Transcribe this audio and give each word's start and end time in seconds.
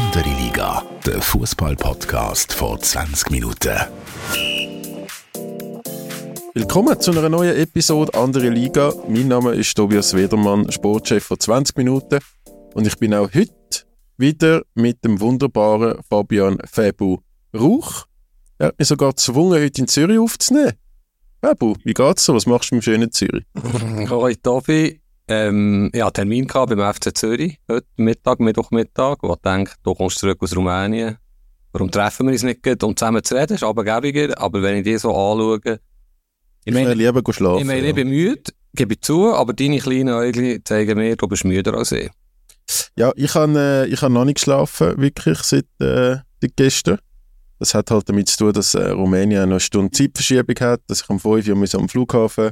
Andere 0.00 0.30
Liga, 0.30 0.82
der 1.04 1.20
Fußball-Podcast 1.20 2.54
vor 2.54 2.80
20 2.80 3.30
Minuten. 3.32 3.78
Willkommen 6.54 6.98
zu 6.98 7.10
einer 7.10 7.28
neuen 7.28 7.54
Episode 7.54 8.14
Andere 8.14 8.48
Liga. 8.48 8.94
Mein 9.10 9.28
Name 9.28 9.52
ist 9.52 9.76
Tobias 9.76 10.14
Wedermann, 10.14 10.72
Sportchef 10.72 11.24
von 11.24 11.38
20 11.38 11.76
Minuten. 11.76 12.18
Und 12.72 12.86
ich 12.86 12.96
bin 12.96 13.12
auch 13.12 13.28
heute 13.34 13.84
wieder 14.16 14.62
mit 14.74 15.04
dem 15.04 15.20
wunderbaren 15.20 16.00
Fabian 16.08 16.56
Fabu 16.64 17.18
Rauch. 17.54 18.06
Er 18.56 18.68
hat 18.68 18.78
mich 18.78 18.88
sogar 18.88 19.10
gezwungen, 19.10 19.62
heute 19.62 19.82
in 19.82 19.86
Zürich 19.86 20.18
aufzunehmen. 20.18 20.72
Fabu, 21.42 21.74
wie 21.84 21.92
geht's 21.92 22.24
so? 22.24 22.34
Was 22.34 22.46
machst 22.46 22.70
du 22.70 22.76
im 22.76 22.82
schönen 22.82 23.12
Zürich? 23.12 23.44
Hoi 24.08 24.34
Tobi, 24.36 24.98
ähm, 25.30 25.90
einen 25.94 26.12
Termin 26.12 26.46
beim 26.48 26.94
FC 26.94 27.16
Zürich, 27.16 27.58
heute 27.70 27.86
Mittag, 27.96 28.40
Mittwochmittag, 28.40 29.18
wo 29.22 29.34
ich 29.34 29.40
denke, 29.40 29.74
du 29.84 29.94
kommst 29.94 30.18
zurück 30.18 30.38
aus 30.40 30.56
Rumänien. 30.56 31.18
Warum 31.72 31.88
treffen 31.88 32.26
wir 32.26 32.32
uns 32.32 32.42
nicht 32.42 32.64
gut, 32.64 32.82
um 32.82 32.96
zusammen 32.96 33.22
zu 33.22 33.36
reden? 33.36 33.54
Ist 33.54 33.62
aber 33.62 33.84
gäbiger, 33.84 34.36
aber 34.40 34.60
wenn 34.60 34.78
ich 34.78 34.84
die 34.84 34.98
so 34.98 35.10
anschaue, 35.10 35.78
ich 36.64 36.74
meine, 36.74 36.94
lieber 36.94 37.22
schlafen. 37.32 37.60
Ich 37.60 37.64
meine, 37.64 37.86
ich 37.86 37.94
bin 37.94 38.08
müde, 38.08 38.42
gebe 38.74 38.94
ich 38.94 39.00
zu, 39.02 39.32
aber 39.32 39.52
deine 39.52 39.78
kleinen 39.78 40.10
Augen 40.10 40.60
zeigen 40.64 40.98
mir, 40.98 41.16
du 41.16 41.28
bist 41.28 41.44
müder 41.44 41.74
als 41.74 41.92
ich. 41.92 42.10
Ja, 42.96 43.12
ich 43.14 43.34
habe 43.34 43.58
äh, 43.58 43.86
ich 43.86 44.02
hab 44.02 44.10
noch 44.10 44.24
nicht 44.24 44.34
geschlafen, 44.36 45.00
wirklich, 45.00 45.38
seit 45.38 45.66
äh, 45.80 46.18
gestern. 46.56 46.98
Das 47.60 47.74
hat 47.74 47.90
halt 47.90 48.08
damit 48.08 48.28
zu 48.28 48.36
tun, 48.36 48.52
dass 48.52 48.74
äh, 48.74 48.90
Rumänien 48.90 49.42
noch 49.42 49.50
eine 49.52 49.60
Stunde 49.60 49.92
Zeitverschiebung 49.92 50.56
hat, 50.60 50.80
dass 50.88 51.02
ich 51.02 51.08
am 51.08 51.20
5 51.20 51.48
Uhr 51.48 51.80
am 51.80 51.88
Flughafen 51.88 52.50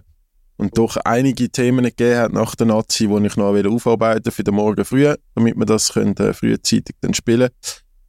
und 0.59 0.77
doch 0.77 0.97
einige 0.99 1.49
Themen 1.49 1.85
gegeben 1.85 2.19
hat 2.19 2.33
nach 2.33 2.55
der 2.55 2.67
Nazi, 2.67 3.07
die 3.07 3.27
ich 3.27 3.37
noch 3.37 3.55
aufarbeiten 3.55 4.31
für 4.31 4.45
den 4.45 4.55
Morgen 4.55 4.85
früh, 4.85 5.15
damit 5.35 5.57
wir 5.57 5.67
das 5.67 5.93
können, 5.93 6.17
äh, 6.17 6.35
frühzeitig 6.35 6.97
dann 7.01 7.15
spielen 7.15 7.49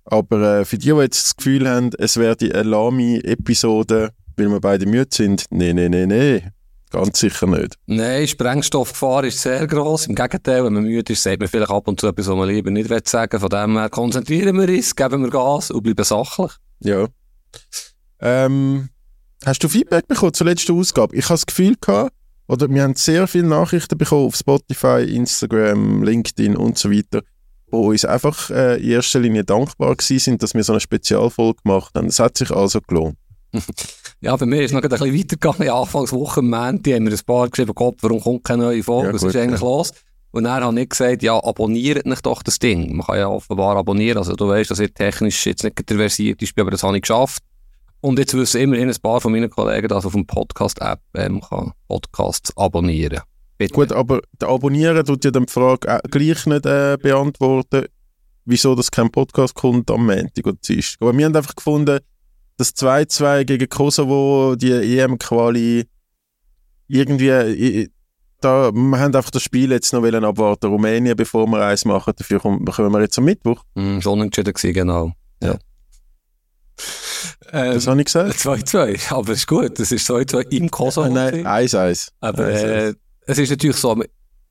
Aber 0.04 0.60
äh, 0.60 0.66
für 0.66 0.78
die, 0.78 0.90
die 0.90 0.96
jetzt 0.96 1.24
das 1.24 1.36
Gefühl 1.38 1.70
haben, 1.70 1.92
es 1.98 2.18
werde 2.18 2.54
eine 2.54 2.64
Lami-Episode, 2.64 4.10
weil 4.36 4.50
wir 4.50 4.60
beide 4.60 4.88
müde 4.88 5.10
sind, 5.14 5.46
nee, 5.52 5.74
nee, 5.74 5.90
nee, 5.90 6.06
nee. 6.06 6.44
Ganz 6.92 7.20
sicher 7.20 7.46
nicht. 7.46 7.76
Nein, 7.86 8.28
Sprengstoffgefahr 8.28 9.24
ist 9.26 9.40
sehr 9.40 9.68
groß. 9.68 10.08
Im 10.08 10.16
Gegenteil, 10.16 10.64
wenn 10.66 10.74
man 10.74 10.84
müde 10.84 11.14
ist, 11.14 11.22
sagt 11.22 11.40
man 11.40 11.48
vielleicht 11.48 11.70
ab 11.70 11.88
und 11.88 12.00
zu 12.00 12.08
etwas, 12.08 12.28
was 12.28 12.36
man 12.36 12.50
lieber 12.50 12.72
nicht 12.72 13.08
sagen 13.08 13.32
will. 13.32 13.40
Von 13.40 13.50
dem 13.50 13.78
her 13.78 13.90
konzentrieren 13.90 14.58
wir 14.58 14.68
uns, 14.68 14.96
geben 14.96 15.22
wir 15.22 15.30
Gas 15.30 15.70
und 15.70 15.84
bleiben 15.84 16.04
sachlich. 16.04 16.52
Ja. 16.80 17.06
Ähm, 18.22 18.90
hast 19.46 19.64
du 19.64 19.70
Feedback 19.70 20.08
bekommen 20.08 20.34
zur 20.34 20.48
letzten 20.48 20.80
Ausgabe? 20.80 21.16
Ich 21.16 21.26
habe 21.26 21.36
das 21.36 21.46
Gefühl 21.46 21.76
gehabt, 21.80 22.12
oder 22.50 22.68
wir 22.68 22.82
haben 22.82 22.96
sehr 22.96 23.28
viele 23.28 23.48
Nachrichten 23.48 23.98
bekommen 23.98 24.26
auf 24.26 24.36
Spotify, 24.36 25.04
Instagram, 25.04 26.04
LinkedIn 26.04 26.58
und 26.58 26.80
so 26.80 26.92
weiter, 26.92 27.22
wo 27.70 27.90
uns 27.90 28.06
einfach 28.06 28.50
äh, 28.50 28.82
in 28.82 28.90
erster 28.90 29.20
Linie 29.20 29.44
dankbar 29.44 29.96
gewesen 29.96 30.20
sind, 30.20 30.44
dass 30.44 30.56
wir 30.56 30.64
so 30.64 30.74
eine 30.74 30.80
Spezialfolge 30.80 31.62
gemacht 31.64 31.94
haben. 31.94 32.08
Das 32.08 32.20
hat 32.20 32.40
sich 32.40 32.50
also 32.50 32.82
gelohnt. 32.82 33.18
ja, 34.22 34.36
bei 34.36 34.48
mir 34.48 34.62
ist 34.62 34.72
es 34.72 34.74
noch 34.74 34.82
ein 34.82 34.90
bisschen 34.90 35.14
weitergegangen. 35.14 35.62
In 35.62 35.70
Anfangswoche 35.70 36.40
am 36.40 36.50
Montag 36.50 36.94
haben 36.94 37.06
wir 37.06 37.14
ein 37.14 37.26
paar 37.26 37.50
geschrieben, 37.50 37.74
Gott, 37.76 37.98
warum 38.02 38.20
kommt 38.20 38.44
keine 38.44 38.64
neue 38.64 38.82
Folge? 38.82 39.10
Ja, 39.10 39.14
Was 39.14 39.24
ist 39.24 39.36
eigentlich 39.36 39.62
ja. 39.62 39.68
los? 39.68 39.94
Und 40.32 40.44
dann 40.44 40.64
habe 40.64 40.82
ich 40.82 40.90
gesagt, 40.90 41.22
ja, 41.22 41.44
abonniert 41.44 42.08
nicht 42.08 42.26
doch 42.26 42.42
das 42.42 42.58
Ding. 42.58 42.96
Man 42.96 43.06
kann 43.06 43.18
ja 43.18 43.28
offenbar 43.28 43.78
abonnieren. 43.78 44.18
Also 44.18 44.36
du 44.36 44.48
weißt, 44.48 44.72
dass 44.72 44.80
ich 44.80 44.94
technisch 44.94 45.46
jetzt 45.46 45.64
nicht 45.64 45.84
versiert 45.88 46.42
ist, 46.42 46.60
aber 46.60 46.72
das 46.72 46.82
habe 46.82 46.96
ich 46.98 47.04
geschafft. 47.04 47.44
Und 48.02 48.18
jetzt 48.20 48.34
wissen 48.34 48.62
immerhin 48.62 48.90
ein 48.90 48.96
paar 49.02 49.20
von 49.20 49.32
meinen 49.32 49.50
Kollegen, 49.50 49.88
dass 49.88 50.06
auf 50.06 50.14
dem 50.14 50.26
Podcast-App 50.26 51.00
ähm, 51.16 51.42
kann 51.42 51.74
Podcasts 51.88 52.56
abonnieren 52.56 53.22
Bitte. 53.60 53.74
Gut, 53.74 53.92
aber 53.92 54.22
der 54.40 54.48
Abonnieren 54.48 55.06
tut 55.06 55.26
ja 55.26 55.32
dann 55.32 55.46
die 55.46 55.52
Frage 55.52 55.86
äh, 55.90 56.00
gleich 56.10 56.46
nicht 56.46 56.66
äh, 56.66 56.98
beantworten, 56.98 57.88
wieso 58.46 58.74
das 58.74 58.90
kein 58.90 59.12
Podcast 59.12 59.54
kommt 59.54 59.92
am 59.92 60.06
Montag 60.06 60.48
oder 60.48 60.58
Dienstag. 60.66 61.02
Aber 61.02 61.18
wir 61.18 61.26
haben 61.26 61.36
einfach 61.36 61.56
gefunden, 61.56 62.00
das 62.56 62.74
2-2 62.76 63.44
gegen 63.44 63.68
Kosovo, 63.68 64.56
die 64.56 64.72
EM-Quali, 64.72 65.86
irgendwie, 66.88 67.90
da, 68.40 68.72
wir 68.72 69.00
haben 69.00 69.14
einfach 69.14 69.30
das 69.30 69.44
Spiel 69.44 69.72
jetzt 69.72 69.92
noch 69.92 70.06
abwarten, 70.06 70.68
Rumänien, 70.68 71.18
bevor 71.18 71.46
wir 71.48 71.62
eins 71.62 71.84
machen. 71.84 72.14
Dafür 72.16 72.40
kommen, 72.40 72.64
kommen 72.64 72.94
wir 72.94 73.02
jetzt 73.02 73.18
am 73.18 73.26
Mittwoch. 73.26 73.66
Mm, 73.76 74.00
schon 74.00 74.22
entschieden 74.22 74.54
gewesen, 74.54 74.74
genau. 74.74 75.12
Ja. 75.44 75.58
Ähm, 77.52 77.74
das 77.74 77.88
habe 77.88 78.00
ich 78.00 78.06
gesagt. 78.06 78.34
2-2, 78.34 79.14
aber 79.14 79.34
ist 79.34 79.48
gut. 79.48 79.80
Das 79.80 79.92
ist 79.92 80.10
2-2 80.10 80.52
im 80.52 80.70
Kosovo. 80.70 81.08
Äh, 81.08 81.44
nein, 81.44 81.46
1-1. 81.46 82.10
Aber 82.20 82.48
äh, 82.48 82.94
es 83.26 83.38
ist 83.38 83.50
natürlich 83.50 83.78
so, 83.78 84.02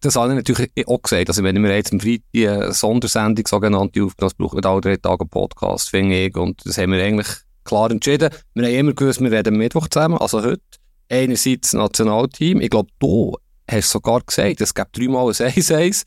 das 0.00 0.16
habe 0.16 0.30
ich 0.30 0.36
natürlich 0.36 0.88
auch 0.88 1.02
gesagt. 1.02 1.28
Also, 1.28 1.42
wenn 1.42 1.62
wir 1.62 1.74
jetzt 1.74 1.92
am 1.92 2.00
Freitag 2.00 2.22
eine 2.34 2.72
Sondersendung 2.72 3.46
sogenannte 3.46 4.04
aufgenommen 4.04 4.34
brauchen 4.38 4.62
wir 4.62 4.70
alle 4.70 4.80
drei 4.80 4.96
Tage 4.96 5.22
einen 5.22 5.30
Podcast, 5.30 5.90
finde 5.90 6.26
ich. 6.26 6.36
Und 6.36 6.64
das 6.64 6.78
haben 6.78 6.92
wir 6.92 7.02
eigentlich 7.02 7.28
klar 7.64 7.90
entschieden. 7.90 8.30
Wir 8.54 8.66
haben 8.66 8.74
immer 8.74 8.92
gewusst, 8.92 9.20
wir 9.20 9.32
reden 9.32 9.56
Mittwoch 9.56 9.88
zusammen, 9.88 10.18
also 10.18 10.42
heute. 10.42 10.62
Einerseits 11.10 11.70
das 11.70 11.72
Nationalteam. 11.72 12.60
Ich 12.60 12.68
glaube, 12.68 12.90
du 12.98 13.34
hast 13.70 13.90
sogar 13.90 14.20
gesagt, 14.20 14.60
es 14.60 14.74
gibt 14.74 14.96
dreimal 14.96 15.26
ein 15.26 15.32
1-1. 15.32 16.02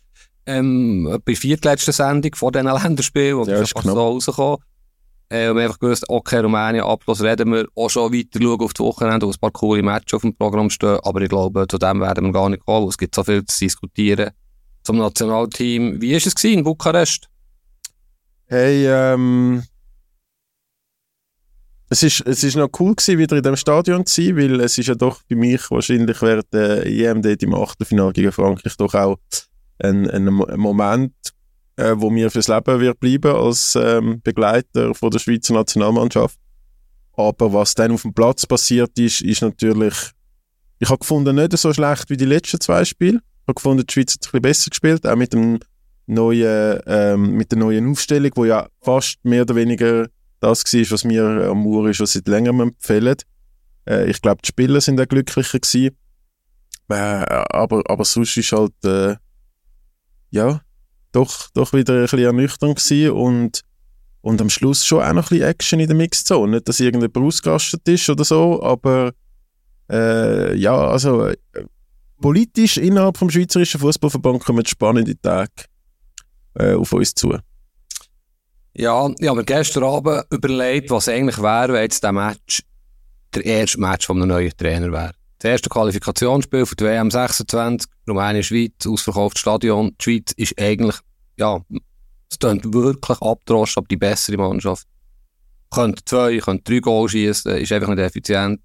Ähm, 0.46 1.06
bei 1.10 1.34
der 1.34 1.36
viertletzten 1.36 1.92
Sendung 1.92 2.36
vor 2.36 2.52
diesen 2.52 2.68
Länderspielen, 2.68 3.40
und 3.40 3.48
ja, 3.48 3.60
das 3.60 3.72
ist 3.72 3.84
so 3.84 3.94
rausgekommen. 3.94 4.58
Äh, 5.32 5.48
und 5.48 5.56
wir 5.56 5.64
haben 5.64 5.70
einfach 5.70 5.80
gewusst, 5.80 6.04
okay, 6.10 6.40
Rumänien, 6.40 6.84
Abschluss 6.84 7.22
reden 7.22 7.54
wir 7.54 7.66
auch 7.76 7.90
schon 7.90 8.14
weiter 8.14 8.42
schauen 8.42 8.60
auf 8.60 8.74
die 8.74 8.84
Wochenende, 8.84 9.26
wo 9.26 9.32
ein 9.32 9.40
paar 9.40 9.52
coole 9.52 9.82
Matches 9.82 10.16
auf 10.16 10.24
dem 10.24 10.36
Programm 10.36 10.70
stehen. 10.70 11.00
Aber 11.04 11.22
ich 11.22 11.30
glaube, 11.30 11.66
zu 11.70 11.78
dem 11.78 12.02
werden 12.02 12.26
wir 12.26 12.34
gar 12.34 12.50
nicht 12.50 12.66
kommen. 12.66 12.90
Es 12.90 12.98
gibt 12.98 13.16
so 13.16 13.24
viel 13.24 13.46
zu 13.46 13.60
diskutieren 13.60 14.32
zum 14.84 14.98
Nationalteam. 14.98 16.02
Wie 16.02 16.12
war 16.12 16.18
es 16.18 16.44
in 16.44 16.66
Bukarest? 16.66 17.30
Hey, 18.48 18.86
ähm, 18.88 19.64
es 21.90 22.04
ist, 22.04 22.28
es 22.28 22.44
ist 22.44 22.58
noch 22.58 22.70
cool 22.80 22.94
gewesen, 22.94 23.18
wieder 23.18 23.38
in 23.38 23.44
dem 23.44 23.56
Stadion 23.56 24.06
zu 24.06 24.22
sein, 24.22 24.36
weil 24.36 24.60
es 24.60 24.78
ist 24.78 24.88
ja 24.88 24.96
doch 24.96 25.22
für 25.26 25.38
mich 25.38 25.62
wahrscheinlich 25.72 26.22
während 26.22 26.52
der 26.52 26.86
EM 26.86 27.22
im 27.24 27.54
Achtelfinale 27.54 28.12
gegen 28.12 28.34
Frankreich 28.34 28.76
doch 28.76 28.94
auch 28.96 29.18
ein, 29.80 30.10
ein 30.10 30.26
Moment 30.26 31.14
äh, 31.82 32.00
wo 32.00 32.10
mir 32.10 32.30
fürs 32.30 32.48
Leben 32.48 32.80
wird 32.80 33.00
bleiben 33.00 33.36
als 33.36 33.76
ähm, 33.76 34.22
Begleiter 34.22 34.94
von 34.94 35.10
der 35.10 35.20
Schweizer 35.20 35.54
Nationalmannschaft. 35.54 36.38
Aber 37.14 37.54
was 37.54 37.74
dann 37.74 37.92
auf 37.92 38.04
dem 38.04 38.14
Platz 38.14 38.46
passiert 38.46 38.98
ist, 39.00 39.22
ist 39.22 39.42
natürlich, 39.42 39.96
ich 40.80 40.90
habe 40.90 41.00
gefunden, 41.00 41.36
nicht 41.36 41.58
so 41.58 41.74
schlecht 41.74 42.10
wie 42.10 42.18
die 42.18 42.26
letzten 42.26 42.62
zwei 42.62 42.86
Spiele. 42.86 43.18
Ich 43.18 43.48
habe 43.48 43.56
gefunden, 43.56 43.86
die 43.86 43.92
Schweiz 43.92 44.14
hat 44.14 44.20
ein 44.20 44.32
bisschen 44.32 44.42
besser 44.42 44.70
gespielt, 44.70 45.08
auch 45.08 45.16
mit 45.16 45.34
dem 45.34 45.60
neuen, 46.06 46.80
ähm, 46.86 47.32
mit 47.32 47.52
der 47.52 47.60
neuen 47.60 47.90
Aufstellung, 47.90 48.32
wo 48.36 48.46
ja 48.46 48.68
fast 48.82 49.18
mehr 49.24 49.42
oder 49.42 49.56
weniger 49.56 50.08
das 50.40 50.64
war, 50.64 50.92
was 50.92 51.04
mir 51.04 51.24
am 51.50 51.66
Uhr 51.66 51.94
schon 51.94 52.06
seit 52.06 52.28
längerem 52.28 52.62
empfehlen. 52.62 53.18
Äh, 53.88 54.10
ich 54.10 54.22
glaube, 54.22 54.42
die 54.44 54.48
Spieler 54.48 54.82
sind 54.82 55.02
auch 55.02 55.08
glücklicher 55.08 55.60
gewesen. 55.60 55.96
Äh, 56.90 56.96
aber, 56.96 57.84
aber 57.86 58.06
sonst 58.06 58.38
ist 58.38 58.52
halt, 58.52 58.74
äh, 58.84 59.16
ja, 60.32 60.62
doch, 61.12 61.50
doch 61.54 61.74
wieder 61.74 61.94
ein 61.96 62.02
bisschen 62.02 62.20
ernüchternd 62.20 62.78
gewesen 62.78 63.12
und, 63.12 63.62
und 64.22 64.42
am 64.42 64.50
Schluss 64.50 64.86
schon 64.86 65.04
auch 65.04 65.14
noch 65.14 65.32
ein 65.32 65.38
bisschen 65.38 65.50
Action 65.50 65.80
in 65.80 65.88
der 65.88 65.96
Mixzone. 65.96 66.52
Nicht, 66.52 66.70
dass 66.70 66.80
irgendjemand 66.80 67.18
ausgerastet 67.18 67.88
ist 67.88 68.10
oder 68.10 68.24
so, 68.24 68.62
aber 68.64 69.12
äh, 69.90 70.56
ja, 70.56 70.76
also 70.76 71.28
äh, 71.28 71.36
politisch 72.20 72.78
innerhalb 72.78 73.18
vom 73.18 73.30
Schweizerischen 73.30 73.80
Fußballverband 73.82 74.44
kommen 74.44 74.66
spannende 74.66 75.20
Tage 75.20 75.52
äh, 76.56 76.74
auf 76.74 76.94
uns 76.94 77.14
zu. 77.14 77.38
Ja, 78.74 79.10
ich 79.20 79.28
habe 79.28 79.40
mir 79.40 79.46
gestern 79.46 79.84
Abend 79.84 80.24
überlegt, 80.32 80.90
was 80.92 81.10
eigentlich 81.10 81.42
wäre, 81.42 81.74
wenn 81.74 81.82
jetzt 81.82 82.04
der 82.04 82.14
Match 82.14 82.64
der 83.34 83.46
erste 83.46 83.80
Match 83.80 84.08
von 84.08 84.18
einem 84.18 84.30
neuen 84.30 84.52
Trainer 84.58 84.92
wäre. 84.92 85.14
Das 85.42 85.50
erste 85.50 85.70
Qualifikationsspiel 85.70 86.68
für 86.68 86.76
die 86.76 86.84
WM 86.84 87.10
26, 87.10 87.90
Rumänien-Schweiz, 88.08 88.86
ausverkauftes 88.86 89.42
Stadion. 89.42 89.96
Die 90.00 90.04
Schweiz 90.04 90.34
ist 90.34 90.62
eigentlich, 90.62 90.98
ja, 91.36 91.60
es 92.30 92.38
klingt 92.38 92.72
wirklich 92.72 93.20
abdroschen, 93.20 93.80
aber 93.80 93.88
die 93.88 93.98
bessere 93.98 94.38
Mannschaft. 94.38 94.86
Könnte 95.72 96.06
zwei, 96.06 96.38
könnte 96.38 96.64
drei 96.64 96.80
Goal 96.80 97.10
schießen, 97.10 97.58
ist 97.58 97.72
einfach 97.72 97.88
nicht 97.88 97.98
effizient. 97.98 98.62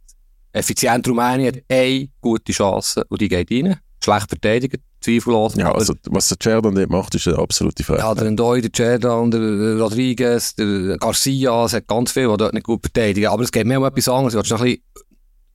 Effizient 0.52 1.08
Rumänien 1.08 1.54
hat 1.54 1.62
eine 1.70 2.10
gute 2.20 2.52
Chance 2.52 3.04
und 3.08 3.22
die 3.22 3.28
geht 3.30 3.50
rein. 3.50 3.80
Schlecht 4.04 4.28
verteidigt, 4.28 4.76
zweifellos. 5.00 5.54
Ja, 5.54 5.72
also 5.72 5.94
was 6.10 6.28
der 6.28 6.36
Cerdan 6.42 6.74
dort 6.74 6.90
macht, 6.90 7.14
ist 7.14 7.26
eine 7.26 7.38
absolute 7.38 7.84
Frage. 7.84 8.00
Ja, 8.00 8.14
der 8.14 8.30
Ndoi, 8.30 8.60
der 8.60 8.70
Cerdan, 8.76 9.30
der 9.30 9.78
Rodriguez, 9.78 10.54
der 10.56 10.98
Garcia, 10.98 11.64
es 11.64 11.72
hat 11.72 11.86
ganz 11.86 12.12
viele, 12.12 12.32
die 12.32 12.36
dort 12.36 12.52
nicht 12.52 12.66
gut 12.66 12.82
verteidigen. 12.82 13.28
Aber 13.28 13.42
es 13.44 13.50
geht 13.50 13.66
mehr 13.66 13.78
um 13.78 13.86
etwas 13.86 14.08
anderes. 14.10 14.34
Du 14.34 14.54
noch 14.54 14.60
ein 14.60 14.64
bisschen 14.66 14.82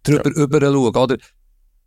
drüber 0.03 0.31
ja. 0.36 0.42
rüber 0.42 0.62
schauen, 0.62 0.95
oder? 0.95 1.18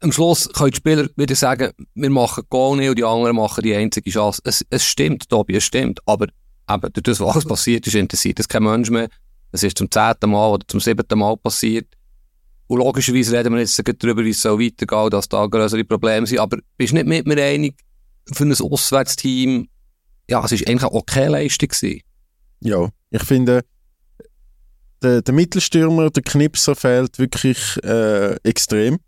Am 0.00 0.12
Schluss 0.12 0.48
können 0.52 0.70
die 0.70 0.76
Spieler 0.76 1.08
wieder 1.16 1.34
sagen, 1.34 1.72
wir 1.94 2.10
machen 2.10 2.44
Goal 2.50 2.76
nicht 2.76 2.90
und 2.90 2.98
die 2.98 3.04
anderen 3.04 3.36
machen 3.36 3.62
die 3.62 3.74
einzige 3.74 4.10
Chance. 4.10 4.42
Es, 4.44 4.64
es 4.68 4.84
stimmt, 4.84 5.28
Tobi, 5.28 5.56
es 5.56 5.64
stimmt. 5.64 6.00
Aber 6.04 6.26
eben, 6.70 6.92
durch 6.92 7.02
das, 7.02 7.20
was 7.20 7.34
alles 7.34 7.44
passiert 7.48 7.86
ist, 7.86 7.94
interessiert 7.94 8.40
es 8.40 8.48
kein 8.48 8.64
Mensch 8.64 8.90
mehr. 8.90 9.08
Es 9.52 9.62
ist 9.62 9.78
zum 9.78 9.90
zehnten 9.90 10.30
Mal 10.30 10.50
oder 10.50 10.66
zum 10.66 10.80
siebten 10.80 11.18
Mal 11.18 11.36
passiert. 11.36 11.86
Und 12.66 12.78
logischerweise 12.78 13.36
reden 13.36 13.52
wir 13.52 13.60
jetzt 13.60 13.80
darüber, 14.02 14.24
wie 14.24 14.30
es 14.30 14.42
so 14.42 14.58
weitergeht, 14.58 15.12
dass 15.12 15.28
da 15.28 15.46
größere 15.46 15.84
Probleme 15.84 16.26
sind. 16.26 16.38
Aber 16.38 16.58
bist 16.76 16.92
du 16.92 16.96
nicht 16.96 17.06
mit 17.06 17.26
mir 17.26 17.42
einig, 17.42 17.76
für 18.32 18.44
ein 18.44 18.52
Auswärtsteam, 18.52 19.68
ja, 20.28 20.44
es 20.44 20.52
war 20.52 20.58
eigentlich 20.58 20.82
eine 20.82 20.92
okay 20.92 21.28
Leistung 21.28 21.68
gewesen. 21.68 22.00
Ja, 22.60 22.88
ich 23.10 23.22
finde, 23.22 23.62
der, 25.04 25.22
der 25.22 25.34
Mittelstürmer, 25.34 26.10
der 26.10 26.22
Knipser 26.22 26.74
fehlt 26.74 27.18
wirklich 27.18 27.78
äh, 27.84 28.34
extrem. 28.42 28.98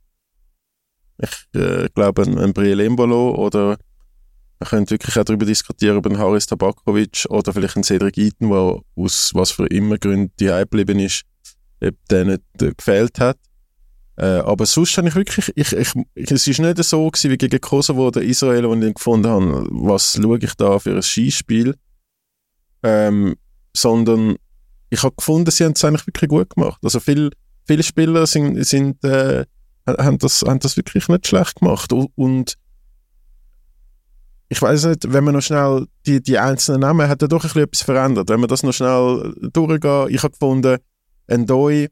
Ich 1.19 1.61
äh, 1.61 1.89
glaube, 1.95 2.23
ein, 2.23 2.39
ein 2.39 2.53
Briel 2.53 2.81
Embolo 2.81 3.35
oder 3.35 3.79
man 4.59 4.69
könnte 4.69 4.93
wirklich 4.93 5.19
auch 5.19 5.25
darüber 5.25 5.47
diskutieren, 5.47 5.97
ob 5.97 6.07
ein 6.07 6.19
Haris 6.19 6.47
Tabakovic 6.47 7.27
oder 7.29 7.53
vielleicht 7.53 7.77
ein 7.77 7.85
Cedric 7.85 8.17
Eaton, 8.19 8.51
der 8.51 8.81
aus 8.97 9.33
was 9.35 9.51
für 9.51 9.67
immer 9.67 9.99
Gründen 9.99 10.33
die 10.39 10.47
geblieben 10.47 10.99
ist, 10.99 11.23
ob 11.83 11.95
der 12.11 12.25
nicht 12.25 12.43
äh, 12.61 12.73
gefehlt 12.75 13.19
hat. 13.19 13.39
Äh, 14.17 14.41
aber 14.41 14.65
sonst 14.65 14.97
habe 14.97 15.09
ich 15.09 15.15
wirklich, 15.15 15.53
ich, 15.57 15.73
ich, 15.73 15.93
ich, 16.15 16.31
es 16.31 16.47
ist 16.47 16.59
nicht 16.59 16.83
so 16.85 17.11
gewesen 17.11 17.31
wie 17.31 17.37
gegen 17.37 17.61
Kosovo 17.61 18.09
oder 18.09 18.23
Israel, 18.23 18.69
wo 18.69 18.75
ich 18.75 18.95
gefunden 18.95 19.29
habe, 19.29 19.67
was 19.71 20.19
schaue 20.21 20.39
ich 20.39 20.55
da 20.55 20.79
für 20.79 20.95
ein 20.95 21.03
Skispiel, 21.03 21.75
ähm, 22.83 23.37
sondern 23.75 24.37
ich 24.91 25.03
habe 25.03 25.15
gefunden, 25.17 25.51
sie 25.51 25.65
haben 25.65 25.73
es 25.73 25.85
eigentlich 25.85 26.07
wirklich 26.07 26.29
gut 26.29 26.51
gemacht. 26.51 26.79
Also 26.83 27.01
viel, 27.01 27.31
viele 27.65 27.83
Spieler 27.83 28.27
sind, 28.27 28.65
sind 28.65 29.03
äh, 29.05 29.45
haben, 29.87 30.19
das, 30.19 30.43
haben 30.43 30.61
das 30.61 30.77
wirklich 30.77 31.09
nicht 31.09 31.27
schlecht 31.27 31.61
gemacht 31.61 31.93
und 31.93 32.57
ich 34.49 34.63
weiß 34.63 34.85
nicht, 34.85 35.13
wenn 35.13 35.25
man 35.25 35.35
noch 35.35 35.43
schnell 35.43 35.87
die, 36.07 36.23
die 36.23 36.39
einzelnen 36.39 36.81
Namen 36.81 37.09
hat 37.09 37.21
ja 37.21 37.29
doch 37.29 37.43
ein 37.43 37.49
bisschen 37.49 37.63
etwas 37.65 37.83
verändert. 37.83 38.29
Wenn 38.29 38.41
man 38.41 38.49
das 38.49 38.63
noch 38.63 38.73
schnell 38.73 39.35
durchgeht, 39.53 40.11
ich 40.11 40.23
habe 40.23 40.33
gefunden, 40.33 40.79
ein 41.27 41.47
Doi 41.47 41.89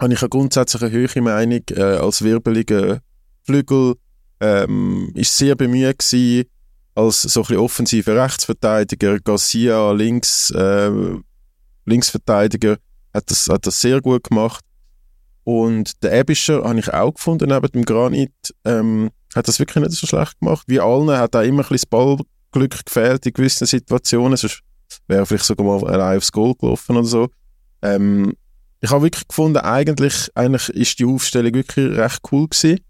habe 0.00 0.12
ich 0.12 0.20
eine 0.20 0.28
grundsätzliche 0.28 0.90
höhere 0.90 1.20
Meinung 1.20 1.62
äh, 1.70 1.82
als 1.82 2.22
wirbeliger 2.22 3.00
Flügel. 3.44 3.94
Ähm, 4.40 5.10
ist 5.14 5.36
sehr 5.36 5.56
bemüht 5.56 5.98
gewesen, 5.98 6.48
als 6.94 7.22
so 7.22 7.44
ein 7.48 7.56
offensiver 7.56 8.16
Rechtsverteidiger. 8.22 9.18
Garcia 9.20 9.92
links, 9.92 10.50
äh, 10.50 10.90
Linksverteidiger 11.88 12.76
hat 13.14 13.30
das, 13.30 13.48
hat 13.48 13.66
das 13.66 13.80
sehr 13.80 14.00
gut 14.00 14.24
gemacht. 14.24 14.64
Und 15.44 16.02
der 16.02 16.12
Ebischer 16.12 16.62
habe 16.64 16.78
ich 16.78 16.92
auch 16.92 17.14
gefunden, 17.14 17.48
neben 17.48 17.72
dem 17.72 17.84
Granit, 17.84 18.32
ähm, 18.64 19.10
hat 19.34 19.48
das 19.48 19.58
wirklich 19.58 19.82
nicht 19.82 19.96
so 19.96 20.06
schlecht 20.06 20.38
gemacht. 20.40 20.64
Wie 20.66 20.80
allen 20.80 21.10
hat 21.10 21.34
auch 21.34 21.42
immer 21.42 21.62
ein 21.62 21.68
bisschen 21.68 21.76
das 21.76 21.86
Ballglück 21.86 22.84
gefehlt 22.84 23.26
in 23.26 23.32
gewissen 23.32 23.66
Situationen, 23.66 24.36
sonst 24.36 24.60
wäre 25.06 25.22
er 25.22 25.26
vielleicht 25.26 25.44
sogar 25.44 25.66
mal 25.66 25.88
allein 25.88 26.18
aufs 26.18 26.32
Goal 26.32 26.54
gelaufen 26.54 26.96
oder 26.96 27.06
so. 27.06 27.28
Ähm, 27.82 28.34
ich 28.80 28.90
habe 28.90 29.04
wirklich 29.04 29.26
gefunden, 29.26 29.58
eigentlich, 29.58 30.28
eigentlich 30.34 30.68
ist 30.70 30.98
die 30.98 31.04
Aufstellung 31.04 31.54
wirklich 31.54 31.96
recht 31.96 32.20
cool 32.30 32.46
gewesen. 32.48 32.80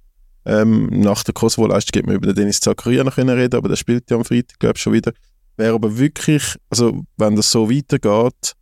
Ähm, 0.45 0.89
nach 0.91 1.25
der 1.25 1.35
Kosovo-Leistung 1.35 1.93
geht 1.93 2.07
man 2.07 2.17
über 2.17 2.27
den 2.27 2.35
Dennis 2.35 2.61
Zakaria 2.61 3.05
noch 3.05 3.17
reden, 3.17 3.55
aber 3.55 3.69
der 3.69 3.77
spielt 3.77 4.11
ja 4.11 4.17
am 4.17 4.25
Freitag, 4.25 4.59
glaube 4.59 4.77
ich, 4.77 4.83
schon 4.83 4.93
wieder. 4.93 5.13
Wäre 5.57 5.75
aber 5.75 5.97
wirklich, 5.97 6.57
also 6.71 7.05
wenn 7.17 7.37
das 7.37 7.51
so 7.51 7.71
weitergeht, 7.71 8.55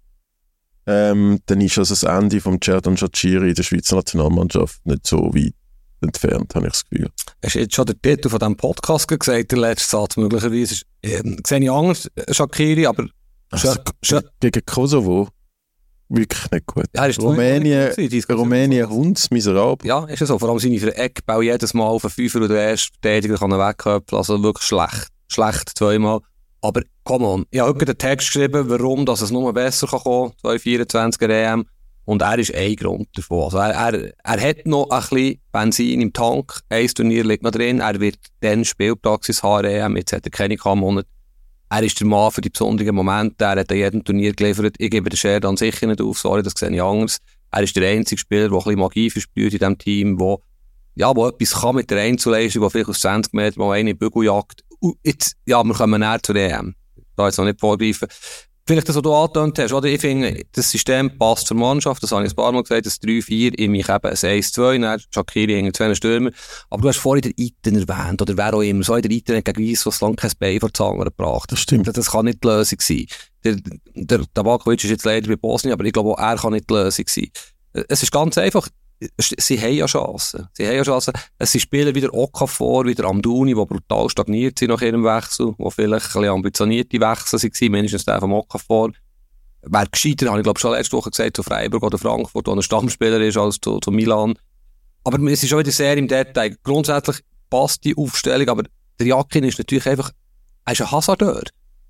ähm, 0.86 1.40
dann 1.46 1.60
ist 1.60 1.78
also 1.78 1.94
das 1.94 2.02
Ende 2.02 2.40
vom 2.40 2.58
Cerdan 2.62 2.96
Shachiri 2.96 3.50
in 3.50 3.54
der 3.54 3.62
Schweizer 3.62 3.96
Nationalmannschaft 3.96 4.84
nicht 4.86 5.06
so 5.06 5.34
weit 5.34 5.54
entfernt, 6.00 6.54
habe 6.54 6.66
ich 6.66 6.72
das 6.72 6.84
Gefühl. 6.88 7.10
Hast 7.42 7.54
du 7.54 7.58
jetzt 7.60 7.74
schon 7.74 7.86
den 7.86 8.00
Titel 8.00 8.28
von 8.28 8.38
diesem 8.38 8.56
Podcast 8.56 9.08
gesagt, 9.08 9.52
der 9.52 9.58
letzte 9.58 9.88
Satz 9.88 10.16
möglicherweise? 10.16 10.74
Ist, 10.74 10.86
äh, 11.02 11.22
sehe 11.46 11.60
ich 11.60 11.70
anders, 11.70 12.10
Shakiri, 12.30 12.86
aber... 12.86 13.06
Also, 13.50 13.74
gegen 14.40 14.66
Kosovo 14.66 15.28
wirklich 16.08 16.50
nicht 16.50 16.66
gut. 16.66 16.86
Ja, 16.94 17.06
ist 17.06 17.20
Rumänien, 17.20 17.92
Rumänien 18.30 18.88
Hund 18.88 19.30
miserabel. 19.30 19.86
Ja, 19.86 20.04
ist 20.04 20.20
ja 20.20 20.26
so. 20.26 20.38
Vor 20.38 20.50
allem 20.50 20.58
seine 20.58 20.96
Eckbau 20.96 21.42
jedes 21.42 21.74
Mal 21.74 21.86
auf 21.86 22.04
einen 22.04 22.12
Fünfer 22.12 22.42
oder 22.42 22.60
erst 22.60 22.92
Verteidiger 23.00 23.36
kann 23.36 23.52
er 23.52 23.58
wegköpfen. 23.58 24.16
Also 24.16 24.42
wirklich 24.42 24.66
schlecht. 24.66 25.08
Schlecht 25.28 25.72
zweimal. 25.76 26.20
Aber, 26.66 26.82
come 27.04 27.26
on. 27.26 27.46
Ich 27.50 27.60
habe 27.60 27.70
heute 27.70 27.84
den 27.84 27.98
Text 27.98 28.28
geschrieben, 28.28 28.68
warum 28.68 29.06
dass 29.06 29.20
es 29.20 29.30
nur 29.30 29.52
besser 29.52 29.86
kann 29.86 30.00
kommen 30.00 30.32
2024er 30.42 31.28
EM. 31.28 31.66
Und 32.04 32.22
er 32.22 32.38
ist 32.38 32.54
ein 32.54 32.76
Grund 32.76 33.08
davon. 33.14 33.44
Also 33.44 33.58
er, 33.58 33.70
er, 33.70 34.12
er 34.22 34.48
hat 34.48 34.66
noch 34.66 34.90
ein 34.90 35.00
bisschen 35.00 35.40
Benzin 35.52 36.00
im 36.00 36.12
Tank. 36.12 36.60
Ein 36.68 36.86
Turnier 36.88 37.24
liegt 37.24 37.42
noch 37.42 37.50
drin. 37.50 37.80
Er 37.80 37.98
wird 38.00 38.18
dann 38.40 38.64
Spielpraxis 38.64 39.42
haben, 39.42 39.66
EM. 39.66 39.96
Jetzt 39.96 40.12
hat 40.12 40.24
er 40.24 40.30
keine 40.30 40.56
Monate 40.76 41.08
er 41.68 41.82
ist 41.82 41.98
der 41.98 42.06
Mann 42.06 42.30
für 42.30 42.40
die 42.40 42.50
besonderen 42.50 42.94
Momente, 42.94 43.44
er 43.44 43.56
hat 43.58 43.70
an 43.72 43.76
jedem 43.76 44.04
Turnier 44.04 44.32
geliefert. 44.34 44.76
Ich 44.78 44.90
gebe 44.90 45.10
den 45.10 45.16
Share 45.16 45.40
dann 45.40 45.56
sicher 45.56 45.86
nicht 45.86 46.00
auf, 46.00 46.18
sorry, 46.18 46.42
das 46.42 46.54
sehe 46.56 46.70
ich 46.70 46.80
anders. 46.80 47.18
Er 47.50 47.62
ist 47.62 47.74
der 47.74 47.88
einzige 47.88 48.20
Spieler, 48.20 48.48
der 48.48 48.58
ein 48.58 48.64
bisschen 48.64 48.78
Magie 48.78 49.10
verspürt 49.10 49.52
in 49.52 49.58
diesem 49.58 49.78
Team, 49.78 50.20
wo, 50.20 50.42
ja, 50.94 51.14
wo 51.14 51.26
etwas 51.26 51.60
kann 51.60 51.76
mit 51.76 51.90
der 51.90 52.02
Einzelleistung, 52.02 52.62
der 52.62 52.70
vielleicht 52.70 52.88
aus 52.88 53.00
20 53.00 53.34
Metern 53.34 53.66
mal 53.66 53.72
eine 53.72 53.94
Bügel 53.94 54.24
jagt. 54.24 54.62
Jetzt, 55.02 55.37
ja, 55.46 55.62
wir 55.64 55.75
kommen 55.75 56.00
näher 56.00 56.23
zur 56.23 56.37
EM. 56.37 56.75
Da 57.17 57.26
jetzt 57.26 57.38
noch 57.38 57.44
nicht 57.44 57.61
vorgreifen. 57.61 58.08
Vielleicht 58.69 58.88
das, 58.88 58.96
was 58.96 59.02
du 59.02 59.14
angetönt 59.14 59.56
hast, 59.61 59.73
oder? 59.73 59.87
Ich 59.87 60.00
finde, 60.00 60.43
das 60.50 60.73
System 60.73 61.17
passt 61.17 61.46
zur 61.46 61.56
Mannschaft, 61.56 62.02
das 62.02 62.11
habe 62.11 62.25
ich 62.26 62.32
ein 62.32 62.34
paar 62.37 62.50
Mal 62.50 62.62
gesagt, 62.62 62.84
das 62.84 63.00
3-4, 63.00 63.52
ich 63.56 63.69
mich 63.69 63.88
eben 63.88 64.08
ein 64.08 64.17
1-2, 64.17 64.81
dann 64.81 65.00
Shakiri 65.14 65.55
hinter 65.55 65.73
zwei 65.73 65.94
Stürmer. 65.94 66.31
Aber 66.69 66.82
du 66.82 66.88
hast 66.88 66.99
vorhin 66.99 67.23
den 67.23 67.34
Iten 67.37 67.76
erwähnt, 67.76 68.20
oder 68.20 68.37
wer 68.37 68.55
auch 68.55 68.62
immer, 68.62 68.82
so 68.82 68.96
in 68.96 69.02
der 69.02 69.11
Iten 69.12 69.44
gegen 69.44 69.70
Weiss, 69.70 69.87
was 69.87 70.00
lange 70.00 70.17
kein 70.17 70.32
Bein 70.40 70.58
vor 70.58 70.75
Zangen 70.75 71.05
gebracht. 71.05 71.52
Das 71.52 71.61
stimmt. 71.61 71.96
Das 71.96 72.11
kann 72.11 72.25
nicht 72.25 72.43
die 72.43 72.49
Lösung 72.49 72.81
sein. 72.81 73.06
Der, 73.44 73.56
der 73.94 74.25
Tabakovic 74.34 74.82
ist 74.82 74.90
jetzt 74.90 75.05
leider 75.05 75.28
bei 75.28 75.37
Bosnien, 75.37 75.73
aber 75.73 75.84
ich 75.84 75.93
glaube 75.93 76.11
auch 76.11 76.19
er 76.19 76.37
kann 76.37 76.52
nicht 76.52 76.69
die 76.69 76.75
Lösung 76.75 77.05
sein. 77.06 77.28
Es 77.88 78.02
ist 78.02 78.11
ganz 78.11 78.37
einfach, 78.37 78.69
sie 79.19 79.60
haben 79.60 79.75
ja 79.75 79.87
Chancen. 79.87 80.48
Sie 80.52 80.66
haben 80.66 80.76
ja 80.76 80.82
Chancen. 80.82 81.12
Es 81.38 81.52
sind 81.52 81.60
Spieler 81.60 81.94
wieder 81.94 82.12
Okafor, 82.12 82.87
wieder 82.87 83.04
Amduni, 83.04 83.54
die 83.54 83.64
brutal 83.64 84.08
stagniert 84.08 84.58
sind 84.58 84.69
nach 84.69 84.81
ihrem 84.81 85.04
Wechsel, 85.04 85.54
die 85.58 85.70
vielleicht 85.70 86.06
ein 86.06 86.22
bisschen 86.22 86.28
ambitionierte 86.28 87.00
Wechsel 87.00 87.40
waren, 87.43 87.72
mindestens 87.72 88.04
der 88.04 88.20
von 88.20 88.32
Okafor. 88.32 88.93
Wäre 89.62 89.87
gescheiter, 89.90 90.28
habe 90.28 90.38
ich 90.38 90.44
glaube 90.44 90.60
schon 90.60 90.72
letzte 90.72 90.96
Woche 90.96 91.10
gesagt, 91.10 91.37
zu 91.37 91.43
Freiburg 91.43 91.82
oder 91.82 91.98
Frankfurt, 91.98 92.46
wo 92.46 92.52
ein 92.52 92.62
Stammspieler 92.62 93.20
ist, 93.20 93.37
als 93.37 93.58
zu, 93.60 93.81
zu 93.81 93.90
Milan. 93.90 94.38
Aber 95.04 95.19
es 95.31 95.42
ist 95.42 95.49
schon 95.49 95.58
wieder 95.58 95.72
sehr 95.72 95.96
im 95.96 96.08
Detail. 96.08 96.56
Grundsätzlich 96.62 97.19
passt 97.50 97.84
die 97.84 97.96
Aufstellung, 97.96 98.49
aber 98.49 98.64
der 98.99 99.06
Jakin 99.06 99.44
ist 99.44 99.58
natürlich 99.58 99.87
einfach, 99.87 100.10
er 100.64 100.72
ist 100.72 100.81
ein 100.81 100.90
Hazardeur. 100.90 101.42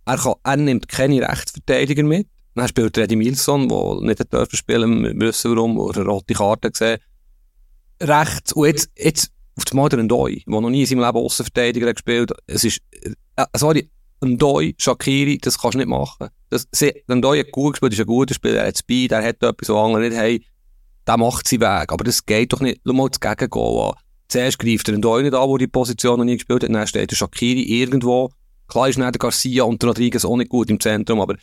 Er, 0.06 0.16
kann, 0.16 0.34
er 0.42 0.56
nimmt 0.56 0.88
keine 0.88 1.20
Rechtsverteidiger 1.20 2.02
mit. 2.02 2.28
Dann 2.56 2.68
spielt 2.68 2.96
Reddy 2.96 3.16
Milson, 3.16 3.68
der 3.68 4.00
nicht 4.00 4.32
dürfen 4.32 4.56
spielen, 4.56 5.02
wir 5.02 5.28
wissen 5.28 5.54
warum, 5.54 5.78
oder 5.78 6.04
rote 6.06 6.32
Karte 6.32 6.70
gesehen. 6.70 6.98
Rechts, 8.02 8.54
und 8.54 8.66
jetzt, 8.66 8.90
jetzt 8.96 9.30
auf 9.58 9.66
dem 9.66 9.76
Mal 9.76 9.90
der 9.90 10.02
Ndoi, 10.02 10.42
der 10.46 10.60
noch 10.60 10.70
nie 10.70 10.80
in 10.80 10.86
seinem 10.86 11.00
Leben 11.00 11.18
Aussenverteidiger 11.18 11.86
hat 11.86 11.96
gespielt. 11.96 12.32
Es 12.46 12.64
ist, 12.64 12.80
äh, 13.36 13.44
sorry, 13.54 13.90
Ndoi, 14.24 14.74
Shakiri, 14.78 15.36
das 15.36 15.58
kannst 15.58 15.74
du 15.74 15.78
nicht 15.78 15.88
machen. 15.88 16.28
Das, 16.48 16.66
sie, 16.72 16.94
Ndoi 17.08 17.40
hat 17.40 17.52
gut 17.52 17.74
gespielt, 17.74 17.92
ist 17.92 18.00
ein 18.00 18.06
guter 18.06 18.34
Spieler, 18.34 18.62
er 18.62 18.68
hat 18.68 18.78
Speed, 18.78 19.12
er 19.12 19.22
hat 19.22 19.42
etwas, 19.42 19.68
was 19.68 19.76
andere 19.76 20.08
nicht 20.08 20.16
haben. 20.16 20.44
Der 21.06 21.16
macht 21.18 21.46
sie 21.46 21.60
weg. 21.60 21.92
Aber 21.92 22.04
das 22.04 22.24
geht 22.24 22.54
doch 22.54 22.60
nicht. 22.60 22.80
Schau 22.86 22.94
mal 22.94 23.10
das 23.10 23.20
Gegengehen 23.20 23.80
an. 23.80 23.92
Zuerst 24.28 24.58
greift 24.58 24.88
der 24.88 24.96
Ndoi 24.96 25.22
nicht 25.22 25.34
an, 25.34 25.48
wo 25.48 25.58
die 25.58 25.66
Position 25.66 26.18
noch 26.18 26.24
nie 26.24 26.36
gespielt 26.36 26.62
hat, 26.62 26.70
dann 26.70 26.86
steht 26.86 27.10
der 27.10 27.16
Shakiri 27.16 27.62
irgendwo. 27.62 28.30
Klar 28.66 28.88
ist 28.88 28.96
nicht 28.96 29.14
der 29.14 29.18
Garcia 29.18 29.64
und 29.64 29.82
der 29.82 29.90
Rodriguez 29.90 30.24
auch 30.24 30.36
nicht 30.36 30.48
gut 30.48 30.70
im 30.70 30.80
Zentrum, 30.80 31.20
aber 31.20 31.36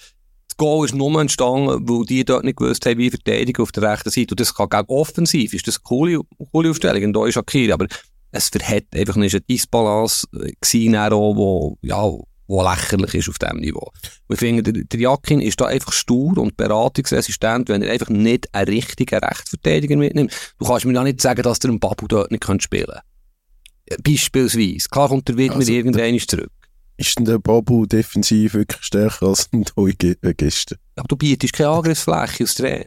das 0.53 0.57
Goal 0.57 0.85
ist 0.85 0.93
nur 0.93 1.19
entstanden, 1.19 1.89
weil 1.89 2.05
die 2.05 2.23
dort 2.23 2.43
nicht 2.43 2.57
gewusst 2.57 2.85
haben, 2.85 2.99
wie 2.99 3.09
verteidigen 3.09 3.61
auf 3.61 3.71
der 3.71 3.91
rechten 3.91 4.11
Seite. 4.11 4.33
Und 4.33 4.39
das 4.39 4.53
kann 4.53 4.69
gegen 4.69 4.85
offensiv, 4.87 5.53
ist 5.53 5.67
das 5.67 5.77
eine 5.77 5.83
coole, 5.83 6.19
coole 6.51 6.69
Aufstellung. 6.69 7.05
Und 7.05 7.13
da 7.13 7.25
ist 7.25 7.37
Akiri, 7.37 7.71
aber 7.71 7.87
es 8.31 8.49
verhält 8.49 8.85
einfach 8.95 9.15
nicht 9.15 9.33
eine 9.33 9.41
Disbalance 9.41 10.27
gewesen, 10.31 10.95
auch, 10.95 11.35
wo, 11.35 11.77
ja, 11.81 12.03
wo 12.03 12.61
lächerlich 12.61 13.15
ist 13.15 13.29
auf 13.29 13.39
diesem 13.39 13.61
Niveau. 13.61 13.91
Und 14.27 14.33
ich 14.35 14.39
finde, 14.39 14.61
der, 14.61 14.83
der 14.83 14.99
Jakin 14.99 15.41
ist 15.41 15.59
da 15.59 15.65
einfach 15.65 15.91
stur 15.91 16.37
und 16.37 16.55
beratungsresistent, 16.55 17.69
wenn 17.69 17.81
er 17.81 17.91
einfach 17.91 18.09
nicht 18.09 18.53
einen 18.53 18.67
richtigen 18.67 19.19
Rechtsverteidiger 19.19 19.97
mitnimmt. 19.97 20.33
Du 20.59 20.65
kannst 20.65 20.85
mir 20.85 20.99
auch 20.99 21.03
nicht 21.03 21.21
sagen, 21.21 21.41
dass 21.41 21.59
der 21.59 21.71
einen 21.71 21.79
Babu 21.79 22.07
dort 22.07 22.31
nicht 22.31 22.45
spielen 22.61 22.85
kann. 22.85 24.03
Beispielsweise. 24.03 24.87
Klar 24.89 25.09
kommt 25.09 25.27
der 25.27 25.37
Wittmer 25.37 25.57
also, 25.57 25.71
irgendwann 25.71 26.19
zurück 26.19 26.51
ist 26.97 27.17
denn 27.17 27.25
der 27.25 27.39
Babu 27.39 27.85
defensiv 27.85 28.53
wirklich 28.53 28.83
stärker 28.83 29.27
als 29.27 29.49
ein 29.51 29.65
äh, 29.77 30.33
Gäste? 30.33 30.77
Aber 30.95 31.07
du 31.07 31.15
bietest 31.15 31.53
keine 31.53 31.69
Angriffsfläche 31.69 32.43
aus 32.43 32.55
Dreh. 32.55 32.85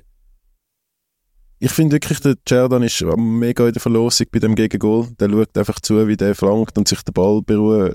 Ich 1.59 1.71
finde 1.71 1.95
wirklich, 1.95 2.21
der 2.21 2.37
Cerdan 2.47 2.83
ist 2.83 3.03
mega 3.17 3.67
in 3.67 3.73
der 3.73 3.81
Verlosung 3.81 4.27
bei 4.31 4.39
dem 4.39 4.55
Gegengol. 4.55 5.09
Der 5.19 5.31
schaut 5.31 5.57
einfach 5.57 5.81
zu, 5.81 6.07
wie 6.07 6.17
der 6.17 6.35
flankt 6.35 6.77
und 6.77 6.87
sich 6.87 7.03
den 7.03 7.15
Ball 7.15 7.43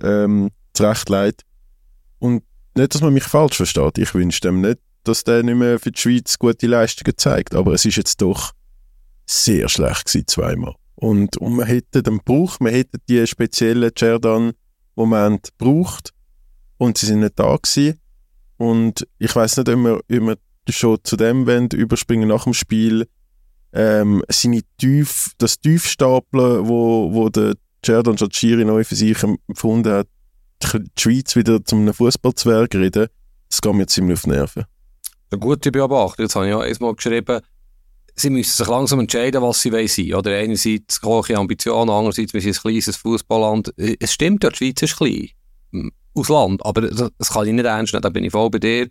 ähm, 0.01 0.49
zurechtlegt. 0.73 1.43
Und 2.17 2.43
nicht, 2.75 2.93
dass 2.93 3.01
man 3.01 3.13
mich 3.13 3.23
falsch 3.23 3.57
versteht. 3.57 3.99
Ich 3.99 4.13
wünsche 4.15 4.41
dem 4.41 4.61
nicht, 4.61 4.79
dass 5.03 5.23
der 5.23 5.43
nicht 5.43 5.57
mehr 5.57 5.79
für 5.79 5.91
die 5.91 5.99
Schweiz 5.99 6.39
gute 6.39 6.67
Leistungen 6.67 7.13
zeigt. 7.17 7.53
Aber 7.53 7.73
es 7.73 7.85
ist 7.85 7.97
jetzt 7.97 8.21
doch 8.21 8.51
sehr 9.27 9.69
schlecht 9.69 10.05
gewesen, 10.05 10.27
zweimal. 10.27 10.75
Und, 10.95 11.37
und 11.37 11.55
man 11.55 11.67
hätte 11.67 12.01
den 12.01 12.19
Bruch, 12.19 12.59
man 12.59 12.73
hätte 12.73 12.97
die 13.07 13.25
speziellen 13.27 13.91
Cerdan 13.97 14.53
Moment 14.95 15.49
braucht 15.57 16.13
und 16.77 16.97
sie 16.97 17.05
sind 17.05 17.21
nicht 17.21 17.39
da 17.39 17.55
gewesen. 17.55 17.99
Und 18.57 19.07
ich 19.17 19.35
weiß 19.35 19.57
nicht, 19.57 19.69
ob 19.69 19.77
wir, 19.77 19.97
ob 19.97 20.09
wir 20.09 20.37
schon 20.69 20.99
zu 21.03 21.15
dem 21.17 21.47
wollen, 21.47 21.67
überspringen 21.69 22.29
nach 22.29 22.43
dem 22.43 22.53
Spiel. 22.53 23.07
Ähm, 23.73 24.23
seine 24.29 24.61
Tief, 24.77 25.31
das 25.37 25.59
Tiefstapeln, 25.59 26.67
wo, 26.67 27.13
wo 27.13 27.29
der 27.29 27.55
Cerdan 27.83 28.17
Jaciri 28.17 28.65
neu 28.65 28.83
für 28.83 28.95
sich 28.95 29.23
empfunden 29.23 29.91
hat, 29.91 30.07
die 30.61 31.01
Schweiz 31.01 31.35
wieder 31.35 31.63
zum 31.63 31.91
Fußballzwerg 31.91 32.75
reden, 32.75 33.07
das 33.49 33.61
geht 33.61 33.73
mir 33.73 33.87
ziemlich 33.87 34.15
auf 34.15 34.23
die 34.23 34.29
Nerven. 34.29 34.65
Eine 35.31 35.39
gute 35.39 35.71
Beobachtung. 35.71 36.25
Jetzt 36.25 36.35
habe 36.35 36.45
ich 36.45 36.51
ja 36.51 36.63
erstmal 36.63 36.93
geschrieben, 36.93 37.41
sie 38.15 38.29
müssen 38.29 38.55
sich 38.55 38.67
langsam 38.67 38.99
entscheiden, 38.99 39.41
was 39.41 39.61
sie 39.61 39.71
wollen 39.71 40.15
Oder 40.15 40.37
einerseits 40.37 41.01
hohe 41.03 41.37
Ambitionen, 41.37 41.89
andererseits 41.89 42.33
wir 42.33 42.41
sind 42.41 42.57
ein 42.57 42.61
kleines 42.61 42.95
Fußballland. 42.97 43.73
Es 43.77 44.13
stimmt, 44.13 44.43
ja, 44.43 44.49
die 44.49 44.57
Schweiz 44.57 44.81
ist 44.81 44.97
klein. 44.97 45.29
Hm, 45.71 45.91
aus 46.13 46.29
Land. 46.29 46.65
Aber 46.65 46.81
das, 46.81 47.09
das 47.17 47.29
kann 47.29 47.47
ich 47.47 47.53
nicht 47.53 47.65
ernst 47.65 47.93
nehmen, 47.93 48.01
da 48.01 48.09
bin 48.09 48.23
ich 48.23 48.31
voll 48.31 48.49
bei 48.49 48.59
dir. 48.59 48.89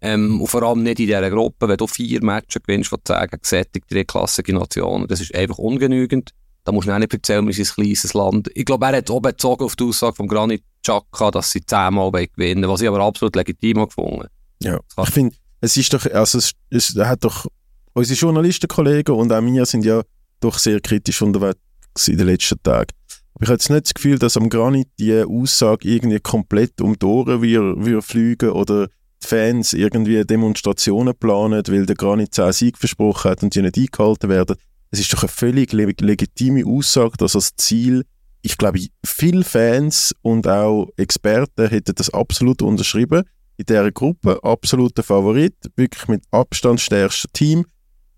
Ähm, 0.00 0.40
und 0.40 0.46
vor 0.46 0.62
allem 0.62 0.82
nicht 0.82 1.00
in 1.00 1.06
dieser 1.06 1.28
Gruppe, 1.30 1.68
wenn 1.68 1.76
du 1.76 1.86
vier 1.86 2.22
Matches 2.22 2.62
gewinnst 2.62 2.90
von 2.90 3.00
zehn 3.04 3.26
gesättigte 3.42 4.04
klassische 4.04 4.52
Nationen, 4.52 5.08
das 5.08 5.20
ist 5.20 5.34
einfach 5.34 5.58
ungenügend. 5.58 6.30
Da 6.64 6.72
musst 6.72 6.86
du 6.86 6.92
auch 6.92 6.98
nicht 6.98 7.12
erzählen, 7.12 7.46
wir 7.46 7.54
sind 7.54 7.68
ein 7.68 7.74
kleines 7.74 8.14
Land. 8.14 8.50
Ich 8.54 8.64
glaube, 8.64 8.86
er 8.86 8.98
hat 8.98 9.10
auch 9.10 9.20
bezogen 9.20 9.64
auf 9.64 9.74
die 9.74 9.84
Aussage 9.84 10.14
von 10.14 10.28
Granit 10.28 10.62
Xhaka, 10.84 11.30
dass 11.30 11.50
sie 11.50 11.64
zehnmal 11.64 12.10
gewinnen 12.10 12.68
was 12.68 12.80
ich 12.80 12.88
aber 12.88 13.00
absolut 13.00 13.34
legitim 13.34 13.84
gefunden 13.84 14.28
Ja, 14.62 14.78
ich 15.02 15.10
finde, 15.10 15.34
es 15.60 15.76
ist 15.76 15.92
doch, 15.92 16.04
also 16.06 16.38
es, 16.38 16.52
es 16.70 16.94
hat 16.94 17.24
doch, 17.24 17.46
unsere 17.94 18.18
Journalistenkollegen 18.18 19.14
und 19.14 19.32
auch 19.32 19.42
wir 19.42 19.66
sind 19.66 19.84
ja 19.84 20.02
doch 20.40 20.58
sehr 20.58 20.80
kritisch 20.80 21.22
unterwegs 21.22 21.58
in 22.06 22.18
den 22.18 22.26
letzten 22.26 22.62
Tagen. 22.62 22.92
Aber 23.34 23.44
ich 23.44 23.48
habe 23.48 23.54
jetzt 23.54 23.70
nicht 23.70 23.86
das 23.86 23.94
Gefühl, 23.94 24.18
dass 24.18 24.36
am 24.36 24.48
Granit 24.48 24.88
die 24.98 25.22
Aussage 25.22 25.88
irgendwie 25.88 26.20
komplett 26.20 26.80
um 26.80 26.98
die 26.98 27.06
Ohren 27.06 27.42
wir, 27.42 27.74
wir 27.76 28.02
fliegen 28.02 28.50
oder 28.50 28.88
die 28.88 29.26
Fans 29.26 29.72
irgendwie 29.72 30.24
Demonstrationen 30.24 31.14
planen, 31.14 31.62
weil 31.68 31.86
der 31.86 31.96
Granit 31.96 32.34
10 32.34 32.52
Sieg 32.52 32.78
versprochen 32.78 33.30
hat 33.30 33.42
und 33.42 33.54
die 33.54 33.62
nicht 33.62 33.76
eingehalten 33.76 34.28
werden. 34.28 34.56
Es 34.90 35.00
ist 35.00 35.12
doch 35.12 35.22
eine 35.22 35.28
völlig 35.28 35.72
legitime 35.72 36.64
Aussage, 36.66 37.16
dass 37.18 37.32
das 37.32 37.54
Ziel, 37.56 38.04
ich 38.42 38.56
glaube, 38.56 38.80
viele 39.04 39.44
Fans 39.44 40.14
und 40.22 40.48
auch 40.48 40.88
Experten 40.96 41.68
hätten 41.68 41.94
das 41.94 42.10
absolut 42.10 42.62
unterschrieben. 42.62 43.24
In 43.56 43.66
dieser 43.66 43.90
Gruppe 43.90 44.42
absoluter 44.42 45.02
Favorit, 45.02 45.54
wirklich 45.76 46.08
mit 46.08 46.22
Abstand 46.30 46.80
stärkstes 46.80 47.30
Team. 47.32 47.66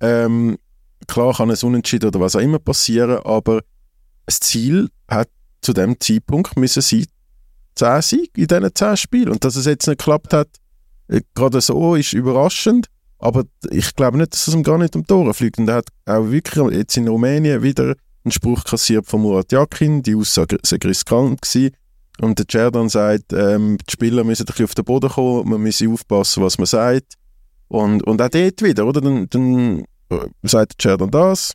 Ähm, 0.01 0.59
klar 1.07 1.35
kann 1.35 1.51
es 1.51 1.63
unentschieden 1.63 2.09
oder 2.09 2.21
was 2.21 2.37
auch 2.37 2.41
immer 2.41 2.59
passieren, 2.59 3.19
aber 3.25 3.63
das 4.27 4.41
Ziel 4.41 4.89
hat 5.09 5.29
zu 5.61 5.73
dem 5.73 5.99
Zeitpunkt 6.01 6.57
müssen 6.57 6.83
sein, 6.83 7.07
10 7.75 8.03
Siege 8.03 8.41
in 8.41 8.47
diesen 8.47 8.75
10 8.75 8.97
Spielen. 8.97 9.29
Und 9.31 9.45
dass 9.45 9.57
es 9.57 9.67
jetzt 9.67 9.87
nicht 9.87 9.99
geklappt 9.99 10.33
hat, 10.33 10.49
äh, 11.09 11.21
gerade 11.35 11.61
so, 11.61 11.95
ist 11.95 12.13
überraschend. 12.13 12.87
Aber 13.19 13.45
ich 13.71 13.95
glaube 13.95 14.17
nicht, 14.19 14.33
dass 14.33 14.49
es 14.49 14.55
ihm 14.55 14.63
gar 14.63 14.79
nicht 14.79 14.97
um 14.97 15.07
Tore 15.07 15.35
fliegt. 15.35 15.59
Und 15.59 15.69
er 15.69 15.77
hat 15.77 15.89
auch 16.07 16.31
wirklich 16.31 16.79
jetzt 16.79 16.97
in 16.97 17.09
Rumänien 17.09 17.63
wieder 17.63 17.95
einen 18.25 18.33
Spruch 18.33 18.65
kassiert 18.65 19.07
von 19.07 19.21
Murat 19.21 19.53
Yakin. 19.53 20.03
Die 20.03 20.15
Aussage 20.15 20.59
sei 20.63 20.79
riskant 20.83 21.43
gewesen. 21.43 21.77
Und 22.21 22.39
der 22.39 22.47
Cerdan 22.51 22.89
sagt, 22.89 23.33
ähm, 23.33 23.79
die 23.79 23.93
Spieler 23.93 24.25
müssen 24.25 24.43
ein 24.43 24.47
bisschen 24.47 24.65
auf 24.65 24.75
den 24.75 24.85
Boden 24.85 25.11
kommen, 25.11 25.49
man 25.49 25.63
muss 25.63 25.83
aufpassen, 25.83 26.43
was 26.43 26.59
man 26.59 26.67
sagt. 26.67 27.15
Und, 27.71 28.03
und 28.03 28.21
auch 28.21 28.29
dort 28.29 28.63
wieder, 28.63 28.85
oder? 28.85 29.01
Dann, 29.01 29.29
dann 29.31 29.85
äh, 30.11 30.27
sagt 30.43 30.85
der 30.85 30.91
Cerdan 30.91 31.11
das, 31.13 31.53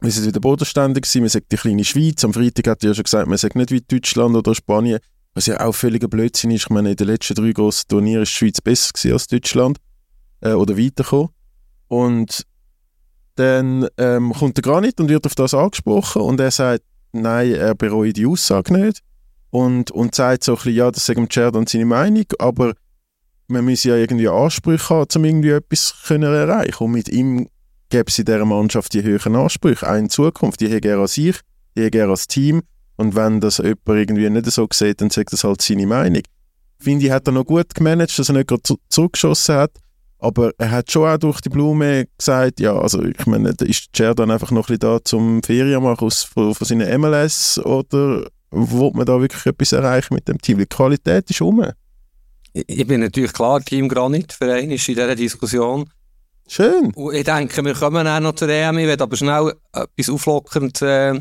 wir 0.00 0.10
sind 0.10 0.26
wieder 0.26 0.40
bodenständig 0.40 1.02
gewesen, 1.02 1.20
man 1.20 1.28
sagt 1.28 1.52
die 1.52 1.56
kleine 1.56 1.84
Schweiz. 1.84 2.24
Am 2.24 2.32
Freitag 2.32 2.66
hat 2.68 2.82
er 2.82 2.88
ja 2.88 2.94
schon 2.94 3.04
gesagt, 3.04 3.28
man 3.28 3.36
sagt 3.36 3.54
nicht 3.54 3.70
wie 3.70 3.82
Deutschland 3.82 4.34
oder 4.34 4.54
Spanien, 4.54 4.98
was 5.34 5.44
ja 5.44 5.60
auch 5.60 5.74
völliger 5.74 6.08
Blödsinn 6.08 6.52
ist. 6.52 6.62
Ich 6.62 6.70
meine, 6.70 6.92
in 6.92 6.96
den 6.96 7.08
letzten 7.08 7.34
drei 7.34 7.52
grossen 7.52 7.86
Turnieren 7.88 8.22
ist 8.22 8.32
die 8.32 8.38
Schweiz 8.38 8.62
besser 8.62 8.92
gewesen 8.94 9.12
als 9.12 9.26
Deutschland 9.26 9.78
äh, 10.40 10.52
oder 10.52 10.78
weitergekommen. 10.78 11.28
Und 11.88 12.46
dann 13.34 13.86
ähm, 13.98 14.32
kommt 14.32 14.56
der 14.56 14.62
Granit 14.62 14.98
und 15.00 15.10
wird 15.10 15.26
auf 15.26 15.34
das 15.34 15.52
angesprochen 15.52 16.22
und 16.22 16.40
er 16.40 16.50
sagt, 16.50 16.82
nein, 17.12 17.52
er 17.52 17.74
bereut 17.74 18.16
die 18.16 18.26
Aussage 18.26 18.72
nicht 18.72 19.02
und, 19.50 19.90
und 19.90 20.14
sagt 20.14 20.44
so 20.44 20.52
ein 20.52 20.56
bisschen, 20.56 20.74
ja, 20.74 20.90
das 20.90 21.04
sagt 21.04 21.18
dem 21.18 21.28
Cerdan 21.30 21.66
seine 21.66 21.84
Meinung, 21.84 22.24
aber 22.38 22.72
man 23.48 23.64
muss 23.64 23.84
ja 23.84 23.96
irgendwie 23.96 24.28
Ansprüche 24.28 24.88
haben, 24.90 25.08
um 25.14 25.24
irgendwie 25.24 25.50
etwas 25.50 25.94
können 26.06 26.32
erreichen 26.32 26.84
Und 26.84 26.92
mit 26.92 27.08
ihm 27.08 27.48
gäbe 27.88 28.08
es 28.08 28.18
in 28.18 28.24
dieser 28.24 28.44
Mannschaft 28.44 28.92
die 28.94 29.02
höheren 29.02 29.36
Ansprüche, 29.36 29.88
auch 29.88 29.96
in 29.96 30.10
Zukunft. 30.10 30.60
Die 30.60 30.68
hätte 30.68 30.88
er 30.88 30.98
an 30.98 31.06
sich, 31.06 31.40
die 31.76 31.82
hätte 31.82 31.98
er 31.98 32.08
als 32.08 32.26
Team. 32.26 32.62
Und 32.96 33.14
wenn 33.14 33.40
das 33.40 33.58
jemand 33.58 33.88
irgendwie 33.88 34.28
nicht 34.30 34.46
so 34.46 34.66
sieht, 34.72 35.00
dann 35.00 35.10
sagt 35.10 35.32
das 35.32 35.44
halt 35.44 35.62
seine 35.62 35.86
Meinung. 35.86 36.22
Finde 36.78 37.06
ich, 37.06 37.10
hat 37.10 37.28
er 37.28 37.32
noch 37.32 37.44
gut 37.44 37.74
gemanagt, 37.74 38.18
dass 38.18 38.28
er 38.28 38.34
nicht 38.34 38.48
gerade 38.48 38.62
zurückgeschossen 38.88 39.54
hat. 39.54 39.72
Aber 40.18 40.52
er 40.56 40.70
hat 40.70 40.90
schon 40.90 41.08
auch 41.08 41.18
durch 41.18 41.40
die 41.42 41.50
Blume 41.50 42.06
gesagt, 42.16 42.58
ja, 42.58 42.74
also 42.76 43.04
ich 43.04 43.26
meine, 43.26 43.50
ist 43.50 43.94
Cher 43.94 44.14
dann 44.14 44.30
einfach 44.30 44.50
noch 44.50 44.68
ein 44.68 44.78
bisschen 44.78 44.80
da 44.80 45.04
zum 45.04 45.42
Ferien 45.42 45.82
machen 45.82 46.06
aus, 46.06 46.22
von, 46.22 46.54
von 46.54 46.66
seinen 46.66 47.00
MLS 47.00 47.58
oder 47.58 48.26
will 48.50 48.90
man 48.94 49.04
da 49.04 49.20
wirklich 49.20 49.44
etwas 49.44 49.72
erreichen 49.72 50.14
mit 50.14 50.26
dem 50.26 50.40
Team? 50.40 50.58
Die 50.58 50.66
Qualität 50.66 51.30
ist 51.30 51.42
um. 51.42 51.66
Ich 52.66 52.86
bin 52.86 53.00
natürlich 53.00 53.34
klar, 53.34 53.60
Team 53.62 53.86
Granit 53.86 54.32
Verein 54.32 54.70
ist 54.70 54.88
in 54.88 54.94
dieser 54.94 55.14
Diskussion. 55.14 55.90
Schön. 56.48 56.90
Und 56.94 57.14
ich 57.14 57.24
denke, 57.24 57.62
wir 57.62 57.74
kommen 57.74 58.06
auch 58.06 58.20
noch 58.20 58.34
zur 58.34 58.48
EM. 58.48 58.78
Ich 58.78 58.86
werde 58.86 59.04
aber 59.04 59.16
schnell 59.16 59.52
etwas 59.74 60.08
auflockernd 60.08 60.80
äh, 60.80 61.20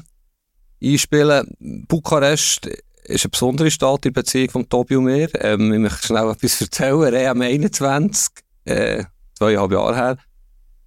einspielen. 0.82 1.86
Bukarest 1.90 2.68
ist 3.04 3.26
eine 3.26 3.32
besondere 3.32 3.70
Stadt 3.70 4.06
in 4.06 4.14
Beziehung 4.14 4.50
von 4.50 4.70
Tobi 4.70 4.96
und 4.96 5.06
mir. 5.06 5.30
Ähm, 5.44 5.74
ich 5.74 5.80
möchte 5.80 6.08
schnell 6.08 6.30
etwas 6.30 6.62
erzählen. 6.62 7.14
EM 7.14 7.42
21, 7.42 8.32
äh, 8.64 9.04
zweieinhalb 9.38 9.72
Jahre 9.74 9.96
her, 9.96 10.18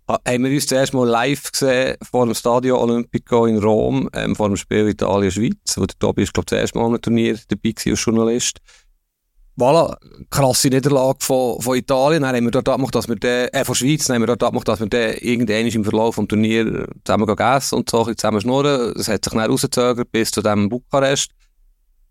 haben 0.08 0.44
wir 0.44 0.50
uns 0.50 0.66
zuerst 0.66 0.94
mal 0.94 1.06
live 1.06 1.52
gesehen 1.52 1.96
vor 2.10 2.24
dem 2.24 2.34
Stadio 2.34 2.82
Olimpico 2.82 3.44
in 3.44 3.58
Rom, 3.58 4.08
ähm, 4.14 4.34
vor 4.34 4.48
dem 4.48 4.56
Spiel 4.56 4.88
Italien-Schweiz, 4.88 5.76
Tobi 5.98 6.22
ist, 6.22 6.32
glaube 6.32 6.46
ich, 6.46 6.50
das 6.52 6.58
erste 6.58 6.78
Mal 6.78 6.94
im 6.94 7.02
Turnier 7.02 7.38
dabei 7.48 7.74
war 7.76 7.92
als 7.92 8.04
Journalist. 8.04 8.60
Voilà, 9.58 9.96
krasse 10.30 10.68
Niederlage 10.68 11.18
von, 11.20 11.60
von 11.60 11.76
Italien. 11.76 12.22
Dann 12.22 12.36
haben 12.36 12.44
wir 12.44 12.52
dort 12.52 12.68
abgemacht, 12.68 12.94
dass 12.94 13.08
wir 13.08 13.16
den, 13.16 13.48
äh, 13.48 13.64
von 13.64 13.74
Schweiz, 13.74 14.04
dann 14.04 14.14
haben 14.14 14.22
wir 14.22 14.28
dort 14.28 14.44
abgemacht, 14.44 14.68
dass 14.68 14.78
wir 14.78 14.86
den 14.86 15.14
irgendwann 15.18 15.66
im 15.66 15.84
Verlauf 15.84 16.14
des 16.14 16.28
Turniers 16.28 16.86
zusammen 17.04 17.26
gegessen 17.26 17.74
und 17.74 17.90
so, 17.90 18.04
zusammen 18.04 18.40
schnurren. 18.40 18.94
Das 18.94 19.08
hat 19.08 19.24
sich 19.24 19.34
dann 19.34 19.50
rausgezögert 19.50 20.12
bis 20.12 20.30
zu 20.30 20.42
dem 20.42 20.68
Bukarest. 20.68 21.32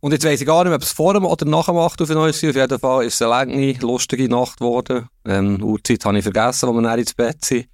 Und 0.01 0.11
jetzt 0.11 0.25
weiss 0.25 0.41
ich 0.41 0.47
gar 0.47 0.65
nicht, 0.65 0.73
ob 0.73 0.81
es 0.81 0.91
vor 0.91 1.13
dem 1.13 1.23
oder 1.23 1.45
nach 1.45 1.67
dem 1.67 1.77
8 1.77 2.01
auf 2.01 2.09
Auf 2.09 2.35
jeden 2.37 2.79
Fall 2.79 3.05
ist 3.05 3.13
es 3.15 3.21
eine 3.21 3.29
lange, 3.29 3.73
lustige 3.79 4.27
Nacht 4.27 4.59
geworden. 4.59 5.07
Ähm, 5.25 5.63
Uhrzeit 5.63 6.03
habe 6.03 6.17
ich 6.17 6.23
vergessen, 6.23 6.67
wo 6.67 6.73
wir 6.73 6.81
dann 6.81 6.99
ins 6.99 7.13
Bett 7.13 7.45
sind. 7.45 7.67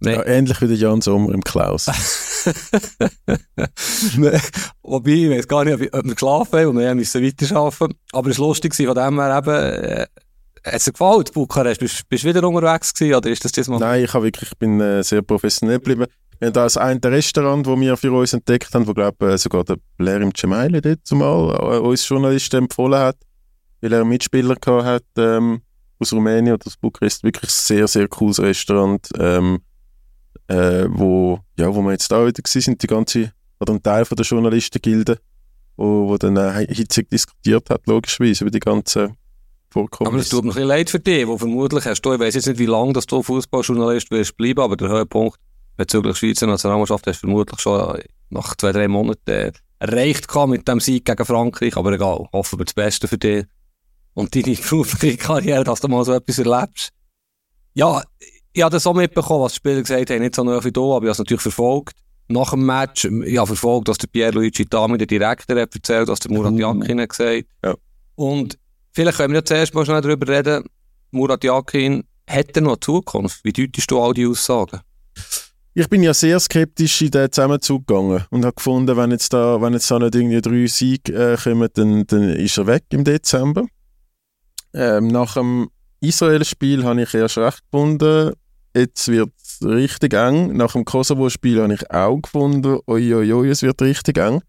Nee. 0.00 0.12
Ja, 0.12 0.26
ähnlich 0.26 0.60
wie 0.60 0.68
der 0.68 0.76
Jan 0.76 1.00
Sommer 1.00 1.32
im 1.32 1.42
Klaus. 1.42 1.86
nee. 4.16 4.38
Wobei, 4.82 5.10
ich 5.10 5.30
weiß 5.30 5.48
gar 5.48 5.64
nicht, 5.64 5.74
ob, 5.74 5.80
wir 5.80 6.14
geschlafen 6.14 6.58
haben 6.58 6.68
und 6.68 6.78
wir 6.78 6.94
müssen 6.94 7.22
weiterarbeiten. 7.22 7.94
Aber 8.12 8.30
es 8.30 8.38
war 8.38 8.48
lustig, 8.48 8.74
von 8.74 8.94
dem 8.94 9.20
her 9.20 9.38
eben, 9.38 9.54
äh, 9.54 10.06
hat 10.64 10.74
es 10.74 10.84
dir 10.84 10.92
gefallen, 10.92 11.24
Bukarest? 11.32 11.80
Bist, 11.80 12.08
bist 12.08 12.24
du 12.24 12.28
wieder 12.28 12.46
unterwegs 12.46 12.92
gewesen, 12.92 13.14
oder 13.14 13.30
ist 13.30 13.44
das 13.44 13.52
das 13.52 13.68
mal? 13.68 13.78
Nein, 13.78 14.04
ich, 14.04 14.12
wirklich, 14.12 14.50
ich 14.50 14.58
bin 14.58 14.80
äh, 14.80 15.02
sehr 15.02 15.22
professionell 15.22 15.78
geblieben. 15.78 16.06
Wir 16.38 16.46
haben 16.46 16.52
da 16.52 16.64
das 16.64 16.76
eine 16.76 17.00
Restaurant, 17.02 17.66
das 17.66 17.80
wir 17.80 17.96
für 17.96 18.12
uns 18.12 18.34
entdeckt 18.34 18.74
haben, 18.74 18.86
wo, 18.86 18.92
glaube 18.92 19.32
äh, 19.32 19.38
sogar 19.38 19.64
der 19.64 19.76
Blair 19.96 20.20
im 20.20 20.34
Cemaile 20.34 20.82
dort 20.82 21.00
zumal 21.04 21.54
äh, 21.54 21.78
uns 21.78 22.06
Journalisten 22.06 22.64
empfohlen 22.64 23.00
hat, 23.00 23.16
weil 23.80 23.92
er 23.92 24.00
einen 24.00 24.10
Mitspieler 24.10 24.56
gehabt 24.56 24.84
hat, 24.84 25.04
ähm, 25.16 25.62
aus 25.98 26.12
Rumänien 26.12 26.54
oder 26.54 26.66
aus 26.66 26.76
Bukarest. 26.76 27.22
Wirklich 27.22 27.50
ein 27.50 27.54
sehr, 27.54 27.88
sehr 27.88 28.08
cooles 28.08 28.38
Restaurant. 28.38 29.08
Ähm, 29.18 29.60
äh, 30.48 30.86
wo, 30.88 31.40
ja, 31.58 31.74
wo 31.74 31.82
wir 31.82 31.92
jetzt 31.92 32.10
da 32.10 32.20
wieder 32.26 32.32
gewesen 32.32 32.60
sind, 32.60 32.82
die 32.82 32.86
ganze, 32.86 33.32
oder 33.60 33.72
ein 33.72 33.82
Teil 33.82 34.04
von 34.04 34.16
der 34.16 34.24
Journalistengilde, 34.24 35.18
wo, 35.76 36.08
wo 36.08 36.16
dann 36.16 36.36
äh, 36.36 36.66
hitzig 36.72 37.10
diskutiert 37.10 37.70
hat, 37.70 37.86
logischerweise, 37.86 38.44
über 38.44 38.50
die 38.50 38.60
ganzen 38.60 39.16
Vorkommnisse. 39.70 40.12
Aber 40.12 40.20
es 40.20 40.28
tut 40.28 40.44
mir 40.44 40.50
ein 40.50 40.54
bisschen 40.54 40.68
leid 40.68 40.90
für 40.90 41.00
dich, 41.00 41.26
wo 41.26 41.36
vermutlich 41.36 41.84
hast 41.84 42.02
du, 42.02 42.12
ich 42.14 42.20
weiß 42.20 42.34
jetzt 42.34 42.46
nicht, 42.46 42.58
wie 42.58 42.66
lange 42.66 42.92
dass 42.92 43.06
du 43.06 43.22
Fußballjournalist 43.22 44.10
wirst 44.10 44.36
bleiben, 44.36 44.60
aber 44.60 44.76
der 44.76 44.88
Höhepunkt 44.88 45.38
bezüglich 45.76 46.16
Schweizer 46.16 46.46
Nationalmannschaft 46.46 47.06
hast 47.06 47.22
du 47.22 47.26
vermutlich 47.26 47.60
schon 47.60 48.00
nach 48.30 48.56
zwei, 48.56 48.72
drei 48.72 48.88
Monaten 48.88 49.30
äh, 49.30 49.52
erreicht 49.78 50.34
mit 50.46 50.66
dem 50.66 50.80
Sieg 50.80 51.04
gegen 51.04 51.24
Frankreich, 51.24 51.76
aber 51.76 51.92
egal, 51.92 52.28
hoffen 52.32 52.58
wir 52.58 52.64
das 52.64 52.74
Beste 52.74 53.08
für 53.08 53.18
dich 53.18 53.44
und 54.14 54.34
deine 54.34 54.56
berufliche 54.56 55.18
Karriere, 55.18 55.64
dass 55.64 55.80
du 55.80 55.88
mal 55.88 56.04
so 56.04 56.12
etwas 56.12 56.38
erlebst. 56.38 56.90
Ja, 57.74 58.02
ich 58.56 58.62
habe 58.62 58.72
das 58.72 58.86
auch 58.86 58.94
mitbekommen, 58.94 59.42
was 59.42 59.52
die 59.52 59.56
Spieler 59.56 59.82
gesagt 59.82 60.08
haben, 60.08 60.22
nicht 60.22 60.34
so 60.34 60.42
nah 60.42 60.64
wie 60.64 60.72
du, 60.72 60.94
aber 60.94 61.04
ich 61.04 61.08
habe 61.08 61.10
es 61.10 61.18
natürlich 61.18 61.42
verfolgt. 61.42 61.94
Nach 62.28 62.50
dem 62.50 62.64
Match, 62.64 63.04
ich 63.04 63.36
habe 63.36 63.48
verfolgt, 63.48 63.88
dass 63.88 63.98
der 63.98 64.06
Pierluigi 64.06 64.64
Tami, 64.64 64.96
der 64.96 65.06
Direktor, 65.06 65.60
hat 65.60 65.74
erzählt, 65.74 66.08
dass 66.08 66.20
der 66.20 66.32
Murat 66.32 66.54
Yakin 66.54 66.98
hat 67.02 67.10
gesagt. 67.10 67.44
Ja. 67.62 67.74
Und 68.14 68.58
vielleicht 68.92 69.18
können 69.18 69.34
wir 69.34 69.40
jetzt 69.40 69.48
zuerst 69.48 69.74
mal 69.74 69.84
schnell 69.84 70.00
darüber 70.00 70.26
reden, 70.26 70.64
Murat 71.10 71.44
Yakin, 71.44 72.02
hat 72.26 72.56
er 72.56 72.62
noch 72.62 72.78
Zukunft? 72.78 73.44
Wie 73.44 73.52
deutest 73.52 73.90
du 73.90 74.00
all 74.00 74.14
die 74.14 74.26
Aussagen? 74.26 74.80
Ich 75.74 75.90
bin 75.90 76.02
ja 76.02 76.14
sehr 76.14 76.40
skeptisch 76.40 77.02
in 77.02 77.10
den 77.10 77.30
Zusammenzug 77.30 77.86
gegangen 77.86 78.24
und 78.30 78.46
habe 78.46 78.54
gefunden, 78.54 78.96
wenn 78.96 79.10
jetzt 79.10 79.34
da, 79.34 79.60
wenn 79.60 79.74
jetzt 79.74 79.90
da 79.90 79.98
nicht 79.98 80.14
irgendwie 80.14 80.40
drei 80.40 80.66
Siege 80.66 81.12
äh, 81.12 81.36
kommen, 81.36 81.68
dann, 81.74 82.06
dann 82.06 82.30
ist 82.30 82.56
er 82.56 82.66
weg 82.66 82.84
im 82.88 83.04
Dezember. 83.04 83.66
Ähm, 84.72 85.08
nach 85.08 85.34
dem 85.34 85.68
Israel-Spiel 86.00 86.84
habe 86.84 87.02
ich 87.02 87.12
erst 87.12 87.36
recht 87.36 87.60
gefunden, 87.70 88.32
jetzt 88.76 89.08
wird 89.08 89.30
es 89.42 89.66
richtig 89.66 90.14
eng. 90.14 90.56
Nach 90.56 90.72
dem 90.72 90.84
Kosovo-Spiel 90.84 91.62
habe 91.62 91.74
ich 91.74 91.90
auch 91.90 92.20
gefunden, 92.20 92.78
oi, 92.86 93.48
es 93.48 93.62
wird 93.62 93.80
richtig 93.82 94.18
eng. 94.18 94.42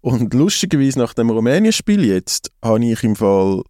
Und 0.00 0.32
lustigerweise 0.34 0.98
nach 0.98 1.14
dem 1.14 1.30
Rumänien-Spiel 1.30 2.04
jetzt 2.04 2.50
habe 2.62 2.84
ich 2.84 3.04
im 3.04 3.16
Fall 3.16 3.62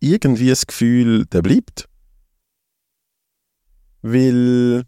irgendwie 0.00 0.48
das 0.48 0.66
Gefühl, 0.66 1.24
der 1.26 1.42
bleibt. 1.42 1.88
Weil 4.02 4.84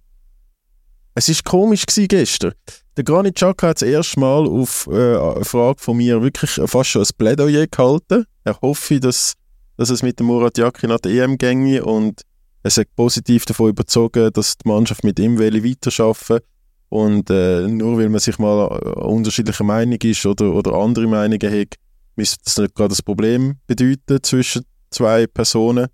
es 1.15 1.29
ist 1.29 1.45
komisch 1.45 1.87
gewesen 1.87 2.09
gestern. 2.09 2.53
Der 2.97 3.05
Granit 3.05 3.37
Xhaka 3.37 3.69
hat 3.69 3.83
das 3.83 3.89
erste 3.89 4.21
Mal 4.21 4.47
auf 4.47 4.89
äh, 4.91 5.17
eine 5.17 5.45
Frage 5.45 5.81
von 5.81 5.97
mir 5.97 6.23
wirklich 6.23 6.61
fast 6.67 6.91
schon 6.91 7.03
ein 7.03 7.09
Plädoyer 7.17 7.67
gehalten. 7.67 8.25
Er 8.45 8.61
hoffe, 8.61 9.01
dass, 9.01 9.35
dass 9.77 9.91
es 9.91 10.03
mit 10.03 10.19
dem 10.19 10.27
Murat 10.27 10.59
Yakin 10.59 10.91
an 10.91 10.99
der 11.05 11.13
EM 11.13 11.39
ginge 11.39 11.85
und 11.85 12.23
er 12.63 12.69
ist 12.69 12.97
positiv 12.97 13.45
davon 13.45 13.71
überzogen, 13.71 14.31
dass 14.33 14.59
die 14.59 14.69
Mannschaft 14.69 15.05
mit 15.05 15.19
ihm 15.19 15.39
weiterarbeiten 15.39 16.45
und 16.89 17.29
äh, 17.31 17.67
nur 17.69 17.99
weil 17.99 18.09
man 18.09 18.21
sich 18.21 18.39
mal 18.39 18.67
unterschiedlicher 18.67 19.65
Meinung 19.65 19.99
ist 20.03 20.25
oder, 20.25 20.53
oder 20.53 20.73
andere 20.75 21.07
Meinungen 21.07 21.53
hat, 21.53 21.75
müsste 22.17 22.39
das 22.45 22.59
nicht 22.59 22.75
gerade 22.75 22.91
das 22.91 23.03
Problem 23.03 23.57
bedeuten 23.67 24.23
zwischen 24.23 24.65
zwei 24.91 25.27
Personen. 25.27 25.89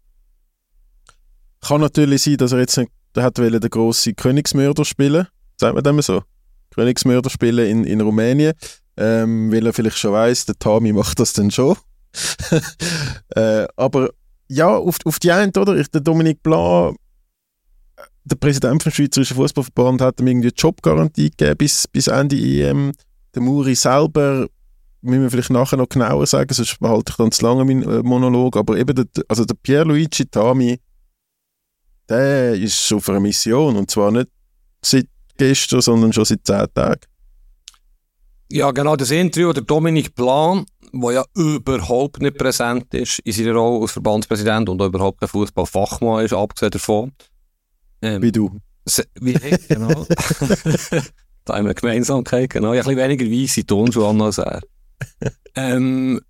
Kann 1.61 1.81
natürlich 1.81 2.23
sein, 2.23 2.37
dass 2.37 2.53
er 2.53 2.61
jetzt 2.61 2.77
nicht, 2.79 2.91
hat 3.17 3.39
den 3.39 3.61
grossen 3.61 4.15
Königsmörder 4.15 4.85
spielen, 4.85 5.27
sagt 5.57 5.75
man 5.75 5.83
dem 5.83 6.01
so? 6.01 6.23
Königsmörder 6.75 7.31
spielen 7.31 7.67
in, 7.67 7.85
in 7.85 8.01
Rumänien, 8.01 8.55
ähm, 8.97 9.53
weil 9.53 9.67
er 9.67 9.73
vielleicht 9.73 9.99
schon 9.99 10.13
weiß, 10.13 10.47
der 10.47 10.59
Tami 10.59 10.93
macht 10.93 11.19
das 11.19 11.33
dann 11.33 11.51
schon. 11.51 11.77
äh, 13.35 13.67
aber 13.77 14.11
ja, 14.49 14.69
auf, 14.69 14.99
auf 15.05 15.19
die 15.19 15.33
einen, 15.33 15.53
oder? 15.57 15.77
Ich, 15.77 15.91
der 15.91 16.01
Dominik 16.01 16.43
Blanc 16.43 16.97
der 18.25 18.37
Präsident 18.37 18.83
vom 18.83 18.93
Schweizerischen 18.93 19.37
Fußballverband 19.37 20.01
hat 20.01 20.21
ihm 20.21 20.27
irgendwie 20.27 20.49
eine 20.49 20.57
Jobgarantie 20.57 21.31
gegeben 21.31 21.57
bis, 21.59 21.87
bis 21.89 22.07
Ende 22.07 22.37
EM. 22.37 22.93
Der 23.35 23.43
Muri 23.43 23.75
selber, 23.75 24.49
müssen 25.03 25.23
wir 25.23 25.31
vielleicht 25.31 25.51
nachher 25.51 25.77
noch 25.77 25.89
genauer 25.89 26.27
sagen, 26.27 26.53
sonst 26.55 26.79
behalte 26.81 27.11
ich 27.11 27.17
dann 27.17 27.33
zu 27.33 27.45
lange 27.45 27.65
meinen 27.65 27.83
äh, 27.83 28.03
Monolog, 28.03 28.57
aber 28.57 28.79
eben 28.79 28.95
der, 28.95 29.07
also 29.29 29.45
der 29.45 29.55
Pierluigi 29.55 30.27
Tami, 30.27 30.81
der 32.09 32.55
ist 32.55 32.93
auf 32.93 33.09
einer 33.09 33.21
Mission 33.21 33.77
und 33.77 33.91
zwar 33.91 34.11
nicht 34.11 34.29
seit 34.83 35.07
gestern, 35.37 35.83
sondern 35.83 36.13
schon 36.13 36.25
seit 36.25 36.47
zehn 36.47 36.67
Tagen. 36.75 37.01
Ja, 38.51 38.71
genau, 38.71 38.97
das 38.97 39.11
Interview, 39.11 39.53
der 39.53 39.65
Dominik 39.65 40.15
Plan, 40.15 40.65
der 41.01 41.13
ja 41.13 41.25
überhaupt 41.35 42.21
nicht 42.21 42.39
präsent 42.39 42.93
ist 42.95 43.19
in 43.21 43.33
seiner 43.33 43.55
Rolle 43.55 43.83
als 43.83 43.93
Verbandspräsident 43.93 44.69
und 44.69 44.81
auch 44.81 44.87
überhaupt 44.87 45.21
kein 45.21 45.29
Fußballfachmann 45.29 46.25
ist, 46.25 46.33
abgesehen 46.33 46.71
davon. 46.71 47.13
Ähm, 48.03 48.23
wie 48.23 48.33
du. 48.33 48.59
Wie 49.21 49.33
ich, 49.33 49.69
genau. 49.69 49.89
da 51.45 51.55
haben 51.55 51.65
wir 51.65 51.71
eine 51.71 51.75
Gemeinsamkeit, 51.75 52.51
genau. 52.51 52.73
Ich 52.73 52.81
habe 52.81 52.91
ein 52.91 52.97
bisschen 52.97 53.19
weniger 53.21 53.43
weisse 53.43 53.67
Tonschuhe 53.67 54.25
als 54.25 54.39
er. 54.39 54.61
ähm, 55.55 56.21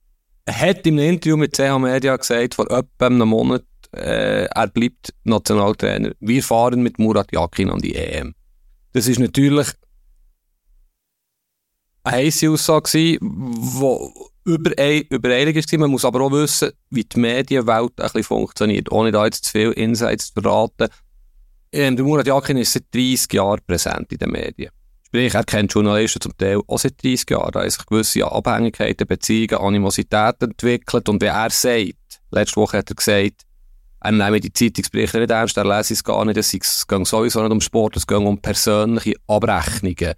er 0.44 0.60
hat 0.60 0.86
im 0.86 0.98
Interview 0.98 1.36
mit 1.36 1.56
CH 1.56 1.78
Media 1.78 2.16
gesagt, 2.16 2.54
vor 2.54 2.70
etwa 2.70 3.06
einem 3.06 3.28
Monat, 3.28 3.64
äh, 3.92 4.44
er 4.44 4.66
bleibt 4.68 5.14
Nationaltrainer. 5.24 6.12
Wir 6.20 6.42
fahren 6.42 6.82
mit 6.82 6.98
Murat 6.98 7.32
Yakin 7.32 7.70
an 7.70 7.80
die 7.80 7.94
EM. 7.94 8.34
Das 8.92 9.08
ist 9.08 9.18
natürlich 9.18 9.68
eine 12.04 12.16
heisse 12.16 12.50
Aussage, 12.50 12.90
die 12.92 13.18
übereilig 14.44 15.72
war. 15.72 15.78
Man 15.78 15.90
muss 15.90 16.04
aber 16.04 16.20
auch 16.20 16.32
wissen, 16.32 16.72
wie 16.90 17.04
die 17.04 17.18
Medienwelt 17.18 17.92
ein 17.98 18.04
bisschen 18.04 18.24
funktioniert, 18.24 18.90
ohne 18.92 19.12
da 19.12 19.24
jetzt 19.24 19.44
zu 19.44 19.52
viel 19.52 19.72
Insights 19.72 20.32
zu 20.32 20.40
verraten. 20.40 20.88
Ähm, 21.72 21.96
der 21.96 22.04
Murat 22.04 22.26
Yakin 22.26 22.56
ist 22.58 22.72
seit 22.72 22.94
30 22.94 23.32
Jahren 23.32 23.60
präsent 23.66 24.12
in 24.12 24.18
den 24.18 24.30
Medien. 24.30 24.70
Sprich, 25.06 25.34
er 25.34 25.44
kennt 25.44 25.72
Journalisten 25.72 26.20
zum 26.20 26.36
Teil 26.36 26.60
auch 26.66 26.78
seit 26.78 27.02
30 27.02 27.30
Jahren. 27.30 27.52
Da 27.52 27.60
haben 27.60 27.70
sich 27.70 27.86
gewisse 27.86 28.30
Abhängigkeiten, 28.30 29.06
Beziehungen, 29.06 29.60
Animositäten 29.60 30.50
entwickelt. 30.50 31.08
Und 31.08 31.22
wie 31.22 31.26
er 31.26 31.50
sagt, 31.50 32.20
letzte 32.30 32.56
Woche 32.56 32.78
hat 32.78 32.90
er 32.90 32.96
gesagt, 32.96 33.42
er 34.00 34.12
nehme 34.12 34.38
die 34.38 34.52
Zeitungsberichte 34.52 35.18
nicht 35.18 35.30
ernst, 35.30 35.56
er 35.56 35.64
lese 35.64 35.94
es 35.94 36.04
gar 36.04 36.24
nicht, 36.26 36.36
es 36.36 36.50
geht 36.50 37.06
sowieso 37.06 37.42
nicht 37.42 37.52
um 37.52 37.60
Sport, 37.62 37.96
es 37.96 38.06
geht 38.06 38.18
um 38.18 38.38
persönliche 38.38 39.14
Abrechnungen. 39.26 40.14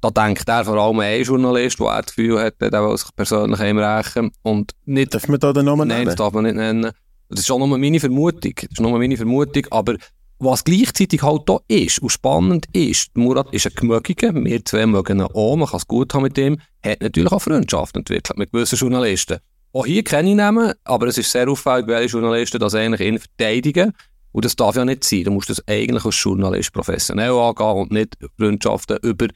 Da 0.00 0.10
denkt 0.10 0.48
er 0.48 0.64
vor 0.64 0.76
allem 0.76 1.00
ein 1.00 1.22
Journalist, 1.22 1.80
der 1.80 2.02
das 2.02 2.06
Gefühl 2.14 2.40
hat, 2.40 2.60
der 2.60 2.72
will 2.72 2.96
sich 2.96 3.08
persönlich 3.16 3.60
einrechnen. 3.60 4.30
Und 4.42 4.72
nicht, 4.84 5.14
darf 5.14 5.28
man 5.28 5.40
da 5.40 5.52
den 5.52 5.64
Namen 5.64 5.88
nennen? 5.88 6.00
Nein, 6.00 6.06
das 6.06 6.16
darf 6.16 6.32
man 6.32 6.44
nicht 6.44 6.56
nennen. 6.56 6.92
Das 7.28 7.40
ist 7.40 7.46
schon 7.46 7.58
nur 7.58 7.78
meine 7.78 7.98
Vermutung. 7.98 8.52
Das 8.54 8.70
ist 8.70 8.80
nur 8.80 8.98
meine 8.98 9.16
Vermutung, 9.16 9.66
aber 9.70 9.96
was 10.38 10.64
gleichzeitig 10.64 11.22
halt 11.22 11.42
da 11.46 11.58
ist 11.66 12.00
und 12.00 12.10
spannend 12.10 12.66
ist, 12.72 13.16
Murat 13.16 13.52
ist 13.52 13.66
ein 13.66 13.72
Gemögiger, 13.74 14.34
wir 14.34 14.64
zwei 14.64 14.86
mögen 14.86 15.20
ihn 15.20 15.22
auch, 15.22 15.56
man 15.56 15.66
kann 15.66 15.78
es 15.78 15.86
gut 15.86 16.12
haben 16.12 16.24
mit 16.24 16.36
ihm, 16.36 16.60
hat 16.84 17.00
natürlich 17.00 17.32
auch 17.32 17.40
Freundschaft 17.40 17.96
entwickelt 17.96 18.36
mit 18.36 18.52
gewissen 18.52 18.76
Journalisten. 18.76 19.38
Auch 19.72 19.86
hier 19.86 20.04
kenne 20.04 20.30
ich 20.30 20.36
Namen, 20.36 20.74
aber 20.84 21.06
es 21.06 21.18
ist 21.18 21.32
sehr 21.32 21.48
auffällig, 21.48 21.86
welche 21.86 22.12
Journalisten 22.12 22.58
das 22.58 22.74
eigentlich 22.74 23.08
ihn 23.08 23.18
verteidigen. 23.18 23.92
Und 24.32 24.44
das 24.44 24.56
darf 24.56 24.76
ja 24.76 24.84
nicht 24.84 25.04
sein. 25.04 25.24
Du 25.24 25.30
musst 25.30 25.48
das 25.48 25.66
eigentlich 25.66 26.04
als 26.04 26.22
Journalist 26.22 26.72
professionell 26.72 27.32
angehen 27.32 27.76
und 27.76 27.90
nicht 27.90 28.18
Freundschaften 28.38 28.98
über, 29.02 29.28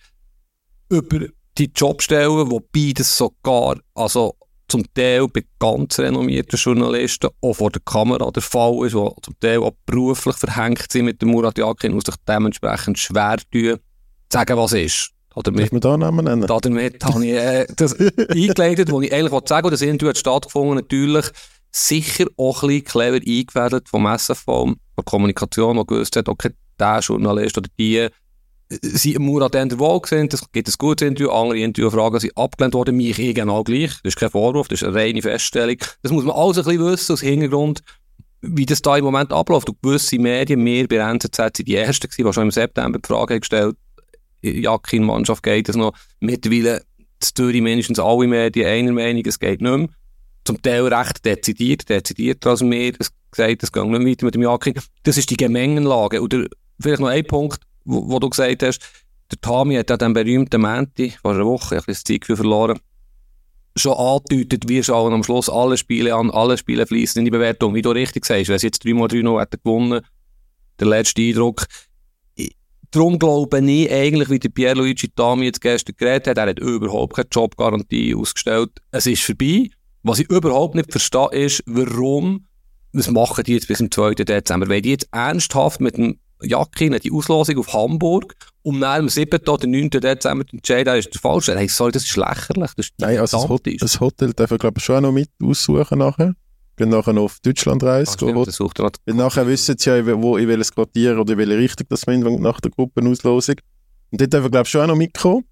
über 0.91 1.27
die 1.59 1.71
Jobstellen, 1.75 2.51
wobei 2.51 2.93
das 2.95 3.17
sogar, 3.17 3.77
also 3.95 4.35
zum 4.69 4.85
Teil 4.95 5.27
bei 5.29 5.45
ganz 5.59 5.99
renommierten 5.99 6.59
Journalisten 6.59 7.31
auch 7.41 7.55
vor 7.55 7.71
der 7.71 7.83
Kamera 7.85 8.31
der 8.31 8.43
Fall 8.43 8.87
ist, 8.87 8.95
die 8.95 9.09
zum 9.23 9.41
Teil 9.41 9.59
auch 9.59 9.73
beruflich 9.85 10.37
verhängt 10.37 10.91
sind 10.91 11.07
mit 11.07 11.21
dem 11.21 11.31
Murat 11.31 11.59
Yakin 11.59 11.93
und 11.93 12.07
sich 12.07 12.15
dementsprechend 12.27 12.99
schwer 12.99 13.39
tun, 13.53 13.79
sagen, 14.33 14.57
was 14.57 14.73
ist. 14.73 15.11
Damit, 15.43 15.61
Darf 15.61 15.73
man 15.73 15.81
da 15.81 15.97
Namen 15.97 16.25
nennen? 16.25 16.47
Damit 16.47 17.05
habe 17.05 17.25
ich 17.25 17.33
äh, 17.33 17.67
das 17.77 17.95
eingeleitet, 18.29 18.93
was 18.93 19.03
ich 19.03 19.13
eigentlich 19.13 19.49
sagen 19.49 19.65
wollte. 19.65 19.71
Das 19.71 19.83
Interview 19.83 20.09
hat 20.09 20.19
stattgefunden, 20.19 20.77
natürlich 20.77 21.27
sicher 21.71 22.27
auch 22.37 22.63
ein 22.63 22.69
bisschen 22.69 22.85
clever 22.85 23.17
eingefädelt 23.17 23.89
vom 23.89 24.07
SFV, 24.07 24.45
von 24.45 24.77
der 24.97 25.05
Kommunikation, 25.05 25.77
die 25.79 25.87
gewusst 25.87 26.17
hat, 26.17 26.29
okay, 26.29 26.51
der 26.79 26.99
Journalist 26.99 27.57
oder 27.57 27.71
die 27.79 28.09
sind 28.71 29.19
Murat 29.19 29.55
der 29.55 29.79
Wahl 29.81 30.01
gesehen, 30.01 30.29
das 30.29 30.51
gibt 30.53 30.69
ein 30.69 30.75
gutes 30.79 31.07
Interview, 31.07 31.31
andere 31.31 31.59
Interviewfragen 31.59 32.21
sind 32.21 32.37
abgelehnt 32.37 32.75
worden, 32.75 32.97
mich 32.97 33.19
eh 33.19 33.33
genau 33.33 33.65
gleich, 33.65 33.91
das 34.03 34.15
ist 34.15 34.17
kein 34.17 34.31
Vorwurf, 34.31 34.69
das 34.69 34.83
ist 34.83 34.89
eine 34.89 34.97
reine 34.97 35.23
Feststellung. 35.23 35.77
Das 36.03 36.13
muss 36.13 36.25
man 36.25 36.37
alles 36.37 36.59
ein 36.59 36.65
bisschen 36.65 36.87
wissen, 36.87 37.13
aus 37.13 37.21
Hintergrund, 37.21 37.83
wie 38.43 38.67
das 38.67 38.81
da 38.81 38.97
im 38.97 39.05
Moment 39.05 39.33
abläuft. 39.33 39.69
Und 39.69 39.83
gewisse 39.83 40.19
Medien, 40.19 40.65
wir 40.65 40.87
bei 40.87 40.97
NZZ 40.97 41.37
sind 41.37 41.69
die 41.69 41.75
Ersten 41.75 42.09
gewesen, 42.09 42.27
die 42.27 42.33
schon 42.33 42.45
im 42.45 42.51
September 42.51 42.99
die 42.99 43.07
Frage 43.07 43.41
gestellt 43.41 43.77
Jakin 44.43 45.05
Mannschaft 45.05 45.43
geht 45.43 45.69
es 45.69 45.77
noch. 45.77 45.93
Mittlerweile 46.21 46.83
stören 47.23 47.63
mindestens 47.63 47.99
alle 47.99 48.27
Medien 48.27 48.67
einer 48.67 48.93
Meinung, 48.93 49.23
es 49.27 49.39
geht 49.39 49.61
nicht 49.61 49.77
mehr. 49.77 49.89
Zum 50.45 50.63
Teil 50.63 50.87
recht 50.87 51.25
dezidiert, 51.25 51.89
dezidiert 51.89 52.47
als 52.47 52.63
wir 52.63 52.95
es 52.99 53.13
gesagt, 53.31 53.63
es 53.63 53.73
geht 53.73 53.85
nicht 53.85 54.07
weiter 54.07 54.25
mit 54.25 54.35
dem 54.35 54.43
Jakin. 54.43 54.75
Das 55.03 55.19
ist 55.19 55.29
die 55.29 55.37
Gemengenlage. 55.37 56.23
Oder 56.23 56.47
vielleicht 56.81 57.01
noch 57.01 57.09
ein 57.09 57.25
Punkt, 57.27 57.61
wo, 57.85 58.09
wo, 58.09 58.19
du 58.19 58.31
gesagt 58.31 58.63
hast, 58.63 58.81
der 59.31 59.41
Tami 59.41 59.77
hat 59.77 59.91
ja 59.91 59.97
den 59.97 60.13
berühmten 60.13 60.61
Menti, 60.61 61.15
vor 61.23 61.33
einer 61.33 61.45
Woche, 61.45 61.77
ich 61.77 61.83
habe 61.83 61.93
das 61.93 62.05
Zeitgefühl 62.05 62.37
verloren, 62.37 62.81
schon 63.77 63.97
angedeutet, 63.97 64.69
wir 64.69 64.83
schauen 64.83 65.13
am 65.13 65.23
Schluss 65.23 65.49
alle 65.49 65.77
Spiele 65.77 66.15
an, 66.15 66.31
alle 66.31 66.59
Spiele 66.59 66.87
fließen 66.87 67.21
in 67.21 67.25
die 67.25 67.31
Bewertung. 67.31 67.75
Wie 67.75 67.83
du 67.83 67.91
richtig 67.91 68.25
sagst, 68.25 68.49
wenn 68.49 68.57
es 68.57 68.63
jetzt 68.63 68.85
3x3 68.85 69.23
noch 69.23 69.41
hätte 69.41 69.59
gewonnen, 69.59 70.01
der 70.79 70.89
letzte 70.89 71.23
Eindruck. 71.23 71.67
Darum 72.93 73.21
glaube 73.21 73.61
ich 73.61 73.93
eigentlich, 73.93 74.31
wie 74.31 74.41
der 74.41 74.49
Pierluigi 74.49 75.09
Tami 75.15 75.45
jetzt 75.45 75.61
gestern 75.61 75.95
geredet 75.97 76.27
hat, 76.27 76.39
er 76.39 76.49
hat 76.49 76.59
überhaupt 76.59 77.15
keine 77.15 77.29
Jobgarantie 77.31 78.17
ausgestellt. 78.17 78.71
Es 78.91 79.07
ist 79.07 79.23
vorbei. 79.23 79.71
Was 80.03 80.19
ich 80.19 80.29
überhaupt 80.29 80.75
nicht 80.75 80.91
verstehe, 80.91 81.29
ist, 81.31 81.63
warum, 81.67 82.47
was 82.93 83.09
machen 83.11 83.45
die 83.45 83.53
jetzt 83.53 83.69
bis 83.69 83.79
zum 83.79 83.91
2. 83.91 84.15
Dezember? 84.15 84.69
Weil 84.69 84.83
die 84.83 84.91
jetzt 84.91 85.09
ernsthaft 85.13 85.81
mit 85.81 85.99
dem 85.99 86.19
Jacke 86.43 87.01
die 87.01 87.13
Auslosung 87.13 87.59
auf 87.59 87.73
Hamburg, 87.73 88.35
um 88.63 88.81
dann 88.81 89.03
am 89.03 89.09
7. 89.09 89.41
oder 89.49 89.67
9. 89.67 89.91
Dezember 89.91 90.47
zu 90.47 90.57
entscheiden, 90.57 90.87
das 90.87 91.07
ist 91.07 91.15
der 91.15 91.21
falsche. 91.21 91.57
Hey, 91.57 91.69
sorry, 91.69 91.93
das 91.93 92.05
ist 92.05 92.17
lächerlich. 92.17 92.71
Das 92.77 92.87
ist 92.87 92.95
Nein, 92.99 93.19
also 93.19 93.39
das, 93.39 93.49
Hot 93.49 93.63
das, 93.81 94.01
Hotel 94.01 94.33
darf 94.33 94.51
ich 94.51 94.59
glaube 94.59 94.79
ich 94.79 94.85
schon 94.85 94.97
auch 94.97 95.01
noch 95.01 95.13
mit 95.13 95.31
aussuchen 95.43 95.99
nachher. 95.99 96.35
Wenn 96.77 96.89
nachher 96.89 97.13
noch 97.13 97.25
auf 97.25 97.41
Deutschland 97.41 97.83
stimmt, 97.83 98.49
Weil 99.05 99.15
nachher 99.15 99.47
wissen 99.47 99.77
sie 99.77 99.91
ja, 99.91 100.23
wo 100.23 100.39
ich 100.39 100.49
welches 100.49 100.73
Quartier 100.73 101.19
oder 101.19 101.37
welche 101.37 101.59
Richtung 101.59 101.87
das 101.91 102.07
man 102.07 102.21
nach 102.41 102.61
der 102.61 102.71
Gruppenauslosung. 102.71 103.57
Und 104.11 104.21
dort 104.21 104.33
darf 104.33 104.45
ich 104.45 104.51
glaube 104.51 104.65
ich 104.65 104.71
schon 104.71 104.83
auch 104.83 104.87
noch 104.87 104.97
mitkommen. 104.97 105.45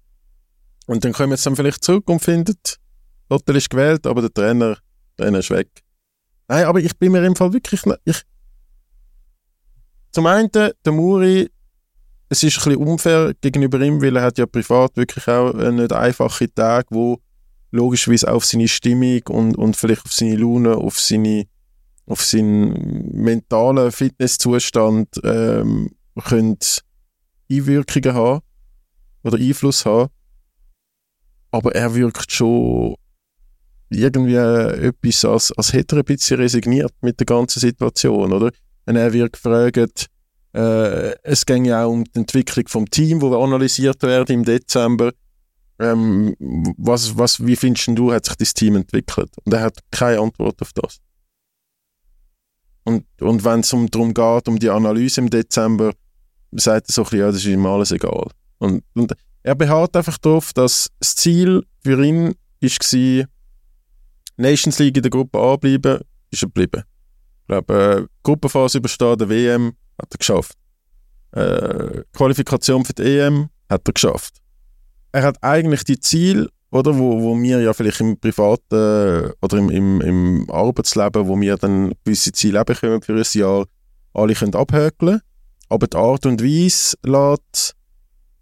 Und 0.87 1.05
dann 1.05 1.13
kommen 1.13 1.37
sie 1.37 1.43
dann 1.43 1.55
vielleicht 1.55 1.83
zurück 1.83 2.09
und 2.09 2.19
finden, 2.19 2.55
das 2.63 2.79
Hotel 3.29 3.57
ist 3.57 3.69
gewählt, 3.69 4.07
aber 4.07 4.21
der 4.21 4.33
Trainer, 4.33 4.77
der 5.17 5.25
Trainer 5.25 5.39
ist 5.39 5.51
weg. 5.51 5.69
Nein, 6.47 6.65
aber 6.65 6.79
ich 6.79 6.97
bin 6.97 7.11
mir 7.11 7.23
im 7.23 7.35
Fall 7.35 7.53
wirklich, 7.53 7.83
ich, 8.05 8.23
zum 10.11 10.25
einen, 10.25 10.51
der 10.51 10.91
Muri, 10.91 11.49
es 12.29 12.43
ist 12.43 12.57
ein 12.57 12.63
bisschen 12.63 12.87
unfair 12.87 13.33
gegenüber 13.41 13.79
ihm, 13.81 14.01
weil 14.01 14.15
er 14.15 14.23
hat 14.23 14.37
ja 14.37 14.45
privat 14.45 14.95
wirklich 14.95 15.27
auch 15.27 15.53
nicht 15.53 15.93
einfache 15.93 16.53
Tage, 16.53 16.87
wo 16.91 17.19
logischerweise 17.71 18.31
auf 18.31 18.45
seine 18.45 18.67
Stimmung 18.67 19.21
und, 19.29 19.57
und 19.57 19.75
vielleicht 19.75 20.05
auf 20.05 20.13
seine 20.13 20.35
Laune, 20.35 20.75
auf 20.75 20.99
seine 20.99 21.45
auf 22.09 22.23
seinen 22.23 23.23
mentalen 23.23 23.91
Fitnesszustand 23.91 25.21
ähm, 25.23 25.91
können 26.23 26.57
Einwirkungen 27.51 28.13
haben 28.15 28.41
oder 29.23 29.37
Einfluss 29.37 29.85
haben. 29.85 30.09
Aber 31.51 31.73
er 31.75 31.93
wirkt 31.93 32.31
schon 32.31 32.95
irgendwie 33.89 34.35
äh, 34.35 34.87
etwas, 34.87 35.23
als, 35.25 35.51
als 35.51 35.73
hätte 35.73 35.95
er 35.95 35.99
ein 35.99 36.05
bisschen 36.05 36.37
resigniert 36.37 36.93
mit 37.01 37.19
der 37.19 37.25
ganzen 37.25 37.59
Situation, 37.59 38.33
oder? 38.33 38.51
Und 38.89 38.95
er 38.95 39.13
wird 39.13 39.33
gefragt, 39.33 40.07
äh, 40.51 41.13
es 41.21 41.45
ging 41.45 41.65
ja 41.65 41.85
auch 41.85 41.91
um 41.91 42.05
die 42.05 42.21
Entwicklung 42.21 42.67
vom 42.67 42.89
Team, 42.89 43.21
wo 43.21 43.39
analysiert 43.39 44.01
werden 44.01 44.37
im 44.37 44.43
Dezember. 44.43 45.11
Ähm, 45.77 46.35
was, 46.75 47.15
was, 47.15 47.45
wie 47.45 47.55
findest 47.55 47.89
du, 47.89 48.11
hat 48.11 48.25
sich 48.25 48.35
das 48.37 48.55
Team 48.55 48.77
entwickelt? 48.77 49.29
Und 49.43 49.53
er 49.53 49.61
hat 49.61 49.77
keine 49.91 50.21
Antwort 50.21 50.59
auf 50.63 50.73
das. 50.73 50.97
Und, 52.83 53.05
und 53.21 53.45
wenn 53.45 53.59
es 53.59 53.71
um, 53.73 53.91
darum 53.91 54.11
geht, 54.11 54.47
um 54.47 54.57
die 54.57 54.71
Analyse 54.71 55.21
im 55.21 55.29
Dezember, 55.29 55.93
sagt 56.53 56.89
er 56.89 56.91
so 56.91 57.01
ein 57.01 57.03
bisschen, 57.03 57.19
ja, 57.19 57.27
das 57.27 57.35
ist 57.35 57.45
ihm 57.45 57.67
alles 57.67 57.91
egal. 57.91 58.31
Und, 58.57 58.83
und 58.95 59.13
er 59.43 59.53
beharrt 59.53 59.95
einfach 59.95 60.17
darauf, 60.17 60.51
dass 60.53 60.89
das 60.99 61.15
Ziel 61.15 61.63
für 61.83 62.03
ihn 62.03 62.33
war, 62.59 63.25
Nations 64.37 64.79
League 64.79 64.97
in 64.97 65.03
der 65.03 65.11
Gruppe 65.11 65.37
A 65.37 65.57
bleiben, 65.57 65.99
ist 66.31 66.41
er 66.41 66.47
geblieben. 66.47 66.81
Ich 67.49 67.51
glaube, 67.51 67.73
äh, 67.73 68.07
Gruppenphase 68.21 68.77
überstehen, 68.77 69.17
der 69.17 69.27
WM 69.27 69.73
hat 69.99 70.13
er 70.13 70.17
geschafft. 70.19 70.53
Äh, 71.31 72.03
Qualifikation 72.13 72.85
für 72.85 72.93
die 72.93 73.01
EM 73.01 73.49
hat 73.67 73.87
er 73.87 73.93
geschafft. 73.93 74.35
Er 75.11 75.23
hat 75.23 75.43
eigentlich 75.43 75.83
die 75.83 75.99
Ziele, 75.99 76.49
oder, 76.69 76.95
wo, 76.95 77.19
wo 77.23 77.35
wir 77.41 77.59
ja 77.59 77.73
vielleicht 77.73 78.01
im 78.01 78.19
privaten 78.19 79.33
oder 79.41 79.57
im, 79.57 79.71
im, 79.71 79.99
im 79.99 80.51
Arbeitsleben, 80.51 81.27
wo 81.27 81.41
wir 81.41 81.57
dann 81.57 81.95
gewisse 82.03 82.31
Ziele 82.33 82.63
bekommen 82.63 83.01
für 83.01 83.15
ein 83.15 83.25
Jahr, 83.33 83.65
alle 84.13 84.35
können 84.35 84.53
abhökeln. 84.53 85.21
Aber 85.69 85.87
die 85.87 85.97
Art 85.97 86.27
und 86.27 86.43
Weise 86.43 86.97
lässt, 87.03 87.75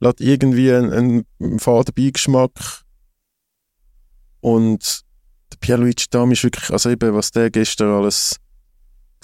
lässt 0.01 0.19
irgendwie 0.19 0.73
einen, 0.73 1.25
einen 1.39 1.59
faden 1.59 1.93
Beigeschmack. 1.95 2.83
Und 4.41 5.05
der 5.53 5.57
Pierluigi 5.61 6.07
Dam 6.09 6.33
ist 6.33 6.43
wirklich, 6.43 6.69
also 6.71 6.89
eben, 6.89 7.13
was 7.13 7.31
der 7.31 7.49
gestern 7.49 7.93
alles 7.93 8.35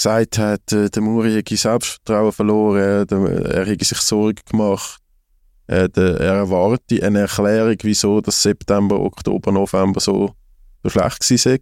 gesagt 0.04 0.38
hat, 0.38 0.72
äh, 0.74 0.90
der 0.90 1.02
Muri 1.02 1.34
hätte 1.34 1.56
Selbstvertrauen 1.56 2.32
verloren, 2.32 3.08
er 3.10 3.66
hätte 3.66 3.86
sich 3.86 4.00
Sorgen 4.00 4.40
gemacht. 4.50 5.00
Äh, 5.68 5.90
er 5.96 6.36
erwartet 6.36 7.02
eine 7.04 7.22
Erklärung, 7.22 7.78
wieso 7.82 8.20
das 8.20 8.42
September, 8.42 9.00
Oktober, 9.00 9.52
November 9.52 10.00
so, 10.00 10.34
so 10.84 10.90
schlecht 10.90 11.46
war. 11.46 11.58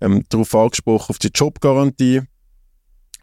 Ähm, 0.00 0.24
darauf 0.28 0.54
angesprochen 0.54 1.10
auf 1.10 1.18
die 1.18 1.30
Jobgarantie. 1.32 2.22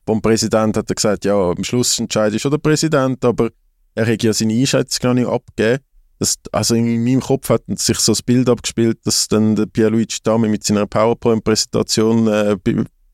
Vom 0.05 0.21
Präsident 0.21 0.77
hat 0.77 0.89
er 0.89 0.95
gesagt, 0.95 1.25
ja, 1.25 1.35
am 1.35 1.63
Schluss 1.63 1.99
entscheidet 1.99 2.39
schon 2.39 2.51
der 2.51 2.59
Präsident, 2.59 3.25
aber 3.25 3.49
er 3.95 4.05
hätte 4.05 4.27
ja 4.27 4.33
seine 4.33 4.53
Einschätzung 4.53 4.99
gar 5.01 5.13
nicht 5.13 5.27
abgegeben. 5.27 5.83
Das, 6.19 6.35
also 6.51 6.75
in 6.75 7.03
meinem 7.03 7.19
Kopf 7.19 7.49
hat 7.49 7.63
sich 7.67 7.99
so 7.99 8.13
das 8.13 8.23
Bild 8.23 8.49
abgespielt, 8.49 8.99
dass 9.03 9.27
dann 9.27 9.55
der 9.55 9.65
Pierluigi 9.65 10.19
Dami 10.23 10.47
mit 10.47 10.63
seiner 10.63 10.87
PowerPoint-Präsentation 10.87 12.27
äh, 12.27 12.55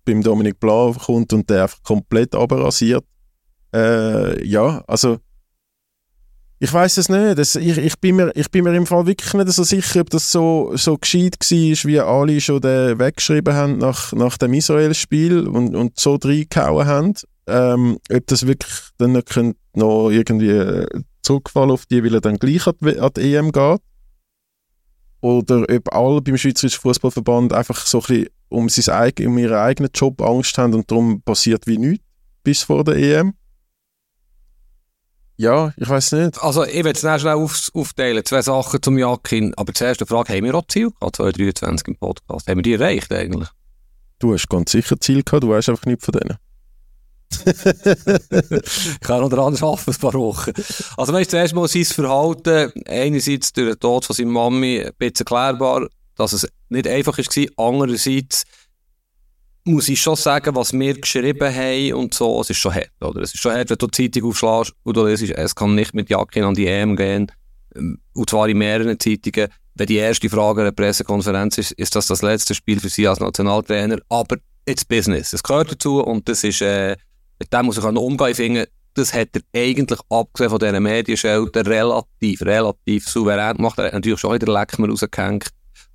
beim 0.05 0.21
Dominik 0.21 0.59
Blau 0.59 0.93
kommt 0.93 1.33
und 1.33 1.49
der 1.49 1.63
einfach 1.63 1.83
komplett 1.83 2.35
abrasiert. 2.35 3.03
Äh, 3.73 4.45
ja, 4.45 4.83
also 4.87 5.19
ich 6.63 6.71
weiß 6.71 6.97
es 6.97 7.09
nicht. 7.09 7.37
Das, 7.37 7.55
ich, 7.55 7.77
ich, 7.77 7.99
bin 7.99 8.15
mir, 8.15 8.31
ich 8.35 8.49
bin 8.49 8.63
mir 8.63 8.73
im 8.73 8.85
Fall 8.85 9.05
wirklich 9.05 9.33
nicht 9.33 9.49
so 9.49 9.63
sicher, 9.63 9.99
ob 9.99 10.09
das 10.09 10.31
so, 10.31 10.71
so 10.75 10.97
gescheit 10.97 11.35
war, 11.41 11.89
wie 11.89 11.99
alle 11.99 12.39
schon 12.39 12.61
den 12.61 12.99
weggeschrieben 12.99 13.53
haben 13.53 13.77
nach, 13.79 14.13
nach 14.13 14.37
dem 14.37 14.53
Israel-Spiel 14.53 15.45
und, 15.45 15.75
und 15.75 15.99
so 15.99 16.15
reingehauen 16.15 16.87
haben. 16.87 17.13
Ähm, 17.47 17.97
ob 18.09 18.27
das 18.27 18.47
wirklich 18.47 18.71
dann 18.97 19.11
noch, 19.11 19.23
noch 19.73 20.09
irgendwie 20.09 20.85
zurückfallen 21.21 21.71
auf 21.71 21.85
die, 21.85 22.01
weil 22.01 22.13
er 22.13 22.21
dann 22.21 22.37
gleich 22.37 22.65
an 22.65 22.75
die, 22.81 22.97
an 22.97 23.11
die 23.13 23.35
EM 23.35 23.51
geht. 23.51 23.81
Oder 25.19 25.65
ob 25.69 25.93
alle 25.93 26.21
beim 26.21 26.37
Schweizerischen 26.37 26.79
Fußballverband 26.79 27.51
einfach 27.51 27.85
so 27.85 27.99
ein 27.99 28.05
bisschen 28.07 28.27
um, 28.53 28.69
sein, 28.69 29.11
um 29.25 29.37
ihren 29.37 29.57
eigenen 29.57 29.91
Job 29.93 30.21
Angst 30.21 30.57
haben 30.57 30.73
und 30.73 30.89
darum 30.89 31.21
passiert 31.21 31.67
wie 31.67 31.77
nichts 31.77 32.05
bis 32.43 32.63
vor 32.63 32.83
der 32.83 32.95
EM. 32.95 33.33
Ja, 35.35 35.73
ich 35.77 35.89
weiß 35.89 36.11
nicht. 36.13 36.41
Also, 36.41 36.63
ich 36.63 36.83
will 36.83 36.91
es 36.91 36.99
schnell 36.99 37.33
auf, 37.33 37.69
aufteilen. 37.73 38.23
Zwei 38.23 38.41
Sachen 38.41 38.81
zum 38.81 38.97
Jakin. 38.97 39.53
Aber 39.55 39.73
zuerst 39.73 40.01
die 40.01 40.05
Frage, 40.05 40.33
haben 40.33 40.43
wir 40.43 40.53
auch 40.53 40.67
Ziel 40.67 40.91
gehabt, 40.91 41.15
2023 41.15 41.87
im 41.87 41.95
Podcast? 41.95 42.47
Haben 42.47 42.59
wir 42.59 42.63
die 42.63 42.73
erreicht 42.73 43.11
eigentlich? 43.11 43.49
Du 44.19 44.33
hast 44.33 44.47
ganz 44.47 44.71
sicher 44.71 44.99
Ziel 44.99 45.23
gehabt, 45.23 45.43
du 45.43 45.49
weißt 45.49 45.69
einfach 45.69 45.85
nicht 45.85 46.03
von 46.03 46.13
denen. 46.13 46.37
ich 47.45 48.99
kann 48.99 49.21
noch 49.21 49.29
daran 49.29 49.55
arbeiten, 49.55 49.91
ein 49.91 49.97
paar 49.97 50.13
Wochen. 50.13 50.51
Also, 50.97 51.13
weißt 51.13 51.31
du, 51.33 51.37
zuerst 51.37 51.55
mal 51.55 51.67
sein 51.67 51.85
Verhalten, 51.85 52.71
einerseits 52.87 53.53
durch 53.53 53.71
den 53.71 53.79
Tod 53.79 54.05
von 54.05 54.15
seiner 54.15 54.29
Mami, 54.29 54.81
ein 54.81 54.91
bisschen 54.99 55.25
erklärbar, 55.25 55.87
dass 56.15 56.33
es 56.33 56.47
nicht 56.69 56.87
einfach 56.87 57.17
war. 57.17 57.67
Andererseits 57.71 58.43
muss 59.65 59.87
ich 59.87 60.01
schon 60.01 60.15
sagen, 60.15 60.55
was 60.55 60.73
wir 60.73 60.99
geschrieben 60.99 61.55
haben 61.55 61.93
und 61.93 62.13
so, 62.13 62.41
es 62.41 62.49
ist 62.49 62.57
schon 62.57 62.75
hart, 62.75 62.91
oder? 63.01 63.21
Es 63.21 63.33
ist 63.33 63.39
schon 63.39 63.53
hart, 63.53 63.69
wenn 63.69 63.77
du 63.77 63.87
die 63.87 64.11
Zeitung 64.11 64.29
aufschlägst 64.29 64.73
und 64.83 64.97
du 64.97 65.05
liest, 65.05 65.23
es 65.23 65.55
kann 65.55 65.75
nicht 65.75 65.93
mit 65.93 66.09
Jakin 66.09 66.43
an 66.43 66.53
die 66.53 66.67
EM 66.67 66.95
gehen, 66.95 67.31
ähm, 67.75 67.99
und 68.13 68.29
zwar 68.29 68.49
in 68.49 68.57
mehreren 68.57 68.99
Zeitungen. 68.99 69.47
Wenn 69.75 69.87
die 69.87 69.95
erste 69.95 70.29
Frage 70.29 70.61
einer 70.61 70.71
Pressekonferenz 70.71 71.57
ist, 71.57 71.71
ist 71.71 71.95
das 71.95 72.07
das 72.07 72.21
letzte 72.21 72.53
Spiel 72.53 72.79
für 72.79 72.89
Sie 72.89 73.07
als 73.07 73.19
Nationaltrainer, 73.19 73.97
aber 74.09 74.37
it's 74.65 74.85
business. 74.85 75.33
Es 75.33 75.41
gehört 75.41 75.71
dazu 75.71 76.03
und 76.03 76.27
das 76.29 76.43
ist, 76.43 76.61
äh, 76.61 76.95
mit 77.39 77.51
dem 77.51 77.65
muss 77.65 77.77
ich 77.77 77.83
umgehen. 77.83 78.29
Ich 78.29 78.37
finde, 78.37 78.67
das 78.93 79.13
hat 79.13 79.29
er 79.33 79.41
eigentlich, 79.55 79.99
abgesehen 80.09 80.49
von 80.51 80.59
diesen 80.59 80.83
Medienschelten, 80.83 81.65
relativ, 81.65 82.41
relativ 82.43 83.07
souverän 83.07 83.57
gemacht. 83.57 83.79
Er 83.79 83.85
hat 83.85 83.93
natürlich 83.93 84.19
schon 84.19 84.33
wieder 84.33 84.53
Leckmer 84.53 84.89
rausgehängt 84.89 85.47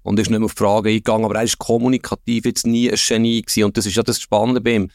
und 0.08 0.18
ist 0.18 0.30
nicht 0.30 0.38
mehr 0.38 0.46
auf 0.46 0.54
die 0.54 0.62
Frage 0.62 0.88
eingegangen, 0.88 1.26
aber 1.26 1.36
er 1.36 1.42
ist 1.42 1.58
kommunikativ 1.58 2.46
jetzt 2.46 2.66
nie 2.66 2.90
ein 2.90 2.96
Genie 2.96 3.42
gewesen 3.42 3.64
und 3.64 3.76
das 3.76 3.86
ist 3.86 3.94
ja 3.94 4.02
das 4.02 4.20
Spannende 4.20 4.60
bei 4.60 4.76
ihm. 4.76 4.90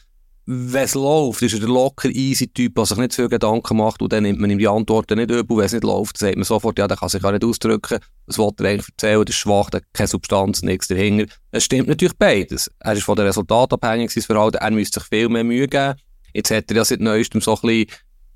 Wenn 0.46 0.84
es 0.84 0.94
läuft, 0.94 1.40
ist 1.40 1.54
er 1.54 1.60
der 1.60 1.68
locker, 1.70 2.10
easy 2.10 2.48
Typ, 2.48 2.74
der 2.74 2.84
sich 2.84 2.98
nicht 2.98 3.14
viel 3.14 3.28
Gedanken 3.28 3.78
macht 3.78 4.02
und 4.02 4.12
dann 4.12 4.24
nimmt 4.24 4.40
man 4.40 4.50
ihm 4.50 4.58
die 4.58 4.68
Antworten 4.68 5.18
nicht 5.18 5.30
übel. 5.30 5.56
Wenn 5.56 5.64
es 5.64 5.72
nicht 5.72 5.84
läuft, 5.84 6.18
sagt 6.18 6.36
man 6.36 6.44
sofort, 6.44 6.78
ja, 6.78 6.86
der 6.86 6.98
kann 6.98 7.08
sich 7.08 7.22
gar 7.22 7.32
nicht 7.32 7.44
ausdrücken. 7.44 7.98
Was 8.26 8.36
will 8.36 8.50
er 8.58 8.66
eigentlich 8.66 8.88
erzählen? 8.88 9.24
Das 9.24 9.34
ist 9.34 9.40
schwach, 9.40 9.70
der 9.70 9.80
hat 9.80 9.86
keine 9.94 10.08
Substanz, 10.08 10.62
nichts 10.62 10.88
dahinter. 10.88 11.32
Es 11.50 11.64
stimmt 11.64 11.88
natürlich 11.88 12.18
beides. 12.18 12.70
Er 12.80 12.92
ist 12.92 13.04
von 13.04 13.16
den 13.16 13.24
Resultaten 13.24 13.74
abhängig, 13.74 14.10
sein 14.10 14.22
Verhalten. 14.22 14.58
Er 14.58 14.70
müsste 14.70 15.00
sich 15.00 15.08
viel 15.08 15.30
mehr 15.30 15.44
Mühe 15.44 15.66
geben. 15.66 15.94
Jetzt 16.34 16.50
hat 16.50 16.70
er 16.70 16.76
ja 16.76 16.84
seit 16.84 17.00
neuestem 17.00 17.40
so 17.40 17.54
ein 17.54 17.60
bisschen, 17.62 17.86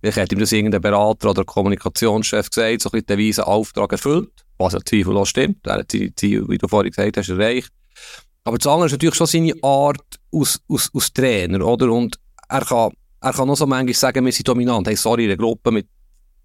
vielleicht 0.00 0.18
hat 0.18 0.32
ihm 0.32 0.38
das 0.38 0.52
irgendein 0.52 0.80
Berater 0.80 1.30
oder 1.30 1.44
Kommunikationschef 1.44 2.48
gesagt, 2.48 2.80
so 2.80 2.88
ein 2.88 2.92
bisschen 2.92 3.06
den 3.06 3.18
weisen 3.18 3.44
Auftrag 3.44 3.92
erfüllt 3.92 4.47
was 4.58 4.72
ja 4.74 4.80
zweifellos 4.84 5.28
stimmt. 5.28 5.66
Er 5.66 5.78
hat 5.78 5.92
seine 5.92 6.14
Ziele, 6.14 6.48
wie 6.48 6.58
du 6.58 6.68
vorhin 6.68 6.90
gesagt 6.90 7.16
hast, 7.16 7.28
erreicht. 7.28 7.70
Aber 8.44 8.58
das 8.58 8.66
andere 8.66 8.86
ist 8.86 8.92
natürlich 8.92 9.14
schon 9.14 9.26
seine 9.26 9.54
Art 9.62 10.18
aus, 10.32 10.60
aus, 10.68 10.90
aus 10.92 11.12
Trainer, 11.12 11.64
oder? 11.64 11.90
Und 11.90 12.18
er 12.48 12.64
kann, 12.64 12.92
er 13.20 13.32
kann 13.32 13.50
auch 13.50 13.56
so 13.56 13.66
manchmal 13.66 13.94
sagen, 13.94 14.24
wir 14.24 14.32
sind 14.32 14.48
dominant. 14.48 14.86
Hey, 14.86 14.96
sorry, 14.96 15.24
in 15.24 15.30
einer 15.30 15.36
Gruppe 15.36 15.70
mit 15.70 15.86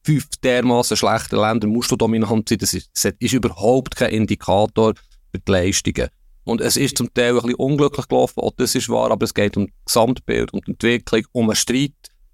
fünf 0.06 0.28
dermaßen 0.44 0.98
schlechten 0.98 1.38
Ländern 1.38 1.72
musst 1.72 1.92
du 1.92 1.96
dominant 1.96 2.50
sein. 2.50 2.58
Das 2.58 2.74
ist, 2.74 2.90
ist 3.20 3.34
überhaupt 3.34 3.96
kein 3.96 4.12
Indikator 4.12 4.94
für 5.32 5.40
die 5.40 5.52
Leistungen. 5.52 6.10
Und 6.44 6.62
es 6.62 6.76
ist 6.76 6.98
zum 6.98 7.14
Teil 7.14 7.32
ein 7.32 7.36
bisschen 7.36 7.56
unglücklich 7.56 8.08
gelaufen, 8.08 8.42
auch 8.42 8.52
das 8.58 8.76
ist 8.76 8.90
wahr, 8.90 9.12
aber 9.12 9.24
es 9.24 9.34
geht 9.34 9.56
um 9.56 9.68
das 9.68 9.94
Gesamtbild, 9.94 10.54
um 10.54 10.60
die 10.62 10.72
Entwicklung, 10.72 11.24
um 11.32 11.50
einen 11.50 11.56
Streit, 11.56 11.94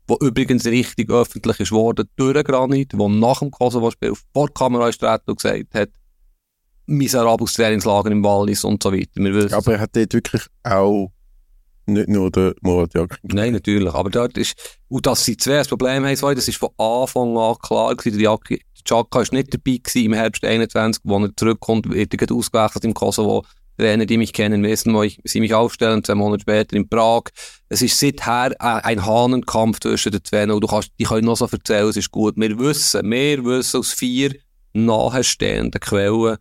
wo 0.10 0.17
übrigens 0.19 0.65
richtig 0.65 1.10
öffentlich 1.10 1.60
ist 1.60 1.72
worden 1.72 2.10
durch 2.15 2.43
Granit, 2.43 2.93
der 2.93 3.10
nach 3.10 3.39
dem 3.39 3.52
Kosovo-Spiel 3.52 4.13
vor 4.34 4.48
der 4.48 4.54
Kamera 4.54 4.89
ist 4.89 5.04
und 5.04 5.38
gesagt 5.38 5.74
hat, 5.74 5.89
miserables 6.86 7.54
Trainingslager 7.54 8.12
im 8.12 8.24
Wallis 8.24 8.63
und 8.63 8.82
so 8.82 8.91
weiter. 8.91 9.12
Wir 9.15 9.54
aber 9.54 9.74
er 9.74 9.80
hat 9.80 9.95
dort 9.95 10.13
wirklich 10.13 10.43
auch 10.63 11.12
nicht 11.86 12.10
nur 12.10 12.32
der 12.32 12.56
Murat 12.62 12.93
Yakin. 12.93 13.17
Nein, 13.24 13.54
natürlich. 13.54 13.93
Aber 13.93 14.10
dort 14.10 14.38
ist, 14.38 14.78
und 14.89 15.06
dass 15.06 15.26
sie 15.26 15.38
zwei 15.38 15.63
Problem 15.63 16.06
haben, 16.06 16.36
das 16.36 16.48
ist 16.48 16.58
von 16.58 16.69
Anfang 16.78 17.38
an 17.38 17.56
klar 17.62 17.95
gewesen. 17.95 18.19
Der 18.19 18.38
Chaka 18.86 19.19
war 19.19 19.28
nicht 19.32 19.54
dabei 19.54 19.78
gewesen 19.78 20.06
im 20.06 20.13
Herbst 20.13 20.43
21, 20.43 21.02
wo 21.04 21.19
er 21.19 21.36
zurückkommt, 21.36 21.89
wird 21.89 22.13
er 22.13 22.36
ausgewechselt 22.36 22.86
im 22.86 22.93
Kosovo. 22.93 23.43
Trainer, 23.78 24.06
die 24.06 24.17
mich 24.17 24.34
kennen, 24.34 24.62
wissen, 24.63 24.93
wo 24.93 25.04
ich, 25.04 25.19
sie 25.24 25.39
mich 25.39 25.54
aufstellen, 25.54 26.04
zwei 26.04 26.15
Monate 26.15 26.41
später 26.41 26.76
in 26.76 26.89
Prag. 26.89 27.24
Es 27.70 27.84
ist 27.84 28.00
seither 28.00 28.60
ein 28.60 29.06
Hahnenkampf 29.06 29.80
zwischen 29.80 30.12
den 30.12 30.24
zwei 30.24 30.52
und 30.52 30.62
du 30.62 30.68
kannst, 30.68 30.92
die 31.00 31.04
können 31.04 31.26
noch 31.26 31.38
so 31.38 31.46
erzählen, 31.46 31.88
es 31.88 31.98
ist 31.98 32.12
gut. 32.12 32.36
Wir 32.36 32.58
wissen, 32.58 33.10
wir 33.10 33.46
wissen 33.46 33.80
aus 33.80 33.94
vier 33.94 34.36
nahestehenden 34.74 35.80
Quellen 35.80 36.38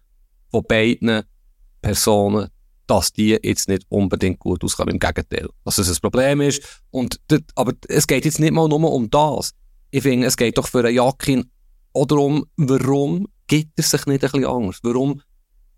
von 0.51 0.65
beiden 0.67 1.23
Personen, 1.83 2.49
dass 2.87 3.13
die 3.13 3.39
jetzt 3.43 3.69
nicht 3.69 3.85
unbedingt 3.91 4.39
gut 4.39 4.65
auskommen. 4.65 4.95
Im 4.95 4.99
Gegenteil. 4.99 5.49
Dass 5.65 5.77
es 5.77 5.91
ein 5.91 6.01
Problem 6.01 6.41
ist. 6.41 6.63
Und 6.91 7.21
das, 7.29 7.41
aber 7.55 7.75
es 7.89 8.07
geht 8.07 8.25
jetzt 8.25 8.41
nicht 8.41 8.53
mal 8.53 8.67
nur 8.67 8.91
um 8.91 9.11
das. 9.11 9.53
Ich 9.91 10.03
finde, 10.03 10.27
es 10.27 10.37
geht 10.37 10.57
doch 10.57 10.67
für 10.67 10.81
einen 10.81 10.95
Jakin 10.95 11.51
auch 11.93 12.07
darum, 12.07 12.47
warum 12.57 13.27
gibt 13.47 13.79
er 13.79 13.85
sich 13.85 14.07
nicht 14.07 14.25
ein 14.25 14.31
bisschen 14.31 14.47
anders? 14.47 14.79
Warum 14.83 15.21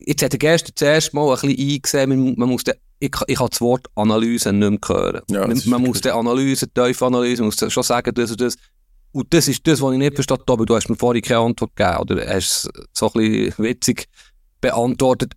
Jetzt 0.07 0.23
hat 0.23 0.33
er 0.33 0.39
gestern 0.39 0.73
zuerst 0.75 1.15
mal 1.15 1.29
ein 1.29 1.41
bisschen 1.41 1.73
eingesehen, 1.75 2.09
man, 2.09 2.35
man 2.37 2.49
muss 2.49 2.65
den, 2.65 2.75
ich, 2.99 3.15
ich 3.27 3.39
habe 3.39 3.51
das 3.51 3.61
Wort 3.61 3.87
Analyse 3.95 4.53
nicht 4.53 4.71
mehr 4.71 4.81
hören. 4.87 5.23
Ja, 5.29 5.47
man, 5.47 5.61
man 5.67 5.83
muss 5.83 6.01
die 6.01 6.11
Analyse, 6.11 6.67
die 6.69 6.81
Analyse, 6.81 7.43
man 7.43 7.53
muss 7.57 7.73
schon 7.73 7.83
sagen, 7.83 8.15
das 8.15 8.31
und 8.31 8.41
das. 8.41 8.57
Und 9.13 9.35
das 9.35 9.49
ist 9.49 9.67
das, 9.67 9.83
was 9.83 9.93
ich 9.93 9.99
nicht 9.99 10.15
verstehe, 10.15 10.39
aber 10.47 10.67
du 10.67 10.77
hast 10.77 10.89
mir 10.89 10.97
vorhin 10.97 11.23
keine 11.23 11.41
Antwort 11.41 11.75
gegeben, 11.75 11.99
oder 11.99 12.27
hast 12.27 12.67
es 12.67 12.69
so 12.93 13.13
ein 13.13 13.13
bisschen 13.21 13.65
witzig 13.65 14.07
beantwortet. 14.61 15.33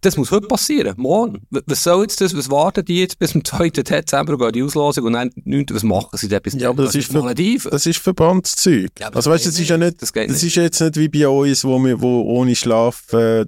Das 0.00 0.16
muss 0.16 0.30
heute 0.30 0.46
passieren. 0.46 0.94
Morgen. 0.96 1.46
Was 1.50 1.82
soll 1.82 2.02
jetzt 2.02 2.20
das? 2.20 2.36
Was 2.36 2.50
warten 2.50 2.84
die 2.84 3.00
jetzt 3.00 3.18
bis 3.18 3.32
zum 3.32 3.44
2. 3.44 3.70
Dezember 3.70 4.38
gehen 4.38 4.52
die 4.52 4.62
Auslosung 4.62 5.04
und 5.04 5.12
dann 5.12 5.30
9. 5.44 5.66
Was 5.70 5.82
machen 5.82 6.16
sie 6.16 6.28
denn 6.28 6.40
bis 6.42 6.54
Ja, 6.54 6.70
aber 6.70 6.84
das 6.84 6.94
ist, 6.94 7.12
für, 7.12 7.22
Malediven. 7.22 7.70
das 7.70 7.86
ist 7.86 7.98
Verbandszeug. 7.98 8.90
Ja, 8.98 9.08
also 9.08 9.30
weißt 9.30 9.46
das 9.46 9.54
das 9.54 9.60
ist 9.60 9.68
ja 9.68 9.76
nicht. 9.76 10.00
Das 10.00 10.12
das 10.12 10.42
ist 10.42 10.54
jetzt 10.54 10.80
nicht 10.80 10.96
wie 10.96 11.08
bei 11.08 11.28
uns, 11.28 11.64
wo 11.64 11.78
wir 11.78 12.00
wo 12.00 12.22
ohne 12.22 12.56
Schlaf 12.56 13.12
äh, 13.12 13.44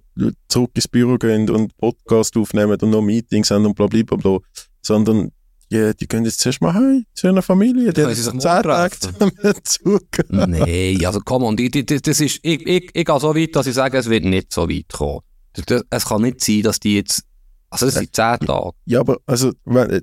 zurück 0.48 0.70
ins 0.74 0.88
Büro 0.88 1.16
gehen 1.16 1.48
und 1.48 1.76
Podcast 1.78 2.36
aufnehmen 2.36 2.78
und 2.80 2.90
noch 2.90 3.02
Meetings 3.02 3.50
haben 3.50 3.66
und 3.66 3.74
bla 3.74 3.86
bla 3.86 4.02
bla 4.02 4.16
bla, 4.16 4.38
sondern 4.82 5.30
ja, 5.70 5.94
die 5.94 6.06
gehen 6.06 6.24
jetzt 6.26 6.40
zuerst 6.40 6.60
mal 6.60 6.74
heim 6.74 7.06
zu 7.14 7.28
einer 7.28 7.40
Familie, 7.40 7.94
die 7.94 8.02
Können 8.02 8.14
sich. 8.14 8.26
Nein, 10.28 11.06
also 11.06 11.20
komm 11.24 11.56
die, 11.56 11.70
die, 11.70 11.86
das 11.86 12.20
ist, 12.20 12.40
ich, 12.42 12.66
ich, 12.66 12.90
ich 12.92 13.04
gehe 13.06 13.20
so 13.20 13.34
weit, 13.34 13.56
dass 13.56 13.66
ich 13.66 13.74
sage, 13.74 13.96
es 13.96 14.10
wird 14.10 14.24
nicht 14.24 14.52
so 14.52 14.68
weit 14.68 14.88
kommen. 14.92 15.20
Das- 15.54 15.82
Es 15.90 16.04
kann 16.06 16.22
nicht 16.22 16.42
sein, 16.42 16.62
dass 16.62 16.80
die 16.80 16.96
jetzt, 16.96 17.24
also 17.70 17.86
das 17.86 17.94
sind 17.96 18.14
10 18.14 18.38
Tage. 18.40 18.70
Ja, 18.86 19.00
aber 19.00 19.18
also, 19.26 19.52
wenn, 19.64 19.90
äh, 19.90 20.02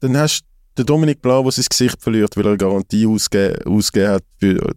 dann 0.00 0.16
hast 0.16 0.42
du 0.74 0.82
den 0.82 0.86
Dominik 0.86 1.20
Blau, 1.20 1.42
der 1.42 1.52
sein 1.52 1.66
Gesicht 1.68 2.02
verliert, 2.02 2.36
weil 2.36 2.44
er 2.46 2.48
eine 2.50 2.58
Garantie 2.58 3.06
ausgegeben, 3.06 4.08
hat 4.08 4.24
für 4.38 4.54
den 4.54 4.74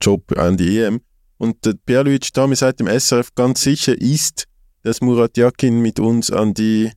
Job 0.00 0.36
an 0.38 0.56
die 0.56 0.78
EM. 0.78 1.00
Und 1.36 1.64
der 1.64 1.74
Pierluigi 1.74 2.30
Tami 2.32 2.56
sagt 2.56 2.80
im 2.80 2.86
SRF 2.86 3.34
ganz 3.34 3.62
sicher 3.62 3.98
ist, 3.98 4.44
dass 4.82 5.00
Murat 5.00 5.36
Yakin 5.36 5.80
mit 5.80 6.00
uns 6.00 6.30
an 6.30 6.54
die 6.54 6.90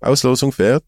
Auslosung 0.00 0.52
fährt. 0.52 0.84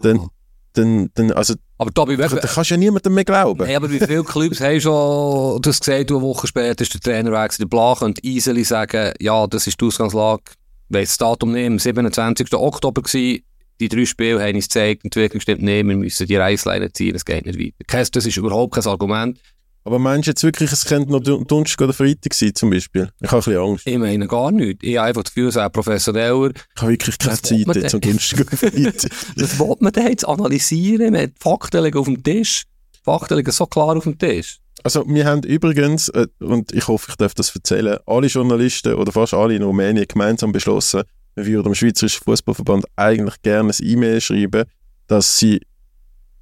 Dann, 0.00 0.28
dann, 0.74 1.10
dann 1.14 1.32
also, 1.32 1.54
Aber 1.78 1.92
Tobi, 1.92 2.16
da 2.16 2.28
kannst 2.28 2.70
ja 2.70 2.76
niemandem 2.76 3.14
mehr 3.14 3.24
glauben. 3.24 3.64
Hey, 3.64 3.76
aber 3.76 3.90
wie 3.90 4.00
viele 4.00 4.24
Clubs 4.24 4.60
haben 4.60 4.80
schon 4.80 5.62
das 5.62 5.80
gesagt, 5.80 6.10
du 6.10 6.16
eine 6.16 6.26
Woche 6.26 6.46
später 6.46 6.82
ist 6.82 6.92
der 6.92 7.00
Trainer 7.00 7.32
weg, 7.32 7.56
der 7.56 7.66
Bla 7.66 7.94
könnte 7.96 8.22
easily 8.24 8.64
sagen, 8.64 9.14
ja, 9.20 9.46
das 9.46 9.66
ist 9.66 9.80
die 9.80 9.84
Ausgangslage, 9.84 10.42
weiss 10.88 11.10
das 11.10 11.18
Datum 11.18 11.52
nicht, 11.52 11.66
am 11.66 11.78
27. 11.78 12.52
Oktober 12.54 13.02
gewesen, 13.02 13.42
die 13.80 13.88
drei 13.88 14.04
Spiele 14.04 14.42
haben 14.42 14.56
uns 14.56 14.64
gezeigt, 14.64 15.02
die 15.02 15.06
Entwicklung 15.06 15.40
stimmt 15.40 15.62
nicht, 15.62 15.86
wir 15.86 15.96
müssen 15.96 16.26
die 16.26 16.36
Reissleine 16.36 16.92
ziehen, 16.92 17.14
es 17.14 17.24
geht 17.24 17.46
nicht 17.46 17.58
weiter. 17.58 18.10
Das 18.10 18.26
ist 18.26 18.36
überhaupt 18.36 18.74
kein 18.74 18.86
Argument. 18.86 19.38
Aber 19.86 19.98
meinst 19.98 20.26
du 20.26 20.30
jetzt 20.30 20.42
wirklich, 20.42 20.72
es 20.72 20.86
könnte 20.86 21.12
noch 21.12 21.20
Donnerstag 21.20 21.82
oder 21.82 21.92
Freitag 21.92 22.32
sein, 22.32 22.54
zum 22.54 22.70
Beispiel? 22.70 23.10
Ich 23.20 23.30
habe 23.30 23.36
ein 23.36 23.44
bisschen 23.44 23.58
Angst. 23.58 23.86
Ich 23.86 23.98
meine 23.98 24.26
gar 24.26 24.50
nicht. 24.50 24.82
Ich 24.82 24.96
habe 24.96 25.08
einfach 25.08 25.22
das 25.24 25.34
Gefühl, 25.34 25.48
es 25.48 25.56
ist 25.56 25.72
professioneller. 25.72 26.50
Ich 26.74 26.80
habe 26.80 26.92
wirklich 26.92 27.18
keine 27.18 27.32
Was 27.32 27.42
Zeit 27.42 27.66
jetzt 27.74 27.94
am? 27.94 28.00
Donnerstag 28.00 28.40
oder 28.40 28.56
Freitag. 28.56 29.10
Das 29.36 29.58
will 29.58 29.76
man 29.80 29.92
denn 29.92 30.06
jetzt 30.08 30.26
analysieren, 30.26 31.12
man 31.12 31.22
hat 31.22 31.32
Fakten 31.38 31.84
liegen 31.84 31.98
auf 31.98 32.06
dem 32.06 32.22
Tisch. 32.22 32.64
Fakten 33.02 33.36
liegen 33.36 33.50
so 33.50 33.66
klar 33.66 33.96
auf 33.96 34.04
dem 34.04 34.16
Tisch. 34.18 34.58
Also 34.82 35.04
wir 35.06 35.26
haben 35.26 35.42
übrigens, 35.42 36.08
äh, 36.08 36.28
und 36.40 36.72
ich 36.72 36.88
hoffe, 36.88 37.10
ich 37.10 37.16
darf 37.16 37.34
das 37.34 37.54
erzählen, 37.54 37.98
alle 38.06 38.26
Journalisten 38.26 38.94
oder 38.94 39.12
fast 39.12 39.34
alle 39.34 39.54
in 39.54 39.62
Rumänien 39.62 40.06
gemeinsam 40.08 40.52
beschlossen, 40.52 41.02
wir 41.34 41.46
würden 41.46 41.64
dem 41.64 41.74
Schweizerischen 41.74 42.22
Fußballverband 42.24 42.84
eigentlich 42.96 43.42
gerne 43.42 43.70
ein 43.70 43.86
E-Mail 43.86 44.20
schreiben, 44.20 44.64
dass 45.08 45.38
sie 45.38 45.60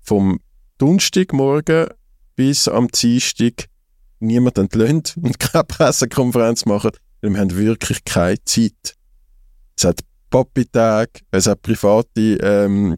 vom 0.02 0.40
Donnerstagmorgen 0.78 1.88
bis 2.36 2.68
am 2.68 2.88
Dienstag 2.88 3.66
niemand 4.20 4.58
entlöhnt 4.58 5.16
und 5.22 5.38
keine 5.38 5.64
Pressekonferenz 5.64 6.64
machen, 6.64 6.92
weil 7.20 7.32
wir 7.32 7.40
haben 7.40 7.56
wirklich 7.56 8.04
keine 8.04 8.42
Zeit. 8.44 8.96
Es 9.76 9.84
hat 9.84 10.00
Papi-Tag, 10.30 11.20
es 11.30 11.46
hat 11.46 11.62
private 11.62 12.38
ähm, 12.42 12.96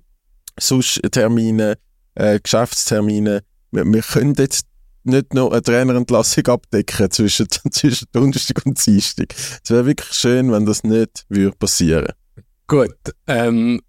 sonst 0.58 1.00
Termine, 1.10 1.78
äh, 2.14 2.38
Geschäftstermine. 2.40 3.42
Wir, 3.72 3.84
wir 3.84 4.02
können 4.02 4.34
jetzt 4.38 4.66
nicht 5.04 5.34
noch 5.34 5.50
eine 5.50 5.62
Trainerentlassung 5.62 6.46
abdecken 6.46 7.10
zwischen, 7.10 7.48
zwischen 7.70 8.06
Donnerstag 8.12 8.64
und 8.64 8.84
Dienstag. 8.84 9.34
Es 9.62 9.70
wäre 9.70 9.86
wirklich 9.86 10.12
schön, 10.12 10.50
wenn 10.52 10.66
das 10.66 10.82
nicht 10.82 11.24
würde 11.28 11.56
passieren 11.56 12.06
Gut. 12.66 12.96
Ähm, 13.26 13.80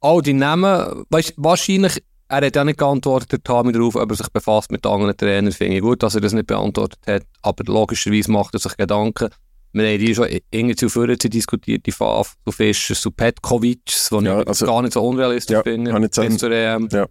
all 0.00 0.22
die 0.22 0.32
Namen, 0.32 1.04
weißt, 1.10 1.34
wahrscheinlich, 1.36 2.02
er 2.32 2.46
hat 2.46 2.56
ja 2.56 2.64
nicht 2.64 2.78
geantwortet, 2.78 3.32
der 3.32 3.42
Tami 3.42 3.72
darauf, 3.72 3.94
ob 3.96 4.10
er 4.10 4.16
sich 4.16 4.28
befasst 4.28 4.70
mit 4.72 4.84
anderen 4.86 5.16
Trainern. 5.16 5.52
Finde 5.52 5.76
ich 5.76 5.82
gut, 5.82 6.02
dass 6.02 6.14
er 6.14 6.20
das 6.20 6.32
nicht 6.32 6.46
beantwortet 6.46 6.98
hat. 7.06 7.22
Aber 7.42 7.64
logischerweise 7.72 8.30
macht 8.30 8.54
er 8.54 8.60
sich 8.60 8.76
Gedanken. 8.76 9.28
Wir 9.74 9.88
haben 9.88 9.98
die 9.98 10.14
schon 10.14 10.28
irgendwie 10.50 10.76
zu 10.76 10.88
früher 10.90 11.16
diskutiert, 11.16 11.86
die 11.86 11.92
Faf, 11.92 12.34
zu 12.44 12.52
Fischer, 12.52 12.94
zu 12.94 13.10
Petkovic, 13.10 13.80
was 14.10 14.24
Ja, 14.24 14.40
ich 14.42 14.46
also- 14.48 14.66
gar 14.66 14.82
nicht 14.82 14.92
so 14.92 15.02
unrealistisch 15.06 15.54
Ja, 15.54 15.62
finde. 15.62 15.92
Bis 15.98 16.18
an- 16.18 16.38
zur 16.38 16.50
EM. 16.50 16.88
ja. 16.92 17.06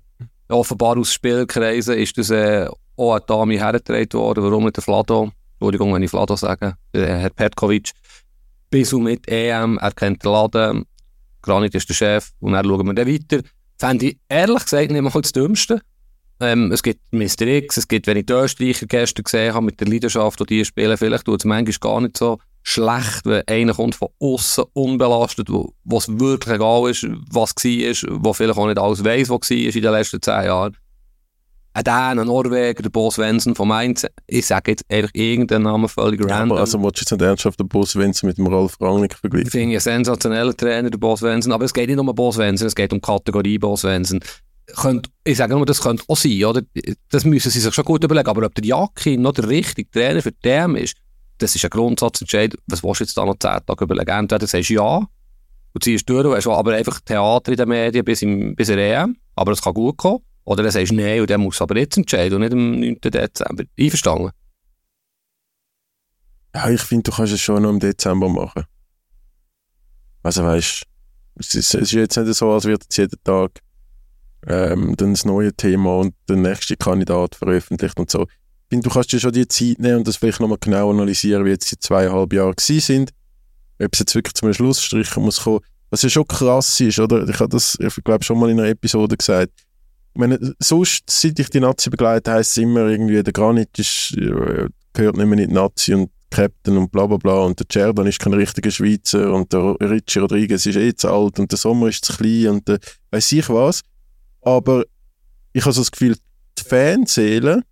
Offenbar 0.49 0.97
aus 0.97 1.13
Spielkreisen 1.13 1.97
ist 1.97 2.17
das 2.17 2.29
äh, 2.29 2.67
auch 2.97 3.13
an 3.15 3.21
Tami 3.25 3.57
hergetragen 3.57 4.13
worden. 4.13 4.43
Warum 4.43 4.65
nicht 4.65 4.75
der 4.75 4.84
Flado? 4.84 5.31
Entschuldigung, 5.53 5.93
wenn 5.93 6.03
ich 6.03 6.10
Flado 6.10 6.36
sage. 6.36 6.75
Der 6.93 7.17
Herr 7.17 7.29
Petkovic. 7.29 7.91
Bis 8.69 8.91
und 8.93 9.03
mit 9.03 9.27
EM, 9.27 9.77
er 9.79 9.91
kennt 9.91 10.23
den 10.23 10.31
Laden. 10.31 10.86
Granit 11.41 11.73
ist 11.73 11.89
der 11.89 11.93
Chef 11.95 12.29
und 12.39 12.51
dann 12.53 12.65
schauen 12.65 12.86
wir 12.86 12.93
dann 12.93 13.07
weiter. 13.07 13.41
Fände 13.81 14.09
ich 14.09 14.17
ehrlich 14.29 14.63
gesagt 14.63 14.91
nicht 14.91 15.01
mal 15.01 15.21
das 15.21 15.31
Dümmste. 15.31 15.81
Ähm, 16.39 16.71
es 16.71 16.83
gibt 16.83 17.01
Mr. 17.11 17.47
X, 17.47 17.77
es 17.77 17.87
gibt, 17.87 18.05
wenn 18.05 18.15
ich 18.15 18.27
die 18.27 18.33
Österreicher 18.33 18.85
gestern 18.85 19.23
gesehen 19.23 19.55
habe, 19.55 19.65
mit 19.65 19.79
der 19.79 19.87
Leidenschaft, 19.87 20.39
die 20.39 20.45
die 20.45 20.65
spielen, 20.65 20.95
vielleicht 20.97 21.25
tut 21.25 21.41
es 21.41 21.45
manchmal 21.45 21.93
gar 21.93 22.01
nicht 22.01 22.15
so 22.15 22.37
schlecht, 22.61 23.25
wenn 23.25 23.41
einer 23.47 23.73
kommt 23.73 23.95
von 23.95 24.09
außen 24.19 24.65
unbelastet, 24.73 25.49
wo 25.49 25.97
es 25.97 26.07
wirklich 26.19 26.53
egal 26.53 26.91
ist, 26.91 27.07
was 27.31 27.55
war, 27.55 28.23
wo 28.23 28.33
vielleicht 28.33 28.59
auch 28.59 28.67
nicht 28.67 28.77
alles 28.77 29.03
weiss, 29.03 29.29
was 29.29 29.49
war 29.49 29.57
in 29.57 29.71
den 29.71 29.91
letzten 29.91 30.21
zehn 30.21 30.45
Jahren. 30.45 30.77
Ein 31.73 31.84
Dän, 31.86 32.19
ein 32.19 32.27
Norweger, 32.27 32.84
der 32.84 32.89
Bo 32.89 33.10
Svensson 33.10 33.55
von 33.55 33.67
Mainz, 33.69 34.05
ich 34.27 34.45
sage 34.45 34.71
jetzt 34.71 34.84
einfach 34.91 35.12
irgendeinen 35.13 35.63
Namen 35.63 35.88
völlig 35.88 36.19
Ja, 36.19 36.38
random. 36.39 36.51
aber 36.51 36.60
also 36.62 36.81
willst 36.84 36.97
du 36.97 37.01
jetzt 37.03 37.12
nicht 37.12 37.21
ernsthaft 37.21 37.60
den 37.62 37.69
Boss 37.69 37.95
Wenzel 37.95 38.25
mit 38.27 38.38
dem 38.38 38.47
Ralf 38.47 38.75
Rangnick 38.81 39.13
Ich 39.13 39.19
vergleichen? 39.19 39.49
finde 39.51 39.69
einen 39.75 39.79
sensationellen 39.79 40.55
Trainer, 40.57 40.89
der 40.89 40.97
Bo 40.97 41.15
Svensson. 41.15 41.53
Aber 41.53 41.63
es 41.63 41.73
geht 41.73 41.88
nicht 41.89 41.97
um 41.99 42.13
Bo 42.13 42.31
Svensson, 42.31 42.67
es 42.67 42.75
geht 42.75 42.91
um 42.91 42.99
Kategorie 42.99 43.57
Bo 43.57 43.77
Svensson. 43.77 44.19
Könnt, 44.75 45.10
ich 45.23 45.38
sage 45.38 45.55
nur, 45.55 45.65
das 45.65 45.81
könnte 45.81 46.03
auch 46.07 46.17
sein, 46.17 46.43
oder? 46.43 46.62
Das 47.10 47.23
müssen 47.23 47.49
sie 47.49 47.60
sich 47.62 47.73
schon 47.73 47.86
gut 47.86 48.03
überlegen. 48.03 48.27
Aber 48.27 48.45
ob 48.45 48.53
der 48.55 48.65
Jakin 48.65 49.21
noch 49.21 49.34
der 49.34 49.47
richtige 49.47 49.89
Trainer 49.89 50.21
für 50.21 50.31
DM 50.34 50.75
ist, 50.75 50.95
das 51.38 51.55
ist 51.55 51.63
ein 51.63 51.69
Grundsatzentscheid. 51.69 52.53
Was 52.67 52.84
willst 52.84 52.99
du 52.99 53.03
jetzt 53.05 53.17
da 53.17 53.25
noch 53.25 53.38
10 53.39 53.60
Tage 53.65 53.84
überlegen? 53.86 54.12
Entweder 54.12 54.45
sagst 54.45 54.69
du 54.69 54.73
ja 54.73 54.97
und 55.73 55.84
ziehst 55.84 56.07
durch, 56.10 56.36
hast 56.36 56.47
aber 56.47 56.73
einfach 56.73 56.99
Theater 56.99 57.51
in 57.53 57.57
den 57.57 57.69
Medien 57.69 58.03
bis, 58.03 58.21
im, 58.23 58.55
bis 58.55 58.67
in 58.69 58.75
der 58.77 59.03
EM. 59.03 59.15
Aber 59.36 59.53
es 59.53 59.62
kann 59.62 59.73
gut 59.73 59.95
kommen. 59.97 60.19
Oder 60.43 60.69
sagst 60.71 60.91
du 60.91 60.95
nein 60.95 61.21
und 61.21 61.38
musst 61.38 61.60
du 61.60 61.63
aber 61.63 61.77
jetzt 61.77 61.97
entscheiden 61.97 62.36
und 62.36 62.41
nicht 62.41 62.54
am 62.54 62.80
9. 62.80 62.99
Dezember. 63.01 63.63
Einverstanden? 63.80 64.32
Ja, 66.54 66.69
ich 66.69 66.82
finde, 66.82 67.04
du 67.04 67.15
kannst 67.15 67.34
es 67.34 67.41
schon 67.41 67.63
noch 67.63 67.69
im 67.69 67.80
Dezember 67.80 68.27
machen. 68.27 68.65
Also 70.23 70.43
weißt 70.43 70.84
es 71.36 71.56
es 71.56 71.73
ist 71.73 71.91
jetzt 71.91 72.17
nicht 72.17 72.34
so, 72.36 72.51
als 72.51 72.65
wird 72.65 72.84
jetzt 72.84 72.97
jeden 72.97 73.23
Tag 73.23 73.51
ähm, 74.47 74.95
dann 74.97 75.13
das 75.13 75.25
neue 75.25 75.54
Thema 75.54 75.97
und 75.97 76.13
der 76.27 76.36
nächste 76.36 76.75
Kandidat 76.75 77.36
veröffentlicht 77.36 77.99
und 77.99 78.10
so. 78.10 78.23
Ich 78.23 78.69
finde, 78.69 78.88
du 78.88 78.93
kannst 78.93 79.12
dir 79.12 79.19
schon 79.19 79.32
die 79.32 79.47
Zeit 79.47 79.80
nehmen 79.80 79.99
und 79.99 80.08
das 80.08 80.17
vielleicht 80.17 80.39
nochmal 80.39 80.58
genau 80.60 80.91
analysieren, 80.91 81.45
wie 81.45 81.49
jetzt 81.49 81.71
die 81.71 81.80
zweieinhalb 81.80 82.34
Jahre 82.34 82.56
gewesen 82.56 82.80
sind. 82.80 83.12
Ob 83.82 83.89
es 83.93 83.99
jetzt 83.99 84.15
wirklich 84.15 84.34
zum 84.34 84.54
Schlussstrich 84.54 85.15
muss 85.17 85.41
kommen. 85.43 85.60
Was 85.89 86.04
ja 86.04 86.10
schon 86.10 86.27
krass 86.27 86.80
ist, 86.80 86.99
oder? 86.99 87.27
Ich 87.27 87.39
habe 87.39 87.49
das, 87.49 87.77
ich 87.80 88.04
glaube, 88.04 88.23
schon 88.23 88.39
mal 88.39 88.49
in 88.49 88.60
einer 88.60 88.69
Episode 88.69 89.17
gesagt. 89.17 89.51
Meine, 90.13 90.56
sonst, 90.60 91.10
seit 91.10 91.39
ich 91.39 91.50
die 91.50 91.60
Nazi 91.60 91.89
begleite, 91.89 92.32
heisst 92.32 92.52
es 92.52 92.58
immer 92.58 92.88
irgendwie, 92.88 93.24
der 93.24 93.34
Granit 93.34 93.78
ist, 93.80 94.15
äh, 94.17 94.67
gehört 94.93 95.17
nicht 95.17 95.26
mehr 95.26 95.39
in 95.39 95.50
die 95.50 95.54
Nazi 95.54 95.93
und 95.93 96.12
Captain 96.32 96.78
und 96.78 96.91
bla 96.91 97.06
bla 97.08 97.17
bla 97.17 97.41
und 97.41 97.60
der 97.60 97.67
Cerdan 97.69 98.08
ist 98.08 98.19
kein 98.19 98.34
richtiger 98.34 98.71
Schweizer 98.71 99.34
und 99.34 99.52
der 99.52 99.76
Richie 99.82 100.19
Rodriguez 100.19 100.65
ist 100.65 100.78
eh 100.78 100.95
zu 100.95 101.10
alt 101.10 101.39
und 101.39 101.52
der 101.52 101.58
Sommer 101.58 101.89
ist 101.89 102.06
zu 102.06 102.13
klein 102.13 102.47
und 102.47 102.67
der 102.67 102.80
weiß 103.12 103.34
ich 103.34 103.50
was. 103.50 103.82
Aber 104.41 104.86
ich 105.54 105.63
habe 105.63 105.74
so 105.74 105.82
das 105.82 105.91
Gefühl, 105.91 106.15
die 106.58 106.63
Fanseele 106.63 107.63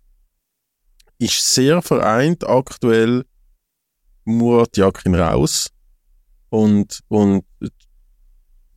ist 1.18 1.54
sehr 1.54 1.80
vereint 1.82 2.46
aktuell 2.46 3.24
Murat 4.24 4.76
Yakin 4.76 5.14
raus 5.14 5.70
und, 6.50 7.00
und 7.08 7.44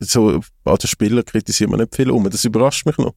so 0.00 0.40
an 0.64 0.76
den 0.76 0.88
Spielern 0.88 1.24
kritisiert 1.24 1.70
man 1.70 1.80
nicht 1.80 1.94
viel 1.94 2.10
um. 2.10 2.28
Das 2.28 2.44
überrascht 2.44 2.86
mich 2.86 2.96
noch. 2.96 3.14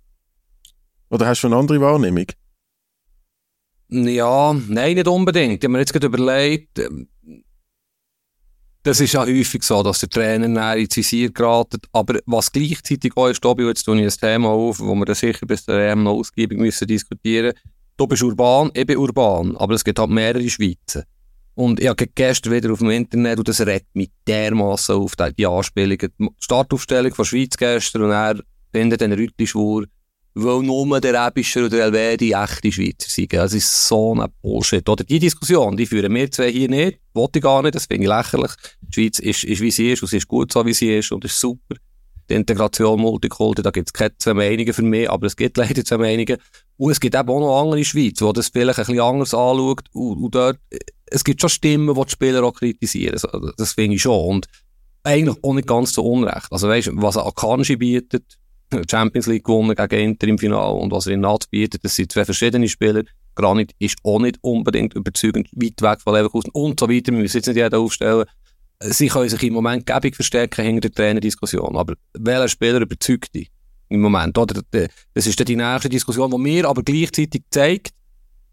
Oder 1.10 1.28
hast 1.28 1.42
du 1.42 1.48
eine 1.48 1.56
andere 1.56 1.82
Wahrnehmung? 1.82 2.26
Ja, 3.90 4.54
nein, 4.68 4.96
nicht 4.96 5.08
unbedingt. 5.08 5.56
Ich 5.56 5.64
habe 5.64 5.70
mir 5.70 5.80
jetzt 5.80 5.94
gerade 5.94 6.08
überlegt, 6.08 6.80
ähm, 6.80 7.08
das 8.84 9.02
ist 9.02 9.14
ja 9.14 9.26
häufig 9.26 9.64
so, 9.64 9.84
dass 9.84 10.00
der 10.00 10.10
Trainer 10.10 10.48
näher 10.48 10.78
ins 10.78 10.96
Visier 10.96 11.32
geraten. 11.32 11.80
Aber 11.92 12.20
was 12.26 12.52
gleichzeitig 12.52 13.16
auch 13.16 13.28
ist, 13.28 13.42
Tobi, 13.42 13.66
jetzt 13.66 13.84
tue 13.84 13.98
ich 14.00 14.04
ein 14.04 14.20
Thema 14.20 14.50
auf, 14.50 14.80
wo 14.80 14.96
wir 14.96 15.06
dann 15.06 15.16
sicher 15.16 15.46
bis 15.46 15.66
der 15.66 15.92
EM 15.92 16.04
noch 16.04 16.14
ausgiebig 16.14 16.58
müssen 16.58 16.88
diskutieren 16.88 17.54
Du 17.98 18.06
bist 18.06 18.22
urban, 18.22 18.70
ich 18.76 18.86
bin 18.86 18.98
urban, 18.98 19.58
aber 19.58 19.74
es 19.74 19.84
gibt 19.84 19.98
halt 19.98 20.12
mehrere 20.12 20.48
Schweizer. 20.48 21.04
Und 21.56 21.80
ich 21.80 21.88
habe 21.88 22.06
gestern 22.06 22.54
wieder 22.54 22.72
auf 22.72 22.78
dem 22.78 22.92
Internet, 22.92 23.40
und 23.40 23.48
das 23.48 23.60
regt 23.66 23.96
mich 23.96 24.12
dermassen 24.28 24.96
auf, 24.96 25.16
die, 25.16 25.48
Anspielungen. 25.48 26.12
Die 26.20 26.28
Startaufstellung 26.38 27.16
von 27.16 27.26
Schweiz 27.26 27.58
gestern, 27.58 28.04
und 28.04 28.12
er 28.12 28.40
findet 28.72 29.02
den 29.02 29.14
Rütli-Schwur, 29.14 29.86
weil 30.44 30.62
nur 30.62 31.02
der 31.02 31.28
Ebischer 31.28 31.62
oder 31.62 31.70
der 31.70 31.86
Elvedi 31.86 32.32
echte 32.32 32.72
Schweizer 32.72 33.10
sind. 33.10 33.34
Das 33.34 33.54
ist 33.54 33.88
so 33.88 34.14
ein 34.14 34.30
Bullshit. 34.42 34.88
Oder 34.88 35.04
die 35.04 35.20
Diskussion, 35.20 35.76
die 35.76 35.86
führen 35.86 36.14
wir 36.14 36.30
zwei 36.32 36.52
hier 36.52 36.70
nicht, 36.70 37.00
wollte 37.14 37.40
ich 37.40 37.44
gar 37.44 37.64
nicht, 37.64 37.76
das 37.76 37.86
finde 37.86 38.04
ich 38.04 38.10
lächerlich. 38.10 38.52
Die 38.82 38.94
Schweiz 38.94 39.20
ist, 39.20 39.44
ist 39.44 39.62
wie 39.62 39.72
sie 39.72 39.92
ist 39.92 40.04
und 40.04 40.10
sie 40.10 40.18
ist 40.18 40.28
gut 40.28 40.52
so, 40.52 40.66
wie 40.66 40.74
sie 40.74 40.98
ist 40.98 41.12
und 41.12 41.26
ist 41.26 41.40
super. 41.40 41.76
Die 42.30 42.36
Integration 42.36 43.00
Multikultur, 43.00 43.64
da 43.64 43.72
gibt 43.72 43.90
es 43.90 43.94
keine 43.94 44.18
zwei 44.18 44.34
Meinungen 44.34 44.74
für 44.74 44.82
mich, 44.82 45.10
aber 45.10 45.28
es 45.28 45.36
gibt 45.36 45.58
leider 45.58 45.84
zwei 45.84 45.98
Meinungen. 45.98 46.38
Und 46.76 46.92
es 46.92 47.00
gibt 47.00 47.16
eben 47.16 47.30
auch 47.30 47.40
noch 47.40 47.62
andere 47.62 47.84
Schweiz, 47.84 48.20
die 48.20 48.34
das 48.34 48.50
vielleicht 48.50 48.80
ein 48.80 48.86
bisschen 48.86 49.02
anders 49.02 49.34
anschaut 49.34 49.86
und, 49.94 50.24
und 50.24 50.36
dort, 50.36 50.60
es 51.06 51.24
gibt 51.24 51.42
schon 51.42 51.50
Stimmen, 51.50 51.96
die 51.96 52.02
die 52.02 52.12
Spieler 52.12 52.44
auch 52.44 52.54
kritisieren. 52.54 53.20
Das 53.58 53.74
finde 53.74 53.96
ich 53.96 54.02
schon. 54.02 54.26
Und 54.26 54.48
eigentlich 55.04 55.38
auch 55.42 55.54
nicht 55.54 55.68
ganz 55.68 55.94
so 55.94 56.04
unrecht. 56.04 56.48
Also 56.52 56.68
weißt, 56.68 56.92
was 56.94 57.18
Akanji 57.18 57.78
bietet, 57.78 58.38
Champions 58.90 59.28
League 59.28 59.46
gewonnen 59.46 59.76
gegen 59.76 60.12
Inter 60.12 60.28
im 60.28 60.38
Finale 60.38 60.74
und 60.74 60.92
was 60.92 61.08
er 61.08 61.14
in 61.14 61.22
Nat 61.22 61.50
bietet, 61.50 61.84
das 61.84 61.96
sind 61.96 62.12
zwei 62.12 62.26
verschiedene 62.26 62.68
Spieler. 62.68 63.04
Granit 63.36 63.74
ist 63.80 63.98
auch 64.04 64.20
nicht 64.20 64.40
unbedingt 64.42 64.94
überzeugend 64.96 65.48
weit 65.54 65.82
weg 65.82 66.02
von 66.02 66.14
Leverkusen 66.16 66.50
und 66.52 66.80
so 66.80 66.90
weiter. 66.90 67.12
Wir 67.12 67.20
müssen 67.20 67.38
jetzt 67.38 67.48
nicht 67.48 67.58
jeden 67.58 67.76
aufstellen. 67.76 68.26
Sie 68.80 69.08
können 69.08 69.30
sich 69.30 69.44
im 69.44 69.54
Moment 69.54 69.86
gäbig 69.86 70.16
verstärken 70.16 70.66
hinter 70.66 70.90
der 70.90 70.92
Trainerdiskussion. 70.92 71.78
Aber 71.78 71.94
welcher 72.14 72.48
Spieler 72.48 72.82
überzeugt 72.82 73.34
dich 73.34 73.50
im 73.90 74.02
Moment? 74.02 74.38
Oder? 74.38 74.62
Das 74.72 75.28
ist 75.28 75.48
die 75.48 75.56
nächste 75.56 75.90
Diskussion, 75.90 76.32
die 76.32 76.38
mir 76.38 76.68
aber 76.68 76.84
gleichzeitig 76.84 77.44
zeigt, 77.52 77.92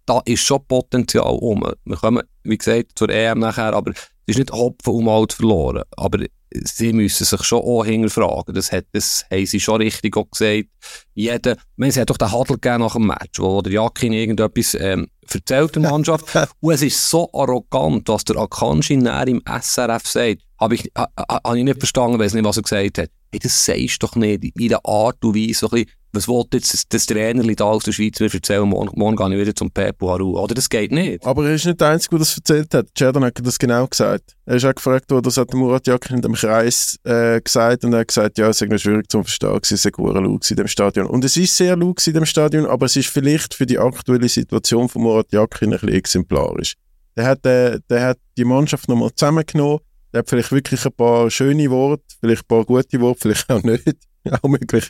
da 0.07 0.20
ist 0.24 0.44
schon 0.44 0.64
Potenzial 0.66 1.38
um. 1.40 1.66
Wir 1.85 1.96
kommen, 1.96 2.22
wie 2.42 2.59
gesagt, 2.59 2.92
zur 2.94 3.09
EM 3.09 3.38
nachher, 3.38 3.72
aber 3.72 3.92
es 3.92 4.11
ist 4.27 4.38
nicht 4.38 4.53
Hopfen 4.53 4.92
um 4.92 5.09
alt 5.09 5.33
verloren. 5.33 5.83
Aber 5.96 6.24
sie 6.62 6.93
müssen 6.93 7.25
sich 7.25 7.43
schon 7.43 7.61
auch 7.61 7.85
hinterfragen. 7.85 8.55
Das, 8.55 8.71
hat, 8.73 8.87
das 8.93 9.25
haben 9.31 9.47
sie 9.47 9.61
schon 9.61 9.81
richtig 9.81 10.17
auch 10.17 10.31
gesagt. 10.31 10.69
Jeder, 11.14 11.57
meine, 11.77 11.90
es 11.90 11.97
hat 11.97 12.11
doch 12.11 12.17
den 12.17 12.31
Hadel 12.31 12.57
gegeben 12.57 12.81
nach 12.81 12.95
dem 12.95 13.07
Match, 13.07 13.38
wo 13.38 13.61
der 13.61 13.73
Jakin 13.73 14.12
irgendetwas 14.12 14.75
ähm, 14.75 15.09
erzählt 15.33 15.75
der 15.75 15.83
Mannschaft. 15.83 16.27
Und 16.61 16.73
es 16.73 16.83
ist 16.83 17.11
so 17.11 17.29
arrogant, 17.33 18.09
was 18.09 18.25
der 18.25 18.37
Akanji 18.37 18.95
im 18.95 19.43
SRF 19.47 20.07
sagt. 20.07 20.43
Habe 20.61 20.77
ich, 20.77 20.90
ha, 20.97 21.09
ha, 21.19 21.40
hab 21.45 21.55
ich 21.55 21.64
nicht 21.64 21.79
verstanden, 21.79 22.19
weiß 22.19 22.35
nicht, 22.35 22.45
was 22.45 22.57
er 22.57 22.62
gesagt 22.62 22.99
hat. 22.99 23.11
Hey, 23.33 23.40
das 23.40 23.64
sagst 23.64 24.03
du 24.03 24.07
doch 24.07 24.17
nicht 24.17 24.45
in 24.45 24.69
der 24.69 24.85
Art 24.85 25.25
und 25.25 25.35
Weise, 25.35 25.55
so 25.61 25.71
ein 25.71 25.85
bisschen, 25.85 25.90
was 26.14 26.29
wollte 26.29 26.59
jetzt 26.59 26.92
das, 26.92 27.07
Trainerli 27.07 27.57
da 27.57 27.64
aus 27.64 27.85
der 27.85 27.92
Schweiz 27.92 28.20
mir 28.20 28.33
erzählen, 28.33 28.68
morgen, 28.68 28.98
morgen 28.98 29.16
gehe 29.16 29.35
ich 29.35 29.40
wieder 29.40 29.55
zum 29.55 29.70
Pepo 29.70 30.11
Haru. 30.11 30.38
Oder 30.38 30.55
das 30.55 30.68
geht 30.68 30.92
nicht. 30.92 31.24
Aber 31.27 31.46
er 31.46 31.55
ist 31.55 31.66
nicht 31.66 31.81
der 31.81 31.88
Einzige, 31.88 32.11
der 32.11 32.18
das 32.20 32.37
erzählt 32.37 32.74
hat. 32.74 32.87
Jordan 32.96 33.24
hat 33.24 33.40
das 33.42 33.59
genau 33.59 33.87
gesagt. 33.87 34.35
Er 34.46 34.57
ist 34.57 34.64
auch 34.64 34.74
gefragt 34.74 35.11
worden, 35.11 35.24
das 35.24 35.37
hat 35.37 35.53
Murat 35.55 35.87
Yakin 35.87 36.16
in 36.16 36.22
dem 36.22 36.35
Kreis 36.35 36.98
äh, 37.05 37.40
gesagt 37.40 37.85
und 37.85 37.92
er 37.92 38.00
hat 38.00 38.09
gesagt, 38.09 38.38
ja, 38.38 38.48
es 38.48 38.61
ist 38.61 38.83
schwierig 38.83 39.11
zu 39.11 39.22
verstehen, 39.22 39.59
es 39.62 39.70
ist 39.70 39.87
ein 39.87 39.92
laut 39.96 40.50
in 40.50 40.57
dem 40.57 40.68
Stadion. 40.68 41.07
Und 41.07 41.24
es 41.24 41.37
ist 41.37 41.57
sehr 41.57 41.77
laut 41.77 42.07
in 42.07 42.14
dem 42.14 42.27
Stadion, 42.27 42.66
aber 42.66 42.87
es 42.87 42.96
ist 42.96 43.09
vielleicht 43.09 43.55
für 43.55 43.66
die 43.66 43.79
aktuelle 43.79 44.29
Situation 44.29 44.88
von 44.88 45.03
Murat 45.03 45.33
Yakin 45.33 45.72
ein 45.72 45.81
bisschen 45.81 45.88
exemplarisch. 45.88 46.74
Der 47.16 47.27
hat, 47.27 47.46
äh, 47.46 47.79
der 47.88 48.09
hat 48.09 48.18
die 48.37 48.44
Mannschaft 48.44 48.88
nochmal 48.88 49.11
zusammengenommen, 49.14 49.81
der 50.14 50.20
hat 50.20 50.29
vielleicht 50.31 50.53
wirklich 50.53 50.87
ein 50.87 50.92
paar 50.92 51.29
schöne 51.29 51.68
Worte, 51.70 52.05
vielleicht 52.20 52.44
ein 52.44 52.46
paar 52.46 52.64
gute 52.64 53.00
Worte, 53.00 53.20
vielleicht 53.22 53.50
auch 53.50 53.62
nicht 53.64 53.83
auch 54.42 54.48
möglich, 54.48 54.88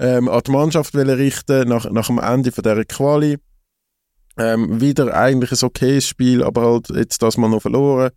ähm, 0.00 0.28
an 0.28 0.42
die 0.44 0.50
Mannschaft 0.50 0.96
richten 0.96 1.68
nach, 1.68 1.88
nach 1.90 2.08
dem 2.08 2.18
Ende 2.18 2.50
von 2.50 2.64
dieser 2.64 2.84
Quali. 2.84 3.38
Ähm, 4.36 4.80
wieder 4.80 5.14
eigentlich 5.14 5.52
ein 5.52 5.64
okayes 5.64 6.08
Spiel, 6.08 6.42
aber 6.42 6.62
halt 6.62 6.88
jetzt 6.90 7.22
das 7.22 7.36
mal 7.36 7.48
noch 7.48 7.62
verloren. 7.62 8.10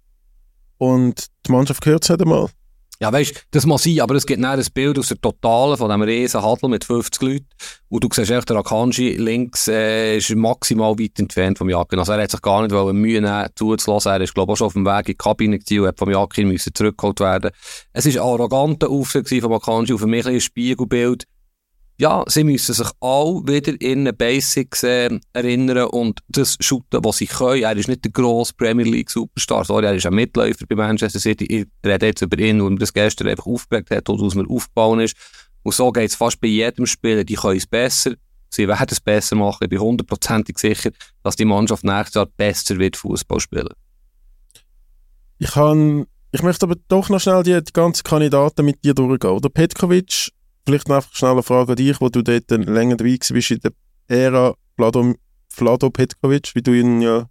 Und 0.79 1.27
die 1.45 1.51
Mannschaft 1.51 1.83
gehört 1.83 2.03
es 2.03 2.09
halt 2.09 2.23
einmal. 2.23 2.47
Ja, 2.99 3.13
weißt 3.13 3.47
das 3.51 3.65
muss 3.67 3.83
sein, 3.83 3.99
aber 3.99 4.15
es 4.15 4.25
gibt 4.25 4.43
ein 4.43 4.65
Bild 4.73 4.97
aus 4.97 5.09
der 5.09 5.21
Totalen 5.21 5.77
von 5.77 5.87
diesem 5.87 6.01
riesen 6.01 6.41
Hadel 6.41 6.69
mit 6.69 6.83
50 6.83 7.21
Leuten. 7.21 7.47
Und 7.89 8.03
du 8.03 8.09
siehst 8.11 8.31
echt, 8.31 8.49
der 8.49 8.57
Akanji 8.57 9.13
links 9.17 9.67
äh, 9.67 10.17
ist 10.17 10.35
maximal 10.35 10.97
weit 10.97 11.19
entfernt 11.19 11.59
vom 11.59 11.69
Jakin. 11.69 11.99
Also 11.99 12.13
er 12.13 12.23
hat 12.23 12.31
sich 12.31 12.41
gar 12.41 12.63
nicht 12.63 12.73
wollen, 12.73 12.97
Mühe 12.97 13.21
nehmen, 13.21 13.49
zuzulassen. 13.53 14.11
Er 14.11 14.21
ist, 14.21 14.33
glaube 14.33 14.51
ich, 14.51 14.53
auch 14.53 14.57
schon 14.57 14.67
auf 14.67 14.73
dem 14.73 14.85
Weg 14.85 15.09
in 15.09 15.13
die 15.13 15.15
Kabine 15.15 15.59
und 15.81 15.87
hat 15.87 15.99
vom 15.99 16.09
müssen 16.47 16.73
zurückgeholt 16.73 17.19
werden. 17.19 17.51
Es 17.93 18.05
war 18.05 18.13
ein 18.13 18.29
arroganter 18.29 18.89
Auftritt 18.89 19.29
von 19.29 19.53
Akanji 19.53 19.93
und 19.93 19.99
für 19.99 20.07
mich 20.07 20.25
ein 20.25 20.41
Spiegelbild 20.41 21.27
ja, 21.99 22.23
sie 22.27 22.43
müssen 22.43 22.75
sich 22.75 22.87
all 22.99 23.41
wieder 23.47 23.73
in 23.81 24.05
den 24.05 24.15
Basics 24.15 24.83
äh, 24.83 25.09
erinnern 25.33 25.87
und 25.87 26.19
das 26.27 26.55
shooten, 26.59 27.03
was 27.03 27.17
sie 27.17 27.25
können. 27.25 27.63
Er 27.63 27.75
ist 27.75 27.87
nicht 27.87 28.05
der 28.05 28.11
grosse 28.11 28.53
Premier 28.53 28.85
League 28.85 29.09
Superstar, 29.09 29.65
sorry, 29.65 29.87
er 29.87 29.95
ist 29.95 30.05
ein 30.05 30.13
Mitläufer 30.13 30.65
bei 30.67 30.75
Manchester 30.75 31.19
City. 31.19 31.45
Ich 31.45 31.67
rede 31.83 32.05
jetzt 32.05 32.21
über 32.21 32.37
ihn, 32.37 32.61
weil 32.61 32.69
man 32.69 32.77
das 32.77 32.93
gestern 32.93 33.27
einfach 33.27 33.47
aufgeprägt 33.47 33.89
hat 33.89 34.09
und 34.09 34.21
aus 34.21 34.35
mir 34.35 34.47
aufgebaut 34.47 35.01
ist. 35.01 35.17
Und 35.63 35.73
so 35.73 35.91
geht 35.91 36.11
es 36.11 36.15
fast 36.15 36.39
bei 36.39 36.47
jedem 36.47 36.85
Spieler. 36.85 37.23
Die 37.23 37.33
können 37.33 37.57
es 37.57 37.65
besser, 37.65 38.13
sie 38.49 38.67
werden 38.67 38.87
es 38.91 38.99
besser 38.99 39.35
machen. 39.35 39.63
Ich 39.63 39.69
bin 39.69 39.79
hundertprozentig 39.79 40.59
sicher, 40.59 40.91
dass 41.23 41.35
die 41.35 41.45
Mannschaft 41.45 41.83
nächstes 41.83 42.13
Jahr 42.13 42.27
besser 42.27 42.77
wird 42.77 42.95
Fußball 42.95 43.39
spielen. 43.39 43.73
Ich, 45.39 45.51
kann, 45.51 46.05
ich 46.31 46.43
möchte 46.43 46.67
aber 46.67 46.75
doch 46.89 47.09
noch 47.09 47.19
schnell 47.19 47.41
die, 47.41 47.59
die 47.63 47.73
ganzen 47.73 48.03
Kandidaten 48.03 48.65
mit 48.65 48.83
dir 48.83 48.93
durchgehen. 48.93 49.31
Oder 49.31 49.49
Petkovic 49.49 50.31
vielleicht 50.67 50.89
noch 50.89 50.97
einfach 50.97 51.15
schnell 51.15 51.31
eine 51.31 51.43
Frage 51.43 51.71
an 51.71 51.75
dich, 51.77 52.01
wo 52.01 52.09
du 52.09 52.21
dort 52.21 52.51
länger 52.51 52.97
dabei 52.97 53.17
bist 53.17 53.51
in 53.51 53.59
der 53.59 53.71
Ära 54.07 54.53
Vlado, 54.75 55.15
Vlado 55.49 55.89
Petkovic, 55.89 56.53
wie 56.55 56.61
du 56.61 56.73
ihn 56.73 57.01
ja 57.01 57.29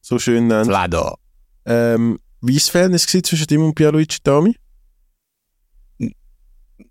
so 0.00 0.18
schön 0.18 0.46
nennst. 0.46 0.70
Vlado. 0.70 1.16
Ähm, 1.64 2.18
wie 2.42 2.52
war 2.52 2.58
das 2.58 2.68
Verhältnis 2.68 3.06
zwischen 3.06 3.46
ihm 3.50 3.64
und 3.64 3.74
Pierluigi 3.74 4.18
Dami? 4.22 4.54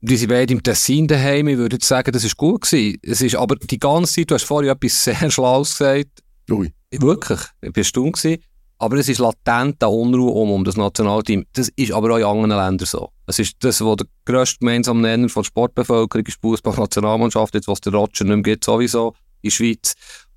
Die 0.01 0.17
sind 0.17 0.29
beide 0.29 0.53
im 0.53 0.63
Tessin 0.63 1.07
daheim. 1.07 1.47
Ich 1.47 1.57
würde 1.57 1.77
sagen, 1.81 2.11
das 2.11 2.23
war 2.23 2.31
gut 2.35 2.61
gewesen. 2.61 2.99
Es 3.03 3.21
ist 3.21 3.35
aber 3.35 3.55
die 3.55 3.79
ganze 3.79 4.13
Zeit, 4.13 4.31
du 4.31 4.35
hast 4.35 4.43
vorhin 4.43 4.69
etwas 4.69 5.03
sehr 5.03 5.31
Schlaues 5.31 5.77
gesagt. 5.77 6.23
Ui. 6.49 6.73
Wirklich. 6.91 7.39
Ich 7.61 7.75
war 7.75 7.83
stumm 7.83 8.11
gewesen. 8.11 8.41
Aber 8.79 8.97
es 8.97 9.09
ist 9.09 9.19
latent 9.19 9.81
eine 9.83 9.91
Unruhe 9.91 10.31
um, 10.31 10.51
um 10.51 10.63
das 10.63 10.77
Nationalteam. 10.77 11.45
Das 11.53 11.69
ist 11.75 11.91
aber 11.91 12.13
auch 12.13 12.17
in 12.17 12.23
anderen 12.23 12.63
Ländern 12.63 12.85
so. 12.85 13.09
Es 13.25 13.39
ist 13.39 13.55
das, 13.59 13.81
was 13.81 13.97
der 13.97 14.07
grösste 14.25 14.59
gemeinsame 14.59 15.01
Nenner 15.01 15.29
von 15.29 15.41
der 15.41 15.47
Sportbevölkerung 15.47 16.25
ist, 16.25 16.39
Fußball-Nationalmannschaft, 16.41 17.55
jetzt 17.55 17.67
was 17.67 17.81
der 17.81 17.93
Roger 17.93 18.23
nicht 18.23 18.35
mehr 18.35 18.43
gibt, 18.43 18.63
sowieso, 18.63 19.15
in 19.41 19.49
der 19.49 19.51
Schweiz. 19.51 19.93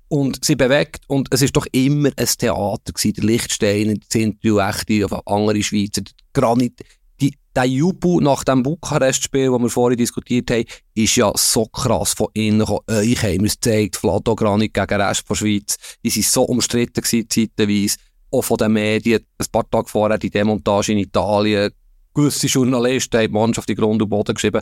Und 0.07 0.43
sie 0.43 0.55
bewegt, 0.55 1.03
und 1.07 1.29
es 1.31 1.41
ist 1.41 1.55
doch 1.55 1.65
immer 1.71 2.09
ein 2.17 2.25
Theater 2.25 2.91
gewesen, 2.91 3.13
der 3.13 3.23
Lichtstein, 3.23 3.99
die 4.11 4.21
Interview, 4.21 4.59
echte, 4.59 5.07
andere 5.25 5.63
Schweizer, 5.63 6.01
der 6.01 6.13
Granit, 6.33 6.81
die, 7.21 7.33
der 7.55 7.65
Jubu 7.65 8.19
nach 8.19 8.43
dem 8.43 8.63
Bukarest-Spiel, 8.63 9.51
das 9.51 9.61
wir 9.61 9.69
vorhin 9.69 9.97
diskutiert 9.97 10.51
haben, 10.51 10.65
ist 10.95 11.15
ja 11.15 11.31
so 11.35 11.65
krass 11.67 12.13
von 12.13 12.27
innen 12.33 12.59
gekommen. 12.59 12.81
Euch 12.89 13.23
haben 13.23 13.39
wir 13.39 13.47
es 13.47 13.59
gezeigt, 13.59 13.95
Flato 13.95 14.35
Granit 14.35 14.73
gegen 14.73 14.87
den 14.87 15.01
Rest 15.01 15.29
der 15.29 15.35
Schweiz. 15.35 15.77
Die 16.03 16.13
waren 16.13 16.23
so 16.23 16.43
umstritten 16.43 17.01
gewesen, 17.01 17.29
zeitweise 17.29 17.97
auch 18.31 18.41
von 18.41 18.57
den 18.57 18.73
Medien, 18.73 19.25
ein 19.37 19.45
paar 19.51 19.69
Tage 19.69 19.89
vorher 19.89 20.17
die 20.17 20.29
Demontage 20.29 20.93
in 20.93 20.99
Italien, 20.99 21.71
gewisse 22.13 22.47
Journalisten 22.47 23.17
haben 23.17 23.27
die 23.27 23.33
Mannschaft 23.33 23.69
in 23.69 23.75
Grund 23.75 24.01
und 24.01 24.09
Boden 24.09 24.33
geschrieben, 24.33 24.61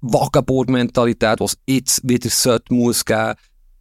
Vagabond-Mentalität, 0.00 1.40
die 1.40 1.44
es 1.44 1.58
jetzt 1.66 2.08
wieder 2.08 2.30
sollte, 2.30 2.72
muss 2.72 3.04
geben. 3.04 3.34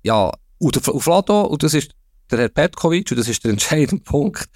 Ja, 0.03 0.31
und, 0.57 0.89
auf 0.89 1.05
Lado, 1.05 1.41
und 1.43 1.61
das 1.63 1.73
ist 1.73 1.91
der 2.31 2.39
Herr 2.39 2.49
Petkovic, 2.49 3.11
und 3.11 3.17
das 3.17 3.27
ist 3.27 3.43
der 3.43 3.51
entscheidende 3.51 4.03
Punkt, 4.03 4.47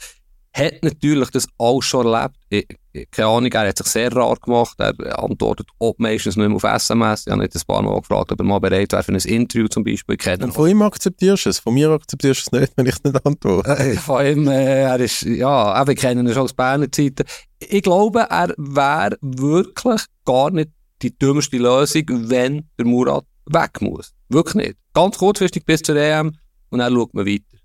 hat 0.53 0.83
natürlich 0.83 1.29
das 1.29 1.47
auch 1.57 1.81
schon 1.81 2.07
erlebt. 2.07 2.35
Ich, 2.49 2.67
keine 3.12 3.27
Ahnung, 3.27 3.51
er 3.51 3.67
hat 3.69 3.77
sich 3.77 3.88
sehr 3.88 4.12
rar 4.13 4.36
gemacht. 4.36 4.75
Er 4.80 5.23
antwortet 5.23 5.67
auch 5.80 5.95
meistens 5.97 6.36
nicht 6.36 6.47
mehr 6.47 6.56
auf 6.56 6.63
SMS. 6.63 7.25
Ich 7.25 7.32
habe 7.32 7.41
nicht 7.41 7.56
ein 7.56 7.62
paar 7.65 7.82
Mal 7.82 7.99
gefragt, 7.99 8.32
ob 8.32 8.39
er 8.39 8.43
mal 8.43 8.60
bereit 8.60 8.91
wäre 8.91 9.04
für 9.04 9.13
ein 9.13 9.19
Interview 9.19 9.67
zum 9.67 9.84
Beispiel. 9.84 10.17
Und 10.41 10.54
von 10.54 10.69
ihm 10.69 10.82
akzeptierst 10.82 11.45
du 11.45 11.49
es? 11.49 11.60
Von 11.60 11.73
mir 11.73 11.89
akzeptierst 11.89 12.47
du 12.51 12.56
es 12.58 12.62
nicht, 12.62 12.73
wenn 12.75 12.86
ich 12.86 13.04
nicht 13.04 13.25
antworte? 13.25 13.69
Äh, 13.71 13.95
von 13.95 14.25
ihm, 14.25 14.47
äh, 14.47 14.84
er 14.84 14.99
ist, 14.99 15.23
ja, 15.23 15.88
wir 15.88 15.95
kennen 15.95 16.27
ihn 16.27 16.34
schon 16.34 16.43
aus 16.43 16.54
Berner 16.54 16.91
Zeiten. 16.91 17.25
Ich 17.60 17.84
glaube, 17.84 18.21
er 18.30 18.54
wäre 18.58 19.17
wirklich 19.21 20.01
gar 20.25 20.51
nicht 20.51 20.71
die 21.01 21.17
dümmste 21.17 21.58
Lösung, 21.58 22.04
wenn 22.08 22.69
der 22.77 22.86
Murat 22.86 23.25
weg 23.45 23.82
muss. 23.82 24.13
Wirklich 24.30 24.56
nicht. 24.56 24.75
Ganz 24.93 25.17
kurzfristig 25.17 25.65
bis 25.65 25.82
zur 25.82 25.95
EM 25.95 26.34
und 26.69 26.80
dann 26.80 26.93
schaut 26.93 27.13
man 27.13 27.25
weiter. 27.25 27.58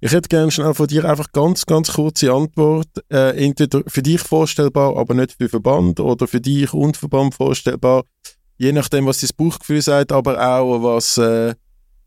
Ich 0.00 0.12
hätte 0.12 0.28
gerne 0.28 0.50
schnell 0.50 0.74
von 0.74 0.86
dir 0.86 1.04
einfach 1.04 1.32
ganz, 1.32 1.64
ganz 1.64 1.92
kurze 1.92 2.32
Antwort. 2.32 2.88
Äh, 3.10 3.42
entweder 3.44 3.82
für 3.86 4.02
dich 4.02 4.20
vorstellbar, 4.20 4.96
aber 4.96 5.14
nicht 5.14 5.32
für 5.32 5.48
Verband 5.48 5.98
oder 6.00 6.26
für 6.26 6.40
dich 6.40 6.72
und 6.74 6.96
Verband 6.96 7.34
vorstellbar. 7.34 8.04
Je 8.56 8.72
nachdem, 8.72 9.06
was 9.06 9.20
dein 9.20 9.30
Bauchgefühl 9.36 9.82
sagt, 9.82 10.12
aber 10.12 10.38
auch 10.40 10.82
was, 10.82 11.16
äh, 11.18 11.54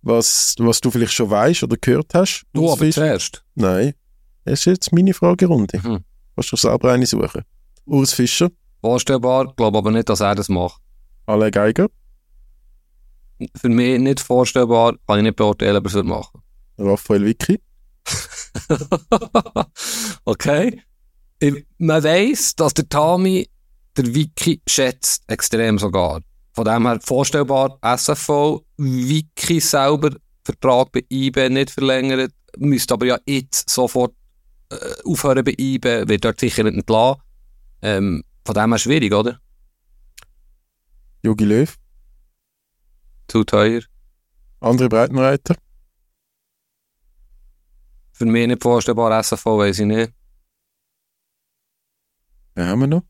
was, 0.01 0.55
was 0.59 0.80
du 0.80 0.91
vielleicht 0.91 1.14
schon 1.14 1.30
weißt 1.30 1.64
oder 1.64 1.78
gehört 1.78 2.14
hast. 2.14 2.43
Du 2.53 2.72
aber 2.72 2.89
zuerst? 2.91 3.43
Nein. 3.55 3.93
Es 4.45 4.59
ist 4.59 4.66
jetzt 4.66 4.93
meine 4.93 5.14
Fragerunde. 5.14 5.80
Mhm. 5.84 6.03
Kannst 6.36 6.51
du 6.51 6.55
selber 6.55 6.93
eine 6.93 7.05
suchen. 7.05 7.43
Urs 7.86 8.14
Fischer. 8.14 8.49
Vorstellbar, 8.80 9.53
glaube 9.55 9.78
aber 9.80 9.91
nicht, 9.91 10.07
dass 10.07 10.22
er 10.22 10.36
das 10.36 10.49
macht. 10.49 10.82
Alle 11.26 11.51
Geiger. 11.51 11.88
Für 13.55 13.70
mich 13.70 13.99
nicht 13.99 14.20
vorstellbar, 14.20 14.95
kann 15.07 15.18
ich 15.18 15.24
nicht 15.24 15.36
beurteilen, 15.36 15.78
ob 15.78 15.86
er 15.86 15.95
es 15.95 16.03
machen 16.03 16.41
Raphael 16.78 17.26
Vicky. 17.26 17.59
okay. 20.26 20.82
Man 21.78 22.03
weiss, 22.03 22.55
dass 22.55 22.74
der 22.74 22.89
Tami 22.89 23.47
der 23.95 24.14
Wiki 24.14 24.62
schätzt, 24.68 25.24
extrem 25.28 25.78
sogar. 25.78 26.22
von 26.58 26.66
dem 26.66 26.88
her 26.88 26.99
vorstellbar, 26.99 27.78
SFV, 27.84 28.64
Wiki 28.78 29.60
selber, 29.60 30.10
Vertrag 30.43 30.91
bei 30.91 31.03
IBE 31.08 31.51
nicht 31.51 31.70
verlängert, 31.70 32.32
müsste 32.58 32.95
aber 32.95 33.05
ja 33.05 33.20
jetzt 33.28 33.70
sofort 33.70 34.16
äh, 34.72 34.76
aufhören 35.05 35.43
bei 35.43 35.53
IBE, 35.55 36.08
wird 36.08 36.26
dort 36.26 36.39
sicher 36.39 36.64
nicht 36.64 36.78
entlassen. 36.78 37.22
Ähm, 37.84 38.24
von 38.43 38.55
dem 38.55 38.72
her 38.72 38.80
schwierig, 38.80 39.14
oder? 39.14 39.39
Jogi 41.22 41.45
Löw, 41.45 41.76
Zu 43.28 43.43
teuer. 43.43 43.82
andere 44.60 44.89
Breitenreiter. 44.89 45.55
Für 48.18 48.26
mich 48.26 48.47
nicht 48.47 48.63
vorstellbar, 48.63 49.24
SFV 49.24 49.45
weiß 49.45 49.80
ich 49.80 49.86
nicht. 49.86 50.11
Wen 52.55 52.65
haben 52.65 52.80
wir 52.80 52.88
noch? 52.88 53.03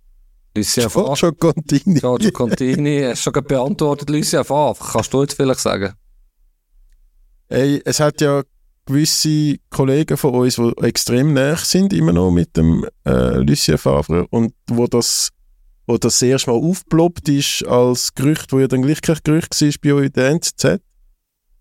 Lucia 0.53 0.89
Favre. 0.89 1.05
Giorgio 1.05 1.31
Contini. 1.31 1.99
Giorgio 1.99 2.31
Contini, 2.31 3.03
hast 3.03 3.25
du 3.25 3.31
schon 3.31 3.43
beantwortet, 3.45 4.09
Lucia 4.09 4.43
Favre. 4.43 4.85
Kannst 4.91 5.13
du 5.13 5.21
jetzt 5.21 5.35
vielleicht 5.35 5.61
sagen? 5.61 5.93
Ey, 7.47 7.81
es 7.85 8.01
hat 8.01 8.19
ja 8.19 8.43
gewisse 8.85 9.55
Kollegen 9.69 10.17
von 10.17 10.35
uns, 10.35 10.55
die 10.55 10.73
extrem 10.81 11.33
nah 11.33 11.55
sind, 11.55 11.93
immer 11.93 12.11
noch 12.11 12.31
mit 12.31 12.57
dem 12.57 12.85
äh, 13.05 13.37
Lucien 13.37 13.77
Favre 13.77 14.27
und 14.27 14.53
wo 14.69 14.87
das, 14.87 15.29
wo 15.85 15.97
das 15.97 16.21
erste 16.21 16.51
Mal 16.51 16.57
aufgeploppt 16.57 17.29
ist 17.29 17.65
als 17.65 18.13
Gerücht, 18.13 18.51
wo 18.51 18.59
ja 18.59 18.67
dann 18.67 18.81
gleich 18.81 19.01
kein 19.01 19.19
Gerücht 19.23 19.61
war 19.61 19.71
bei 19.81 19.93
euch 19.93 20.05
in 20.07 20.11
der 20.11 20.29
NZZ, 20.31 20.81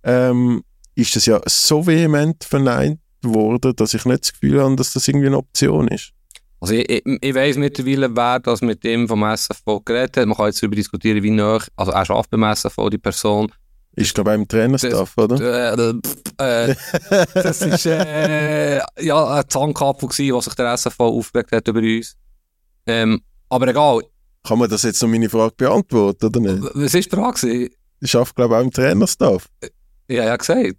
ähm, 0.03 0.65
ist 0.97 1.15
das 1.15 1.27
ja 1.27 1.41
so 1.47 1.87
vehement 1.87 2.43
verneint 2.43 2.99
worden, 3.35 3.75
dass 3.77 3.95
ich 3.95 4.05
nicht 4.05 4.23
das 4.23 4.33
Gefühl 4.33 4.63
habe, 4.63 4.77
dass 4.77 4.93
das 4.93 5.07
irgendwie 5.09 5.27
eine 5.27 5.39
Option 5.39 5.89
ist. 5.89 6.13
Also 6.61 6.75
ich, 6.75 6.89
ich, 6.89 7.03
ich 7.21 7.35
weiss 7.35 7.57
mittlerweile, 7.57 8.15
wer 8.17 8.41
das 8.41 8.63
mit 8.63 8.83
dem 8.83 9.07
vom 9.09 9.23
SFV 9.23 9.81
geredet 9.85 10.17
hat. 10.17 10.27
Man 10.27 10.37
kann 10.37 10.47
jetzt 10.47 10.63
darüber 10.63 10.77
diskutieren, 10.77 11.23
wie 11.23 11.31
nah, 11.31 11.61
also 11.77 11.93
er 11.93 12.11
arbeitet 12.11 12.31
beim 12.31 12.45
SFV, 12.55 12.89
die 12.91 12.99
Person. 12.99 13.53
Ist 13.95 14.15
glaube 14.15 14.33
ich 14.33 14.37
im 14.37 14.49
Trainerstaff, 14.49 15.17
oder? 15.17 15.73
Äh, 15.73 15.95
pff, 15.95 16.17
äh, 16.39 16.75
das 17.35 17.63
ist 17.63 17.87
äh, 17.87 18.79
ja, 19.01 19.27
ein 19.37 19.49
Zahnkapfel 19.49 20.09
gewesen, 20.09 20.35
was 20.35 20.45
sich 20.47 20.55
der 20.55 20.73
SFV 20.77 21.01
aufgeregt 21.01 21.53
hat 21.53 21.69
über 21.69 21.81
uns. 21.81 22.15
Ähm, 22.87 23.21
aber 23.49 23.69
egal, 23.69 24.03
Kann 24.47 24.59
man 24.59 24.69
das 24.69 24.83
jetzt 24.83 25.03
noch 25.03 25.09
meine 25.09 25.29
Frage 25.31 25.55
beantworten, 25.57 26.27
oder 26.27 26.41
nicht? 26.41 26.63
was 26.75 26.95
war 26.95 27.01
die 27.01 27.09
Frage? 27.09 27.71
Ich 28.01 28.15
arbeite 28.15 28.35
glaube 28.35 28.55
ich 28.55 28.61
auch 28.61 28.65
im 28.65 28.71
Trainerstaff. 28.71 29.47
Ja, 30.09 30.25
ja, 30.25 30.37
gesagt. 30.37 30.77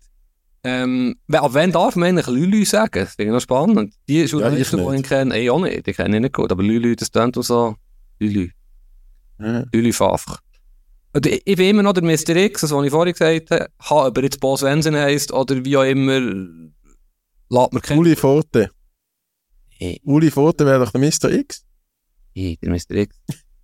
Ähm, 0.70 1.16
wann 1.28 1.72
darf 1.72 1.96
man 1.96 2.10
eigentlich 2.10 2.28
Lülü 2.28 2.66
sagen? 2.66 3.06
Das 3.06 3.16
finde 3.16 3.30
ich 3.30 3.34
noch 3.36 3.40
spannend. 3.40 3.94
Die 4.10 4.24
Journalisten, 4.24 4.80
Ja, 4.80 4.84
ich 4.84 4.90
die 4.90 4.98
ich 4.98 5.08
kenne, 5.08 5.40
ich 5.40 5.50
auch 5.50 5.62
nicht. 5.62 5.88
Die 5.88 5.94
kenne 5.94 6.18
ich 6.18 6.22
nicht 6.22 6.34
gut. 6.34 6.52
Aber 6.52 6.62
Lülü, 6.62 6.94
das 6.94 7.10
klingt 7.10 7.38
auch 7.38 7.42
so. 7.42 7.76
Lülü. 8.20 8.50
Ja. 9.40 9.64
Lülü 9.72 9.94
Favre. 9.94 10.40
Ich, 11.24 11.42
ich 11.46 11.56
bin 11.56 11.70
immer 11.70 11.84
noch 11.84 11.94
der 11.94 12.04
Mr. 12.04 12.36
X, 12.36 12.62
das 12.62 12.72
was 12.72 12.86
ich 12.86 12.92
vorhin 12.92 13.14
gesagt 13.14 13.50
habe. 13.52 13.68
habe 13.80 14.10
ob 14.10 14.18
er 14.18 14.24
jetzt 14.26 14.42
Bo 14.42 14.58
Svensson 14.58 14.96
heisst 14.98 15.32
oder 15.32 15.64
wie 15.64 15.78
auch 15.78 15.84
immer. 15.84 16.20
Lässt 17.50 17.74
mir 17.74 17.80
kennen. 17.80 18.00
Uli 18.02 18.16
Forte. 18.18 18.70
Hey, 19.70 20.02
Uli 20.04 20.30
Forte 20.30 20.66
wäre 20.66 20.84
doch 20.84 20.92
der 20.92 21.00
Mr. 21.00 21.32
X. 21.32 21.64
hey, 22.36 22.58
der 22.62 22.72
Mr. 22.72 22.92
X. 22.92 23.16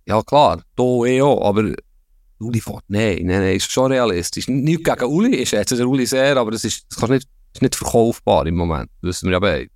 Ja, 0.06 0.22
klar. 0.22 0.62
Da 0.74 1.04
eh 1.04 1.20
auch. 1.20 1.46
Aber 1.46 1.74
Uli 2.44 2.60
Fort, 2.60 2.84
nein, 2.88 3.18
nein, 3.26 3.40
nein, 3.40 3.56
ist 3.56 3.70
schon 3.70 3.90
realistisch. 3.92 4.48
Nicht 4.48 4.84
gegen 4.84 5.04
Uli, 5.04 5.34
ich 5.36 5.48
schätze 5.48 5.76
der 5.76 5.88
Uli 5.88 6.06
sehr, 6.06 6.36
aber 6.36 6.50
das 6.50 6.64
ist, 6.64 6.84
das 6.88 6.98
kannst 6.98 7.10
nicht, 7.12 7.28
ist 7.54 7.62
nicht 7.62 7.74
verkaufbar 7.74 8.46
im 8.46 8.56
Moment. 8.56 8.90
Das 9.02 9.08
wissen 9.08 9.30
wir 9.30 9.40
beide. 9.40 9.70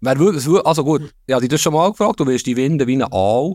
Wer 0.00 0.16
wür- 0.16 0.34
was 0.36 0.46
wür- 0.46 0.62
also 0.64 0.84
gut, 0.84 1.12
ja, 1.26 1.40
die 1.40 1.48
das 1.48 1.60
schon 1.60 1.72
mal 1.74 1.90
gefragt, 1.90 2.20
du 2.20 2.26
willst 2.26 2.46
die 2.46 2.56
winden 2.56 2.86
wie 2.86 2.96
ein 2.96 3.02
Aal. 3.02 3.54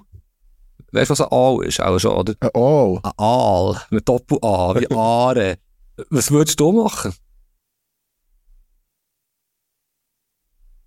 Weißt 0.91 1.09
du, 1.09 1.11
was 1.13 1.21
ein 1.21 1.27
Aal 1.31 1.65
ist? 1.65 1.79
Auch 1.81 1.97
schon, 1.99 2.11
oder? 2.15 2.35
Ein 2.39 2.49
Aal. 2.53 2.99
Ein 3.03 3.11
Aal, 3.17 3.81
mit 3.91 4.07
Doppel-A, 4.07 4.75
wie 4.79 4.87
Aare. 4.95 5.57
Was 6.09 6.29
würdest 6.31 6.59
du 6.59 6.71
machen? 6.71 7.13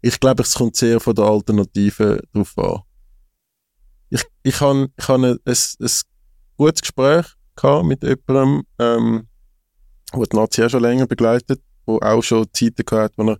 Ich 0.02 0.20
glaube, 0.20 0.42
es 0.42 0.54
kommt 0.54 0.76
sehr 0.76 1.00
von 1.00 1.14
der 1.14 1.24
Alternative 1.24 2.22
drauf 2.32 2.56
an. 2.58 2.80
Ich, 4.10 4.22
ich 4.44 4.60
habe 4.60 4.88
ich 4.96 5.08
hab 5.08 5.16
ein, 5.16 5.24
ein, 5.24 5.38
ein 5.44 5.90
gutes 6.56 6.82
Gespräch 6.82 7.26
gehabt 7.54 7.86
mit 7.86 8.02
jemandem, 8.02 8.64
ähm, 8.78 9.28
der 10.14 10.26
die 10.26 10.36
Nazi 10.36 10.64
auch 10.64 10.70
schon 10.70 10.82
länger 10.82 11.06
begleitet, 11.06 11.60
wo 11.84 11.98
auch 11.98 12.22
schon 12.22 12.46
Zeiten 12.52 12.84
gehabt 12.84 13.14
wo 13.16 13.30
er 13.30 13.38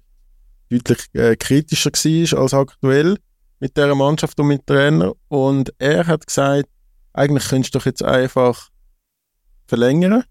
deutlich 0.70 1.06
äh, 1.12 1.36
kritischer 1.36 1.90
war 1.90 2.42
als 2.42 2.54
aktuell 2.54 3.18
mit 3.60 3.76
dieser 3.76 3.94
Mannschaft 3.94 4.38
und 4.40 4.48
mit 4.48 4.66
Trainer. 4.66 5.12
Und 5.28 5.72
er 5.78 6.06
hat 6.06 6.26
gesagt, 6.26 6.68
eigentlich 7.12 7.48
könntest 7.48 7.74
du 7.74 7.78
doch 7.78 7.86
jetzt 7.86 8.02
einfach 8.02 8.68
verlängern 9.66 10.24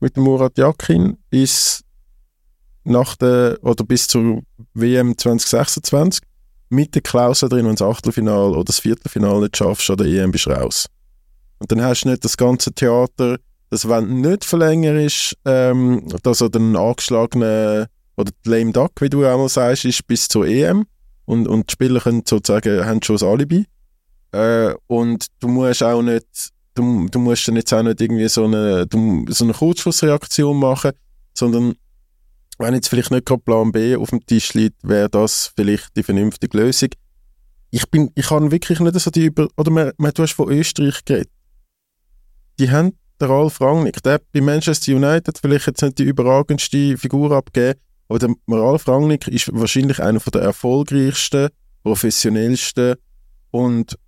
mit 0.00 0.16
dem 0.16 0.24
Murat 0.24 0.58
Yakin 0.58 1.16
bis 1.30 1.82
nach 2.84 3.16
der, 3.16 3.58
oder 3.62 3.84
bis 3.84 4.06
zur 4.06 4.42
WM 4.74 5.16
2026 5.16 6.22
mit 6.68 6.94
der 6.94 7.02
Klausel 7.02 7.48
drin, 7.48 7.66
wenn 7.66 7.76
das 7.76 7.88
Achtelfinale 7.88 8.50
oder 8.50 8.64
das 8.64 8.80
Viertelfinale 8.80 9.42
nicht 9.42 9.56
schaffst 9.56 9.88
an 9.90 9.96
der 9.96 10.06
EM 10.06 10.32
bist 10.32 10.48
raus. 10.48 10.86
Und 11.64 11.72
dann 11.72 11.82
hast 11.82 12.04
du 12.04 12.10
nicht 12.10 12.22
das 12.22 12.36
ganze 12.36 12.74
Theater, 12.74 13.38
dass 13.70 13.88
wenn 13.88 14.22
du 14.22 14.28
nicht 14.28 14.44
verlängerst, 14.44 15.34
ähm, 15.46 16.06
dass 16.22 16.42
er 16.42 16.50
dann 16.50 16.76
angeschlagene 16.76 17.88
oder 18.18 18.32
lame 18.44 18.70
duck, 18.70 18.92
wie 19.00 19.08
du 19.08 19.24
einmal 19.24 19.48
sagst, 19.48 19.86
ist 19.86 20.06
bis 20.06 20.28
zur 20.28 20.46
EM 20.46 20.84
und, 21.24 21.48
und 21.48 21.70
die 21.70 21.72
Spieler 21.72 22.00
können 22.00 22.22
sozusagen, 22.28 22.84
haben 22.84 23.02
schon 23.02 23.16
das 23.16 23.22
Alibi. 23.22 23.64
Äh, 24.32 24.74
und 24.88 25.24
du 25.40 25.48
musst 25.48 25.82
auch 25.82 26.02
nicht, 26.02 26.26
du, 26.74 27.08
du 27.08 27.18
musst 27.18 27.48
dann 27.48 27.56
jetzt 27.56 27.72
auch 27.72 27.82
nicht 27.82 27.98
irgendwie 27.98 28.28
so 28.28 28.44
eine, 28.44 28.86
du, 28.86 29.24
so 29.30 29.44
eine 29.44 29.54
Kurzschlussreaktion 29.54 30.58
machen, 30.58 30.92
sondern 31.32 31.76
wenn 32.58 32.74
jetzt 32.74 32.88
vielleicht 32.88 33.10
nicht 33.10 33.24
gerade 33.24 33.40
Plan 33.40 33.72
B 33.72 33.96
auf 33.96 34.10
dem 34.10 34.26
Tisch 34.26 34.52
liegt, 34.52 34.76
wäre 34.86 35.08
das 35.08 35.50
vielleicht 35.56 35.96
die 35.96 36.02
vernünftige 36.02 36.58
Lösung. 36.58 36.90
Ich 37.70 37.90
bin, 37.90 38.10
ich 38.16 38.26
kann 38.26 38.50
wirklich 38.50 38.80
nicht 38.80 39.00
so 39.00 39.10
die 39.10 39.24
über, 39.24 39.48
oder 39.56 39.70
man, 39.70 39.92
man, 39.96 40.12
du 40.12 40.24
hast 40.24 40.34
von 40.34 40.52
Österreich 40.52 41.02
geredet. 41.06 41.30
Die 42.58 42.70
haben 42.70 42.92
der 43.20 43.28
Ralf 43.28 43.60
Rangnick, 43.60 44.02
der 44.02 44.14
hat 44.14 44.32
bei 44.32 44.40
Manchester 44.40 44.92
United 44.92 45.38
vielleicht 45.38 45.66
jetzt 45.66 45.82
nicht 45.82 45.98
die 45.98 46.04
überragendste 46.04 46.96
Figur 46.96 47.32
abgegeben, 47.32 47.80
aber 48.08 48.18
der 48.18 48.34
Ralf 48.48 48.86
Rangnick 48.88 49.28
ist 49.28 49.52
wahrscheinlich 49.52 50.00
einer 50.00 50.18
der 50.20 50.42
erfolgreichsten, 50.42 51.48
professionellsten 51.82 52.96
und 53.50 53.98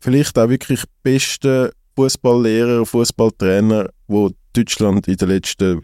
vielleicht 0.00 0.38
auch 0.38 0.48
wirklich 0.48 0.84
besten 1.02 1.70
Fußballlehrer, 1.96 2.84
Fußballtrainer, 2.84 3.90
wo 4.06 4.30
Deutschland 4.52 5.08
in 5.08 5.16
den 5.16 5.28
letzten 5.28 5.82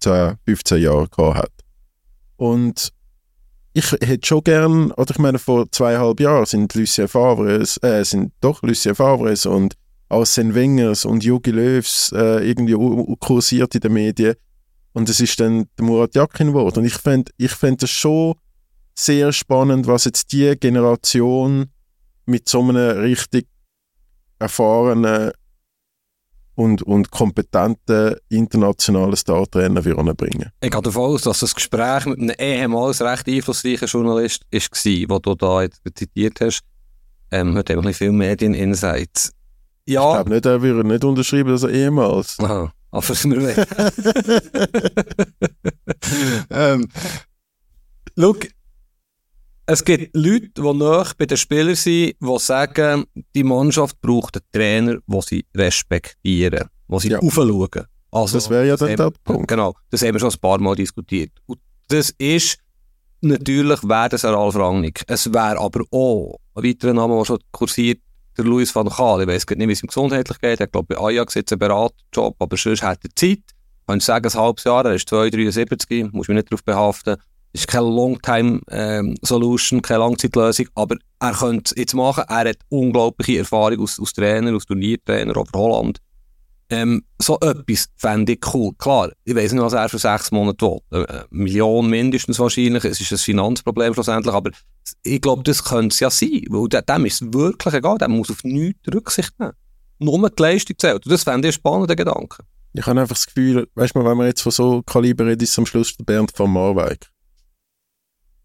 10, 0.00 0.36
15 0.44 0.82
Jahren 0.82 1.08
gehabt 1.10 1.38
hat. 1.38 1.52
Und 2.36 2.92
ich 3.72 3.90
hätte 3.92 4.26
schon 4.26 4.44
gern, 4.44 4.90
oder 4.92 5.10
ich 5.10 5.18
meine, 5.18 5.38
vor 5.38 5.70
zweieinhalb 5.70 6.20
Jahren 6.20 6.46
sind 6.46 6.74
Lucien 6.74 7.08
Favres, 7.08 7.76
äh, 7.82 8.04
sind 8.04 8.32
doch 8.40 8.62
Lucien 8.62 8.94
Favres 8.94 9.46
und 9.46 9.74
Arsene 10.14 10.54
Wengers 10.54 11.04
und 11.04 11.24
Jogi 11.24 11.50
Löws 11.50 12.12
äh, 12.14 12.48
irgendwie 12.48 12.76
kursiert 13.20 13.74
in 13.74 13.80
den 13.80 13.92
Medien. 13.92 14.34
Und 14.92 15.08
es 15.08 15.20
ist 15.20 15.40
dann 15.40 15.66
der 15.76 15.84
Murat 15.84 16.14
Yakin 16.14 16.48
geworden. 16.48 16.80
Und 16.80 16.84
ich 16.84 16.94
fände 16.94 17.32
ich 17.36 17.50
fänd 17.50 17.82
das 17.82 17.90
schon 17.90 18.34
sehr 18.94 19.32
spannend, 19.32 19.86
was 19.88 20.04
jetzt 20.04 20.32
die 20.32 20.54
Generation 20.56 21.66
mit 22.26 22.48
so 22.48 22.60
einem 22.60 22.98
richtig 22.98 23.46
erfahrenen 24.38 25.32
und, 26.54 26.82
und 26.82 27.10
kompetenten 27.10 28.16
internationalen 28.28 29.16
Star-Trainer 29.16 29.84
wir 29.84 29.96
bringen. 30.14 30.50
Ich 30.60 30.70
gehe 30.70 30.82
davon 30.82 31.10
aus, 31.10 31.22
dass 31.22 31.40
das 31.40 31.54
Gespräch 31.54 32.06
mit 32.06 32.20
einem 32.20 32.36
ehemals 32.38 33.02
recht 33.02 33.28
einflussreichen 33.28 33.88
Journalist 33.88 34.42
ist 34.50 34.72
war, 34.72 35.20
den 35.20 35.22
du 35.22 35.34
da 35.34 35.66
zitiert 35.94 36.40
hast. 36.40 36.62
Ähm, 37.32 37.56
hat 37.56 37.70
eben 37.70 37.92
viel 37.92 38.12
Medieninsights. 38.12 39.32
Ich 39.86 39.94
Ja, 39.94 40.14
glaube 40.14 40.30
nicht, 40.30 40.46
er 40.46 40.62
würde 40.62 40.86
nicht 40.86 41.04
unterschreiben, 41.04 41.50
dass 41.50 41.62
er 41.62 41.70
ehemals. 41.70 42.38
Aha, 42.40 42.72
aber 42.90 43.10
ist 43.10 43.24
mir 43.26 43.42
weg. 43.42 43.66
ähm, 46.50 46.88
schau, 48.18 48.34
es 49.66 49.84
gibt 49.84 50.14
Leute, 50.16 50.50
die 50.56 50.72
nach 50.74 51.14
bei 51.14 51.26
den 51.26 51.36
Spielern 51.36 51.74
sind, 51.74 52.14
die 52.20 52.38
sagen, 52.38 53.04
die 53.34 53.44
Mannschaft 53.44 54.00
braucht 54.00 54.36
einen 54.36 54.44
Trainer, 54.52 54.98
den 55.06 55.20
sie 55.22 55.44
respektieren, 55.54 56.68
den 56.88 56.98
sie 56.98 57.08
Ja. 57.10 57.18
aufschauen. 57.18 57.68
Also, 58.10 58.36
Das 58.38 58.48
wäre 58.50 58.66
ja 58.66 58.74
eben- 58.74 58.96
der 58.96 59.12
Punkt. 59.24 59.48
Genau, 59.48 59.74
das 59.90 60.02
haben 60.02 60.12
wir 60.14 60.20
schon 60.20 60.30
ein 60.30 60.38
paar 60.40 60.58
Mal 60.60 60.76
diskutiert. 60.76 61.32
Und 61.46 61.58
das 61.88 62.10
ist, 62.18 62.58
natürlich 63.22 63.82
wäre 63.82 64.08
das 64.10 64.24
ein 64.24 64.34
Ralf 64.34 64.54
Rangnick. 64.54 65.02
Es 65.08 65.32
wäre 65.32 65.58
aber 65.58 65.82
auch 65.90 66.38
ein 66.54 66.62
weiterer 66.62 66.92
Name, 66.92 67.16
der 67.16 67.24
schon 67.24 67.38
kursiert, 67.50 68.00
der 68.36 68.44
Louis 68.44 68.74
van 68.74 68.88
Gaal. 68.88 69.28
Ich 69.28 69.46
grad 69.46 69.58
nicht, 69.58 69.68
wie 69.68 69.72
es 69.72 69.82
ihm 69.82 69.88
gesundheitlich 69.88 70.38
geht. 70.40 70.60
Er 70.60 70.66
glaube 70.66 70.94
bei 70.94 71.00
Ajax 71.00 71.34
jetzt 71.34 71.52
einen 71.52 71.58
Beratjob, 71.58 72.36
aber 72.38 72.56
sonst 72.56 72.82
hat 72.82 73.00
er 73.04 73.10
Zeit. 73.14 73.42
Ich 73.94 74.04
sagen, 74.04 74.26
ein 74.26 74.34
halbes 74.34 74.64
Jahr, 74.64 74.84
er 74.86 74.94
ist 74.94 75.12
2,73, 75.12 76.10
muss 76.12 76.28
mich 76.28 76.36
nicht 76.36 76.50
darauf 76.50 76.64
behaften. 76.64 77.16
ist 77.54 77.68
keine 77.68 77.86
Long-Time-Solution, 77.86 79.80
keine 79.80 80.00
Langzeitlösung, 80.00 80.66
aber 80.74 80.96
er 81.20 81.32
könnte 81.32 81.72
es 81.74 81.78
jetzt 81.78 81.94
machen. 81.94 82.24
Er 82.28 82.48
hat 82.50 82.58
unglaubliche 82.68 83.38
Erfahrung 83.38 83.80
aus, 83.80 84.00
aus 84.00 84.12
Trainer, 84.12 84.54
aus 84.54 84.66
Turniertrainer 84.66 85.36
over 85.36 85.58
Holland. 85.58 85.98
Ähm, 86.70 87.04
so 87.20 87.38
etwas 87.40 87.88
fände 87.96 88.32
ich 88.32 88.40
cool. 88.54 88.72
Klar, 88.78 89.10
ich 89.24 89.34
weiß 89.34 89.52
nicht, 89.52 89.62
was 89.62 89.74
er 89.74 89.88
für 89.88 89.98
sechs 89.98 90.30
Monate 90.30 90.64
will. 90.90 91.04
Eine 91.06 91.26
Million 91.30 91.88
mindestens 91.90 92.38
wahrscheinlich. 92.38 92.84
Es 92.84 93.00
ist 93.00 93.12
ein 93.12 93.18
Finanzproblem 93.18 93.92
schlussendlich, 93.92 94.34
aber 94.34 94.50
ich 95.02 95.20
glaube, 95.20 95.42
das 95.42 95.62
könnte 95.62 95.92
es 95.92 96.00
ja 96.00 96.08
sein. 96.10 96.42
Weil 96.48 96.68
de- 96.68 96.82
dem 96.82 97.04
ist 97.06 97.20
es 97.20 97.32
wirklich 97.32 97.74
egal. 97.74 97.98
Der 97.98 98.08
muss 98.08 98.30
auf 98.30 98.42
nichts 98.44 98.80
Rücksicht 98.92 99.32
nehmen. 99.38 99.52
Nur 99.98 100.30
die 100.30 100.42
Leistung 100.42 100.76
zählt. 100.78 101.04
Und 101.04 101.12
das 101.12 101.22
fände 101.24 101.48
ich 101.48 101.54
ein 101.54 101.58
spannender 101.58 101.96
Gedanke. 101.96 102.42
Ich 102.72 102.84
habe 102.86 103.00
einfach 103.00 103.14
das 103.14 103.26
Gefühl, 103.26 103.68
weißt 103.74 103.94
du, 103.94 104.04
wenn 104.04 104.16
man 104.16 104.26
jetzt 104.26 104.40
von 104.40 104.50
so 104.50 104.82
Kaliber 104.82 105.26
redet, 105.26 105.42
ist 105.42 105.58
am 105.58 105.66
Schluss 105.66 105.94
der 105.96 106.04
Bernd 106.04 106.32
von 106.34 106.50
Marwijk. 106.50 107.08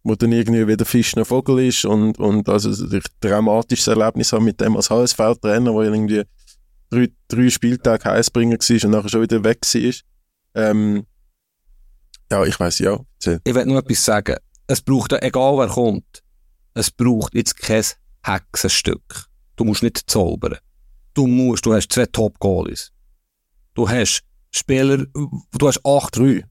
Wo 0.03 0.15
dann 0.15 0.31
irgendwie 0.31 0.67
wieder 0.67 0.85
Fisch 0.85 1.15
ein 1.17 1.25
Vogel 1.25 1.59
ist 1.67 1.83
und, 1.85 2.19
und 2.19 2.47
also 2.47 2.69
ein 2.69 3.01
dramatisches 3.21 3.87
Erlebnis 3.87 4.31
haben 4.31 4.45
mit 4.45 4.61
dem 4.61 4.75
als 4.75 4.89
HSV-Trainer, 4.89 5.73
wo 5.73 5.81
irgendwie 5.81 6.23
drei, 6.89 7.09
drei 7.27 7.49
Spieltage 7.49 8.05
Heißbringer 8.05 8.57
war 8.57 8.85
und 8.85 8.91
nachher 8.91 9.09
schon 9.09 9.21
wieder 9.21 9.43
weg 9.43 9.59
war. 9.63 9.93
Ähm, 10.55 11.05
ja, 12.31 12.43
ich 12.45 12.59
weiß 12.59 12.79
ja. 12.79 12.99
erzähl. 13.15 13.41
Ich 13.43 13.55
will 13.55 13.65
nur 13.65 13.79
etwas 13.79 14.03
sagen. 14.03 14.35
Es 14.67 14.81
braucht, 14.81 15.13
egal 15.13 15.57
wer 15.57 15.67
kommt, 15.67 16.23
es 16.73 16.91
braucht 16.91 17.33
jetzt 17.33 17.57
kein 17.57 17.83
Hexenstück. 18.23 19.25
Du 19.55 19.63
musst 19.63 19.83
nicht 19.83 20.09
zaubern. 20.09 20.57
Du 21.13 21.27
musst, 21.27 21.65
du 21.65 21.73
hast 21.73 21.91
zwei 21.91 22.05
Top-Goalies. 22.05 22.91
Du 23.73 23.89
hast 23.89 24.21
Spieler, 24.51 25.05
du 25.05 25.67
hast 25.67 25.85
acht, 25.85 26.17
Drei. 26.17 26.43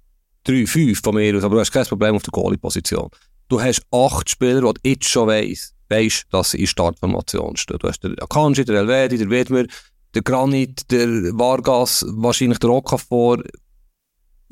drei, 0.44 0.66
fünf 0.66 1.00
von 1.02 1.14
mir 1.14 1.36
aus, 1.36 1.44
aber 1.44 1.56
du 1.56 1.60
hast 1.60 1.72
kein 1.72 1.86
Problem 1.86 2.16
auf 2.16 2.22
der 2.22 2.32
Goalie-Position. 2.32 3.08
Du 3.48 3.60
hast 3.60 3.82
acht 3.90 4.28
Spieler, 4.28 4.72
die 4.74 4.90
jetzt 4.90 5.08
schon 5.08 5.28
weiss, 5.28 5.74
weisst, 5.88 6.26
dass 6.30 6.50
sie 6.50 6.60
in 6.60 6.66
Startformation 6.66 7.56
stehen. 7.56 7.78
Du 7.78 7.88
hast 7.88 8.00
den 8.00 8.18
Akanji, 8.20 8.64
der 8.64 8.80
Elvedi, 8.80 9.18
der 9.18 9.30
Widmer, 9.30 9.64
der 10.14 10.22
Granit, 10.22 10.90
der 10.90 11.06
Vargas, 11.38 12.04
wahrscheinlich 12.08 12.58
der 12.58 12.70
Okafor, 12.70 13.42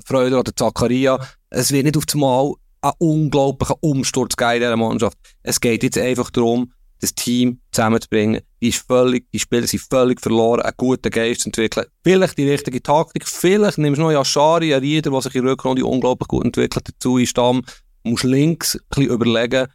Freude 0.05 0.39
oder 0.39 0.55
Zakaria. 0.55 1.19
Es 1.51 1.73
wird 1.73 1.85
nicht 1.85 1.97
auf 1.97 2.05
einmal 2.13 2.53
ein 2.83 2.93
unglaublicher 2.99 3.77
Umsturz 3.81 4.37
geben 4.37 4.53
in 4.53 4.61
dieser 4.61 4.77
Mannschaft. 4.77 5.17
Es 5.43 5.61
geht 5.61 5.83
jetzt 5.83 5.99
einfach 5.99 6.31
darum, 6.31 6.73
das 7.01 7.15
Team 7.15 7.61
zusammenzubringen. 7.73 8.41
Die, 8.61 8.69
ist 8.69 8.87
völlig, 8.87 9.31
die 9.31 9.39
Spieler 9.39 9.67
sind 9.67 9.83
völlig 9.83 10.21
verloren, 10.21 10.63
einen 10.63 10.75
guten 10.77 11.11
Geist 11.11 11.43
zu 11.43 11.49
entwickeln. 11.49 11.87
Vielleicht 12.03 12.39
die 12.39 12.49
richtige 12.49 12.83
Taktik, 12.83 13.27
vielleicht 13.27 13.79
nimmst 13.79 13.99
du 13.99 14.05
noch 14.05 14.13
Yashari, 14.13 14.73
einen 14.73 14.83
Rieder, 14.83 15.11
der 15.11 15.21
sich 15.21 15.35
in 15.35 15.47
Rückrunde 15.47 15.85
unglaublich 15.85 16.29
gut 16.29 16.45
entwickelt, 16.45 16.89
dazu 16.89 17.19
in 17.19 17.27
Stamm. 17.27 17.63
Du 18.03 18.11
musst 18.11 18.25
links 18.25 18.77
ein 18.77 18.81
bisschen 18.89 19.11
überlegen, 19.11 19.69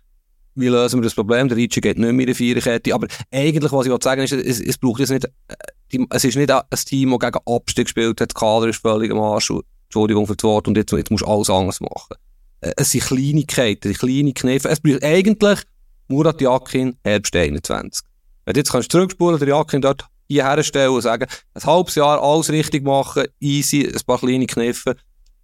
wie 0.55 0.67
lösen 0.67 0.99
wir 0.99 1.03
das 1.03 1.15
Problem. 1.15 1.47
Der 1.47 1.57
Ricci 1.57 1.81
geht 1.81 1.97
nicht 1.97 2.11
mehr 2.11 2.21
in 2.21 2.27
die 2.27 2.33
Viererkette. 2.33 2.93
Aber 2.93 3.07
eigentlich, 3.31 3.71
was 3.71 3.85
ich 3.87 4.03
sagen, 4.03 4.21
ist, 4.21 4.33
es, 4.33 4.59
es 4.59 4.77
braucht 4.77 4.99
jetzt 4.99 5.09
nicht, 5.11 5.25
äh, 5.47 5.97
es 6.09 6.23
ist 6.23 6.35
nicht 6.37 6.51
ein 6.51 6.61
Team, 6.85 7.11
das 7.11 7.19
gegen 7.31 7.39
Abstieg 7.55 7.85
gespielt 7.85 8.21
hat. 8.21 8.31
Der 8.31 8.39
Kader 8.39 8.67
ist 8.67 8.81
völlig 8.81 9.11
am 9.11 9.19
Arsch. 9.19 9.51
Und- 9.51 9.65
Entschuldigung 9.85 10.25
für 10.27 10.35
das 10.35 10.43
Wort. 10.43 10.67
Und 10.67 10.77
jetzt, 10.77 10.91
jetzt 10.91 11.11
musst 11.11 11.23
du 11.23 11.27
alles 11.27 11.49
anders 11.49 11.81
machen. 11.81 12.15
Äh, 12.61 12.71
Es 12.77 12.91
sind 12.91 13.03
Kleinigkeiten, 13.03 13.93
kleine 13.93 14.33
Kniffe. 14.33 14.69
Es 14.69 14.79
braucht 14.79 15.03
eigentlich 15.03 15.59
Murat 16.07 16.39
Yakin, 16.41 16.95
Herbst 17.03 17.35
21. 17.35 18.05
Wenn 18.45 18.53
du 18.53 18.59
jetzt 18.59 18.71
kannst 18.71 18.91
zurückspulen, 18.91 19.39
der 19.39 19.47
Yakin 19.49 19.81
dort 19.81 20.05
hierher 20.27 20.63
stellen 20.63 20.91
und 20.91 21.01
sagen, 21.01 21.27
ein 21.53 21.63
halbes 21.63 21.95
Jahr 21.95 22.21
alles 22.21 22.49
richtig 22.49 22.83
machen, 22.83 23.25
easy, 23.39 23.85
ein 23.85 23.99
paar 24.05 24.17
kleine 24.19 24.45
Kniffe, 24.47 24.95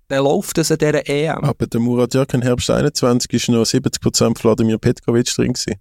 dann 0.08 0.24
läuft 0.24 0.58
es 0.58 0.72
an 0.72 0.78
dieser 0.78 1.08
EM. 1.08 1.44
Aber 1.44 1.68
der 1.68 1.80
Murat 1.80 2.14
Jakin 2.14 2.42
Herbst 2.42 2.70
21 2.70 3.32
ist 3.34 3.50
noch 3.50 3.64
70% 3.64 4.38
Vladimir 4.38 4.78
Petkovic 4.78 5.34
drin 5.36 5.54
gewesen. 5.54 5.76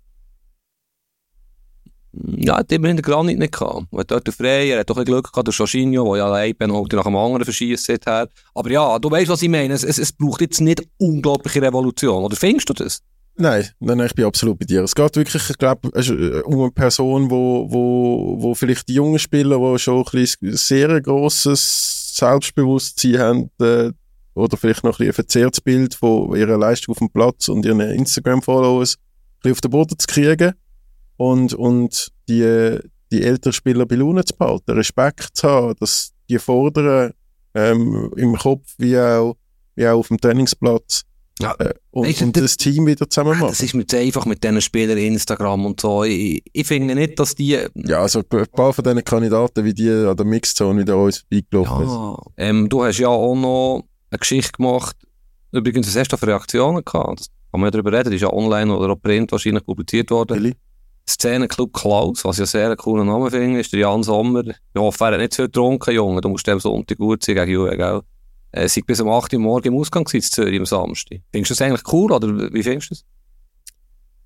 Ja, 2.39 2.57
hat 2.59 2.72
immerhin 2.72 2.97
den 2.97 3.03
Granit 3.03 3.39
nicht 3.39 3.53
gehabt. 3.53 3.87
Er 3.93 3.99
hat 3.99 4.11
dort 4.11 4.27
den 4.27 4.33
Frey, 4.33 4.70
er 4.70 4.81
hat 4.81 4.89
doch 4.91 4.97
ein 4.97 5.05
Glück 5.05 5.31
gehabt, 5.31 5.47
der 5.47 5.55
Jorginho, 5.55 6.14
der 6.14 6.18
ja 6.18 6.27
allein 6.27 6.55
Penalty 6.55 6.97
nach 6.97 7.05
dem 7.05 7.16
anderen 7.16 7.45
verschießt 7.45 8.07
hat. 8.07 8.31
Aber 8.55 8.70
ja, 8.70 8.99
du 8.99 9.11
weißt, 9.11 9.29
was 9.29 9.43
ich 9.43 9.51
meine. 9.51 9.74
Es, 9.74 9.85
es, 9.85 9.99
es 9.99 10.12
braucht 10.12 10.41
jetzt 10.41 10.61
nicht 10.61 10.83
unglaubliche 10.99 11.61
Revolution. 11.61 12.24
Oder 12.24 12.37
findest 12.37 12.70
du 12.70 12.72
das? 12.72 13.03
Nein, 13.39 13.68
nein, 13.81 14.01
ich 14.01 14.14
bin 14.14 14.24
absolut 14.24 14.59
bei 14.59 14.64
dir. 14.64 14.83
Es 14.83 14.95
geht 14.95 15.14
wirklich, 15.14 15.51
ich 15.51 15.59
glaube, 15.59 15.91
äh, 15.95 16.41
um 16.43 16.62
eine 16.62 16.70
Person, 16.70 17.31
wo, 17.31 17.70
wo, 17.70 18.37
wo 18.39 18.55
vielleicht 18.55 18.89
die 18.89 18.95
jungen 18.95 19.18
Spieler, 19.18 19.59
die 19.59 19.79
schon 19.79 20.07
ein 20.11 20.27
sehr 20.57 21.01
grosses 21.03 22.16
Selbstbewusstsein 22.16 23.18
haben, 23.18 23.51
äh, 23.61 23.93
oder 24.37 24.57
vielleicht 24.57 24.84
noch 24.84 25.01
ein, 25.01 25.07
ein 25.07 25.12
verzerrtes 25.12 25.61
Bild 25.61 25.95
von 25.95 26.37
ihrer 26.37 26.59
Leistung 26.59 26.93
auf 26.93 26.99
dem 26.99 27.11
Platz 27.11 27.49
und 27.49 27.64
ihren 27.64 27.80
Instagram-Followers 27.80 28.97
auf 29.45 29.61
den 29.61 29.70
Boden 29.70 29.99
zu 29.99 30.07
kriegen 30.07 30.53
und, 31.16 31.55
und 31.55 32.12
die, 32.28 32.78
die 33.12 33.22
älteren 33.22 33.53
Spieler 33.53 33.87
bei 33.87 33.95
Laune 33.97 34.24
zu 34.24 34.34
behalten, 34.37 34.72
Respekt 34.72 35.30
zu 35.34 35.49
haben, 35.49 35.74
dass 35.80 36.12
die 36.28 36.39
fordern, 36.39 37.12
ähm, 37.55 38.11
im 38.16 38.37
Kopf 38.37 38.74
wie 38.78 38.99
auch, 38.99 39.37
wie 39.74 39.87
auch 39.89 39.99
auf 39.99 40.09
dem 40.09 40.18
Trainingsplatz. 40.18 41.03
Ja. 41.41 41.55
Äh, 41.59 41.74
und, 41.91 42.07
Weißt 42.09 42.22
und 42.22 42.37
das- 42.37 42.43
das 42.43 42.57
Team 42.57 42.87
wieder 42.87 43.09
zusammen 43.09 43.32
Das 43.32 43.41
machen. 43.41 43.64
ist 43.64 43.74
mir 43.74 43.87
zu 43.87 43.99
einfach 43.99 44.26
mit 44.26 44.43
diesen 44.43 44.61
Spielern 44.61 44.99
Instagram 44.99 45.66
und 45.66 45.80
so. 45.80 46.03
Ich, 46.05 46.43
ich 46.53 46.66
finde 46.66 46.95
nicht, 46.95 47.18
dass 47.18 47.34
die... 47.34 47.59
Ja, 47.74 48.01
also 48.01 48.20
ein 48.30 48.47
paar 48.53 48.72
von 48.72 48.82
diesen 48.84 49.05
Kandidaten, 49.05 49.64
wie 49.64 49.74
die 49.74 49.91
an 49.91 50.16
der 50.16 50.26
Mixzone 50.26 50.80
wieder 50.80 50.97
uns 50.99 51.18
vorbeigelaufen 51.30 51.89
sind. 51.89 51.89
Ja, 51.89 52.18
ähm, 52.39 52.68
du 52.68 52.84
hast 52.84 52.99
ja 52.99 53.09
auch 53.09 53.34
noch 53.34 53.84
eine 54.11 54.18
Geschichte 54.18 54.52
gemacht. 54.52 54.96
Übrigens, 55.52 55.86
was 55.88 55.96
hast 55.96 56.12
du 56.12 56.16
für 56.16 56.26
Reaktionen 56.26 56.84
gehabt? 56.84 57.20
Das 57.20 57.28
kann 57.50 57.61
man 57.61 57.68
ja 57.68 57.70
darüber 57.70 57.92
reden. 57.92 58.11
Die 58.11 58.16
ist 58.16 58.22
ja 58.22 58.32
online 58.32 58.74
oder 58.74 58.92
auch 58.92 59.00
print 59.00 59.32
wahrscheinlich 59.32 59.64
publiziert 59.64 60.11
worden. 60.11 60.36
Willi? 60.36 60.54
Szenenclub 61.09 61.72
Klaus, 61.72 62.24
was 62.24 62.36
ich 62.36 62.40
ja 62.40 62.46
sehr 62.46 62.66
einen 62.66 62.76
coolen 62.76 63.07
Namen 63.07 63.30
finde, 63.30 63.61
ist 63.61 63.72
der 63.72 63.80
Jan 63.80 64.02
Sommer. 64.02 64.44
Ich 64.44 64.57
hoffe, 64.76 65.04
er 65.04 65.12
hat 65.12 65.20
nicht 65.20 65.34
zu 65.34 65.42
viel 65.42 65.46
getrunken, 65.46 65.94
Junge. 65.94 66.20
Du 66.20 66.28
musst 66.28 66.46
dem 66.46 66.59
Sonntag 66.59 66.98
gut 66.98 67.22
sein 67.24 67.36
gegen 67.36 67.52
Juve, 67.52 67.76
gell? 67.76 68.00
Äh, 68.50 68.68
sei 68.68 68.80
bis 68.84 69.00
um 69.00 69.09
8 69.09 69.32
Uhr 69.34 69.40
morgen 69.40 69.68
im 69.68 69.78
Ausgang 69.78 70.04
gewesen, 70.04 70.30
Zürich 70.30 70.59
am 70.59 70.66
Samstag. 70.66 71.20
Findest 71.30 71.50
du 71.50 71.54
das 71.54 71.62
eigentlich 71.62 71.92
cool, 71.92 72.11
oder 72.11 72.52
wie 72.52 72.62
findest 72.62 72.90
du 72.90 72.94
das? 72.94 73.04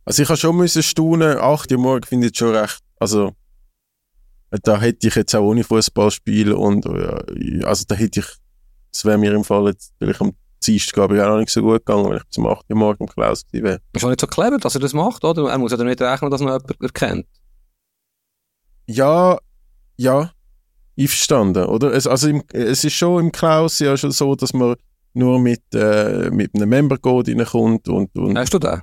Also 0.05 0.23
ich 0.23 0.29
habe 0.29 0.39
schon 0.39 0.57
müssen 0.57 0.83
staunen, 0.83 1.37
8 1.37 1.73
Uhr 1.73 1.79
morgen 1.79 2.05
finde 2.05 2.29
ich 2.29 2.37
schon 2.37 2.55
recht, 2.55 2.81
also 2.99 3.33
da 4.63 4.81
hätte 4.81 5.07
ich 5.07 5.15
jetzt 5.15 5.35
auch 5.35 5.45
ohne 5.45 5.65
Fußballspiel 5.65 6.53
und 6.53 6.87
äh, 6.87 7.65
also 7.65 7.85
da 7.87 7.95
hätte 7.95 8.21
ich, 8.21 8.27
das 8.93 9.05
wäre 9.05 9.19
mir 9.19 9.33
im 9.33 9.45
Fall 9.45 9.67
jetzt 9.69 9.93
vielleicht 9.99 10.21
am 10.21 10.33
Dienstag 10.65 10.95
glaube 10.95 11.17
ich 11.17 11.23
auch 11.23 11.29
noch 11.29 11.39
nicht 11.39 11.51
so 11.51 11.63
gut 11.63 11.85
gegangen, 11.85 12.11
wenn 12.11 12.19
ich 12.19 12.25
bis 12.25 12.39
um 12.39 12.47
8 12.47 12.67
Uhr 12.69 12.77
morgen 12.77 13.05
im 13.05 13.09
Klaus 13.09 13.47
gewesen 13.47 13.65
wäre. 13.65 13.81
Ist 13.93 14.05
auch 14.05 14.09
nicht 14.09 14.21
so 14.21 14.27
clever, 14.27 14.59
dass 14.59 14.75
er 14.75 14.81
das 14.81 14.93
macht, 14.93 15.25
oder? 15.25 15.51
Er 15.51 15.59
muss 15.59 15.71
ja 15.71 15.79
damit 15.79 16.01
rechnen, 16.01 16.31
dass 16.31 16.41
noch 16.41 16.49
jemand 16.49 16.83
erkennt. 16.83 17.27
Ja, 18.87 19.39
ja, 19.97 20.33
einverstanden, 20.99 21.65
oder? 21.65 21.93
Es, 21.93 22.07
also 22.07 22.29
im, 22.29 22.43
es 22.53 22.85
ist 22.85 22.95
schon 22.95 23.25
im 23.25 23.33
Klaus 23.33 23.79
ja 23.79 23.97
schon 23.97 24.11
so, 24.11 24.35
dass 24.35 24.53
man 24.53 24.77
nur 25.15 25.41
mit, 25.41 25.63
äh, 25.75 26.31
mit 26.31 26.55
einem 26.55 26.69
Member-Code 26.69 27.33
reinkommt 27.33 27.89
und, 27.89 28.15
und 28.17 28.39
Hast 28.39 28.55
du 28.55 28.59
den? 28.59 28.83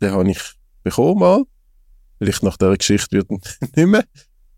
den 0.00 0.12
habe 0.12 0.30
ich 0.30 0.40
bekommen 0.82 1.18
mal. 1.20 1.42
Vielleicht 2.18 2.42
nach 2.42 2.56
dieser 2.56 2.76
Geschichte 2.76 3.16
wird 3.16 3.30
nicht 3.76 3.76
mehr. 3.76 4.04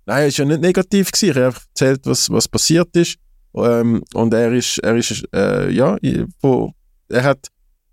Nein, 0.05 0.29
es 0.29 0.39
war 0.39 0.47
ja 0.47 0.53
nicht 0.53 0.61
negativ. 0.61 1.11
Gewesen. 1.11 1.31
Ich 1.31 1.37
habe 1.37 1.47
einfach 1.47 1.63
erzählt, 1.69 2.01
was, 2.05 2.31
was 2.31 2.49
passiert 2.49 2.95
ist. 2.97 3.17
Ähm, 3.57 4.03
und 4.15 4.35
er 4.35 4.53
ist, 4.53 4.79
er 4.79 4.97
ist 4.97 5.25
äh, 5.35 5.71
ja, 5.71 5.97
von, 6.41 6.73
er 7.09 7.25
hat 7.25 7.49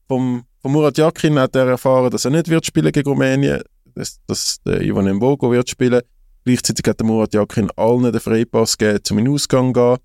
vom, 0.07 0.43
vom 0.61 0.71
Murat 0.71 0.97
Yakin 0.97 1.39
hat 1.39 1.55
er 1.55 1.67
erfahren, 1.67 2.11
dass 2.11 2.25
er 2.25 2.31
nicht 2.31 2.49
wird 2.49 2.65
spielen 2.65 2.91
gegen 2.91 3.09
Rumänien, 3.09 3.61
dass, 3.95 4.19
dass 4.27 4.61
der 4.63 4.81
Ivan 4.81 5.11
Mbogo 5.13 5.51
wird 5.51 5.69
spielen. 5.69 6.01
Gleichzeitig 6.45 6.85
hat 6.87 6.99
der 6.99 7.07
Murat 7.07 7.33
Yakin 7.33 7.69
allen 7.77 8.11
den 8.11 8.19
Freipass 8.19 8.77
gegeben, 8.77 9.03
zum 9.03 9.33
Ausgang 9.33 9.71
gehen. 9.71 9.97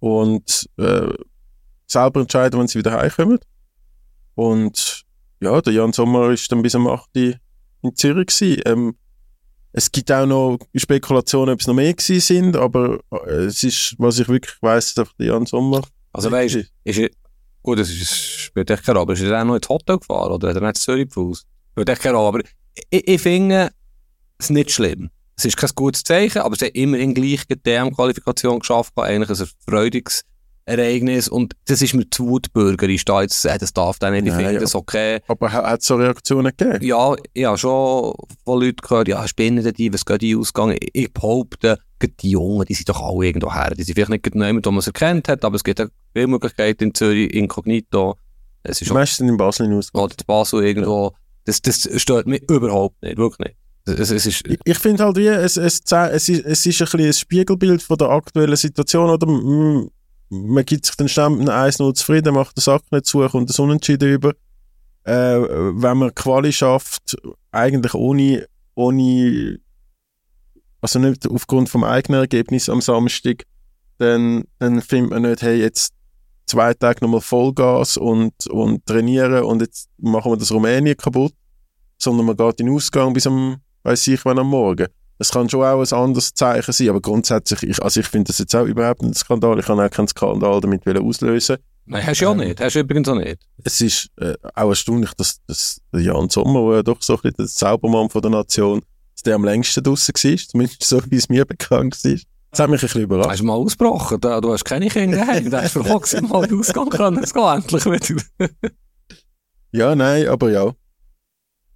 Und 0.00 0.68
äh, 0.76 1.12
selber 1.86 2.20
entscheiden, 2.20 2.60
wenn 2.60 2.68
sie 2.68 2.78
wieder 2.78 2.92
heimkommen. 2.92 3.38
Und 4.34 5.04
ja, 5.40 5.60
der 5.60 5.72
Jan 5.72 5.92
Sommer 5.92 6.30
ist 6.30 6.50
dann 6.52 6.62
bis 6.62 6.74
am 6.74 6.86
8. 6.86 7.08
Uhr 7.16 7.34
in 7.82 7.96
Zürich 7.96 8.26
gewesen. 8.26 8.62
Ähm, 8.66 8.94
es 9.72 9.90
gibt 9.90 10.10
auch 10.10 10.26
noch 10.26 10.58
Spekulationen, 10.74 11.54
ob 11.54 11.60
es 11.60 11.66
noch 11.66 11.74
mehr 11.74 11.94
gewesen 11.94 12.20
sind, 12.20 12.56
aber 12.56 13.00
äh, 13.26 13.44
es 13.44 13.62
ist, 13.62 13.94
was 13.98 14.18
ich 14.18 14.28
wirklich 14.28 14.56
weiss, 14.60 14.88
ist 14.88 14.98
einfach 14.98 15.14
Jan 15.18 15.46
Sommer. 15.46 15.82
Also 16.12 16.30
weißt 16.30 16.56
du, 16.56 16.64
ist 16.84 16.98
er, 16.98 17.10
gut, 17.62 17.78
das 17.78 17.90
ist, 17.90 18.14
spielt 18.14 18.70
echt 18.70 18.84
keine 18.84 18.98
Rolle, 18.98 19.12
aber 19.12 19.12
ist 19.12 19.22
er 19.22 19.40
auch 19.40 19.44
noch 19.44 19.56
ins 19.56 19.68
Hotel 19.68 19.98
gefahren 19.98 20.32
oder 20.32 20.48
hat 20.48 20.56
er 20.56 20.62
nicht 20.62 20.78
Zürich 20.78 21.08
gefußt? 21.08 21.46
Spielt 21.72 21.88
echt 21.88 22.02
keine 22.02 22.16
Rolle, 22.16 22.28
aber 22.28 22.40
ich, 22.90 23.08
ich 23.08 23.20
finde 23.20 23.70
es 24.38 24.50
nicht 24.50 24.72
schlimm. 24.72 25.10
Es 25.36 25.44
ist 25.44 25.56
kein 25.56 25.70
gutes 25.74 26.02
Zeichen, 26.02 26.42
aber 26.42 26.54
es 26.54 26.62
hat 26.62 26.74
immerhin 26.74 27.14
gleich 27.14 27.46
die 27.46 27.56
DM-Qualifikation 27.56 28.58
geschafft, 28.58 28.92
eigentlich 28.96 29.40
ein 29.40 29.48
freudiges 29.66 30.24
Ereignis 30.70 31.28
und 31.28 31.54
das 31.66 31.82
ist 31.82 31.94
mir 31.94 32.08
zu 32.10 32.28
wutbürgerisch, 32.28 33.04
da 33.04 33.22
jetzt 33.22 33.34
zu 33.40 33.48
sagen, 33.48 33.58
das 33.60 33.72
darf 33.72 33.98
dann 33.98 34.12
nicht, 34.12 34.26
ich 34.26 34.32
finde 34.32 34.52
ja. 34.54 34.60
das 34.60 34.74
okay. 34.74 35.20
Aber 35.28 35.52
ha- 35.52 35.70
hat 35.70 35.80
es 35.80 35.86
so 35.86 35.96
Reaktionen 35.96 36.52
gegeben? 36.56 36.84
Ja, 36.84 37.14
ich 37.32 37.44
habe 37.44 37.58
schon 37.58 38.14
von 38.44 38.60
Leuten 38.60 38.76
gehört, 38.82 39.08
ja, 39.08 39.26
spinnen 39.28 39.72
die, 39.74 39.92
was 39.92 40.04
geht 40.04 40.22
die 40.22 40.36
Ausgang? 40.36 40.72
Ich, 40.80 40.90
ich 40.92 41.12
behaupte, 41.12 41.78
die 42.22 42.30
Jungen, 42.30 42.64
die 42.66 42.74
sind 42.74 42.88
doch 42.88 43.00
alle 43.02 43.26
irgendwo 43.26 43.52
her. 43.52 43.74
Die 43.76 43.82
sind 43.82 43.94
vielleicht 43.94 44.10
nicht 44.10 44.22
genau 44.24 44.46
jemand, 44.46 44.64
wo 44.66 44.70
man 44.70 44.78
es 44.78 44.86
erkannt 44.86 45.28
hat, 45.28 45.44
aber 45.44 45.56
es 45.56 45.64
gibt 45.64 45.80
auch 45.80 45.86
viele 46.14 46.26
Möglichkeiten 46.28 46.84
in 46.84 46.94
Zürich, 46.94 47.32
inkognito. 47.34 48.16
Es 48.62 48.80
ist 48.80 48.88
Die 48.88 48.90
auch 48.92 48.94
meisten 48.94 49.16
sind 49.24 49.28
in 49.28 49.36
Basel 49.36 49.66
in 49.66 49.74
Ausgang. 49.74 50.02
gerade 50.02 50.14
in 50.18 50.26
Basel 50.26 50.64
irgendwo. 50.64 51.12
Das, 51.44 51.60
das 51.62 51.88
stört 52.00 52.26
mich 52.26 52.42
überhaupt 52.50 53.02
nicht, 53.02 53.16
wirklich 53.18 53.48
nicht. 53.48 53.56
Es, 53.98 54.10
es 54.10 54.26
ist, 54.26 54.42
Ich, 54.64 54.78
finde 54.78 55.04
halt, 55.04 55.16
wie, 55.16 55.26
es, 55.26 55.56
es, 55.56 55.80
es, 55.90 56.28
ist, 56.28 56.44
es 56.44 56.66
ist 56.66 56.80
ein, 56.80 56.84
bisschen 56.84 57.00
ein 57.00 57.12
Spiegelbild 57.12 57.82
von 57.82 57.96
der 57.96 58.10
aktuellen 58.10 58.54
Situation. 58.56 59.10
Oder? 59.10 59.26
Man 60.30 60.64
gibt 60.64 60.86
sich 60.86 60.96
den 60.96 61.08
Stamm 61.08 61.38
mit 61.38 61.48
einem 61.48 61.70
1-0 61.70 61.94
zufrieden, 61.94 62.34
macht 62.34 62.56
den 62.56 62.62
Sack 62.62 62.82
nicht 62.90 63.06
zu, 63.06 63.26
kommt 63.28 63.50
das 63.50 63.58
Unentschieden 63.58 64.12
über. 64.12 64.30
Äh, 65.04 65.40
wenn 65.40 65.98
man 65.98 66.14
Quali 66.14 66.52
schafft, 66.52 67.16
eigentlich 67.50 67.94
ohne, 67.94 68.46
ohne, 68.74 69.58
also 70.80 70.98
nicht 71.00 71.28
aufgrund 71.28 71.68
vom 71.68 71.82
eigenen 71.82 72.20
Ergebnis 72.20 72.68
am 72.68 72.80
Samstag, 72.80 73.44
dann, 73.98 74.44
dann 74.58 74.80
findet 74.80 75.10
man 75.10 75.22
nicht, 75.22 75.42
hey, 75.42 75.60
jetzt 75.60 75.92
zwei 76.46 76.74
Tage 76.74 77.00
nochmal 77.02 77.20
Vollgas 77.20 77.96
und, 77.96 78.46
und 78.48 78.86
trainieren 78.86 79.42
und 79.42 79.62
jetzt 79.62 79.88
machen 79.98 80.32
wir 80.32 80.36
das 80.36 80.52
Rumänien 80.52 80.96
kaputt, 80.96 81.34
sondern 81.98 82.26
man 82.26 82.36
geht 82.36 82.60
in 82.60 82.66
den 82.66 82.74
Ausgang 82.76 83.12
bis 83.12 83.26
am, 83.26 83.56
weiß 83.82 84.06
ich 84.08 84.24
wann 84.24 84.38
am 84.38 84.48
Morgen. 84.48 84.86
Das 85.20 85.30
kann 85.32 85.50
schon 85.50 85.62
auch 85.62 85.78
ein 85.82 85.98
anderes 85.98 86.32
Zeichen 86.32 86.72
sein, 86.72 86.88
aber 86.88 87.02
grundsätzlich, 87.02 87.62
ich, 87.64 87.82
also 87.82 88.00
ich 88.00 88.06
finde 88.06 88.28
das 88.28 88.38
jetzt 88.38 88.56
auch 88.56 88.64
überhaupt 88.64 89.02
nicht 89.02 89.10
ein 89.10 89.14
Skandal. 89.14 89.58
Ich 89.58 89.66
kann 89.66 89.78
auch 89.78 89.90
keinen 89.90 90.08
Skandal 90.08 90.62
damit 90.62 90.88
auslösen. 90.88 91.58
nein, 91.84 92.06
hast 92.06 92.22
du 92.22 92.24
ja 92.24 92.30
Ähm. 92.32 92.38
nicht. 92.38 92.58
Hast 92.58 92.74
du 92.74 92.80
übrigens 92.80 93.06
auch 93.06 93.16
nicht. 93.16 93.38
Es 93.62 93.82
ist 93.82 94.08
äh, 94.16 94.32
auch 94.54 94.70
erstaunlich, 94.70 95.12
dass, 95.18 95.36
dass 95.46 95.78
Jan 95.92 96.30
Sommer, 96.30 96.68
der 96.68 96.76
ja 96.76 96.82
doch 96.82 97.02
so 97.02 97.16
ein 97.16 97.20
bisschen 97.20 97.36
der 97.38 97.46
Zaubermann 97.48 98.08
von 98.08 98.22
der 98.22 98.30
Nation, 98.30 98.80
dass 99.14 99.22
der 99.22 99.34
am 99.34 99.44
längsten 99.44 99.84
draussen 99.84 100.14
war, 100.14 100.36
zumindest 100.38 100.84
so, 100.84 101.02
wie 101.10 101.16
es 101.16 101.28
mir 101.28 101.44
bekannt 101.44 102.02
war. 102.02 102.16
Das 102.52 102.60
hat 102.60 102.70
mich 102.70 102.80
ein 102.80 102.86
bisschen 102.86 103.02
überrascht. 103.02 103.28
Hast 103.30 103.40
du 103.40 103.44
mal 103.44 103.52
ausgebrochen? 103.52 104.20
Da, 104.22 104.40
du 104.40 104.54
hast 104.54 104.64
keine 104.64 104.88
Kinder 104.88 105.18
daheim. 105.18 105.50
Da 105.50 105.60
hast 105.62 105.76
du 105.76 105.84
froh 105.84 106.00
mal 106.28 106.46
den 106.46 106.60
Ausgang 106.60 106.88
können. 106.88 107.22
Es 107.22 107.34
geht 107.34 107.42
endlich 107.44 107.84
wieder. 107.84 108.48
Ja, 109.72 109.94
nein, 109.94 110.28
aber 110.28 110.50
ja. 110.50 110.72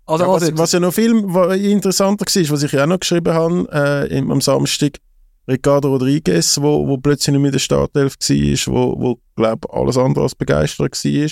Also, 0.06 0.24
Ja, 0.24 0.30
was, 0.30 0.42
also, 0.42 0.58
was 0.58 0.72
ja 0.72 0.80
noch 0.80 0.92
viel 0.92 1.12
interessanter 1.54 2.26
war, 2.26 2.50
was 2.50 2.62
ich 2.62 2.72
ja 2.72 2.84
auch 2.84 2.88
noch 2.88 3.00
geschrieben 3.00 3.32
habe 3.32 4.08
äh, 4.10 4.18
am 4.18 4.40
Samstag, 4.40 4.98
Ricardo 5.46 5.88
Rodriguez, 5.88 6.58
wo, 6.60 6.86
wo 6.86 6.96
plötzlich 6.96 7.32
nicht 7.32 7.40
mehr 7.40 7.48
in 7.48 7.52
der 7.52 7.58
Startelf 7.58 8.14
war, 8.18 8.74
wo, 8.74 9.00
wo 9.00 9.18
glaube 9.36 9.72
alles 9.72 9.96
andere 9.98 10.24
als 10.24 10.34
begeistert 10.34 11.04
war. 11.04 11.30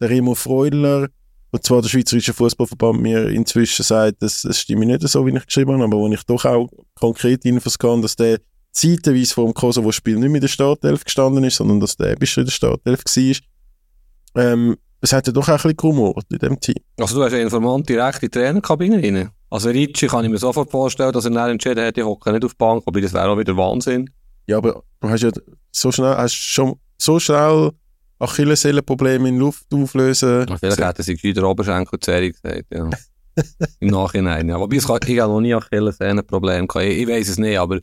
Der 0.00 0.10
Remo 0.10 0.34
Freudler, 0.34 1.08
wo 1.50 1.58
zwar 1.58 1.82
der 1.82 1.88
Schweizerische 1.88 2.32
Fußballverband 2.32 3.00
mir 3.00 3.28
inzwischen 3.28 3.82
sagt, 3.82 4.22
das, 4.22 4.42
das 4.42 4.60
stimmt 4.60 4.86
nicht 4.86 5.02
so, 5.02 5.26
wie 5.26 5.36
ich 5.36 5.46
geschrieben 5.46 5.72
habe, 5.72 5.84
aber 5.84 5.96
wo 5.96 6.08
ich 6.08 6.22
doch 6.24 6.44
auch 6.44 6.68
konkret 6.94 7.44
Infos 7.44 7.78
kann, 7.78 8.00
dass 8.00 8.14
der 8.14 8.38
zeitweise 8.70 9.34
vor 9.34 9.46
dem 9.46 9.54
Kosovo-Spiel 9.54 10.16
nicht 10.16 10.28
mehr 10.28 10.36
in 10.36 10.42
der 10.42 10.48
Startelf 10.48 11.04
gestanden 11.04 11.42
ist, 11.42 11.56
sondern 11.56 11.80
dass 11.80 11.96
der 11.96 12.14
bis 12.14 12.36
in 12.36 12.44
der 12.44 12.52
Startelf 12.52 13.02
war. 13.04 14.42
Ähm, 14.44 14.76
es 15.00 15.12
hat 15.12 15.26
ja 15.26 15.32
doch 15.32 15.44
auch 15.44 15.52
ein 15.52 15.56
bisschen 15.56 15.76
gerumort 15.76 16.26
in 16.30 16.38
dem 16.38 16.60
Team. 16.60 16.76
also 16.98 17.16
du 17.16 17.24
hast 17.24 17.32
einen 17.32 17.42
Informant 17.42 17.88
direkt 17.88 18.22
in 18.22 18.30
die 18.30 18.38
Trainerkabine 18.38 19.02
rein. 19.02 19.30
Also 19.50 19.70
Ricci 19.70 20.08
kann 20.08 20.24
ich 20.24 20.30
mir 20.30 20.38
sofort 20.38 20.70
vorstellen, 20.70 21.12
dass 21.12 21.24
er 21.24 21.30
dann 21.30 21.50
entschieden 21.50 21.84
hat, 21.84 21.96
ich 21.96 22.04
hocke 22.04 22.32
nicht 22.32 22.44
auf 22.44 22.52
die 22.52 22.58
Bank, 22.58 22.82
aber 22.84 23.00
das 23.00 23.12
wäre 23.12 23.28
auch 23.28 23.38
wieder 23.38 23.56
Wahnsinn. 23.56 24.10
Ja, 24.46 24.58
aber 24.58 24.82
du 25.00 25.08
hast 25.08 25.22
ja 25.22 25.30
so 25.70 25.92
schnell, 25.92 26.16
hast 26.16 26.34
schon 26.34 26.78
so 26.98 27.18
schnell 27.18 27.70
Achillessehnenprobleme 28.18 29.28
in 29.28 29.38
Luft 29.38 29.72
auflösen. 29.72 30.46
Vielleicht 30.58 30.80
hätte 30.80 31.02
sich 31.02 31.22
wieder 31.22 31.48
Oberschenkelzerrung 31.48 32.32
gesagt, 32.32 32.66
ja. 32.72 32.90
Im 33.80 33.90
Nachhinein, 33.90 34.48
ja. 34.48 34.58
Wobei, 34.58 34.76
ich 34.76 34.88
habe 34.88 35.32
noch 35.32 35.40
nie 35.40 35.54
Achillessehnenproblem 35.54 36.66
gehabt. 36.66 36.86
Ich, 36.86 36.98
ich 36.98 37.08
weiß 37.08 37.28
es 37.28 37.38
nicht, 37.38 37.58
aber 37.58 37.78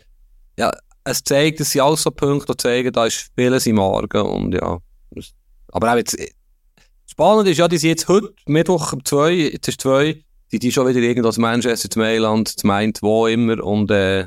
ja, 0.59 0.71
es 1.05 1.23
zeigt, 1.23 1.61
es 1.61 1.71
sind 1.71 1.81
alles 1.81 2.03
so 2.03 2.11
Punkte, 2.11 2.53
die 2.53 2.57
zeigen, 2.57 2.91
da 2.91 3.05
ist 3.05 3.31
vieles 3.35 3.65
im 3.65 3.79
Argen 3.79 4.21
und 4.21 4.53
ja. 4.53 4.79
Aber 5.71 5.93
auch 5.93 5.97
jetzt, 5.97 6.17
spannend 7.15 7.47
ist 7.47 7.57
ja, 7.57 7.69
die 7.69 7.77
sind 7.77 7.91
jetzt 7.91 8.09
heute, 8.09 8.33
Mittwoch 8.45 8.91
um 8.91 9.05
zwei, 9.05 9.31
jetzt 9.31 9.69
ist 9.69 9.79
zwei, 9.79 10.21
die, 10.51 10.59
die 10.59 10.69
schon 10.69 10.85
wieder 10.85 10.99
irgendwo 10.99 11.29
aus 11.29 11.37
Manchester, 11.37 11.89
zu 11.89 11.97
Mailand, 11.97 12.49
zu 12.49 12.67
Meint, 12.67 13.01
wo 13.01 13.25
immer 13.27 13.63
und 13.63 13.89
äh, 13.89 14.25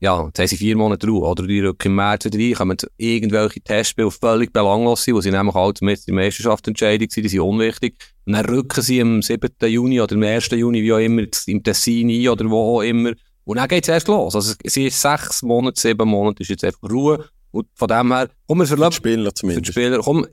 ja, 0.00 0.24
jetzt 0.24 0.38
haben 0.38 0.46
sie 0.46 0.56
vier 0.56 0.74
Monate 0.74 1.06
Ruhe, 1.06 1.28
oder 1.28 1.46
die 1.46 1.60
rücken 1.60 1.88
im 1.88 1.96
März 1.96 2.24
wieder 2.24 2.38
rein, 2.38 2.54
kommen 2.54 2.78
irgendwelche 2.96 3.60
Testspiele 3.60 4.10
völlig 4.10 4.54
belanglos 4.54 5.04
sind, 5.04 5.16
wo 5.16 5.20
sie 5.20 5.30
nämlich 5.30 5.54
halt 5.54 5.82
mit 5.82 6.06
der 6.06 6.14
Meisterschaft 6.14 6.66
entscheidig 6.66 7.12
sind, 7.12 7.24
die 7.24 7.28
sind 7.28 7.40
unwichtig. 7.40 7.96
Und 8.24 8.32
dann 8.32 8.46
rücken 8.46 8.80
sie 8.80 9.02
am 9.02 9.20
7. 9.20 9.50
Juni 9.66 10.00
oder 10.00 10.14
am 10.14 10.22
1. 10.22 10.48
Juni, 10.52 10.82
wie 10.82 10.92
auch 10.94 10.98
immer, 10.98 11.24
im 11.46 11.62
Tessin 11.62 12.08
ein 12.08 12.28
oder 12.28 12.48
wo 12.48 12.78
auch 12.78 12.82
immer. 12.82 13.12
Und 13.44 13.56
dann 13.56 13.68
geht's 13.68 13.88
erst 13.88 14.08
los. 14.08 14.34
Also 14.34 14.54
es 14.62 14.72
sind 14.72 14.92
sechs 14.92 15.42
Monate, 15.42 15.78
sieben 15.78 16.08
Monate 16.08 16.42
ist 16.42 16.48
jetzt 16.48 16.64
einfach 16.64 16.88
Ruhe. 16.88 17.28
Und 17.50 17.66
von 17.74 17.88
dem 17.88 18.12
her, 18.12 18.28
komm, 18.46 18.58
wir 18.58 18.66
Für 18.66 18.76
die 18.76 18.76
verlassen 18.76 18.96
Spieler 18.96 19.24
für 19.24 19.28
die 19.30 19.34
zumindest. 19.34 19.72
Spieler. 19.72 19.98
Komm, 20.00 20.26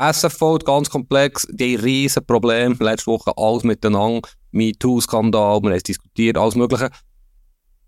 SFV, 0.00 0.58
ganz 0.64 0.88
komplex, 0.88 1.46
die 1.50 1.74
riesen 1.74 2.24
Probleme. 2.24 2.74
Letzte 2.80 3.08
Woche 3.08 3.32
alles 3.36 3.64
miteinander. 3.64 4.28
MeToo-Skandal, 4.52 5.60
wir 5.62 5.70
haben 5.70 5.76
es 5.76 5.82
diskutiert, 5.82 6.38
alles 6.38 6.54
Mögliche. 6.54 6.90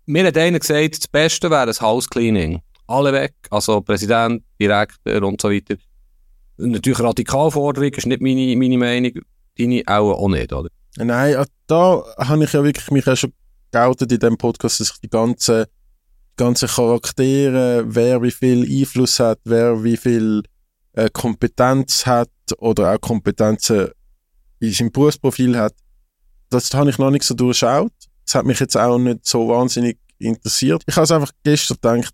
Mir 0.05 0.27
hat 0.27 0.37
einer 0.37 0.59
gesagt, 0.59 0.99
das 0.99 1.07
Beste 1.07 1.49
wäre 1.49 1.67
ein 1.67 1.79
House-Cleaning. 1.79 2.61
Alle 2.87 3.13
weg, 3.13 3.33
also 3.49 3.81
Präsident, 3.81 4.43
Direktor 4.59 5.23
und 5.23 5.41
so 5.41 5.49
weiter. 5.49 5.75
Natürlich 6.57 6.99
Radikalforderung, 6.99 7.89
ist 7.89 8.05
nicht 8.05 8.21
meine, 8.21 8.55
meine 8.55 8.77
Meinung. 8.77 9.13
Deine 9.57 9.83
auch, 9.87 10.13
auch 10.13 10.29
nicht, 10.29 10.53
oder? 10.53 10.69
Nein, 10.97 11.33
äh, 11.33 11.45
da 11.67 12.03
habe 12.17 12.43
ich 12.43 12.53
ja 12.53 12.63
wirklich 12.63 12.91
mich 12.91 13.07
auch 13.07 13.15
schon 13.15 13.33
geoutet 13.71 14.11
in 14.11 14.19
dem 14.19 14.37
Podcast, 14.37 14.79
dass 14.79 14.91
ich 14.91 14.99
die 14.99 15.09
ganzen, 15.09 15.65
ganzen 16.37 16.67
Charaktere, 16.67 17.83
wer 17.87 18.21
wie 18.21 18.31
viel 18.31 18.63
Einfluss 18.63 19.19
hat, 19.19 19.39
wer 19.45 19.83
wie 19.83 19.97
viel 19.97 20.43
äh, 20.93 21.09
Kompetenz 21.11 22.05
hat 22.05 22.29
oder 22.57 22.93
auch 22.93 23.01
Kompetenzen 23.01 23.89
in 24.59 24.71
seinem 24.71 24.91
Berufsprofil 24.91 25.57
hat, 25.57 25.73
das 26.49 26.73
habe 26.73 26.89
ich 26.89 26.97
noch 26.97 27.11
nicht 27.11 27.23
so 27.23 27.33
durchschaut. 27.33 27.91
Das 28.25 28.35
hat 28.35 28.45
mich 28.45 28.59
jetzt 28.59 28.77
auch 28.77 28.97
nicht 28.97 29.25
so 29.25 29.49
wahnsinnig 29.49 29.97
interessiert. 30.19 30.83
Ich 30.85 30.95
habe 30.95 31.03
es 31.03 31.11
einfach 31.11 31.31
gestern 31.43 31.77
gedacht, 31.81 32.13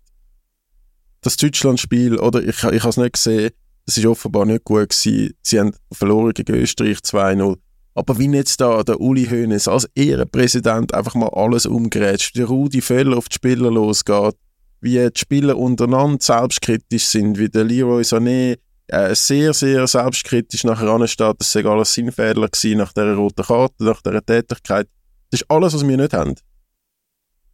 das 1.20 1.36
Deutschlandspiel, 1.36 2.18
oder 2.18 2.42
ich, 2.42 2.56
ich 2.56 2.62
habe 2.62 2.88
es 2.88 2.96
nicht 2.96 3.12
gesehen, 3.12 3.50
das 3.86 3.98
ist 3.98 4.06
offenbar 4.06 4.46
nicht 4.46 4.64
gut 4.64 4.88
gewesen. 4.88 5.34
Sie 5.42 5.60
haben 5.60 5.74
verloren 5.92 6.32
gegen 6.32 6.54
Österreich 6.54 6.98
2-0. 6.98 7.56
Aber 7.94 8.18
wie 8.18 8.30
jetzt 8.32 8.60
da 8.60 8.82
der 8.82 9.00
Uli 9.00 9.26
Hoeneß 9.26 9.68
als 9.68 9.88
Ehrenpräsident 9.94 10.94
einfach 10.94 11.14
mal 11.14 11.28
alles 11.28 11.66
umgrätscht, 11.66 12.36
wie 12.36 12.42
Rudi 12.42 12.80
Völler 12.80 13.18
auf 13.18 13.28
die 13.28 13.34
Spieler 13.34 13.70
losgeht, 13.70 14.36
wie 14.80 14.96
die 14.96 15.18
Spieler 15.18 15.58
untereinander 15.58 16.18
selbstkritisch 16.20 17.06
sind, 17.06 17.38
wie 17.38 17.48
der 17.48 17.64
Leroy 17.64 18.02
Sané 18.02 18.58
äh, 18.92 19.14
sehr, 19.14 19.52
sehr 19.54 19.86
selbstkritisch 19.86 20.64
nachher 20.64 20.88
ansteht, 20.88 21.36
das 21.38 21.52
sei 21.52 21.64
alles 21.64 21.92
sein 21.94 22.10
Fehler 22.12 22.48
gewesen, 22.48 22.78
nach 22.78 22.92
dieser 22.92 23.14
roten 23.14 23.42
Karte, 23.44 23.84
nach 23.84 24.02
dieser 24.02 24.24
Tätigkeit. 24.24 24.88
Das 25.30 25.40
ist 25.42 25.50
alles, 25.50 25.74
was 25.74 25.86
wir 25.86 25.96
nicht 25.96 26.12
haben. 26.12 26.34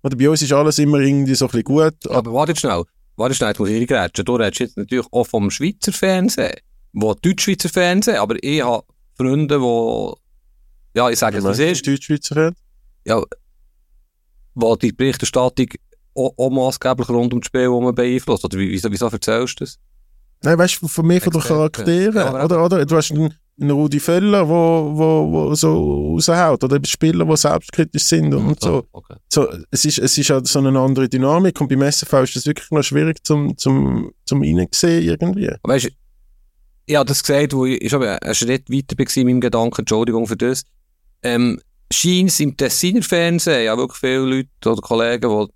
Oder 0.03 0.17
bei 0.17 0.31
uns 0.31 0.43
ist 0.43 0.53
alles 0.53 0.79
immer 0.79 0.99
irgendwie 0.99 1.35
so 1.35 1.47
ein 1.47 1.51
bisschen 1.51 1.65
gut, 1.65 1.95
aber 2.07 2.17
Aber 2.19 2.33
warte 2.35 2.55
schnell, 2.57 2.85
warte 3.17 3.35
schnell, 3.35 3.49
jetzt 3.51 3.59
muss 3.59 3.69
ich 3.69 3.77
reingrätschen. 3.91 4.25
Du 4.25 4.37
redest 4.37 4.61
jetzt 4.61 4.77
natürlich 4.77 5.07
auch 5.11 5.27
vom 5.27 5.51
Schweizer 5.51 5.93
Fernsehen, 5.93 6.55
wo 6.93 7.15
Deutschschweizer 7.15 7.69
Fernsehen, 7.69 8.17
aber 8.19 8.37
ich 8.43 8.63
habe 8.63 8.85
Freunde, 9.17 9.59
die, 9.59 10.99
ja, 10.99 11.11
ich 11.11 11.19
sage 11.19 11.37
jetzt, 11.37 11.45
was 11.45 11.59
ist, 11.59 11.87
Deutschschweizer 11.87 12.35
Fan. 12.35 12.55
ja, 13.05 13.23
wo 14.55 14.77
die 14.77 14.93
Berichterstattung 14.93 15.67
auch, 16.15 16.33
auch 16.39 16.51
maßgeblich 16.51 17.09
rund 17.11 17.35
um 17.35 17.41
das 17.41 17.47
Spiel, 17.49 17.71
wo 17.71 17.81
man 17.81 17.95
beeinflusst. 17.95 18.45
Oder 18.45 18.59
wie- 18.59 18.71
wieso, 18.71 18.91
wieso 18.91 19.07
erzählst 19.09 19.61
du 19.61 19.65
das? 19.65 19.79
Nein, 20.47 20.59
weißt 20.59 20.81
du, 20.81 20.87
von 20.87 21.05
mir 21.05 21.21
von 21.21 21.33
den. 21.33 21.43
Charakteren. 21.43 22.15
Ja, 22.15 22.45
oder, 22.45 22.65
oder 22.65 22.87
du 22.87 22.97
hast 22.97 23.11
einen, 23.11 23.35
einen 23.61 23.71
Rudi 23.73 23.99
Völler, 23.99 24.49
wo, 24.49 24.93
wo, 24.95 25.33
wo 25.33 25.55
so 25.57 26.13
raushaut. 26.13 26.63
Oder 26.63 26.79
Spieler, 26.85 27.25
die 27.25 27.37
selbstkritisch 27.37 28.05
sind 28.05 28.33
und 28.33 28.61
so. 28.61 28.87
Okay. 28.93 29.17
so 29.29 29.49
es, 29.73 29.85
ist, 29.85 29.99
es 29.99 30.17
ist 30.17 30.31
halt 30.31 30.47
so 30.47 30.61
eine 30.61 30.79
andere 30.79 31.09
Dynamik. 31.09 31.61
Und 31.61 31.67
beim 31.67 31.83
SFV 31.83 32.23
ist 32.23 32.37
das 32.37 32.47
wirklich 32.47 32.71
noch 32.71 32.85
schwierig 32.85 33.25
zum, 33.25 33.59
zum, 33.59 34.13
zum 34.25 34.41
reinsehen 34.41 35.03
irgendwie. 35.03 35.51
Aber 35.51 35.75
weißt 35.75 35.87
du, 35.87 35.91
ich 36.87 36.95
habe 36.95 37.07
das 37.07 37.25
gesagt, 37.25 37.53
wo 37.53 37.67
ich 37.67 37.91
schon 37.91 38.05
einen 38.05 38.35
Schritt 38.37 38.71
weiter 38.71 38.97
war 38.97 39.17
in 39.17 39.27
meinem 39.27 39.41
Gedanken, 39.41 39.81
Entschuldigung 39.81 40.29
für 40.29 40.37
das. 40.37 40.63
Ähm, 41.25 41.61
scheint 41.93 42.31
es 42.31 42.39
im 42.39 42.57
Tessiner 42.57 43.03
Fernsehen, 43.03 43.65
ja 43.65 43.77
wirklich 43.77 43.99
viele 43.99 44.19
Leute 44.19 44.49
oder 44.65 44.81
Kollegen, 44.81 45.29
die 45.29 45.53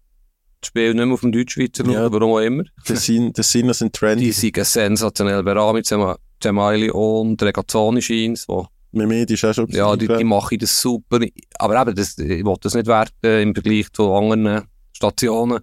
das 0.60 0.68
Spiel 0.68 0.94
nicht 0.94 1.04
mehr 1.04 1.14
auf 1.14 1.20
dem 1.20 1.32
Deutschschweizer 1.32 1.86
Ja. 1.90 2.12
warum 2.12 2.32
auch 2.32 2.38
immer. 2.40 2.64
Das 2.86 3.04
sind, 3.04 3.38
das 3.38 3.50
sind, 3.50 3.68
das 3.68 3.78
sind 3.78 3.94
trendy. 3.94 4.26
Die 4.26 4.32
sind 4.32 4.56
sensationell 4.64 5.42
beraten 5.42 5.76
mit 5.76 5.86
Zema- 5.86 6.18
Gemaili 6.42 6.90
und 6.90 7.42
Regazzoni 7.42 8.00
scheint 8.00 8.44
wo 8.48 8.66
Mehmedi 8.92 9.34
ist 9.34 9.44
auch 9.44 9.54
schon 9.54 9.68
Ja, 9.68 9.94
die, 9.94 10.08
die 10.08 10.24
machen 10.24 10.58
das 10.58 10.80
super. 10.80 11.20
Aber 11.58 11.80
eben, 11.82 11.94
das, 11.94 12.18
ich 12.18 12.44
will 12.44 12.54
das 12.60 12.74
nicht 12.74 12.86
werten 12.88 13.40
im 13.48 13.54
Vergleich 13.54 13.92
zu 13.92 14.12
anderen 14.12 14.62
Stationen. 14.92 15.60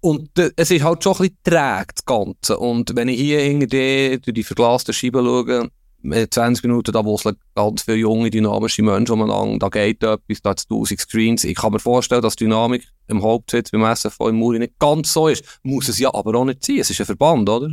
Und 0.00 0.36
äh, 0.38 0.50
es 0.56 0.70
ist 0.70 0.82
halt 0.82 1.02
schon 1.04 1.12
ein 1.14 1.18
bisschen 1.18 1.38
träge, 1.44 1.86
das 1.94 2.04
Ganze. 2.04 2.58
Und 2.58 2.94
wenn 2.96 3.08
ich 3.08 3.20
hier 3.20 3.40
hinter 3.40 3.66
die, 3.68 4.20
durch 4.20 4.34
die 4.34 4.42
verglasten 4.42 4.92
Scheiben 4.92 5.24
schaue, 5.24 5.70
mit 6.02 6.34
20 6.34 6.64
Minuten, 6.64 6.92
da 6.92 7.04
wusseln 7.04 7.36
ganz 7.54 7.82
viele 7.82 7.98
junge, 7.98 8.30
dynamische 8.30 8.82
Menschen 8.82 9.12
umeinander, 9.12 9.58
da 9.58 9.68
geht 9.68 10.02
etwas, 10.02 10.42
da 10.42 10.50
hat 10.50 10.58
es 10.58 10.64
1000 10.64 11.00
Screens. 11.00 11.44
Ich 11.44 11.54
kann 11.54 11.72
mir 11.72 11.78
vorstellen, 11.78 12.22
dass 12.22 12.36
die 12.36 12.44
Dynamik 12.44 12.86
im 13.08 13.22
Hauptsitz 13.22 13.70
beim 13.70 13.84
SFV 13.84 14.28
im 14.28 14.36
Muri 14.36 14.58
nicht 14.58 14.78
ganz 14.78 15.12
so 15.12 15.28
ist. 15.28 15.60
Muss 15.62 15.88
es 15.88 15.98
ja 15.98 16.12
aber 16.12 16.34
auch 16.38 16.44
nicht 16.44 16.64
sein. 16.64 16.78
Es 16.78 16.90
ist 16.90 17.00
ein 17.00 17.06
Verband, 17.06 17.48
oder? 17.48 17.70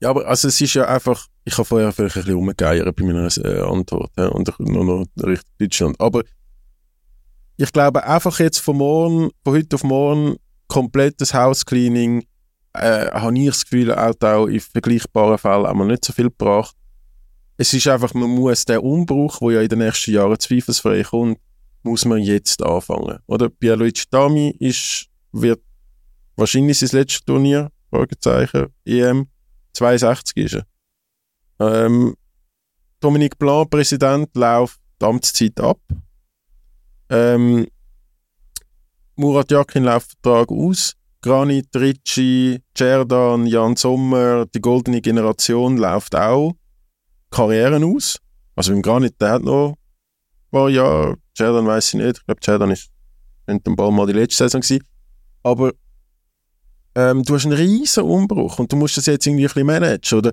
Ja, 0.00 0.10
aber 0.10 0.26
also 0.26 0.48
es 0.48 0.60
ist 0.60 0.74
ja 0.74 0.86
einfach, 0.86 1.26
ich 1.44 1.54
habe 1.54 1.64
vorher 1.64 1.92
vielleicht 1.92 2.16
ein 2.16 2.22
bisschen 2.22 2.36
rumgeiert 2.36 2.96
bei 2.96 3.04
meiner 3.04 3.28
äh, 3.38 3.60
Antwort 3.60 4.10
ja, 4.16 4.26
und 4.28 4.52
nur 4.58 4.84
noch 4.84 5.06
Richtung 5.24 5.50
Deutschland. 5.58 6.00
Aber 6.00 6.22
ich 7.56 7.72
glaube 7.72 8.04
einfach 8.04 8.38
jetzt 8.40 8.58
von 8.58 8.76
morgen, 8.76 9.30
von 9.44 9.54
heute 9.54 9.76
auf 9.76 9.84
morgen, 9.84 10.36
komplettes 10.66 11.32
Housecleaning, 11.32 12.24
äh, 12.74 13.06
habe 13.12 13.38
ich 13.38 13.46
das 13.46 13.64
Gefühl, 13.64 13.94
auch 13.94 14.46
in 14.46 14.60
vergleichbaren 14.60 15.38
Fällen 15.38 15.66
haben 15.66 15.78
wir 15.78 15.86
nicht 15.86 16.04
so 16.04 16.12
viel 16.12 16.24
gebracht. 16.24 16.74
Es 17.56 17.72
ist 17.72 17.86
einfach, 17.86 18.14
man 18.14 18.30
muss 18.30 18.64
den 18.64 18.78
Umbruch, 18.78 19.38
der 19.38 19.50
ja 19.50 19.60
in 19.62 19.68
den 19.68 19.78
nächsten 19.78 20.12
Jahren 20.12 20.38
zweifelsfrei 20.38 21.04
kommt, 21.04 21.38
muss 21.82 22.04
man 22.04 22.18
jetzt 22.18 22.62
anfangen. 22.62 23.18
Oder 23.26 23.48
Pierluigi 23.48 24.04
Dami 24.10 24.56
ist, 24.58 25.06
wird 25.32 25.60
wahrscheinlich 26.36 26.78
sein 26.78 26.98
letztes 26.98 27.24
Turnier, 27.24 27.70
Fragezeichen, 27.90 28.68
EM, 28.84 29.28
62 29.74 30.36
ist 30.36 30.54
er. 30.54 30.66
Ähm, 31.60 32.14
Dominique 33.00 33.38
Blanc, 33.38 33.70
Präsident, 33.70 34.34
läuft 34.34 34.80
die 35.00 35.04
Amtszeit 35.04 35.60
ab. 35.60 35.78
Ähm, 37.10 37.68
Murat 39.14 39.50
Yakin 39.50 39.84
läuft 39.84 40.16
Vertrag 40.22 40.50
aus. 40.50 40.96
Granit, 41.20 41.68
Ricci, 41.74 42.60
Cerdan, 42.76 43.46
Jan 43.46 43.76
Sommer, 43.76 44.46
die 44.46 44.60
goldene 44.60 45.00
Generation 45.00 45.76
läuft 45.76 46.14
auch 46.16 46.54
Karrieren 47.34 47.82
aus. 47.84 48.18
Also 48.54 48.72
im 48.72 48.80
Granit, 48.80 49.20
der 49.20 49.32
hat 49.32 49.42
noch 49.42 49.70
ein 49.70 50.50
paar 50.50 50.70
Jahre. 50.70 51.16
Cerdan 51.36 51.66
weiß 51.66 51.88
ich 51.88 51.94
nicht. 51.94 52.18
Ich 52.18 52.26
glaube, 52.26 52.40
Cerdan 52.40 52.70
ist 52.70 52.88
mit 53.46 53.66
dem 53.66 53.74
Ball 53.74 53.90
mal 53.90 54.06
die 54.06 54.12
letzte 54.12 54.44
Saison 54.44 54.60
gewesen. 54.60 54.84
Aber 55.42 55.72
ähm, 56.94 57.24
du 57.24 57.34
hast 57.34 57.44
einen 57.44 57.54
riesen 57.54 58.04
Umbruch 58.04 58.58
und 58.60 58.72
du 58.72 58.76
musst 58.76 58.96
das 58.96 59.06
jetzt 59.06 59.26
irgendwie 59.26 59.44
ein 59.44 59.48
bisschen 59.48 59.66
managen. 59.66 60.18
Oder 60.18 60.32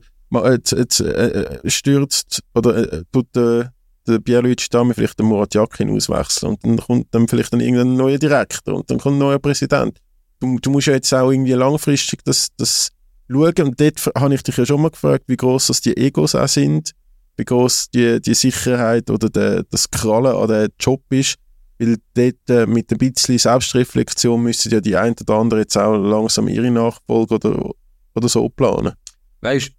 jetzt, 0.52 0.72
jetzt 0.72 1.00
äh, 1.02 1.60
äh, 1.64 1.70
stürzt 1.70 2.42
oder 2.54 2.78
äh, 2.78 3.04
tut 3.12 3.36
äh, 3.36 3.66
der 4.08 4.20
Pierluigi 4.20 4.68
Dami 4.70 4.94
vielleicht 4.94 5.20
den 5.20 5.26
Murat 5.26 5.54
Yakin 5.54 5.90
auswechseln 5.90 6.54
und 6.54 6.64
dann 6.64 6.78
kommt 6.78 7.08
dann 7.12 7.28
vielleicht 7.28 7.54
dann 7.54 7.60
irgendein 7.60 7.96
neuer 7.96 8.18
Direktor 8.18 8.76
und 8.76 8.90
dann 8.90 9.00
kommt 9.00 9.16
ein 9.16 9.20
neuer 9.20 9.40
Präsident. 9.40 10.00
Du, 10.40 10.58
du 10.60 10.70
musst 10.70 10.88
ja 10.88 10.94
jetzt 10.94 11.14
auch 11.14 11.32
irgendwie 11.32 11.54
langfristig 11.54 12.24
das, 12.24 12.48
das 12.58 12.90
schauen 13.32 13.68
und 13.68 13.80
dort 13.80 14.00
habe 14.16 14.36
ich 14.36 14.44
dich 14.44 14.58
ja 14.58 14.66
schon 14.66 14.82
mal 14.82 14.92
gefragt, 14.92 15.26
wie 15.28 15.38
groß 15.38 15.68
das 15.68 15.82
die 15.82 15.96
Egos 15.98 16.36
auch 16.36 16.48
sind, 16.48 16.92
wie 17.38 17.46
groß 17.46 17.90
die, 17.92 18.22
die 18.22 18.34
Sicherheit 18.34 19.10
oder 19.10 19.30
der, 19.30 19.64
das 19.64 19.90
Krallen 19.90 20.36
an 20.36 20.48
den 20.48 20.70
Job 20.80 21.02
ist, 21.10 21.36
weil 21.80 21.98
dort 22.14 22.50
äh, 22.50 22.66
mit 22.66 22.92
ein 22.92 22.98
bisschen 22.98 23.38
Selbstreflexion 23.38 24.42
müssen 24.42 24.72
ja 24.72 24.82
die 24.82 24.96
einen 24.96 25.16
oder 25.20 25.36
anderen 25.36 25.64
jetzt 25.64 25.78
auch 25.78 25.96
langsam 25.96 26.48
ihre 26.48 26.70
Nachfolge 26.70 27.36
oder, 27.36 27.72
oder 28.14 28.30
so 28.30 28.50
planen. 28.50 28.94
Weißt 29.42 29.72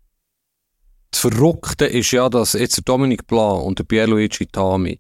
das 1.13 1.21
Verrückte 1.21 1.85
ist 1.85 2.11
ja, 2.11 2.29
dass 2.31 2.55
jetzt 2.55 2.79
der 2.79 2.85
Dominic 2.85 3.27
Blanc 3.27 3.63
und 3.65 3.79
der 3.79 3.85
Pierluigi 3.85 4.47
Tami, 4.47 4.99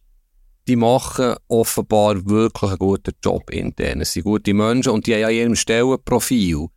die 0.68 0.76
machen 0.76 1.34
offenbar 1.48 2.26
wirklich 2.26 2.70
einen 2.70 2.78
guten 2.78 3.14
Job 3.24 3.50
intern. 3.50 4.02
Es 4.02 4.12
sind 4.12 4.24
gute 4.24 4.52
Menschen 4.52 4.92
und 4.92 5.06
die 5.06 5.14
haben 5.14 5.22
ja 5.22 5.30
ihrem 5.30 5.56
Stellenprofil 5.56 6.68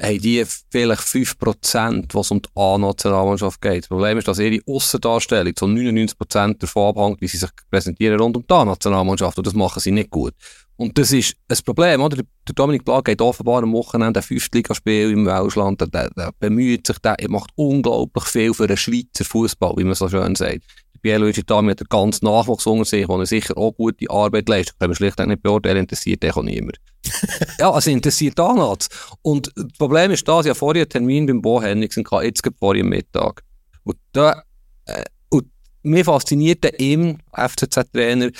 haben 0.00 0.18
die 0.18 0.44
vielleicht 0.70 1.02
5%, 1.02 2.06
was 2.12 2.30
um 2.30 2.42
die 2.42 2.48
A-Nationalmannschaft 2.54 3.60
geht. 3.60 3.84
Das 3.84 3.88
Problem 3.88 4.18
ist, 4.18 4.26
dass 4.26 4.38
ihre 4.38 4.60
Aussendarstellung 4.66 5.54
zu 5.54 5.66
99% 5.66 6.58
davon 6.58 6.88
abhängt, 6.88 7.20
wie 7.20 7.28
sie 7.28 7.38
sich 7.38 7.50
präsentieren 7.70 8.18
rund 8.18 8.36
um 8.36 8.46
die 8.46 8.52
A-Nationalmannschaft. 8.52 9.38
Und 9.38 9.46
das 9.46 9.54
machen 9.54 9.80
sie 9.80 9.92
nicht 9.92 10.10
gut. 10.10 10.34
Und 10.76 10.98
das 10.98 11.12
ist 11.12 11.36
ein 11.48 11.58
Problem, 11.64 12.00
oder? 12.00 12.16
Der 12.16 12.54
Dominik 12.54 12.84
Blag 12.84 13.04
geht 13.04 13.20
offenbar 13.20 13.62
am 13.62 13.72
Wochenende 13.72 14.18
ein 14.18 14.24
Fünftligaspiel 14.24 15.10
im 15.10 15.26
Welschland, 15.26 15.80
der, 15.80 16.10
der, 16.10 16.32
bemüht 16.40 16.86
sich, 16.86 16.98
der 16.98 17.16
macht 17.28 17.50
unglaublich 17.54 18.24
viel 18.24 18.52
für 18.52 18.66
den 18.66 18.76
Schweizer 18.76 19.24
Fußball, 19.24 19.74
wie 19.76 19.84
man 19.84 19.94
so 19.94 20.08
schön 20.08 20.34
sagt. 20.34 20.62
Pierluigi 21.00 21.44
Tami 21.44 21.70
hat 21.70 21.80
einen 21.80 21.88
ganz 21.90 22.22
Nachwuchs 22.22 22.66
unter 22.66 22.86
sich, 22.86 23.06
wo 23.06 23.18
er 23.18 23.26
sicher 23.26 23.56
auch 23.58 23.72
gute 23.72 24.10
Arbeit 24.10 24.48
leistet. 24.48 24.78
Können 24.78 24.92
wir 24.92 24.96
schlichtweg 24.96 25.28
nicht 25.28 25.42
beurteilen, 25.42 25.80
interessiert 25.80 26.22
den 26.22 26.32
auch 26.32 26.42
niemand. 26.42 26.78
ja, 27.58 27.70
also 27.70 27.90
interessiert 27.90 28.38
da 28.38 28.52
nichts. 28.52 28.88
Und 29.22 29.50
das 29.54 29.78
Problem 29.78 30.10
ist 30.10 30.26
das, 30.26 30.46
ich 30.46 30.56
vorher 30.56 30.82
einen 30.82 30.90
Termin 30.90 31.26
beim 31.26 31.42
Bo 31.42 31.62
Henningsen 31.62 32.04
gehabt, 32.04 32.24
jetzt 32.24 32.42
vor 32.58 32.74
am 32.74 32.88
Mittag. 32.88 33.42
Und 33.84 33.96
da, 34.12 34.42
äh, 34.86 35.04
und 35.30 35.46
mir 35.82 36.04
fasziniert 36.04 36.64
im 36.80 37.18
FCZ-Trainer, 37.32 38.30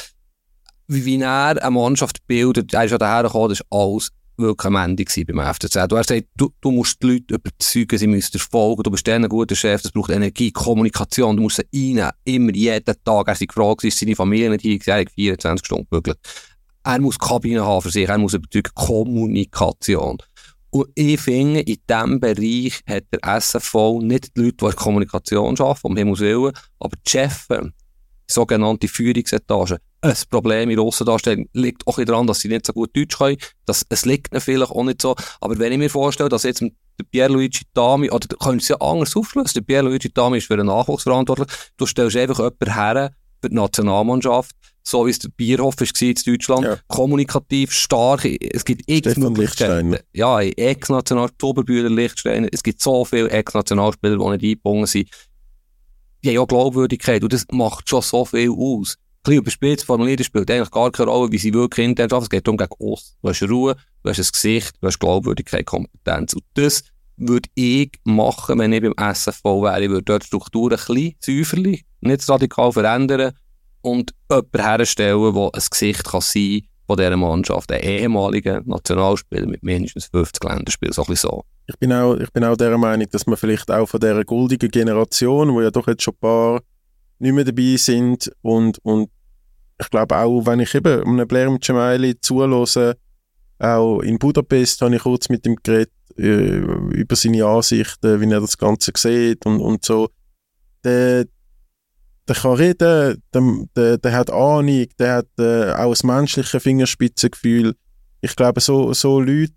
wie, 0.89 1.05
wie 1.05 1.21
er 1.21 1.63
eine 1.63 1.71
Mannschaft 1.71 2.27
bildet. 2.27 2.73
Er 2.75 2.85
ist 2.85 2.91
ja 2.91 2.99
daher 2.99 3.25
gekommen, 3.25 3.51
das 3.51 3.61
ist 3.61 3.67
alles 3.71 4.11
wirklich 4.37 4.67
am 4.67 4.77
Ende 4.77 5.05
beim 5.27 5.55
FCZ. 5.55 5.89
Du 5.89 5.97
hast 5.97 6.09
gesagt, 6.09 6.29
du, 6.37 6.53
du 6.61 6.71
musst 6.71 7.03
die 7.03 7.07
Leute 7.07 7.35
überzeugen, 7.35 7.99
sie 7.99 8.07
müssen 8.07 8.33
dir 8.33 8.39
folgen, 8.41 8.83
du 8.83 8.91
bist 8.91 9.09
ein 9.09 9.29
guter 9.29 9.55
Chef, 9.55 9.83
das 9.83 9.93
braucht 9.93 10.11
Energie, 10.11 10.51
Kommunikation, 10.51 11.37
du 11.37 11.45
musst 11.45 11.57
sie 11.57 11.63
reinnehmen, 11.73 12.13
immer, 12.25 12.53
jeden 12.53 12.95
Tag. 13.05 13.29
Er 13.29 13.33
ist 13.33 13.47
gefragt, 13.47 13.85
ist 13.85 13.99
seine 13.99 14.17
Familie 14.17 14.51
nicht 14.51 14.63
hier, 14.63 14.79
er 14.87 15.01
hat 15.01 15.11
24 15.11 15.65
Stunden 15.65 15.87
gebügelt. 15.91 16.19
Er 16.85 17.01
muss 17.01 17.19
Kabine 17.19 17.65
haben 17.65 17.83
für 17.83 17.91
sich, 17.91 18.09
er 18.09 18.19
muss 18.19 18.35
überzeugen, 18.35 18.71
Kommunikation. 18.75 20.19
Und 20.71 20.89
ich 20.95 21.21
finde, 21.21 21.61
in 21.61 21.79
diesem 21.89 22.21
Bereich 22.21 22.81
hat 22.87 23.05
der 23.13 23.37
SFV 23.39 24.01
nicht 24.03 24.37
die 24.37 24.43
Leute, 24.43 24.67
die 24.71 24.77
Kommunikation 24.77 25.59
arbeiten, 25.59 25.87
um 25.87 25.97
Himmels 25.97 26.21
Willen, 26.21 26.53
aber 26.79 26.97
die 26.97 27.11
Chefs, 27.11 27.49
sogenannte 28.29 28.89
Führungsetage, 28.89 29.79
ein 30.05 30.15
Problem 30.29 30.69
in 30.69 30.77
der 30.77 30.85
Aussendarstellung 30.85 31.49
liegt 31.55 31.87
auch 31.87 31.99
daran, 32.05 32.27
dass 32.27 32.41
sie 32.41 32.49
nicht 32.49 32.67
so 32.67 32.75
gut 32.75 32.95
Deutsch 32.95 33.17
können. 33.17 33.39
Das, 33.65 33.87
es 33.89 34.05
liegt 34.05 34.33
ihnen 34.33 34.41
vielleicht 34.41 34.71
auch 34.71 34.85
nicht 34.85 35.01
so. 35.01 35.17
Aber 35.41 35.59
wenn 35.59 35.73
ich 35.73 35.79
mir 35.79 35.89
vorstelle, 35.89 36.29
dass 36.29 36.43
jetzt 36.43 36.61
der 36.61 37.05
Pierluigi 37.11 37.65
Dami, 37.73 38.11
oder 38.11 38.29
du 38.29 38.37
könntest 38.37 38.71
es 38.71 38.79
ja 38.79 38.87
anders 38.87 39.17
aufschlüssen, 39.17 39.55
der 39.55 39.63
Pierluigi 39.63 40.13
Dami 40.13 40.39
ist 40.39 40.47
für 40.47 40.57
den 40.59 40.67
Nachwuchs 40.67 41.05
verantwortlich, 41.05 41.49
du 41.77 41.87
stellst 41.87 42.17
einfach 42.17 42.39
jemanden 42.39 42.75
her 42.75 43.15
für 43.41 43.49
die 43.49 43.55
Nationalmannschaft, 43.55 44.55
so 44.87 45.07
wie 45.07 45.11
es 45.11 45.19
der 45.19 45.31
Bierhoff 45.31 45.81
war 45.81 46.03
in 46.03 46.15
Deutschland, 46.27 46.65
ja. 46.65 46.79
kommunikativ, 46.89 47.73
stark, 47.73 48.25
es 48.25 48.65
gibt 48.65 48.83
x 48.87 49.17
Möglichkeiten. 49.17 49.97
Ja, 50.13 50.41
Ex-National, 50.41 51.31
Oberbühler, 51.43 51.89
Lichtsteiner, 51.89 52.49
es 52.53 52.63
gibt 52.63 52.83
so 52.83 53.05
viele 53.05 53.31
Ex-Nationalspieler, 53.31 54.17
die 54.17 54.25
nicht 54.25 54.43
eingebunden 54.43 54.87
sind. 54.87 55.09
Die 56.23 56.29
haben 56.29 56.35
ja 56.35 56.45
Glaubwürdigkeit 56.45 57.23
und 57.23 57.33
das 57.33 57.47
macht 57.51 57.89
schon 57.89 58.03
so 58.03 58.25
viel 58.25 58.51
aus 58.51 58.97
bisschen 59.25 59.39
überspitzt 59.39 59.85
formuliert, 59.87 60.25
spielt 60.25 60.51
eigentlich 60.51 60.71
gar 60.71 60.93
keine 60.93 61.11
Rolle, 61.11 61.33
wie 61.33 61.39
sie 61.39 61.53
wirklich 61.53 61.87
intern 61.87 62.11
arbeiten. 62.11 62.25
Es 62.25 62.31
geht 62.31 62.47
darum, 62.47 62.59
gegen 62.59 62.75
uns. 62.79 63.17
Du 63.23 63.29
hast 63.29 63.43
Ruhe, 63.43 63.77
du 64.03 64.11
hast 64.11 64.19
ein 64.19 64.29
Gesicht, 64.31 64.73
du 64.81 64.87
hast 64.87 64.99
Glaubwürdigkeit, 65.01 65.67
Kompetenz. 65.67 66.35
Und 66.35 66.45
das 66.55 66.85
würde 67.17 67.49
ich 67.55 67.93
machen, 68.05 68.59
wenn 68.59 68.73
ich 68.73 68.83
beim 68.83 69.15
SFV 69.15 69.63
wäre. 69.63 69.83
Ich 69.83 69.91
würde 69.91 70.05
dort 70.05 70.23
die 70.23 70.27
Struktur 70.27 70.73
ein 70.73 70.77
bisschen 70.77 71.15
säuferlich, 71.21 71.85
nicht 72.01 72.29
radikal 72.29 72.73
verändern 72.73 73.33
und 73.85 74.13
jemanden 74.31 74.61
herstellen, 74.61 75.35
der 75.35 75.51
ein 75.53 75.63
Gesicht 75.71 76.05
kann 76.05 76.21
sein 76.21 76.63
von 76.87 76.97
dieser 76.97 77.17
Mannschaft. 77.17 77.71
Ein 77.71 77.83
ehemaliger 77.83 78.63
Nationalspieler 78.65 79.47
mit 79.47 79.63
mindestens 79.63 80.07
50 80.07 80.43
Länderspielen, 80.43 80.93
so 80.93 81.03
ein 81.03 81.09
bisschen 81.09 81.31
so. 81.31 81.45
Ich 81.67 81.79
bin 81.79 81.93
auch, 81.93 82.17
ich 82.17 82.31
bin 82.33 82.45
auch 82.45 82.57
der 82.57 82.77
Meinung, 82.77 83.09
dass 83.11 83.27
man 83.27 83.37
vielleicht 83.37 83.71
auch 83.71 83.87
von 83.87 84.01
dieser 84.01 84.25
goldigen 84.25 84.71
Generation, 84.71 85.53
wo 85.53 85.61
ja 85.61 85.71
doch 85.71 85.87
jetzt 85.87 86.03
schon 86.03 86.15
ein 86.15 86.21
paar 86.21 86.61
nicht 87.19 87.33
mehr 87.33 87.45
dabei 87.45 87.77
sind 87.77 88.31
und, 88.43 88.79
und 88.83 89.11
ich 89.81 89.91
glaube 89.91 90.17
auch, 90.17 90.47
wenn 90.47 90.61
ich 90.61 90.75
eben 90.75 91.03
einem 91.03 91.29
Blair 91.29 91.57
Cemaili 91.61 92.19
zulose, 92.21 92.97
auch 93.59 94.01
in 94.01 94.19
Budapest 94.19 94.81
habe 94.83 94.97
ich 94.97 95.03
kurz 95.03 95.29
mit 95.29 95.47
ihm 95.47 95.57
geredet 95.63 95.93
äh, 96.19 96.59
über 96.59 97.17
seine 97.17 97.47
Ansichten, 97.47 98.21
wie 98.21 98.33
er 98.33 98.41
das 98.41 98.59
Ganze 98.59 98.93
sieht 98.97 99.45
und, 99.47 99.61
und 99.61 99.85
so. 99.85 100.09
Der, 100.85 101.25
der 102.29 102.37
kann 102.37 102.55
reden, 102.55 103.23
der, 103.35 103.67
der, 103.77 103.99
der 103.99 104.13
hat 104.13 104.31
Ahnung, 104.31 104.87
der 104.99 105.15
hat 105.15 105.29
äh, 105.39 105.73
auch 105.73 105.95
ein 105.95 106.07
menschliches 106.07 106.63
Fingerspitzengefühl. 106.63 107.75
Ich 108.21 108.35
glaube, 108.35 108.61
so, 108.61 108.93
so 108.95 109.21
Leute 109.21 109.53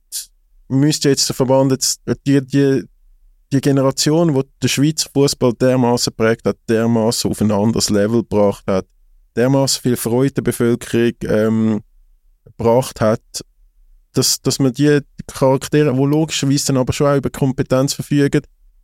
müsste 0.67 1.09
jetzt 1.09 1.29
der 1.29 1.35
Verband 1.35 1.71
jetzt, 1.71 2.01
die, 2.25 2.45
die, 2.45 2.83
die 3.51 3.61
Generation, 3.61 4.33
die 4.33 4.41
den 4.61 4.69
Schweizer 4.69 5.09
Fußball 5.13 5.53
dermaßen 5.53 6.13
prägt 6.13 6.45
hat, 6.45 6.57
dermaßen 6.67 7.31
auf 7.31 7.39
ein 7.39 7.51
anderes 7.51 7.89
Level 7.89 8.21
gebracht 8.21 8.65
hat, 8.67 8.85
dermaßen 9.37 9.81
viel 9.81 9.95
Freude 9.95 10.33
der 10.33 10.41
Bevölkerung 10.41 11.13
ähm, 11.23 11.81
gebracht 12.43 12.99
hat, 12.99 13.21
dass, 14.11 14.41
dass 14.41 14.59
man 14.59 14.73
die 14.73 14.99
Charaktere, 15.27 15.93
die 15.93 15.99
logischerweise 15.99 16.67
dann 16.67 16.77
aber 16.77 16.91
schon 16.91 17.07
auch 17.07 17.17
über 17.17 17.29
Kompetenz 17.29 17.93
verfügen, 17.93 18.41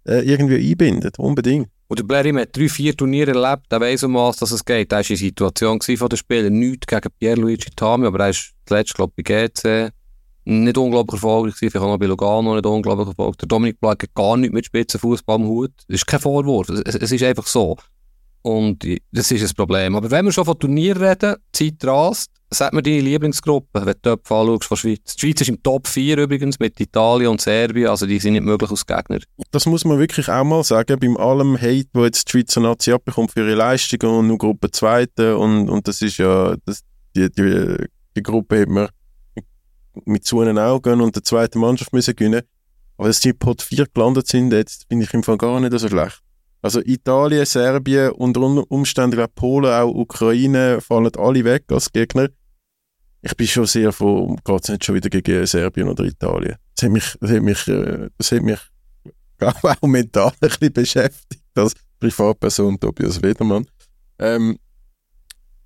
äh, 0.07 0.21
irgendwie 0.21 0.71
einbindet, 0.71 1.19
unbedingt. 1.19 1.69
Und 1.87 1.99
der 1.99 2.03
Blair 2.05 2.41
hat 2.41 2.55
drei, 2.57 2.69
vier 2.69 2.95
Turniere 2.95 3.31
erlebt, 3.31 3.71
der 3.71 3.79
weiss 3.79 4.03
um 4.03 4.13
dass 4.13 4.51
es 4.51 4.65
geht. 4.65 4.91
Er 4.91 4.97
war 4.97 5.03
der 5.03 5.17
Situation 5.17 5.79
von 5.79 6.09
den 6.09 6.17
Spielern, 6.17 6.53
nichts 6.53 6.87
gegen 6.87 7.09
Pierluigi 7.19 7.69
Tami, 7.75 8.07
aber 8.07 8.21
er 8.21 8.29
ist 8.29 8.53
zuletzt, 8.65 8.95
glaube 8.95 9.13
ich, 9.15 9.23
bei 9.23 9.47
GC 9.47 9.91
nicht 10.45 10.77
unglaublich 10.77 11.15
erfolgreich 11.15 11.55
gewesen, 11.55 11.71
vielleicht 11.71 11.85
auch 11.85 11.91
noch 11.91 11.99
bei 11.99 12.05
Lugano 12.05 12.55
nicht 12.55 12.65
unglaublich 12.65 13.07
erfolgreich. 13.07 13.37
Der 13.37 13.47
Dominik 13.47 13.79
Black 13.79 14.03
hat 14.03 14.13
gar 14.13 14.37
nichts 14.37 14.53
mit 14.53 14.65
Spitzenfußball 14.65 15.35
am 15.35 15.45
Hut. 15.45 15.71
Das 15.87 15.95
ist 15.95 16.07
kein 16.07 16.19
Vorwurf, 16.19 16.69
es, 16.69 16.95
es 16.95 17.11
ist 17.11 17.23
einfach 17.23 17.47
so. 17.47 17.77
Und 18.43 18.85
das 19.11 19.31
ist 19.31 19.41
ein 19.41 19.55
Problem. 19.55 19.95
Aber 19.95 20.11
wenn 20.11 20.25
wir 20.25 20.31
schon 20.33 20.43
von 20.45 20.59
Turnier 20.59 20.99
reden, 20.99 21.37
Zeit 21.53 21.83
rast, 21.83 22.29
sag 22.49 22.73
mir 22.73 22.83
deine 22.83 22.99
Lieblingsgruppe, 22.99 23.85
wenn 23.85 23.95
du 24.01 24.01
Top 24.01 24.31
anschaust 24.31 24.65
von 24.65 24.77
Schweiz. 24.77 25.15
Die 25.15 25.19
Schweiz 25.21 25.41
ist 25.41 25.47
im 25.47 25.63
Top 25.63 25.87
4 25.87 26.17
übrigens 26.17 26.59
mit 26.59 26.79
Italien 26.79 27.29
und 27.29 27.41
Serbien, 27.41 27.87
also 27.87 28.05
die 28.05 28.19
sind 28.19 28.33
nicht 28.33 28.43
möglich 28.43 28.69
als 28.69 28.85
Gegner. 28.85 29.19
Das 29.51 29.65
muss 29.65 29.85
man 29.85 29.97
wirklich 29.97 30.29
auch 30.29 30.43
mal 30.43 30.63
sagen, 30.63 30.99
beim 30.99 31.15
allem 31.15 31.59
Hate, 31.59 31.87
wo 31.93 32.03
jetzt 32.03 32.27
die 32.27 32.31
Schweizer 32.31 32.59
Nazi 32.59 32.91
abbekommt 32.91 33.31
für 33.31 33.39
ihre 33.39 33.55
Leistungen 33.55 34.13
und 34.13 34.27
nur 34.27 34.37
Gruppe 34.37 34.69
Zweite 34.71 35.37
und, 35.37 35.69
und 35.69 35.87
das 35.87 36.01
ist 36.01 36.17
ja, 36.17 36.55
das, 36.65 36.81
die, 37.15 37.31
die, 37.31 37.85
die 38.15 38.23
Gruppe 38.23 38.61
hat 38.61 38.69
man 38.69 38.89
mit 40.05 40.25
zu 40.25 40.41
einem 40.41 40.57
Augen 40.57 40.99
und 40.99 41.15
der 41.15 41.23
zweiten 41.23 41.59
Mannschaft 41.59 41.93
müssen 41.93 42.15
gewinnen. 42.15 42.41
Aber 42.97 43.07
dass 43.07 43.21
die 43.21 43.33
Pot 43.33 43.61
4 43.61 43.87
gelandet 43.93 44.27
sind, 44.27 44.51
jetzt 44.51 44.85
finde 44.89 45.05
ich 45.05 45.13
im 45.13 45.23
Fall 45.23 45.37
gar 45.37 45.59
nicht 45.61 45.79
so 45.79 45.87
schlecht. 45.87 46.21
Also 46.63 46.79
Italien, 46.79 47.45
Serbien 47.45 48.11
und 48.13 48.37
unter 48.37 48.71
Umständen 48.71 49.17
glaube 49.17 49.33
Polen, 49.35 49.73
auch 49.73 49.93
Ukraine 49.93 50.79
fallen 50.79 51.11
alle 51.17 51.43
weg 51.43 51.65
als 51.69 51.91
Gegner. 51.91 52.29
Ich 53.21 53.35
bin 53.35 53.47
schon 53.47 53.65
sehr 53.65 53.91
froh, 53.91 54.37
geht 54.45 54.63
es 54.63 54.69
nicht 54.69 54.85
schon 54.85 54.95
wieder 54.95 55.09
gegen 55.09 55.45
Serbien 55.45 55.89
oder 55.89 56.05
Italien. 56.05 56.55
Das 56.75 56.85
hat 56.85 56.91
mich, 56.91 57.17
das 57.19 57.31
hat 57.31 57.41
mich, 57.41 57.65
das 58.17 58.31
hat 58.31 58.41
mich 58.43 58.59
auch 59.41 59.87
mental 59.87 60.31
ein 60.31 60.49
bisschen 60.49 60.71
beschäftigt 60.71 61.43
als 61.55 61.73
Privatperson 61.99 62.79
Tobias 62.79 63.21
Wedermann. 63.21 63.65
Ähm, 64.19 64.57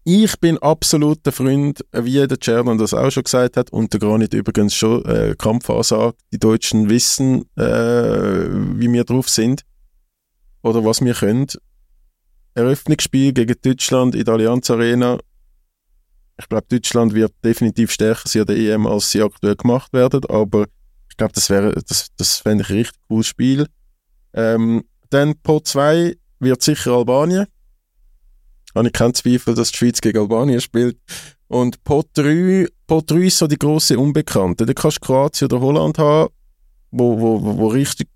ich 0.04 0.40
bin 0.40 0.58
absoluter 0.58 1.32
Freund, 1.32 1.86
wie 1.92 2.26
der 2.26 2.38
Cerdan 2.42 2.80
das 2.80 2.96
auch 2.96 3.12
schon 3.12 3.24
gesagt 3.24 3.58
hat, 3.58 3.72
und 3.72 3.94
der 3.94 4.00
Granit 4.00 4.34
übrigens 4.34 4.74
schon 4.74 5.06
äh, 5.06 5.36
Kampfansage. 5.38 6.16
Die 6.32 6.40
Deutschen 6.40 6.90
wissen, 6.90 7.44
äh, 7.56 8.48
wie 8.80 8.92
wir 8.92 9.04
drauf 9.04 9.30
sind 9.30 9.64
oder 10.62 10.84
was 10.84 11.02
wir 11.02 11.14
können. 11.14 11.48
Eröffnungsspiel 12.54 13.34
gegen 13.34 13.56
Deutschland 13.62 14.16
in 14.16 14.26
der 14.26 14.34
Allianz 14.34 14.70
Arena. 14.70 15.20
Ich 16.40 16.50
glaube, 16.50 16.66
Deutschland 16.70 17.14
wird 17.14 17.34
definitiv 17.44 17.92
stärker 17.92 18.28
sein 18.28 18.42
an 18.42 18.48
der 18.48 18.58
EM, 18.58 18.88
als 18.88 19.12
sie 19.12 19.22
aktuell 19.22 19.56
gemacht 19.56 19.94
werden, 19.94 20.24
aber 20.26 20.68
ich 21.10 21.18
glaube, 21.18 21.34
das 21.34 21.50
wäre, 21.50 21.74
das, 21.74 22.10
das 22.16 22.38
fände 22.38 22.64
ich 22.64 22.70
ein 22.70 22.76
richtig 22.78 23.00
cooles 23.08 23.28
Spiel. 23.28 23.68
Ähm, 24.34 24.84
dann 25.10 25.36
Pot 25.42 25.68
2 25.68 26.16
wird 26.40 26.62
sicher 26.62 26.92
Albanien. 26.92 27.48
Habe 28.76 28.88
ich 28.88 28.94
keinen 28.94 29.16
Zweifel, 29.16 29.56
dass 29.56 29.72
die 29.72 29.78
Schweiz 29.78 30.02
gegen 30.02 30.20
Albanien 30.20 30.62
spielt. 30.62 31.00
Und 31.48 31.84
Pot 31.84 32.10
3, 32.14 32.68
Pot 32.86 33.10
3 33.10 33.18
ist 33.18 33.38
so 33.40 33.48
die 33.48 33.58
große 33.58 33.98
Unbekannte. 33.98 34.66
Da 34.66 34.74
kannst 34.74 34.98
du 34.98 35.06
Kroatien 35.08 35.52
oder 35.52 35.62
Holland 35.62 35.98
haben, 35.98 36.32
wo, 36.92 37.20
wo, 37.20 37.58
wo 37.58 37.68
richtig 37.68 38.10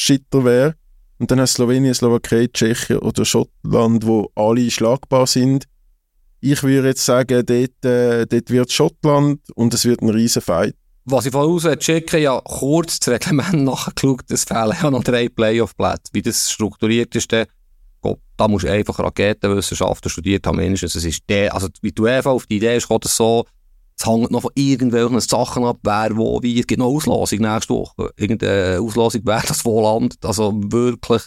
Shitter 0.00 0.44
wäre. 0.44 0.74
Und 1.18 1.30
dann 1.30 1.40
hast 1.40 1.58
du 1.58 1.62
Slowenien, 1.62 1.92
Slowakei, 1.92 2.46
Tschechien 2.46 2.98
oder 2.98 3.24
Schottland, 3.26 4.06
wo 4.06 4.30
alle 4.34 4.70
schlagbar 4.70 5.26
sind. 5.26 5.66
Ich 6.40 6.62
würde 6.62 6.88
jetzt 6.88 7.04
sagen, 7.04 7.44
dort, 7.44 7.84
äh, 7.84 8.26
dort 8.26 8.50
wird 8.50 8.72
Schottland 8.72 9.40
und 9.54 9.74
es 9.74 9.84
wird 9.84 10.00
ein 10.00 10.08
riesen 10.08 10.40
Fight. 10.40 10.74
Was 11.04 11.26
ich 11.26 11.32
voraus 11.32 11.66
checke, 11.78 12.18
ja 12.18 12.40
kurz 12.42 13.00
das 13.00 13.14
Reglement 13.14 13.52
nachgeschaut, 13.64 14.30
es 14.30 14.44
fehlen 14.44 14.76
ja 14.82 14.90
noch 14.90 15.04
drei 15.04 15.28
Playoff-Plätze. 15.28 16.10
Wie 16.12 16.22
das 16.22 16.50
strukturiert 16.50 17.14
ist, 17.14 17.30
dann, 17.30 17.46
da 18.38 18.48
musst 18.48 18.64
du 18.64 18.72
einfach 18.72 18.98
Raketenwissenschaften 18.98 20.10
studiert 20.10 20.46
haben, 20.46 20.56
mindestens. 20.56 20.94
Es 20.94 21.04
ist 21.04 21.22
der, 21.28 21.52
also 21.54 21.68
wie 21.82 21.92
du 21.92 22.06
einfach 22.06 22.30
auf 22.30 22.46
die 22.46 22.56
Idee 22.56 22.76
ist, 22.76 22.88
es 22.90 23.16
so, 23.16 23.44
es 24.00 24.06
hängt 24.06 24.30
noch 24.30 24.42
von 24.42 24.50
irgendwelchen 24.54 25.20
Sachen 25.20 25.64
ab, 25.64 25.78
wer 25.82 26.16
wo 26.16 26.42
wie. 26.42 26.58
Es 26.58 26.66
gibt 26.66 26.78
noch 26.78 26.86
Auslosung 26.86 27.40
nächste 27.40 27.74
Woche. 27.74 28.10
Irgendeine 28.16 28.80
Auslosung, 28.80 29.20
wer 29.24 29.42
das 29.46 29.64
wo 29.64 29.82
landet. 29.82 30.24
Also 30.24 30.52
wirklich, 30.54 31.22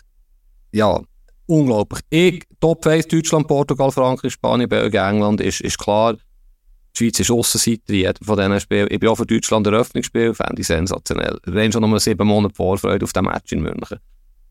ja, 0.71 0.99
unglaublich. 1.45 2.01
Ich, 2.09 2.43
Top 2.59 2.85
1, 2.87 3.07
Deutschland, 3.07 3.47
Portugal, 3.47 3.91
Frankreich, 3.91 4.33
Spanien, 4.33 4.67
Belgien, 4.67 5.03
England, 5.03 5.41
ist, 5.41 5.61
ist 5.61 5.77
klar. 5.77 6.13
Die 6.13 6.97
Schweiz 6.97 7.19
ist 7.19 7.31
Aussenseiter 7.31 8.13
von 8.23 8.37
diesen 8.37 8.59
Spielen. 8.59 8.87
Ich 8.89 8.99
bin 8.99 9.09
auch 9.09 9.15
für 9.15 9.25
Deutschland 9.25 9.67
Eröffnungsspiel, 9.67 10.33
fände 10.33 10.61
ich 10.61 10.67
sensationell. 10.67 11.37
Wir 11.45 11.63
haben 11.63 11.71
schon 11.71 11.89
noch 11.89 11.99
sieben 11.99 12.27
Monate 12.27 12.55
Vorfreude 12.55 13.03
auf 13.03 13.13
das 13.13 13.23
Match 13.23 13.51
in 13.51 13.61
München. 13.61 13.99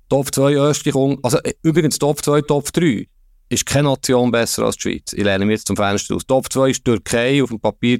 Top 0.08 0.32
2 0.32 0.54
Österreich, 0.54 1.18
also 1.22 1.38
äh, 1.38 1.54
übrigens 1.62 1.98
Top 1.98 2.22
2, 2.22 2.42
Top 2.42 2.72
3 2.72 3.06
ist 3.48 3.66
keine 3.66 3.88
Nation 3.88 4.30
besser 4.30 4.64
als 4.64 4.76
die 4.76 4.82
Schweiz. 4.82 5.12
Ich 5.12 5.24
lehne 5.24 5.44
mich 5.44 5.54
jetzt 5.54 5.66
zum 5.66 5.76
Fenster 5.76 6.14
aus. 6.14 6.26
Top 6.26 6.52
2 6.52 6.70
ist 6.70 6.84
Türkei 6.84 7.42
auf 7.42 7.50
dem 7.50 7.60
Papier 7.60 7.98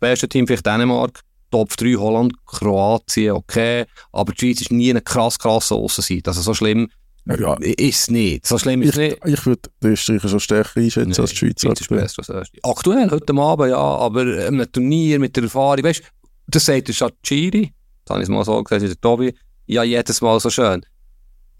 mit 0.00 0.08
dem 0.08 0.12
besten 0.12 0.28
Team 0.28 0.46
vielleicht 0.46 0.66
Dänemark. 0.66 1.20
Top 1.50 1.76
3 1.76 1.94
Holland, 1.94 2.34
Kroatien, 2.44 3.32
okay. 3.32 3.84
Aber 4.12 4.32
die 4.32 4.38
Schweiz 4.40 4.60
ist 4.62 4.72
nie 4.72 4.90
eine 4.90 5.00
krass, 5.00 5.38
krasse 5.38 5.74
Aussenseite. 5.74 6.30
Also 6.30 6.42
so 6.42 6.54
schlimm 6.54 6.88
ja. 7.26 7.54
ist 7.54 7.78
es 7.78 8.10
nicht. 8.10 8.46
So 8.46 8.58
schlimm 8.58 8.82
ist 8.82 8.96
ich, 8.96 8.96
nicht. 8.96 9.18
Ich 9.24 9.46
würde 9.46 9.62
die 9.82 9.88
Österreicher 9.88 10.28
schon 10.28 10.40
stärker 10.40 10.80
einschätzen 10.80 11.10
nee, 11.10 11.18
als 11.18 11.30
die 11.30 11.36
Schweiz. 11.36 11.60
Schweiz 11.60 11.80
ist 11.80 11.88
besser 11.88 12.10
als 12.10 12.18
Österreich. 12.18 12.48
Aktuell, 12.62 13.10
heute 13.10 13.34
Abend, 13.34 13.70
ja. 13.70 13.76
Aber 13.76 14.20
einem 14.20 14.70
Turnier 14.70 15.18
mit 15.18 15.36
der 15.36 15.44
Erfahrung, 15.44 15.84
weißt 15.84 16.00
du, 16.00 16.04
das 16.48 16.64
sagt 16.64 16.88
der 16.88 16.92
Schachiri, 16.92 17.72
das 18.04 18.14
habe 18.14 18.22
ich 18.22 18.28
mal 18.28 18.44
so 18.44 18.62
gesagt, 18.62 18.82
der 18.82 19.00
Tobi, 19.00 19.34
ja, 19.66 19.82
jedes 19.82 20.20
Mal 20.20 20.38
so 20.40 20.50
schön. 20.50 20.84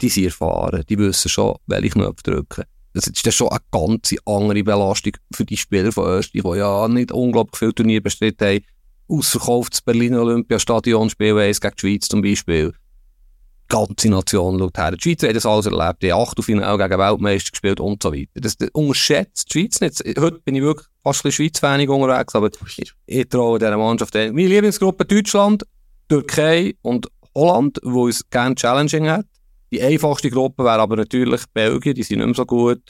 Die 0.01 0.09
sind 0.09 0.25
erfahren, 0.25 0.83
die 0.87 0.97
wissen 0.97 1.29
schon, 1.29 1.55
welche 1.65 1.89
Knöpfe 1.89 2.23
drücken. 2.23 2.63
Das 2.97 3.05
ist 3.05 3.33
schon 3.33 3.49
eine 3.49 3.59
ganz 3.69 4.15
andere 4.25 4.63
Belastung 4.63 5.13
für 5.31 5.45
die 5.45 5.55
Spieler 5.55 5.91
von 5.91 6.07
Österreich, 6.07 6.41
die 6.43 6.57
ja 6.57 6.87
nicht 6.87 7.11
unglaublich 7.11 7.59
viele 7.59 7.75
Turniere 7.75 8.01
bestritten 8.01 8.47
haben. 8.47 8.65
Ausverkauftes 9.07 9.83
Berliner 9.83 10.21
Olympiastadion, 10.21 11.07
Spiel 11.07 11.37
1 11.37 11.61
gegen 11.61 11.75
die 11.75 11.79
Schweiz 11.79 12.07
zum 12.07 12.23
Beispiel. 12.23 12.71
Die 12.71 13.75
ganze 13.75 14.09
Nation 14.09 14.57
schaut 14.57 14.77
her. 14.79 14.91
Die 14.93 15.01
Schweizer 15.01 15.27
haben 15.27 15.35
das 15.35 15.45
alles 15.45 15.67
erlebt. 15.67 16.01
Die 16.01 16.11
Achtelfinale 16.11 16.89
gegen 16.89 16.99
Weltmeister 16.99 17.51
gespielt 17.51 17.79
und 17.79 18.01
so 18.01 18.11
weiter. 18.11 18.31
Das, 18.33 18.57
das 18.57 18.69
unterschätzt 18.73 19.53
die 19.53 19.59
Schweiz 19.59 19.79
nicht. 19.79 20.19
Heute 20.19 20.39
bin 20.39 20.55
ich 20.55 20.63
wirklich 20.63 20.87
fast 21.03 21.19
ein 21.19 21.29
bisschen 21.29 21.45
Schweiz-Fanig 21.45 21.89
unterwegs, 21.89 22.33
aber 22.33 22.49
ich, 22.77 22.93
ich 23.05 23.29
traue 23.29 23.59
dieser 23.59 23.77
Mannschaft 23.77 24.15
ein. 24.15 24.33
Meine 24.33 24.47
Lieblingsgruppe 24.47 25.05
Deutschland, 25.05 25.63
Türkei 26.09 26.73
und 26.81 27.07
Holland, 27.35 27.79
wo 27.83 28.07
es 28.07 28.27
gerne 28.31 28.55
challenging 28.55 29.07
hat. 29.07 29.27
Die 29.71 29.81
einfachste 29.81 30.29
Gruppe 30.29 30.63
wäre 30.63 30.79
aber 30.79 30.95
natürlich 30.95 31.41
Belgien, 31.53 31.95
die 31.95 32.03
sind 32.03 32.19
nicht 32.19 32.27
mehr 32.27 32.35
so 32.35 32.45
gut. 32.45 32.81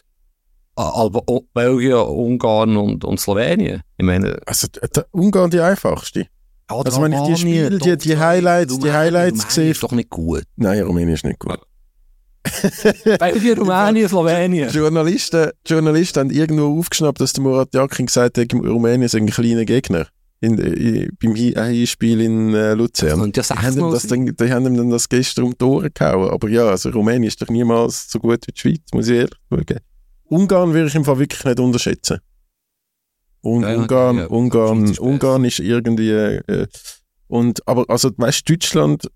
Alba, 0.76 1.22
Belgien, 1.54 1.96
Ungarn 1.96 2.78
und, 2.78 3.04
und 3.04 3.20
Slowenien. 3.20 3.82
Ich 3.98 4.06
meine, 4.06 4.40
also 4.46 4.68
Ungarn 5.12 5.50
die 5.50 5.60
einfachste. 5.60 6.28
Ja, 6.70 6.78
also 6.78 7.02
wenn 7.02 7.14
ich 7.14 7.22
die 7.22 7.38
Spiele, 7.38 7.80
die, 7.80 7.98
die 7.98 8.18
Highlights, 8.18 8.78
die 8.78 8.92
Highlights 8.92 9.54
sehe. 9.54 9.72
ist 9.72 9.82
doch 9.82 9.92
nicht 9.92 10.10
gut. 10.10 10.44
Nein, 10.56 10.84
Rumänien 10.84 11.16
ist 11.16 11.26
nicht 11.26 11.40
gut. 11.40 11.60
Belgien, 13.20 13.58
Rumänien, 13.58 14.08
Slowenien. 14.10 14.70
Journalisten, 14.70 15.50
Journalisten 15.66 16.20
haben 16.20 16.30
irgendwo 16.30 16.80
aufgeschnappt, 16.80 17.22
dass 17.22 17.34
der 17.34 17.44
Murat 17.44 17.74
Yakin 17.74 18.06
gesagt 18.06 18.38
hat, 18.38 18.54
Rumänien 18.54 19.02
ist 19.02 19.16
ein 19.16 19.28
kleiner 19.28 19.66
Gegner 19.66 20.08
in, 20.40 20.58
in, 20.58 21.18
beim 21.20 21.36
Hinspiel 21.36 22.22
in 22.22 22.54
äh, 22.54 22.74
Luzern. 22.74 23.32
Das 23.32 23.48
die, 23.48 23.54
haben 23.56 23.92
das 23.92 24.08
dann, 24.08 24.26
die 24.26 24.52
haben 24.52 24.66
ihm 24.66 24.78
dann 24.78 24.90
das 24.90 25.10
gestern 25.10 25.46
um 25.46 25.58
die 25.58 25.66
Ohren 25.66 25.90
gehauen. 25.94 26.30
Aber 26.30 26.50
ja, 26.50 26.68
also 26.68 26.90
Rumänien 26.90 27.24
ist 27.24 27.42
doch 27.42 27.50
niemals 27.50 28.10
so 28.10 28.20
gut 28.20 28.46
wie 28.48 28.52
die 28.52 28.60
Schweiz, 28.60 28.82
muss 28.94 29.08
ich 29.08 29.16
ehrlich 29.16 29.34
sagen. 29.50 29.80
Ungarn 30.26 30.74
würde 30.74 30.88
ich 30.88 30.96
im 30.96 31.06
Fall 31.06 31.20
wirklich 31.20 31.44
nicht 31.44 31.60
unterschätzen. 31.60 32.20
Und 33.42 33.64
ja, 33.64 33.76
Ungarn, 33.76 34.18
ja, 34.18 34.28
Ungarn, 34.28 34.86
ist 34.86 35.00
Ungarn 35.00 35.46
ist 35.46 35.60
irgendwie, 35.60 36.12
äh, 36.12 36.68
und, 37.28 37.66
aber, 37.68 37.86
also, 37.88 38.12
weißt 38.16 38.50
Deutschland, 38.50 39.10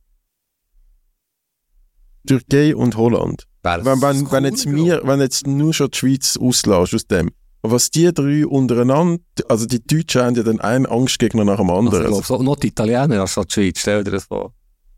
Türkei 2.26 2.76
und 2.76 2.96
Holland. 2.98 3.48
Wenn, 3.64 3.86
wenn, 3.86 4.32
wenn, 4.32 4.46
jetzt 4.46 4.66
mir, 4.66 5.02
wenn 5.04 5.20
jetzt 5.20 5.48
nur 5.48 5.74
schon 5.74 5.92
die 5.92 5.98
Schweiz 5.98 6.38
auslässt 6.38 6.94
aus 6.94 7.08
dem, 7.08 7.32
was 7.64 7.92
die 7.92 8.12
drei 8.14 8.46
untereinander, 8.46 9.22
also 9.48 9.66
die 9.66 9.86
Deutschen 9.86 10.22
haben 10.22 10.36
ja 10.36 10.44
dann 10.44 10.60
einen 10.60 10.86
Angstgegner 10.86 11.46
nach 11.46 11.58
dem 11.58 11.70
anderen. 11.70 12.06
Also, 12.06 12.22
so, 12.22 12.42
noch 12.42 12.56
die 12.56 12.68
Italiener 12.68 13.22
als 13.22 13.36
die 13.36 13.44
Schweiz, 13.48 13.80
stell 13.80 14.04
dir 14.04 14.12
das 14.12 14.26
vor. 14.26 14.54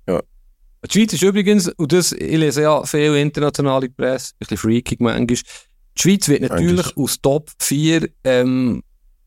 Ja. 0.07 0.21
Die 0.85 0.91
Schweiz 0.91 1.13
ist 1.13 1.23
übrigens, 1.23 1.67
und 1.69 1.91
das, 1.91 2.11
ich 2.13 2.37
lese 2.37 2.61
ja 2.61 2.83
viel 2.85 3.15
internationale 3.15 3.89
Presse, 3.89 4.33
ein 4.33 4.37
bisschen 4.39 4.57
freakig 4.57 4.99
manchmal, 5.01 5.27
die 5.27 5.39
Schweiz 5.95 6.27
wird 6.27 6.41
natürlich 6.41 6.87
Eigentlich. 6.87 6.97
aus 6.97 7.21
Top 7.21 7.49
4 7.59 8.09
ähm, 8.23 8.81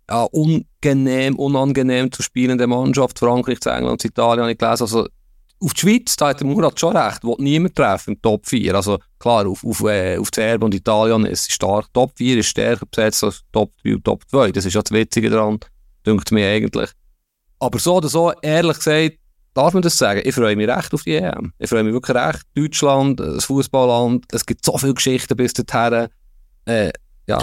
ja, 0.09 0.23
unangenehm, 0.25 1.37
unangenehm 1.37 2.11
zu 2.13 2.23
spielende 2.23 2.67
Mannschaft, 2.67 3.19
Frankreich, 3.19 3.59
England, 3.67 4.05
Italien, 4.05 4.43
habe 4.43 4.53
ich 4.53 4.59
gelesen, 4.59 4.83
also 4.83 5.09
auf 5.61 5.73
die 5.75 5.81
Schweiz, 5.81 6.17
da 6.17 6.29
hat 6.29 6.41
der 6.41 6.47
Murat 6.47 6.79
schon 6.79 6.97
recht, 6.97 7.25
will 7.25 7.37
niemand 7.39 7.75
treffen 7.75 8.15
im 8.15 8.23
Top 8.23 8.47
4. 8.47 8.75
Also 8.75 8.99
klar, 9.19 9.47
auf, 9.47 9.65
auf, 9.65 9.81
äh, 9.85 10.19
auf 10.19 10.29
Serben 10.35 10.65
und 10.65 10.75
Italien 10.75 11.25
ist 11.25 11.49
es 11.49 11.55
stark. 11.55 11.93
Top 11.93 12.13
4 12.17 12.39
ist 12.39 12.49
stärker 12.49 12.87
besetzt 12.87 13.25
als 13.25 13.43
Top 13.53 13.73
3 13.83 13.95
und 13.95 14.05
Top 14.05 14.23
2. 14.29 14.53
Das 14.53 14.67
ist 14.67 14.75
ja 14.75 14.83
das 14.83 14.93
Witzige 14.93 15.31
daran, 15.31 15.59
denkt 16.05 16.31
mir 16.31 16.49
eigentlich. 16.49 16.91
Aber 17.59 17.79
so 17.79 17.97
oder 17.97 18.09
so, 18.09 18.33
ehrlich 18.43 18.77
gesagt, 18.77 19.19
darf 19.55 19.73
man 19.73 19.83
das 19.83 19.97
sagen? 19.97 20.21
Ich 20.25 20.35
freue 20.35 20.57
mich 20.57 20.69
recht 20.69 20.93
auf 20.93 21.03
die 21.03 21.15
EM. 21.15 21.53
Ich 21.59 21.71
freue 21.71 21.85
mich 21.85 21.95
wirklich 21.95 22.17
recht. 22.17 22.43
Deutschland, 22.55 23.19
das 23.19 23.47
Fußballland, 23.47 24.27
es 24.33 24.45
gibt 24.45 24.65
so 24.65 24.77
viele 24.77 24.95
Geschichten 24.95 25.37
bis 25.37 25.55
dorthin. 25.55 26.09
Äh, 26.67 26.91
ja. 27.27 27.39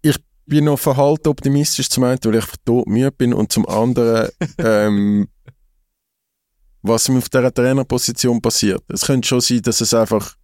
Ich 0.00 0.16
bin 0.46 0.64
noch 0.64 0.78
verhalten 0.78 1.28
optimistisch 1.28 1.90
zum 1.90 2.04
einen, 2.04 2.18
weil 2.22 2.36
ich 2.36 2.46
tot 2.64 2.86
müde 2.86 3.12
bin 3.12 3.34
und 3.34 3.52
zum 3.52 3.68
anderen 3.68 4.30
ähm, 4.58 5.28
was 6.88 7.08
ihm 7.08 7.18
auf 7.18 7.28
dieser 7.28 7.52
Trainerposition 7.52 8.40
passiert. 8.40 8.82
Es 8.88 9.02
könnte 9.02 9.28
schon 9.28 9.40
sein, 9.40 9.62
dass 9.62 9.80
es 9.80 9.94
einfach 9.94 10.36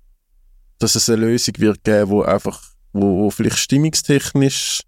dass 0.82 0.96
es 0.96 1.08
eine 1.08 1.26
Lösung 1.26 1.54
wird 1.58 1.84
geben, 1.84 2.10
wo 2.10 2.22
einfach, 2.22 2.60
wo, 2.92 3.24
wo 3.24 3.30
vielleicht 3.30 3.58
stimmungstechnisch, 3.58 4.82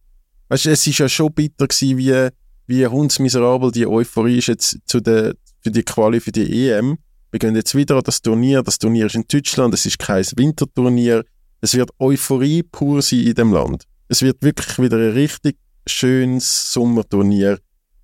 weißt 0.49 0.67
es 0.67 0.87
ist 0.87 0.99
ja 0.99 1.09
schon 1.09 1.33
bitter 1.33 1.69
gewesen, 1.69 1.99
wie, 1.99 2.29
wie 2.67 2.87
hundsmiserabel 2.87 3.71
die 3.71 3.87
Euphorie 3.87 4.39
ist 4.39 4.49
jetzt 4.49 4.79
zu 4.87 5.01
der, 5.01 5.35
für 5.61 5.71
die 5.71 5.83
Quali 5.83 6.21
für 6.21 6.33
die 6.33 6.69
EM. 6.69 6.99
Wir 7.31 7.39
gehen 7.39 7.55
jetzt 7.55 7.75
wieder 7.75 7.97
an 7.97 8.03
das 8.05 8.21
Turnier. 8.21 8.63
Das 8.63 8.79
Turnier 8.79 9.07
ist 9.07 9.15
in 9.15 9.25
Deutschland, 9.27 9.75
es 9.75 9.87
ist 9.87 9.99
kein 9.99 10.25
Winterturnier. 10.37 11.25
Es 11.61 11.75
wird 11.75 11.91
Euphorie 11.99 12.63
pur 12.63 13.01
sein 13.01 13.21
in 13.21 13.35
dem 13.35 13.53
Land. 13.53 13.85
Es 14.09 14.23
wird 14.23 14.43
wirklich 14.43 14.79
wieder 14.79 14.99
ein 14.99 15.13
richtig 15.13 15.57
schönes 15.87 16.73
Sommerturnier 16.73 17.59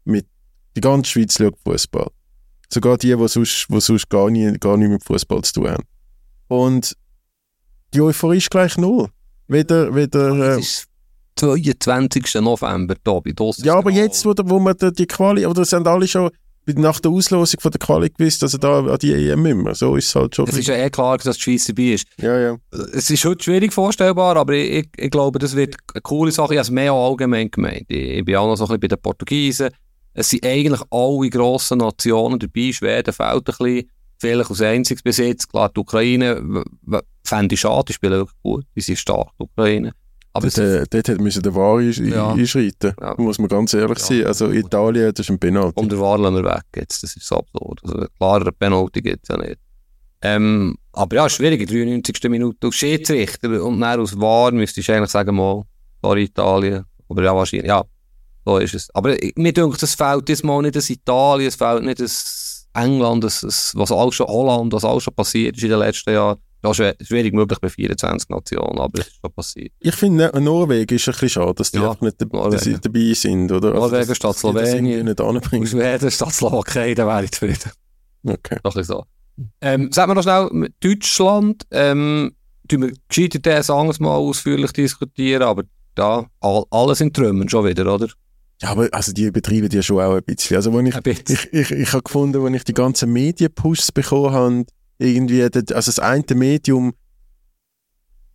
mit 0.05 0.27
die 0.77 0.81
ganze 0.81 1.11
Schweiz 1.11 1.37
schaut 1.37 1.59
Fußball. 1.65 2.09
Sogar 2.73 2.99
die, 2.99 3.15
die 3.15 3.29
sonst, 3.29 3.67
die 3.69 3.81
sonst 3.81 4.09
gar, 4.09 4.31
nie, 4.31 4.53
gar 4.59 4.77
nicht 4.77 4.91
mit 4.91 5.05
Fußball 5.05 5.43
zu 5.43 5.55
tun 5.55 5.71
haben. 5.71 5.85
Und 6.49 6.97
die 7.93 8.01
Euphorie 8.01 8.39
ist 8.39 8.51
gleich 8.51 8.77
null. 8.79 9.09
Weder, 9.49 9.95
weder, 9.95 10.57
Es 10.57 10.87
äh, 11.43 11.59
ist 11.59 11.81
22. 11.81 12.35
November 12.37 12.95
da 13.03 13.19
bei 13.19 13.33
Dosis. 13.33 13.65
ja, 13.65 13.75
aber 13.75 13.91
jetzt, 13.91 14.25
wo, 14.25 14.33
wo 14.45 14.61
man 14.61 14.77
die, 14.77 14.93
die 14.93 15.07
Quali, 15.07 15.45
oder 15.47 15.65
sind 15.65 15.87
alle 15.89 16.07
schon 16.07 16.31
nach 16.67 17.01
der 17.01 17.11
Auslosung 17.11 17.59
von 17.61 17.71
der 17.73 17.79
Quali 17.79 18.11
gewusst, 18.11 18.43
dass 18.43 18.53
er 18.53 18.61
da 18.61 18.79
an 18.81 18.99
die 18.99 19.13
EM 19.13 19.45
immer. 19.47 19.75
So 19.75 19.97
ist 19.97 20.09
es 20.09 20.15
halt 20.15 20.37
schon. 20.37 20.47
Es 20.47 20.57
ist 20.57 20.69
ja 20.69 20.77
eh 20.77 20.91
klar, 20.91 21.19
dass 21.19 21.37
die 21.37 21.43
Schweiz 21.43 21.65
dabei 21.65 21.95
ist. 21.95 22.07
ja, 22.19 22.39
ja. 22.39 22.57
Es 22.93 23.11
ist 23.11 23.21
schon 23.21 23.41
schwierig 23.41 23.73
vorstellbar, 23.73 24.37
aber 24.37 24.53
ich, 24.53 24.71
ich, 24.71 24.89
ich 24.97 25.11
glaube, 25.11 25.39
das 25.39 25.57
wird 25.57 25.77
eine 25.93 26.01
coole 26.03 26.31
Sache. 26.31 26.55
Ich 26.55 26.59
habe 26.59 26.65
es 26.65 26.71
mehr 26.71 26.93
allgemein 26.93 27.51
gemeint. 27.51 27.87
Ich, 27.89 28.19
ich 28.19 28.25
bin 28.25 28.37
auch 28.37 28.47
noch 28.47 28.57
so 28.57 28.65
ein 28.65 28.69
bisschen 28.69 28.81
bei 28.81 28.89
den 28.89 29.01
Portugiesen. 29.01 29.71
Es 30.15 30.31
sind 30.31 30.45
eigentlich 30.45 30.81
alle 30.91 31.31
grossen 31.31 31.79
Nationen 31.79 32.39
dabei. 32.39 32.73
Schweden 32.73 33.13
fehlt 33.13 33.35
ein 33.35 33.43
bisschen. 33.45 33.91
Vielleicht 34.19 34.51
bis 35.03 35.17
jetzt. 35.17 35.49
Klar, 35.49 35.71
die 35.75 35.81
Ukraine 35.81 36.65
fände 37.25 37.55
ich 37.55 37.61
schade. 37.61 37.85
Die 37.89 37.93
spielen 37.95 38.13
wirklich 38.13 38.39
gut. 38.43 38.65
Die 38.77 38.81
sind 38.83 38.99
stark, 38.99 39.29
die 39.39 39.45
Ukraine. 39.45 39.93
Aber 40.33 40.47
Dort, 40.49 40.93
dort 40.95 41.09
hätte 41.09 41.19
müssen 41.23 41.43
der 41.43 41.55
Ja. 42.11 42.33
einschreiten. 42.33 42.93
Ja. 43.01 43.15
Muss 43.19 43.39
man 43.39 43.49
ganz 43.49 43.73
ehrlich 43.75 43.99
Ja. 43.99 44.05
sein. 44.05 44.27
Also 44.27 44.51
Italien, 44.51 45.13
das 45.15 45.27
ist 45.27 45.31
ein 45.31 45.39
Penalty. 45.39 45.81
um 45.81 45.89
den 45.89 45.99
Warlander 45.99 46.45
weg 46.45 46.63
jetzt. 46.77 47.03
Das 47.03 47.17
ist 47.17 47.33
absurd. 47.33 47.81
Also, 47.83 48.07
klarer 48.19 48.53
Penalty 48.53 49.01
gibt 49.01 49.21
es 49.25 49.29
ja 49.29 49.37
nicht. 49.39 49.59
Ähm, 50.23 50.77
aber 50.93 51.17
ja, 51.17 51.29
schwierig. 51.29 51.61
In 51.63 51.67
der 51.67 51.77
93. 51.77 52.29
Minute 52.31 52.67
auf 52.69 52.75
Schiedsrichter 52.75 53.65
und 53.65 53.81
dann 53.81 54.01
aus 54.01 54.19
War 54.21 54.53
müsste 54.53 54.81
ich 54.81 54.91
eigentlich 54.93 55.11
sagen, 55.11 55.35
mal, 55.35 55.63
sorry 56.03 56.25
Italien. 56.25 56.85
Aber 57.09 57.23
ja, 57.25 57.35
wahrscheinlich, 57.35 57.67
ja, 57.69 57.83
so 58.45 58.59
ist 58.59 58.75
es. 58.75 58.89
Aber 58.95 59.17
mir 59.37 59.53
denkt, 59.53 59.83
es 59.83 59.95
fehlt 59.95 60.29
jetzt 60.29 60.45
mal 60.45 60.63
nicht 60.63 60.77
das 60.77 60.91
Italien, 60.91 61.49
es 61.49 61.57
fehlt 61.57 61.83
nicht 61.85 62.01
das 62.01 62.67
England, 62.75 63.25
das, 63.25 63.41
das, 63.41 63.73
was 63.75 63.91
auch 63.91 64.13
schon, 64.13 64.27
Holland, 64.29 64.73
was 64.73 64.85
auch 64.85 65.01
schon 65.01 65.15
passiert 65.15 65.57
ist 65.57 65.63
in 65.65 65.71
den 65.71 65.79
letzten 65.79 66.13
Jahren. 66.13 66.39
Ja, 66.63 66.75
schwierig 66.75 67.33
möglich 67.33 67.59
bei 67.59 67.71
24 67.71 68.29
Nationen, 68.29 68.79
aber 68.79 69.01
es 69.01 69.07
ist 69.07 69.17
schon 69.21 69.33
passiert. 69.33 69.73
Ich 69.81 69.95
finde, 69.95 70.31
Ne- 70.35 70.41
Norwegen 70.43 70.95
ist 70.95 71.09
ein 71.09 71.13
bisschen 71.13 71.29
schade, 71.31 71.55
dass 71.55 71.71
die 71.71 71.79
Ja, 71.79 71.97
nicht 72.01 72.33
Norwegen. 72.33 72.81
dabei 72.83 73.15
sind. 73.15 73.51
Oder? 73.51 73.73
Norwegen 73.73 74.07
dass- 74.09 74.17
statt 74.17 74.37
Slowenien. 74.37 75.07
nicht. 75.07 75.21
Und 75.21 75.67
Schweden 75.69 76.11
statt 76.11 76.33
Slowakei, 76.35 76.93
dann 76.95 77.07
wäre 77.09 77.25
ich 77.25 77.33
zufrieden. 77.33 77.71
Okay. 78.27 78.59
Doch 78.63 78.77
so. 78.85 79.05
Ähm, 79.63 79.91
sagen 79.91 80.11
wir 80.11 80.15
noch 80.17 80.23
schnell, 80.23 80.49
mit 80.53 80.75
Deutschland, 80.85 81.63
ähm, 81.71 82.33
tun 82.69 82.83
wir 82.83 82.93
gescheitert 83.09 83.47
das 83.47 83.71
anderes 83.71 83.99
Mal 83.99 84.15
ausführlich 84.15 84.73
diskutieren, 84.73 85.43
aber 85.43 85.63
da, 85.95 86.27
all, 86.41 86.65
alles 86.71 87.01
in 87.01 87.11
Trümmern 87.11 87.49
schon 87.49 87.65
wieder, 87.65 87.93
oder? 87.93 88.09
Ja, 88.63 88.71
aber 88.71 88.89
also 88.93 89.13
die 89.13 89.31
betreiben 89.31 89.69
die 89.69 89.83
schon 89.83 90.01
auch 90.01 90.15
ein 90.17 90.23
bisschen. 90.25 90.57
Also 90.57 90.75
wenn 90.75 90.87
ich, 90.87 90.97
ich, 91.07 91.53
ich, 91.53 91.71
ich 91.71 91.93
habe 91.93 92.03
gefunden, 92.03 92.45
wenn 92.45 92.55
ich 92.55 92.65
die 92.65 92.75
ganzen 92.75 93.11
Medienpushs 93.13 93.91
bekommen 93.93 94.33
habe, 94.33 94.65
irgendwie, 94.99 95.49
das- 95.51 95.75
also 95.75 95.91
das 95.91 95.99
eine 95.99 96.25
Medium 96.35 96.93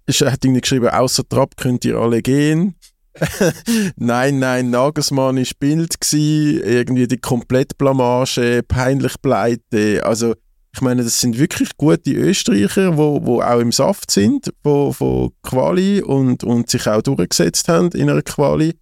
ist, 0.07 0.21
hat 0.21 0.43
irgendwie 0.43 0.61
geschrieben, 0.61 0.87
außer 0.89 1.27
Trapp 1.27 1.55
könnt 1.57 1.85
ihr 1.85 1.97
alle 1.97 2.21
gehen. 2.21 2.75
nein, 3.95 4.39
nein, 4.39 4.69
Nagelsmann 4.71 5.37
ist 5.37 5.57
Bild 5.59 5.99
gsi, 6.01 6.59
irgendwie 6.63 7.07
die 7.07 7.17
Komplettblamage, 7.17 8.61
peinlich 8.67 9.21
pleite. 9.21 10.03
Also 10.05 10.33
ich 10.73 10.81
meine, 10.81 11.03
das 11.03 11.21
sind 11.21 11.37
wirklich 11.37 11.69
gute 11.77 12.11
Österreicher, 12.11 12.97
wo, 12.97 13.25
wo 13.25 13.41
auch 13.41 13.59
im 13.59 13.71
Saft 13.71 14.11
sind, 14.11 14.51
wo, 14.63 14.93
wo 14.99 15.31
Quali 15.43 16.01
und, 16.01 16.43
und 16.43 16.69
sich 16.69 16.85
auch 16.87 17.01
durchgesetzt 17.01 17.69
haben 17.69 17.89
in 17.91 18.09
einer 18.09 18.21
Quali. 18.23 18.73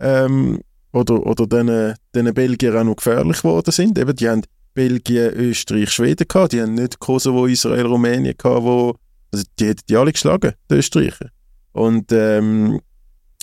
Ähm, 0.00 0.60
oder 0.94 1.26
oder 1.26 1.46
den, 1.46 1.94
den 2.14 2.34
Belgier 2.34 2.80
auch 2.80 2.84
noch 2.84 2.96
gefährlich 2.96 3.38
geworden 3.38 3.70
sind. 3.70 3.98
Eben, 3.98 4.14
die 4.16 4.28
haben 4.28 4.42
Belgien, 4.74 5.32
Österreich, 5.34 5.90
Schweden 5.90 6.26
gehabt, 6.26 6.52
die 6.52 6.60
haben 6.60 6.74
nicht 6.74 6.98
Kosovo, 6.98 7.46
Israel, 7.46 7.86
Rumänien 7.86 8.36
gehabt, 8.36 8.64
wo, 8.64 8.94
also 9.32 9.44
die 9.58 9.66
hätten 9.66 9.82
die 9.88 9.96
alle 9.96 10.12
geschlagen, 10.12 10.52
die 10.70 10.74
Österreicher. 10.74 11.30
Und 11.72 12.10
ähm, 12.12 12.80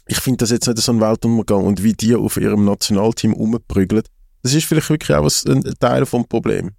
ich 0.07 0.19
finde 0.19 0.37
das 0.37 0.51
jetzt 0.51 0.67
nicht 0.67 0.79
so 0.79 0.91
ein 0.91 0.99
Weltuntergang 0.99 1.65
und 1.65 1.83
wie 1.83 1.93
die 1.93 2.15
auf 2.15 2.37
ihrem 2.37 2.65
Nationalteam 2.65 3.33
rumprügeln, 3.33 4.03
das 4.43 4.53
ist 4.53 4.65
vielleicht 4.65 4.89
wirklich 4.89 5.15
auch 5.15 5.29
ein 5.47 5.63
Teil 5.79 6.05
vom 6.05 6.27
Problem. 6.27 6.71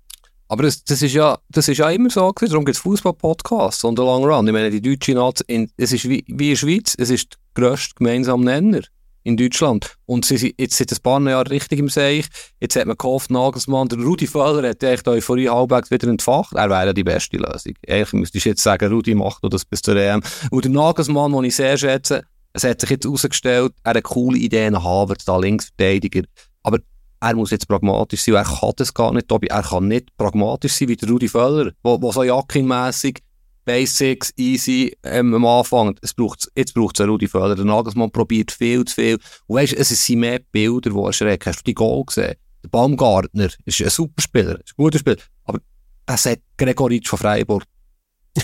Aber 0.49 0.64
das, 0.64 0.85
das, 0.85 1.01
ist 1.01 1.14
ja, 1.14 1.39
das 1.49 1.68
ist 1.68 1.79
ja 1.79 1.89
immer 1.91 2.11
so 2.11 2.31
gewesen, 2.31 2.51
darum 2.51 2.66
gibt 2.66 2.77
es 2.77 2.83
Fußball-Podcasts 2.83 3.85
on 3.85 3.97
the 3.97 4.03
long 4.03 4.23
run. 4.23 4.47
Ich 4.47 4.53
meine, 4.53 4.70
die 4.70 4.83
deutsche 4.83 5.14
Nazi, 5.14 5.70
es 5.79 5.93
ist 5.93 6.07
wie, 6.07 6.25
wie 6.29 6.49
in 6.49 6.51
der 6.51 6.57
Schweiz, 6.57 6.95
es 6.99 7.09
ist 7.09 7.39
der 7.57 7.68
grösste 7.68 7.95
gemeinsame 7.95 8.45
Nenner 8.45 8.83
in 9.25 9.37
Deutschland. 9.37 9.97
Und 10.07 10.25
sie 10.25 10.37
sind 10.37 10.55
jetzt 10.59 10.77
seit 10.77 10.93
ein 10.93 10.99
paar 11.03 11.20
Jahren 11.20 11.47
richtig 11.47 11.79
im 11.79 11.89
Seich. 11.89 12.27
Jetzt 12.61 12.77
hat 12.77 12.87
man 12.87 12.97
gehofft, 12.97 13.31
Nagelsmann, 13.31 13.89
der 13.89 13.99
Rudi 13.99 14.27
Völler 14.27 14.68
hat 14.68 14.83
echt 14.83 15.07
Euphorie 15.09 15.49
halbwegs 15.49 15.91
wieder 15.91 16.09
entfacht. 16.09 16.55
Er 16.55 16.70
wäre 16.70 16.95
die 16.95 17.05
beste 17.05 17.37
Lösung. 17.37 17.75
Eigentlich 17.89 18.12
müsste 18.12 18.39
ich 18.39 18.45
jetzt 18.45 18.62
sagen, 18.62 18.93
Rudi 18.93 19.14
macht 19.14 19.43
das 19.43 19.64
bis 19.64 19.83
zur 19.83 19.97
EM. 19.97 20.23
Und 20.51 20.64
der 20.64 20.73
Nagelsmann, 20.73 21.33
den 21.33 21.45
ich 21.45 21.57
sehr 21.57 21.77
schätze, 21.77 22.25
es 22.53 22.64
hat 22.64 22.81
sich 22.81 22.91
jetzt 22.91 23.05
herausgestellt, 23.05 23.73
er 23.83 23.95
hat 23.95 24.03
coole 24.05 24.39
Ideen, 24.39 24.83
Havertz, 24.83 25.25
da 25.25 25.39
Linksverteidiger. 25.39 26.23
Aber 26.62 26.79
er 27.20 27.35
muss 27.37 27.51
jetzt 27.51 27.68
pragmatisch 27.68 28.23
sein. 28.23 28.35
Er 28.35 28.45
kann 28.45 28.73
das 28.77 28.93
gar 28.93 29.12
nicht, 29.12 29.29
Tobi. 29.29 29.47
Er 29.47 29.62
kann 29.62 29.89
nicht 29.89 30.14
pragmatisch 30.16 30.75
sein 30.75 30.89
wie 30.89 30.97
der 30.97 31.09
Rudi 31.09 31.29
Völler, 31.29 31.73
wo 31.83 32.12
so 32.12 32.25
Jackin-mässig 32.25 33.20
Basics, 33.64 34.32
easy 34.36 34.96
ähm, 35.04 35.34
am 35.34 35.44
Anfang. 35.46 35.96
Es 36.02 36.14
braucht, 36.14 36.48
jetzt 36.54 36.74
braucht 36.74 36.96
es 36.96 37.00
einen 37.00 37.10
Rudi 37.10 37.28
Völler. 37.28 37.54
Der 37.54 37.64
Nagelsmann 37.64 38.10
probiert 38.10 38.50
viel 38.50 38.84
zu 38.84 38.94
viel. 38.96 39.18
Und 39.46 39.56
weißt, 39.56 39.72
es 39.74 39.88
sind 40.04 40.20
mehr 40.20 40.40
Bilder, 40.50 40.90
die 40.90 40.96
erschrecken. 40.98 41.48
Hast 41.48 41.60
du 41.60 41.64
die 41.64 41.74
Goal 41.74 42.04
gesehen? 42.04 42.34
Der 42.64 42.68
Baumgartner 42.68 43.48
ist 43.64 43.80
ein 43.80 43.90
super 43.90 44.20
Spieler, 44.22 44.54
ist 44.60 44.70
ein 44.78 44.82
guter 44.84 44.98
Spieler. 44.98 45.16
Aber 45.44 45.58
er 46.06 46.16
sagt 46.16 46.42
Gregoritsch 46.56 47.08
von 47.08 47.18
Freiburg. 47.18 47.64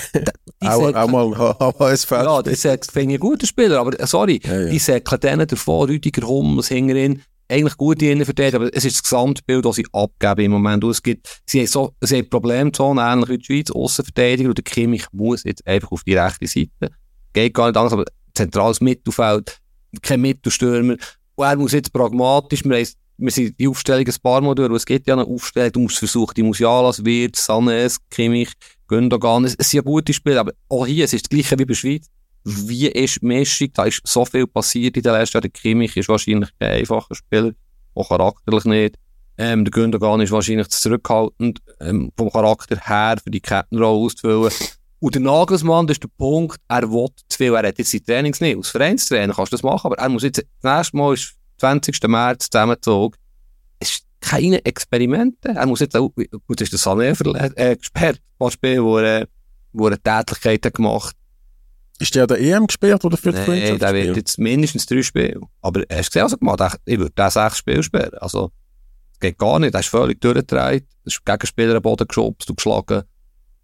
Auch, 0.61 0.83
sagt- 0.83 0.97
auch 0.97 1.09
mal 1.09 1.39
HSV. 1.79 2.11
ja, 2.11 2.43
das 2.43 2.61
finde 2.63 3.15
ich 3.15 3.19
ein 3.19 3.21
guter 3.21 3.47
Spieler, 3.47 3.79
aber 3.81 3.99
äh, 3.99 4.07
sorry, 4.07 4.41
Ja, 4.45 4.61
ja. 4.63 4.69
die 4.71 4.79
säckeln 4.79 5.21
denen 5.21 5.47
davor, 5.47 5.89
Rüdiger 5.89 6.27
Hummels 6.27 6.69
hinterin, 6.69 7.23
eigentlich 7.51 7.77
gute 7.77 8.07
Innenverteidiger, 8.07 8.59
aber 8.59 8.75
es 8.75 8.85
ist 8.85 8.97
das 8.97 9.03
Gesamtbild, 9.03 9.65
das 9.65 9.77
sie 9.77 9.87
abgeben 9.93 10.47
im 10.47 10.53
Moment. 10.53 10.85
Und 10.85 10.91
es 10.91 11.03
gibt, 11.03 11.41
sie 11.47 11.61
haben 11.61 11.67
so, 11.67 11.95
sie 12.01 12.19
haben 12.19 12.31
Problemzonen, 12.31 13.05
ähnlich 13.05 13.29
wie 13.29 13.39
die 13.39 13.45
Schweiz, 13.45 13.71
Aussenverteidiger, 13.71 14.51
und 14.51 14.59
der 14.59 14.65
Kimmich 14.65 15.07
muss 15.13 15.45
jetzt 15.45 15.67
einfach 15.67 15.91
auf 15.91 16.05
die 16.05 16.15
rechte 16.15 16.47
Seite. 16.47 16.95
Geht 17.33 17.55
gar 17.55 17.69
nicht 17.69 17.77
anders, 17.77 17.93
aber 17.93 18.05
zentrales 18.35 18.81
Mittelfeld, 18.81 19.59
kein 20.03 20.21
Mittelstürmer, 20.21 20.97
und 21.39 21.45
er 21.45 21.57
muss 21.57 21.73
jetzt 21.73 21.93
pragmatisch, 21.93 22.65
wir, 22.65 22.77
haben, 22.77 22.89
wir 23.17 23.31
sind 23.31 23.59
die 23.59 23.69
Aufstellung 23.69 24.07
ein 24.07 24.15
paar 24.23 24.41
Mal 24.41 24.55
durch, 24.55 24.73
es 24.73 24.87
gibt 24.87 25.07
ja 25.07 25.15
eine 25.15 25.25
Aufstellung, 25.25 25.73
du 25.73 25.81
musst 25.81 25.99
versuchen, 25.99 26.35
die 26.35 26.43
Musialas, 26.43 27.05
Wirt, 27.05 27.37
Sanes, 27.37 27.99
Kimmich, 28.11 28.53
Gündogan, 28.89 29.45
es 29.45 29.53
sind 29.53 29.73
ja 29.73 29.83
gute 29.83 30.13
Spiele, 30.13 30.41
aber 30.41 30.53
auch 30.69 30.87
hier, 30.87 31.05
es 31.05 31.13
ist 31.13 31.27
das 31.27 31.31
Gleiche 31.31 31.59
wie 31.59 31.65
bei 31.65 31.69
der 31.69 31.75
Schweiz. 31.75 32.07
Wie 32.49 32.89
ist 32.89 33.23
Mischung? 33.23 33.69
Da 33.75 33.85
ist 33.85 34.01
so 34.05 34.25
viel 34.25 34.47
passiert 34.47 34.97
in 34.97 35.03
den 35.03 35.13
letzten 35.13 35.37
Jahren. 35.37 35.43
Der 35.43 35.51
Kimmich 35.51 35.97
ist 35.97 36.09
wahrscheinlich 36.09 36.49
kein 36.59 36.81
einfacher 36.81 37.15
Spieler, 37.15 37.53
auch 37.95 38.09
charakterlich 38.09 38.65
nicht. 38.65 38.97
Ähm, 39.37 39.65
der 39.65 39.71
Gündogan 39.71 40.21
ist 40.21 40.33
wahrscheinlich 40.33 40.69
zu 40.69 40.81
zurückhaltend, 40.81 41.61
ähm, 41.81 42.11
vom 42.17 42.31
Charakter 42.31 42.79
her, 42.81 43.17
für 43.23 43.31
die 43.31 43.41
Captain-Rolle 43.41 44.07
auszufüllen. 44.07 44.53
Und 45.01 45.15
der 45.15 45.23
Nagelsmann, 45.23 45.87
das 45.87 45.97
ist 45.97 46.05
der 46.05 46.11
Punkt, 46.17 46.59
er 46.69 46.91
will 46.91 47.09
zu 47.29 47.37
viel. 47.37 47.55
Er 47.55 47.69
hat 47.69 47.79
jetzt 47.79 47.93
die 47.93 48.01
Trainings 48.01 48.41
nicht. 48.41 48.57
Als 48.57 48.71
Vereinstrainer 48.71 49.35
kannst 49.35 49.53
du 49.53 49.57
das 49.57 49.63
machen, 49.63 49.87
aber 49.87 49.99
er 49.99 50.09
muss 50.09 50.23
jetzt, 50.23 50.45
das 50.61 50.77
nächste 50.77 50.97
Mal 50.97 51.15
ist 51.15 51.35
20. 51.59 52.03
März 52.05 52.49
zusammengezogen. 52.51 53.17
Es 53.79 53.91
ist 53.91 54.05
keine 54.21 54.65
Experimente. 54.65 55.51
Er 55.51 55.67
muss 55.67 55.81
jetzt 55.81 55.97
auch, 55.97 56.11
gut, 56.15 56.61
ist 56.61 56.73
der 56.73 56.81
Sané 56.81 57.55
äh, 57.57 57.77
gesperrt, 57.77 58.17
ein 58.17 58.39
paar 58.39 58.51
Spiele, 58.51 58.83
wo 58.83 58.99
er, 58.99 59.29
wo 59.73 59.89
er 59.89 59.99
hat 60.05 60.75
gemacht 60.75 61.15
Ist 62.01 62.15
der 62.15 62.27
der 62.27 62.41
EM 62.41 62.67
gesperrt 62.67 63.05
oder 63.05 63.17
für 63.17 63.33
das 63.33 63.47
Nein, 63.49 63.79
der 63.79 63.95
wird 63.95 64.17
jetzt 64.17 64.39
mindestens 64.39 64.87
drei 64.87 65.03
Spiele. 65.03 65.41
Aber 65.61 65.81
hast 65.91 66.07
du 66.07 66.11
gesehen, 66.11 66.25
was 66.25 66.33
er 66.33 66.39
gemacht 66.39 66.61
hat? 66.61 66.81
Ich 66.85 66.99
würde 66.99 67.13
den 67.13 67.31
sechs 67.31 67.59
Spiele 67.59 67.83
sperren. 67.83 68.19
Also, 68.21 68.53
das 69.13 69.21
geht 69.21 69.39
gar 69.39 69.59
nicht. 69.59 69.75
Er 69.75 69.81
ist 69.81 69.89
völlig 69.89 70.21
durchgedreht. 70.21 70.85
Er 71.05 71.07
ist 71.07 71.25
Gegenspieler 71.25 71.75
am 71.77 71.83
Boden 71.83 72.07
geschubst 72.07 72.49
und 72.51 72.57
geschlagen. 72.57 73.03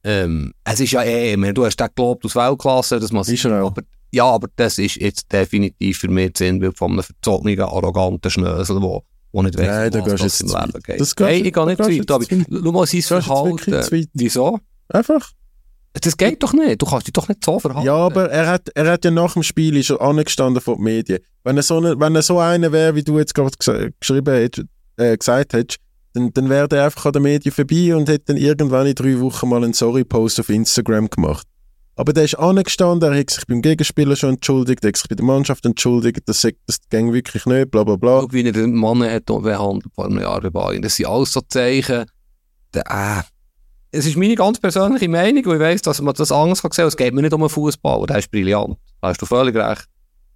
Ähm, 0.02 0.52
es 0.64 0.80
ist 0.80 0.90
ja 0.92 1.02
eh, 1.02 1.36
du 1.52 1.64
hast 1.64 1.78
den 1.78 1.88
gelobt 1.94 2.24
aus 2.24 2.34
Weltklasse, 2.36 2.98
dass 3.00 3.12
man 3.12 3.24
er 3.24 3.62
auch. 3.62 3.70
aber, 3.70 3.82
ja, 4.12 4.24
aber 4.26 4.48
das 4.56 4.78
ist 4.78 4.96
jetzt 4.96 5.32
definitiv 5.32 5.98
für 5.98 6.08
mich 6.08 6.32
das 6.32 6.38
Sinnbild 6.40 6.76
von 6.76 6.92
einem 6.92 7.02
verzogenen, 7.02 7.60
arroganten 7.60 8.30
Schnösel, 8.30 8.80
der 8.80 9.00
wo 9.34 9.42
nicht 9.42 9.58
weiss, 9.58 9.92
Nein, 9.92 10.06
was 10.06 10.20
es 10.22 10.38
du 10.38 10.46
im 10.46 10.60
Leben 10.60 10.82
geht. 10.84 11.00
Das 11.00 11.14
Nein, 11.18 11.40
du- 11.42 11.48
ich 11.48 11.52
gehe 11.52 11.66
nicht 11.66 11.84
zu 11.84 11.90
weit, 11.90 12.46
schau 12.64 12.72
mal 12.72 12.86
sein 12.86 13.02
Verhalten. 13.02 14.08
Wieso? 14.12 14.60
Einfach. 14.88 15.30
Das 16.00 16.16
geht 16.16 16.42
doch 16.42 16.52
nicht. 16.52 16.82
Du 16.82 16.86
kannst 16.86 17.06
dich 17.06 17.12
doch 17.12 17.28
nicht 17.28 17.44
so 17.44 17.58
verhalten. 17.60 17.86
Ja, 17.86 17.94
aber 17.94 18.30
er 18.30 18.46
hat, 18.48 18.68
er 18.74 18.90
hat 18.90 19.04
ja 19.04 19.10
nach 19.10 19.34
dem 19.34 19.42
Spiel 19.42 19.76
er 19.76 20.00
angestanden 20.00 20.60
vor 20.60 20.74
den 20.76 20.84
Medien. 20.84 21.20
Wenn 21.44 21.56
er 21.56 21.62
so, 21.62 21.76
eine, 21.78 21.98
wenn 22.00 22.14
er 22.16 22.22
so 22.22 22.38
einer 22.40 22.72
wäre, 22.72 22.94
wie 22.94 23.02
du 23.04 23.18
jetzt 23.18 23.34
gerade 23.34 23.50
ges 23.58 23.92
geschrieben 24.00 24.34
hättest, 24.34 24.66
äh, 24.96 25.16
gesagt 25.16 25.52
hättest, 25.52 25.78
dann, 26.12 26.32
dann 26.32 26.48
wäre 26.48 26.68
er 26.76 26.86
einfach 26.86 27.06
an 27.06 27.12
den 27.12 27.22
Medien 27.22 27.52
vorbei 27.54 27.94
und 27.94 28.08
hätte 28.08 28.24
dann 28.26 28.36
irgendwann 28.36 28.86
in 28.86 28.94
drei 28.94 29.18
Wochen 29.20 29.48
mal 29.48 29.62
einen 29.62 29.72
Sorry-Post 29.72 30.40
auf 30.40 30.48
Instagram 30.48 31.08
gemacht. 31.10 31.46
Aber 31.96 32.12
der 32.12 32.24
ist 32.24 32.34
angestanden, 32.40 33.12
er 33.12 33.18
hat 33.20 33.30
sich 33.30 33.46
beim 33.46 33.62
Gegenspieler 33.62 34.16
schon 34.16 34.30
entschuldigt, 34.34 34.84
er 34.84 34.88
hat 34.88 34.96
sich 34.96 35.08
bei 35.08 35.14
der 35.14 35.24
Mannschaft 35.24 35.64
entschuldigt, 35.64 36.22
das, 36.26 36.40
sagt- 36.40 36.58
das 36.66 36.78
ging 36.90 37.12
wirklich 37.12 37.46
nicht, 37.46 37.70
bla 37.70 37.84
bla 37.84 37.94
bla. 37.94 38.20
Schau, 38.22 38.32
wie 38.32 38.44
er 38.44 38.50
den 38.52 38.74
Mann 38.74 39.02
hat 39.04 39.26
behandelt 39.26 39.86
vor 39.94 40.06
einem 40.06 40.18
Jahr 40.20 40.40
bei 40.40 40.50
Bayern. 40.50 40.82
Das 40.82 40.96
sind 40.96 41.06
alles 41.06 41.32
so 41.32 41.40
Zeichen. 41.48 42.04
Der, 42.74 42.82
äh, 42.90 43.22
es 43.94 44.06
ist 44.06 44.16
meine 44.16 44.34
ganz 44.34 44.58
persönliche 44.58 45.08
Meinung, 45.08 45.44
weil 45.46 45.54
ich 45.54 45.60
weiss, 45.60 45.82
dass 45.82 46.00
man 46.00 46.14
das 46.14 46.32
anders 46.32 46.62
kann 46.62 46.72
sehen. 46.72 46.86
Es 46.86 46.96
geht 46.96 47.14
mir 47.14 47.22
nicht 47.22 47.32
um 47.32 47.42
einen 47.42 47.48
Fußball, 47.48 48.06
der 48.06 48.18
ist 48.18 48.30
brillant. 48.30 48.76
Da 49.00 49.08
hast 49.08 49.22
du 49.22 49.26
völlig 49.26 49.54
recht. 49.54 49.86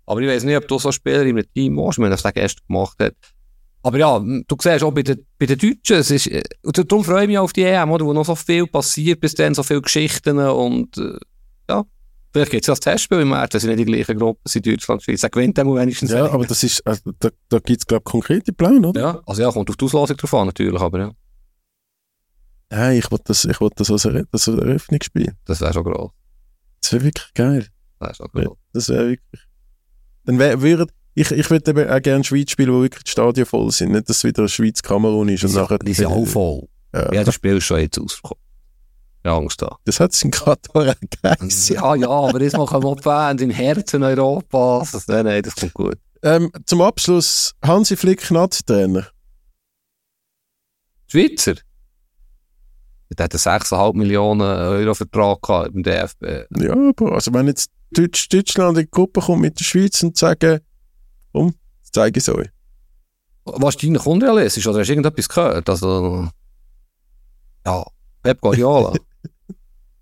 Aber 0.07 0.21
ich 0.21 0.29
weiss 0.29 0.45
nicht, 0.45 0.57
ob 0.57 0.67
du 0.69 0.79
so 0.79 0.93
Spieler 0.93 1.23
in 1.23 1.37
einem 1.37 1.53
Team 1.53 1.77
warst, 1.77 1.99
wenn 1.99 2.11
das 2.11 2.23
gestern 2.23 2.67
gemacht 2.67 2.97
hat. 3.01 3.15
Aber 3.83 3.99
ja, 3.99 4.19
du 4.19 4.57
siehst 4.61 4.83
auch 4.83 4.93
bei 4.93 5.03
den, 5.03 5.25
bei 5.39 5.47
den 5.47 5.59
Deutschen, 5.59 5.97
es 5.97 6.11
ist, 6.11 6.27
äh, 6.29 6.43
und 6.63 6.77
darum 6.77 7.05
freue 7.05 7.23
ich 7.23 7.29
mich 7.29 7.39
auf 7.39 7.53
die 7.53 7.63
EM, 7.63 7.91
oder, 7.91 8.05
wo 8.05 8.13
noch 8.13 8.25
so 8.25 8.35
viel 8.35 8.67
passiert, 8.67 9.21
bis 9.21 9.35
dann 9.35 9.55
so 9.55 9.63
viele 9.63 9.83
Geschichten 9.83 10.39
und 10.39 10.99
äh, 10.99 11.17
ja, 11.71 11.85
vielleicht 12.33 12.51
gibt 12.51 12.65
es 12.65 12.67
ja 12.67 12.73
das 12.73 12.81
Testspiel 12.81 13.21
im 13.21 13.29
März, 13.29 13.51
das 13.53 13.63
sind 13.63 13.75
nicht 13.75 13.87
die 13.87 13.93
gleichen 13.93 14.19
Gruppen, 14.19 14.41
sind 14.47 14.67
Deutschland, 14.67 15.03
Schweiz, 15.03 15.23
er 15.23 15.31
gewinnt 15.31 15.59
dann 15.59 15.73
wenigstens. 15.75 16.11
Ja, 16.11 16.29
aber 16.29 16.45
das 16.45 16.65
ist, 16.65 16.85
also, 16.87 17.13
da, 17.21 17.29
da 17.49 17.59
gibt 17.61 17.81
es, 17.81 17.87
glaube 17.87 18.03
ich, 18.05 18.11
konkrete 18.11 18.53
Pläne, 18.53 18.89
oder? 18.89 19.01
Ja, 19.01 19.23
also 19.27 19.43
ja, 19.43 19.53
kommt 19.53 19.71
auf 19.71 19.77
die 19.77 19.85
Auslosung 19.85 20.17
drauf 20.17 20.35
an, 20.35 20.47
natürlich, 20.49 20.81
aber 20.81 20.99
ja, 20.99 21.13
Nein, 22.71 22.99
ich 22.99 23.11
wollte 23.11 23.25
das, 23.29 23.45
ich 23.45 23.61
wollte 23.61 23.77
das 23.77 23.91
als, 23.91 24.05
Erö- 24.05 24.27
das 24.31 24.49
als 24.49 24.59
Eröffnungsspiel. 24.59 25.35
das 25.47 25.61
wäre 25.61 25.73
schon 25.73 25.85
groß. 25.85 26.11
Das 26.83 26.93
wäre 26.93 27.05
wirklich 27.05 27.33
geil. 27.35 27.67
Das 27.99 28.19
wäre 28.21 28.31
schon 28.31 28.45
groß. 28.45 28.59
Das 28.73 28.89
wäre 28.91 29.09
wirklich. 29.11 29.43
Dann 30.25 30.39
wär, 30.39 30.61
würd, 30.61 30.91
ich, 31.15 31.31
ich 31.31 31.51
würde 31.51 31.71
eben 31.71 31.89
auch 31.91 32.03
gerne 32.03 32.23
Schweiz 32.25 32.51
spielen, 32.51 32.73
wo 32.73 32.83
wirklich 32.83 33.05
die 33.05 33.11
Stadien 33.11 33.47
voll 33.47 33.71
sind. 33.73 33.93
Nicht, 33.93 34.09
dass 34.09 34.19
es 34.19 34.25
wieder 34.25 34.47
Schweiz-Kamerun 34.47 35.29
ist. 35.31 35.45
Und 35.45 35.55
nachher, 35.55 35.79
die 35.79 35.95
sind 35.95 36.07
alle 36.07 36.27
voll. 36.27 36.69
Ja. 36.95 37.13
Ja, 37.13 37.25
das 37.25 37.35
Spiel 37.35 37.57
ist 37.57 37.65
schon 37.65 37.81
jetzt. 37.81 37.99
Ja, 39.25 39.37
Angst 39.37 39.61
da. 39.63 39.77
Das 39.85 39.99
hat 39.99 40.13
es 40.13 40.23
in 40.23 40.31
Katar 40.31 40.87
auch 40.91 40.95
geheißen. 41.23 41.75
Ja, 41.77 41.95
ja, 41.97 42.09
aber 42.09 42.41
jetzt 42.41 42.57
machen 42.57 42.83
wir 42.83 42.97
Fans 42.99 43.41
in 43.43 43.51
Herzen 43.51 44.03
Europas. 44.03 44.93
Das, 44.93 45.09
nein, 45.09 45.25
nein, 45.25 45.43
das 45.43 45.57
kommt 45.57 45.75
gut. 45.75 45.99
Ähm, 46.23 46.53
zum 46.67 46.83
Abschluss, 46.83 47.55
Hansi 47.63 47.97
Flick, 47.97 48.31
Nazi-Trainer. 48.31 49.07
Schweizer? 51.07 51.55
Der 53.17 53.25
hat 53.25 53.33
einen 53.35 53.61
6,5 53.61 53.97
Millionen 53.97 54.43
Euro 54.43 54.95
Vertrag 54.95 55.41
gehabt 55.43 55.75
im 55.75 55.83
DFB. 55.83 56.23
Ja, 56.59 56.73
aber 56.73 57.13
also 57.13 57.33
wenn 57.33 57.47
jetzt 57.47 57.71
Deutsch, 57.91 58.29
Deutschland 58.29 58.77
in 58.77 58.85
die 58.85 58.91
Gruppe 58.91 59.21
kommt 59.21 59.41
mit 59.41 59.59
der 59.59 59.65
Schweiz 59.65 60.03
und 60.03 60.17
sagen, 60.17 60.61
das 61.33 61.53
zeige 61.93 62.19
ich 62.19 62.29
es 62.29 62.35
euch. 62.35 62.49
Wahrscheinlich 63.47 64.05
unrealistisch, 64.05 64.67
oder 64.67 64.81
hast 64.81 64.89
du 64.89 64.93
irgendetwas 64.93 65.29
gehört? 65.29 65.69
Also, 65.71 66.29
ja, 67.67 67.85
Pep 68.23 68.41
Guardiola. 68.43 68.93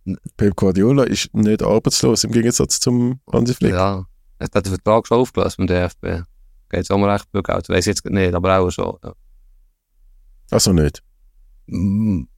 Pep 0.36 0.56
Guardiola 0.56 1.04
ist 1.04 1.32
nicht 1.32 1.62
arbeitslos 1.62 2.24
im 2.24 2.32
Gegensatz 2.32 2.80
zum 2.80 3.20
Hansi 3.32 3.54
Flick. 3.54 3.72
ja, 3.72 4.04
er 4.38 4.44
hat 4.52 4.54
den 4.66 4.72
Vertrag 4.72 5.06
schon 5.06 5.18
aufgelöst 5.18 5.56
beim 5.58 5.68
DFB. 5.68 6.24
Geht 6.68 6.80
es 6.82 6.90
auch 6.90 6.98
mal 6.98 7.10
recht 7.10 7.30
Geld. 7.32 7.68
Weiß 7.68 7.86
jetzt 7.86 8.04
nicht, 8.04 8.34
aber 8.34 8.58
auch 8.58 8.70
schon. 8.70 8.96
Ja. 9.04 9.12
Also 10.50 10.72
nicht. 10.72 11.02
M- 11.68 12.28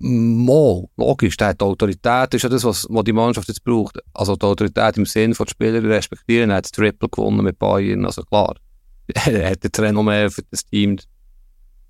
Mal, 0.00 0.84
logisch, 0.96 1.36
der 1.36 1.54
die 1.54 1.64
Autorität, 1.64 2.32
ist 2.32 2.42
ja 2.42 2.48
das, 2.48 2.62
was, 2.62 2.86
was 2.88 3.04
die 3.04 3.12
Mannschaft 3.12 3.48
jetzt 3.48 3.64
braucht. 3.64 3.98
Also 4.14 4.36
die 4.36 4.46
Autorität 4.46 4.96
im 4.96 5.06
Sinne 5.06 5.34
von 5.34 5.46
den 5.46 5.50
Spielern 5.50 5.86
respektieren, 5.86 6.50
er 6.50 6.56
hat 6.56 6.66
das 6.66 6.72
Triple 6.72 7.08
gewonnen 7.08 7.44
mit 7.44 7.58
Bayern, 7.58 8.04
also 8.04 8.22
klar. 8.22 8.54
er 9.14 9.50
hat 9.50 9.64
jetzt 9.64 9.80
Renommee 9.80 10.30
für 10.30 10.42
das 10.50 10.64
Team. 10.64 10.98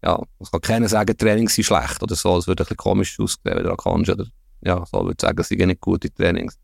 Ja, 0.03 0.23
es 0.39 0.51
kann 0.51 0.61
keiner 0.61 0.89
sagen, 0.89 1.17
Trainings 1.19 1.55
sind 1.55 1.65
schlecht 1.65 2.03
oder 2.03 2.15
so, 2.15 2.39
es 2.39 2.47
würde 2.47 2.63
ein 2.63 2.65
bisschen 2.65 2.77
komisch 2.77 3.19
aussehen, 3.21 3.57
wenn 3.57 3.65
du 3.65 3.77
kannst, 3.77 4.11
oder, 4.11 4.27
ja, 4.63 4.85
so 4.87 5.01
würde 5.01 5.17
ich 5.19 5.21
sagen, 5.21 5.41
es 5.41 5.49
sind 5.49 5.67
nicht 5.67 5.81
gute 5.81 6.11
Trainings. 6.11 6.57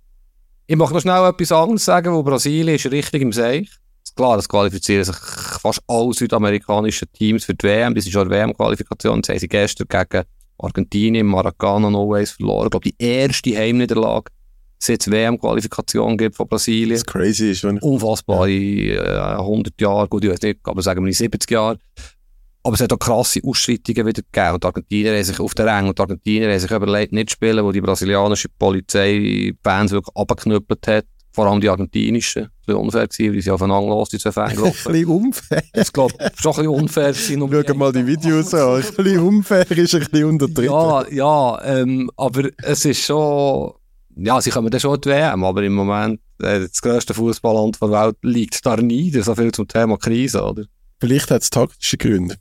Ich 0.66 0.76
möchte 0.76 0.94
noch 0.94 1.00
schnell 1.02 1.28
etwas 1.28 1.52
anderes 1.52 1.84
sagen, 1.84 2.14
wo 2.14 2.22
Brasilien 2.22 2.76
ist 2.76 2.90
richtig 2.90 3.20
im 3.20 3.32
Seich. 3.32 3.68
Klar, 4.16 4.38
es 4.38 4.48
qualifizieren 4.48 5.04
sich 5.04 5.16
fast 5.16 5.82
alle 5.88 6.14
südamerikanischen 6.14 7.10
Teams 7.12 7.44
für 7.44 7.54
die 7.54 7.66
WM, 7.66 7.94
das 7.94 8.06
ist 8.06 8.12
schon 8.12 8.30
WM-Qualifikation, 8.30 9.20
das 9.20 9.28
haben 9.28 9.38
sie 9.40 9.48
gestern 9.48 9.88
gegen 9.88 10.24
Argentinien, 10.58 11.26
Maracana, 11.26 11.90
No 11.90 12.08
Ways 12.08 12.32
verloren. 12.32 12.66
Ich 12.66 12.70
glaube, 12.70 12.90
die 12.90 12.94
erste 12.98 13.56
Heimniederlage, 13.56 14.30
seit 14.78 15.00
es 15.00 15.10
WM-Qualifikation 15.10 16.16
gibt 16.16 16.36
von 16.36 16.46
Brasilien. 16.46 16.94
Das 16.94 17.04
crazy 17.04 17.50
ist, 17.50 17.64
wenn 17.64 17.76
ich 17.76 17.82
Unfassbare 17.82 18.50
äh, 18.50 18.98
100 19.38 19.80
Jahre, 19.80 20.08
gut, 20.08 20.24
ich 20.24 20.30
weiß 20.30 20.42
nicht, 20.42 20.60
aber 20.64 20.82
sagen 20.82 21.02
wir 21.02 21.08
in 21.08 21.14
70 21.14 21.50
Jahren. 21.50 21.78
Aber 22.62 22.74
es 22.74 22.80
hat 22.80 22.92
auch 22.92 22.98
krasse 22.98 23.40
Ausschreitungen 23.44 24.06
wieder 24.06 24.22
gegeben. 24.22 24.54
Und 24.54 24.64
die 24.64 24.66
Argentinier 24.66 25.14
haben 25.14 25.24
sich 25.24 25.38
auf 25.38 25.54
der 25.54 25.66
Ränge 25.66 25.90
und 25.90 25.98
die 25.98 26.02
Argentinier 26.02 26.50
haben 26.50 26.58
sich 26.58 26.70
überlegt, 26.70 27.12
nicht 27.12 27.28
zu 27.28 27.34
spielen, 27.34 27.62
wo 27.62 27.72
die 27.72 27.82
brasilianische 27.82 28.48
Polizei 28.58 29.52
Fans 29.62 29.90
wirklich 29.90 30.16
abgeknüppelt 30.16 30.86
hat. 30.86 31.04
Vor 31.34 31.46
allem 31.46 31.60
die 31.60 31.68
argentinischen. 31.68 32.48
Das 32.64 32.76
war 32.76 32.80
unfair, 32.80 33.08
gewesen, 33.08 33.34
weil 33.34 33.42
sie 33.42 33.50
aufeinander 33.50 33.88
los, 33.88 34.08
die 34.08 34.18
zwei 34.18 34.28
ein 34.28 34.54
Fangruppen. 34.54 34.92
bisschen 34.92 35.06
unfair. 35.08 35.62
Ich 35.74 35.92
glaube, 35.92 36.14
schon 36.36 36.52
ein 36.52 36.56
bisschen 36.58 36.68
unfair. 36.68 37.12
gewesen, 37.12 37.42
um 37.42 37.50
mal 37.78 37.92
die 37.92 38.06
Videos 38.06 38.54
an. 38.54 38.76
Ein 38.76 38.82
bisschen 38.82 39.18
unfair 39.18 39.70
ist 39.72 39.94
ein 39.96 40.00
bisschen 40.02 40.24
untertrieben. 40.26 40.72
Ja, 40.72 41.04
ja, 41.10 41.64
ähm, 41.64 42.08
aber 42.16 42.50
es 42.62 42.84
ist 42.84 43.04
schon, 43.04 43.72
ja, 44.16 44.40
sie 44.40 44.50
kommen 44.50 44.70
dann 44.70 44.80
schon 44.80 44.94
in 44.94 45.00
die 45.00 45.08
WM, 45.08 45.42
aber 45.42 45.62
im 45.64 45.74
Moment, 45.74 46.20
äh, 46.40 46.60
das 46.60 46.80
grösste 46.80 47.14
Fußballland 47.14 47.82
der 47.82 47.90
Welt 47.90 48.16
liegt 48.22 48.64
da 48.64 48.76
nieder, 48.76 49.24
so 49.24 49.34
viel 49.34 49.50
zum 49.50 49.66
Thema 49.66 49.98
Krise, 49.98 50.40
oder? 50.40 50.62
Vielleicht 51.00 51.32
hat 51.32 51.42
es 51.42 51.50
taktische 51.50 51.96
Gründe. 51.96 52.36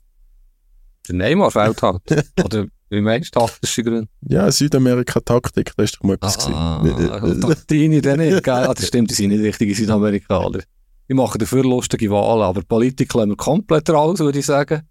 Der 1.08 1.16
Neymar 1.16 1.50
fehlt 1.50 1.82
halt. 1.82 2.00
oder 2.44 2.66
wie 2.90 3.00
meinst 3.00 3.34
du, 3.34 3.40
taktische 3.40 3.82
Gründe? 3.82 4.08
Ja, 4.22 4.50
Südamerika-Taktik, 4.50 5.72
das 5.76 5.84
ist 5.90 5.96
doch 5.96 6.02
mal 6.04 6.14
etwas 6.14 6.38
Ah, 6.48 6.80
gewesen. 6.82 7.40
Taktini 7.40 8.00
dann 8.00 8.18
nicht, 8.20 8.42
gell? 8.44 8.54
Ah, 8.54 8.74
das 8.74 8.86
stimmt, 8.86 9.10
die 9.10 9.14
sind 9.14 9.30
nicht 9.30 9.42
richtige 9.42 9.74
Südamerikaner. 9.74 10.60
Die 11.08 11.14
machen 11.14 11.38
dafür 11.38 11.62
lustige 11.64 12.10
Wahlen, 12.10 12.42
aber 12.42 12.62
Politik 12.62 13.12
lassen 13.14 13.30
wir 13.30 13.36
komplett 13.36 13.90
raus, 13.90 14.18
würde 14.20 14.38
ich 14.38 14.46
sagen. 14.46 14.82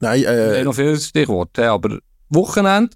Nein, 0.00 0.20
Wir 0.22 0.28
haben 0.28 0.36
äh, 0.54 0.64
noch 0.64 0.74
viele 0.74 0.96
Stichworte, 0.96 1.62
ja, 1.62 1.74
aber 1.74 1.98
Wochenende, 2.28 2.90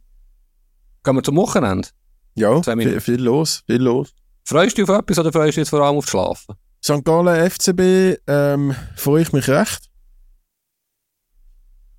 gehen 1.03 1.17
wir 1.17 1.23
zum 1.25 1.37
Wochenende. 1.37 1.89
ja, 2.37 2.63
viel, 2.63 3.01
viel 3.01 3.21
los, 3.21 3.63
viel 3.67 3.83
los. 3.83 4.11
Freust 4.45 4.79
du 4.79 4.83
dich 4.83 4.91
auf 4.91 4.99
etwas 5.01 5.19
oder 5.19 5.33
freust 5.33 5.47
du 5.47 5.51
dich 5.51 5.57
jetzt 5.57 5.71
vor 5.71 5.81
allem 5.81 5.97
auf 5.97 6.09
Schlafen? 6.09 6.55
St. 6.85 7.05
Gallen 7.05 7.51
FCB, 7.51 8.19
ähm, 8.29 8.75
freue 8.97 9.23
ich 9.23 9.33
mich 9.33 9.49
recht. 9.49 9.89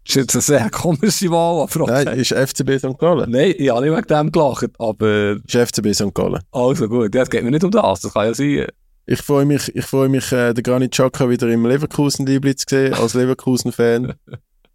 Das 0.05 0.15
ist 0.15 0.15
jetzt 0.15 0.35
eine 0.35 0.41
sehr 0.41 0.69
komische 0.69 1.29
Wahl, 1.31 1.63
aber. 1.63 2.03
Nein, 2.03 2.19
ist 2.19 2.33
FCB 2.33 2.77
St. 2.77 2.97
Gallen. 2.97 3.31
Nein, 3.31 3.53
ich 3.57 3.69
habe 3.69 3.85
nicht 3.85 3.95
wegen 3.95 4.07
dem 4.07 4.31
gelacht, 4.31 4.69
aber 4.77 5.37
Ist 5.45 5.55
FCB 5.55 5.93
St. 5.93 6.13
Gallen. 6.13 6.41
also 6.51 6.87
gut, 6.89 7.15
ja, 7.15 7.23
es 7.23 7.29
geht 7.29 7.43
mir 7.43 7.51
nicht 7.51 7.63
um 7.63 7.71
das, 7.71 8.01
das 8.01 8.13
kann 8.13 8.25
ja 8.25 8.33
sein. 8.33 8.67
Ich 9.05 9.21
freue 9.21 9.45
mich, 9.45 9.73
ich 9.75 9.85
freue 9.85 10.09
mich, 10.09 10.31
äh, 10.31 10.53
den 10.53 10.63
Granit 10.63 10.91
Xhaka 10.91 11.29
wieder 11.29 11.49
im 11.49 11.65
Leverkusen-Liebling 11.65 12.55
zu 12.55 12.65
sehen, 12.69 12.93
als 12.93 13.13
Leverkusen-Fan. 13.13 14.13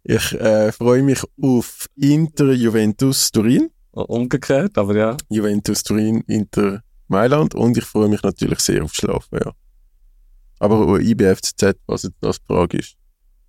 Ich 0.03 0.33
äh, 0.39 0.71
freue 0.71 1.03
mich 1.03 1.21
auf 1.41 1.87
Inter 1.97 2.53
Juventus 2.53 3.31
Turin, 3.31 3.69
Umgekehrt, 3.91 4.77
aber 4.77 4.95
ja. 4.95 5.17
Juventus 5.29 5.83
Turin, 5.83 6.23
Inter 6.25 6.81
Mailand 7.09 7.53
und 7.53 7.77
ich 7.77 7.83
freue 7.83 8.07
mich 8.07 8.23
natürlich 8.23 8.59
sehr 8.59 8.83
auf 8.83 8.93
Schlafen, 8.93 9.39
ja. 9.43 9.51
Aber 10.59 10.79
auch 10.79 10.97
IBFCZ, 10.97 11.75
was 11.85 12.03
jetzt 12.03 12.15
das 12.21 12.37
Frage 12.47 12.77
ist. 12.77 12.95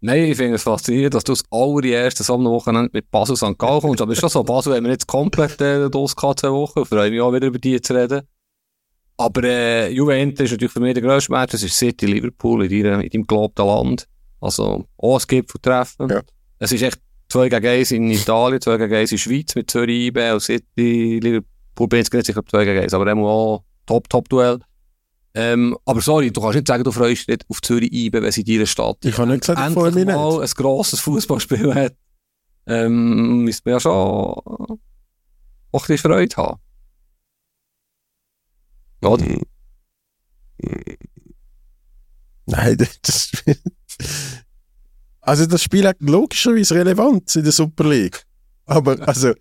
Nein, 0.03 0.25
ich 0.25 0.37
finde 0.37 0.55
es 0.55 0.63
faszinierend, 0.63 1.15
dass 1.15 1.25
du 1.25 1.33
das 1.33 1.45
allererste 1.51 2.23
so 2.23 2.35
am 2.35 2.45
Wochenende 2.45 2.91
mit 2.93 3.11
Basel 3.11 3.37
St. 3.37 3.59
Gallen 3.59 3.81
kommst. 3.83 4.01
Aber 4.01 4.13
ist 4.13 4.21
schon 4.21 4.31
so, 4.31 4.43
Basel 4.43 4.75
haben 4.75 4.85
wir 4.85 4.93
jetzt 4.93 5.07
komplett 5.07 5.61
äh, 5.61 5.89
los 5.89 6.17
gehabt, 6.17 6.41
zwei 6.41 6.51
Wochen. 6.51 6.81
Ich 6.81 6.89
freue 6.89 7.11
mich 7.11 7.21
auch 7.21 7.33
wieder 7.33 7.49
über 7.49 7.59
die 7.59 7.81
zu 7.81 7.95
reden. 7.95 8.23
Aber 9.19 9.45
äh, 9.45 9.93
Juventus 9.93 10.47
ist 10.47 10.53
natürlich 10.53 10.73
für 10.73 10.81
mich 10.81 10.95
der 10.95 11.03
grösste 11.03 11.33
Match. 11.33 11.53
Das 11.53 11.63
ist 11.63 11.77
City 11.77 12.07
Liverpool 12.07 12.65
in, 12.65 12.83
deiner, 12.83 13.05
in 13.05 13.11
deinem 13.11 13.27
gelobten 13.27 13.67
Land. 13.67 14.07
Also 14.41 14.87
auch 14.97 15.21
ein 15.21 15.25
Gipfeltreffen. 15.29 16.09
Ja. 16.09 16.23
Es 16.59 16.73
ist 16.73 16.81
echt 16.81 16.99
2 17.29 17.51
gegen 17.51 17.67
1 17.67 17.91
in 17.91 18.11
Italien, 18.11 18.61
2 18.63 18.79
gegen 18.79 18.95
1 18.95 19.13
in 19.13 19.17
der 19.17 19.23
Schweiz 19.23 19.55
mit 19.55 19.71
Zürich, 19.71 20.07
IB 20.07 20.33
und 20.33 20.41
City 20.41 21.21
Liverpool. 21.23 21.89
Bin 21.89 21.99
jetzt 21.99 22.13
nicht 22.15 22.25
sicher, 22.25 22.39
ob 22.39 22.49
2 22.49 22.65
gegen 22.65 22.81
1, 22.81 22.95
aber 22.95 23.11
immer 23.11 23.29
auch 23.29 23.65
Top-Top-Duell. 23.85 24.61
Ähm, 25.35 25.77
aber 25.85 26.01
sorry, 26.01 26.33
du 26.33 26.41
kannst 26.41 26.57
nicht 26.57 26.67
sagen, 26.67 26.83
du 26.83 26.91
freust 26.91 27.21
dich 27.23 27.29
nicht 27.29 27.45
auf 27.49 27.63
Zürich 27.63 27.93
IB, 27.93 28.21
wenn 28.21 28.33
sie 28.33 28.41
in 28.41 28.47
deiner 28.47 28.67
Stadt 28.67 29.05
Ich 29.05 29.17
habe 29.17 29.31
nicht 29.31 29.41
gesagt, 29.43 29.61
ich 29.65 29.75
freue 29.75 29.93
mich 29.93 30.05
nicht. 30.05 30.15
mal 30.15 30.43
ein 30.43 30.49
grosses 30.51 31.01
Fußballspiel 31.01 31.73
hat, 31.75 31.95
ähm, 32.67 33.45
müsste 33.45 33.63
man 33.69 33.75
ja 33.75 33.81
schon 33.81 33.93
auch 33.93 34.79
ein 35.73 35.79
bisschen 35.79 35.99
Freude 35.99 36.37
haben. 36.37 36.61
Oder? 39.03 39.25
Nein, 42.47 42.77
das, 43.03 43.31
also 45.21 45.47
das 45.47 45.63
Spiel 45.63 45.87
hat 45.87 45.97
logischerweise 46.01 46.75
Relevanz 46.75 47.37
in 47.37 47.45
der 47.45 47.53
Super 47.53 47.89
League. 47.89 48.25
Aber 48.67 48.97
also, 49.07 49.33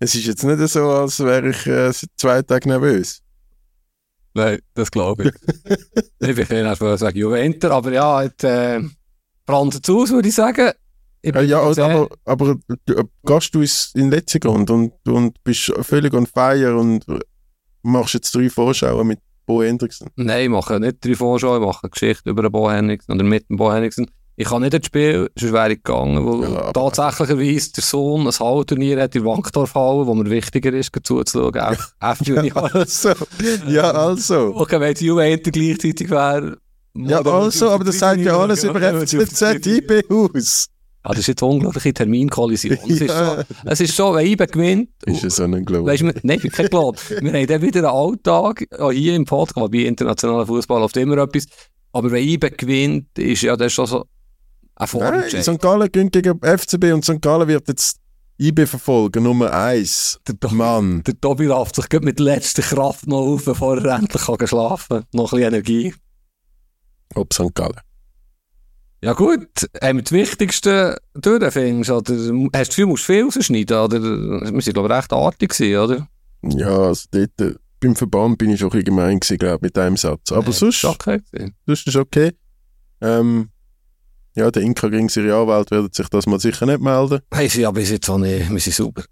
Es 0.00 0.14
ist 0.14 0.26
jetzt 0.26 0.44
nicht 0.44 0.68
so, 0.68 0.90
als 0.90 1.18
wäre 1.20 1.50
ich 1.50 1.66
äh, 1.66 1.92
zwei 2.16 2.42
Tagen 2.42 2.68
nervös. 2.70 3.22
Nein, 4.34 4.58
das 4.74 4.90
glaube 4.90 5.24
ich. 5.24 5.32
ich 6.20 6.34
bin 6.36 6.46
ein 6.58 6.64
nervös 6.64 7.00
wegen 7.00 7.18
Juventus, 7.18 7.70
aber 7.70 7.92
ja, 7.92 8.22
jetzt, 8.22 8.44
äh, 8.44 8.80
franzt 9.46 9.88
aus, 9.90 10.10
würde 10.10 10.28
ich 10.28 10.34
sagen. 10.34 10.70
Ich 11.22 11.34
Ja, 11.34 11.40
ja 11.40 11.74
sehr- 11.74 11.84
aber, 11.86 12.08
aber 12.24 12.56
du, 12.86 12.94
äh, 12.94 13.04
gehst 13.24 13.54
du 13.54 13.60
ins- 13.62 13.92
in 13.94 14.02
den 14.02 14.10
letzten 14.12 14.40
Grund 14.40 14.70
und, 14.70 14.92
und 15.08 15.42
bist 15.42 15.72
völlig 15.82 16.14
on 16.14 16.26
fire 16.26 16.76
und 16.76 17.04
machst 17.82 18.14
jetzt 18.14 18.34
drei 18.34 18.48
Vorschauen 18.50 19.06
mit 19.06 19.18
Bo 19.46 19.62
Hendrickson. 19.62 20.08
Nein, 20.16 20.42
ich 20.44 20.48
mache 20.50 20.78
nicht 20.78 21.04
drei 21.04 21.14
Vorschau, 21.14 21.56
ich 21.56 21.62
mache 21.64 21.84
eine 21.84 21.90
Geschichte 21.90 22.30
über 22.30 22.42
den 22.42 22.52
Bo 22.52 22.70
Henriksen 22.70 23.12
oder 23.14 23.24
mit 23.24 23.48
dem 23.48 23.56
Bo 23.56 23.72
Henriksen. 23.72 24.10
Ich 24.40 24.46
kann 24.46 24.62
nicht 24.62 24.72
ins 24.72 24.86
Spiel, 24.86 25.28
sonst 25.36 25.52
wäre 25.52 25.72
ich 25.72 25.82
gegangen, 25.82 26.24
weil 26.24 26.52
Ja, 26.52 26.70
tatsächlicherweise 26.72 27.72
der 27.72 27.82
Sohn 27.82 28.24
ein 28.24 28.32
Hallturnier 28.32 29.02
hat 29.02 29.16
in 29.16 29.24
Wankdorf-Halle, 29.24 30.06
wo 30.06 30.14
mir 30.14 30.30
wichtiger 30.30 30.72
ist, 30.72 30.92
zuzuschauen, 31.02 31.58
auch 31.58 31.76
F-Junior. 32.12 32.72
Also, 32.72 33.14
ja, 33.66 33.90
also. 33.90 34.52
Okay, 34.54 34.78
wenn 34.78 34.94
die 34.94 35.06
Juventus 35.06 35.52
gleichzeitig 35.52 36.08
wäre... 36.08 36.56
Ja, 36.96 37.20
also, 37.20 37.70
aber 37.70 37.82
das 37.82 37.98
sagt 37.98 38.20
ja 38.20 38.38
alles 38.38 38.62
über 38.62 38.80
FCZ 38.80 39.66
IB 39.66 40.04
aus. 40.08 40.66
Ah, 41.02 41.10
das 41.10 41.18
ist 41.20 41.26
jetzt 41.28 41.42
eine 41.42 41.52
unglaubliche 41.52 41.92
Terminkollision. 41.94 42.78
Es, 42.84 42.88
ist 43.00 43.08
Ja. 43.08 43.36
so, 43.38 43.42
es 43.64 43.80
ist 43.80 43.96
so, 43.96 44.14
wenn 44.14 44.24
IBE 44.26 44.46
gewinnt... 44.46 44.90
Ist 45.04 45.22
ja 45.24 45.30
so 45.30 45.42
ein 45.44 45.64
Glaube. 45.64 45.90
Weißt 45.90 46.02
du, 46.02 46.06
wir- 46.06 46.14
nein, 46.22 46.36
ich 46.36 46.42
bin 46.42 46.52
kein 46.52 46.66
Glauben. 46.66 46.96
Wir 47.08 47.32
haben 47.32 47.46
dann 47.48 47.62
wieder 47.62 47.78
einen 47.80 47.88
Alltag, 47.88 48.66
auch 48.78 48.92
hier 48.92 49.16
im 49.16 49.24
Podcast, 49.24 49.70
bei 49.72 49.78
internationalen 49.78 50.46
Fußball 50.46 50.80
läuft 50.80 50.96
immer 50.96 51.18
etwas. 51.18 51.46
Aber 51.92 52.10
wenn 52.12 52.22
IBE 52.22 52.50
gewinnt, 52.52 53.18
ist 53.18 53.42
ja 53.42 53.56
das 53.56 53.72
schon 53.72 53.86
so 53.86 54.04
Nein. 54.78 55.42
St. 55.42 55.58
Gallen 55.60 55.90
gegen 55.90 56.10
gegen 56.10 56.38
FCB 56.40 56.92
und 56.92 57.04
St. 57.04 57.20
Gallen 57.20 57.48
wird 57.48 57.68
jetzt 57.68 57.98
IB 58.40 58.66
verfolgen, 58.66 59.24
Nummer 59.24 59.52
eins. 59.52 60.18
Der, 60.28 60.38
To- 60.38 60.54
Mann. 60.54 61.02
der 61.02 61.20
Tobi 61.20 61.48
rafft 61.48 61.74
sich 61.74 61.86
mit 62.00 62.20
letzter 62.20 62.62
Kraft 62.62 63.06
noch 63.08 63.18
auf, 63.18 63.44
bevor 63.44 63.78
er 63.78 63.96
endlich 63.98 64.22
kann 64.22 64.46
schlafen 64.46 64.98
kann. 65.00 65.04
Noch 65.12 65.32
ein 65.32 65.38
bisschen 65.40 65.52
Energie. 65.54 65.94
Ob 67.14 67.32
St. 67.34 67.54
Gallen. 67.54 67.80
Ja 69.00 69.12
gut, 69.12 69.48
haben 69.80 69.98
wir 69.98 70.02
das 70.02 70.12
Wichtigste 70.12 70.98
durch, 71.14 71.52
findest 71.52 71.88
du? 71.90 71.94
Oder 71.94 72.14
hast 72.14 72.28
du 72.28 72.48
das 72.52 72.68
Gefühl, 72.68 72.84
du 72.84 72.90
musst 72.90 73.04
viel 73.04 73.24
rausschneiden? 73.24 73.76
Oder? 73.78 74.02
Wir 74.02 74.60
sind, 74.60 74.74
glaube 74.74 74.88
ich, 74.88 74.94
recht 74.98 75.12
artig 75.12 75.50
gewesen, 75.50 75.78
oder? 75.78 76.08
Ja, 76.42 76.78
also 76.78 77.06
dort, 77.12 77.40
äh, 77.40 77.54
beim 77.80 77.94
Verband 77.94 78.38
bin 78.38 78.50
ich 78.50 78.58
schon 78.58 78.68
ein 78.68 78.70
bisschen 78.72 78.84
gemein 78.86 79.20
gewesen, 79.20 79.38
glaube 79.38 79.58
mit 79.62 79.78
einem 79.78 79.96
Satz. 79.96 80.32
Aber 80.32 80.42
Nein, 80.42 80.52
sonst, 80.52 80.82
das 80.82 80.90
ist 80.92 81.00
okay 81.00 81.52
sonst 81.66 81.86
ist 81.86 81.96
okay. 81.96 82.32
Ähm, 83.00 83.50
ja, 84.38 84.50
der 84.50 84.62
Inka 84.62 84.88
gegen 84.88 85.08
seine 85.08 85.34
Anwalt 85.34 85.70
wird 85.70 85.94
sich 85.94 86.08
das 86.08 86.26
mal 86.26 86.40
sicher 86.40 86.66
nicht 86.66 86.80
melden. 86.80 87.20
Hey, 87.32 87.48
sie 87.48 87.66
aber 87.66 87.80
bis 87.80 87.90
jetzt 87.90 88.08
auch 88.08 88.18
nicht. 88.18 88.50
Wir 88.50 88.60
sind 88.60 88.74
super. 88.74 89.04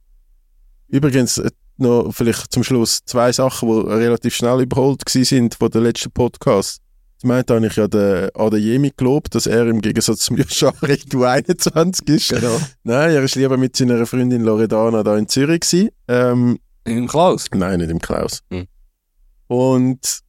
Übrigens, 0.89 1.39
äh, 1.39 1.51
noch 1.79 2.11
vielleicht 2.13 2.53
zum 2.53 2.65
Schluss 2.65 3.01
zwei 3.05 3.33
Sachen, 3.33 3.69
die 3.69 3.93
relativ 3.93 4.35
schnell 4.35 4.63
überholt 4.63 5.03
sind 5.07 5.55
von 5.55 5.71
der 5.71 5.83
letzten 5.83 6.11
Podcast. 6.11 6.81
Zum 7.19 7.31
einen 7.31 7.45
habe 7.49 7.67
ich 7.67 7.77
ja 7.77 7.89
den 7.89 8.29
Adeyemi 8.35 8.93
gelobt, 8.97 9.35
dass 9.35 9.47
er 9.47 9.67
im 9.67 9.81
Gegensatz 9.81 10.21
zum 10.21 10.37
Yoshari 10.37 10.99
du 11.09 11.25
21 11.25 12.09
ist. 12.09 12.29
Genau. 12.29 12.61
Nein, 12.85 13.11
er 13.11 13.23
ist 13.23 13.35
lieber 13.35 13.57
mit 13.57 13.75
seiner 13.75 14.05
Freundin 14.07 14.43
Loredana 14.43 15.03
da 15.03 15.17
in 15.17 15.29
Zürich 15.29 15.61
gewesen. 15.61 15.91
Ähm, 16.09 16.59
Im 16.85 17.09
Klaus. 17.09 17.47
nein, 17.53 17.81
nicht 17.81 17.91
im 17.91 18.01
Klaus. 18.01 18.43
Hm. 18.51 18.67
Und 19.49 20.21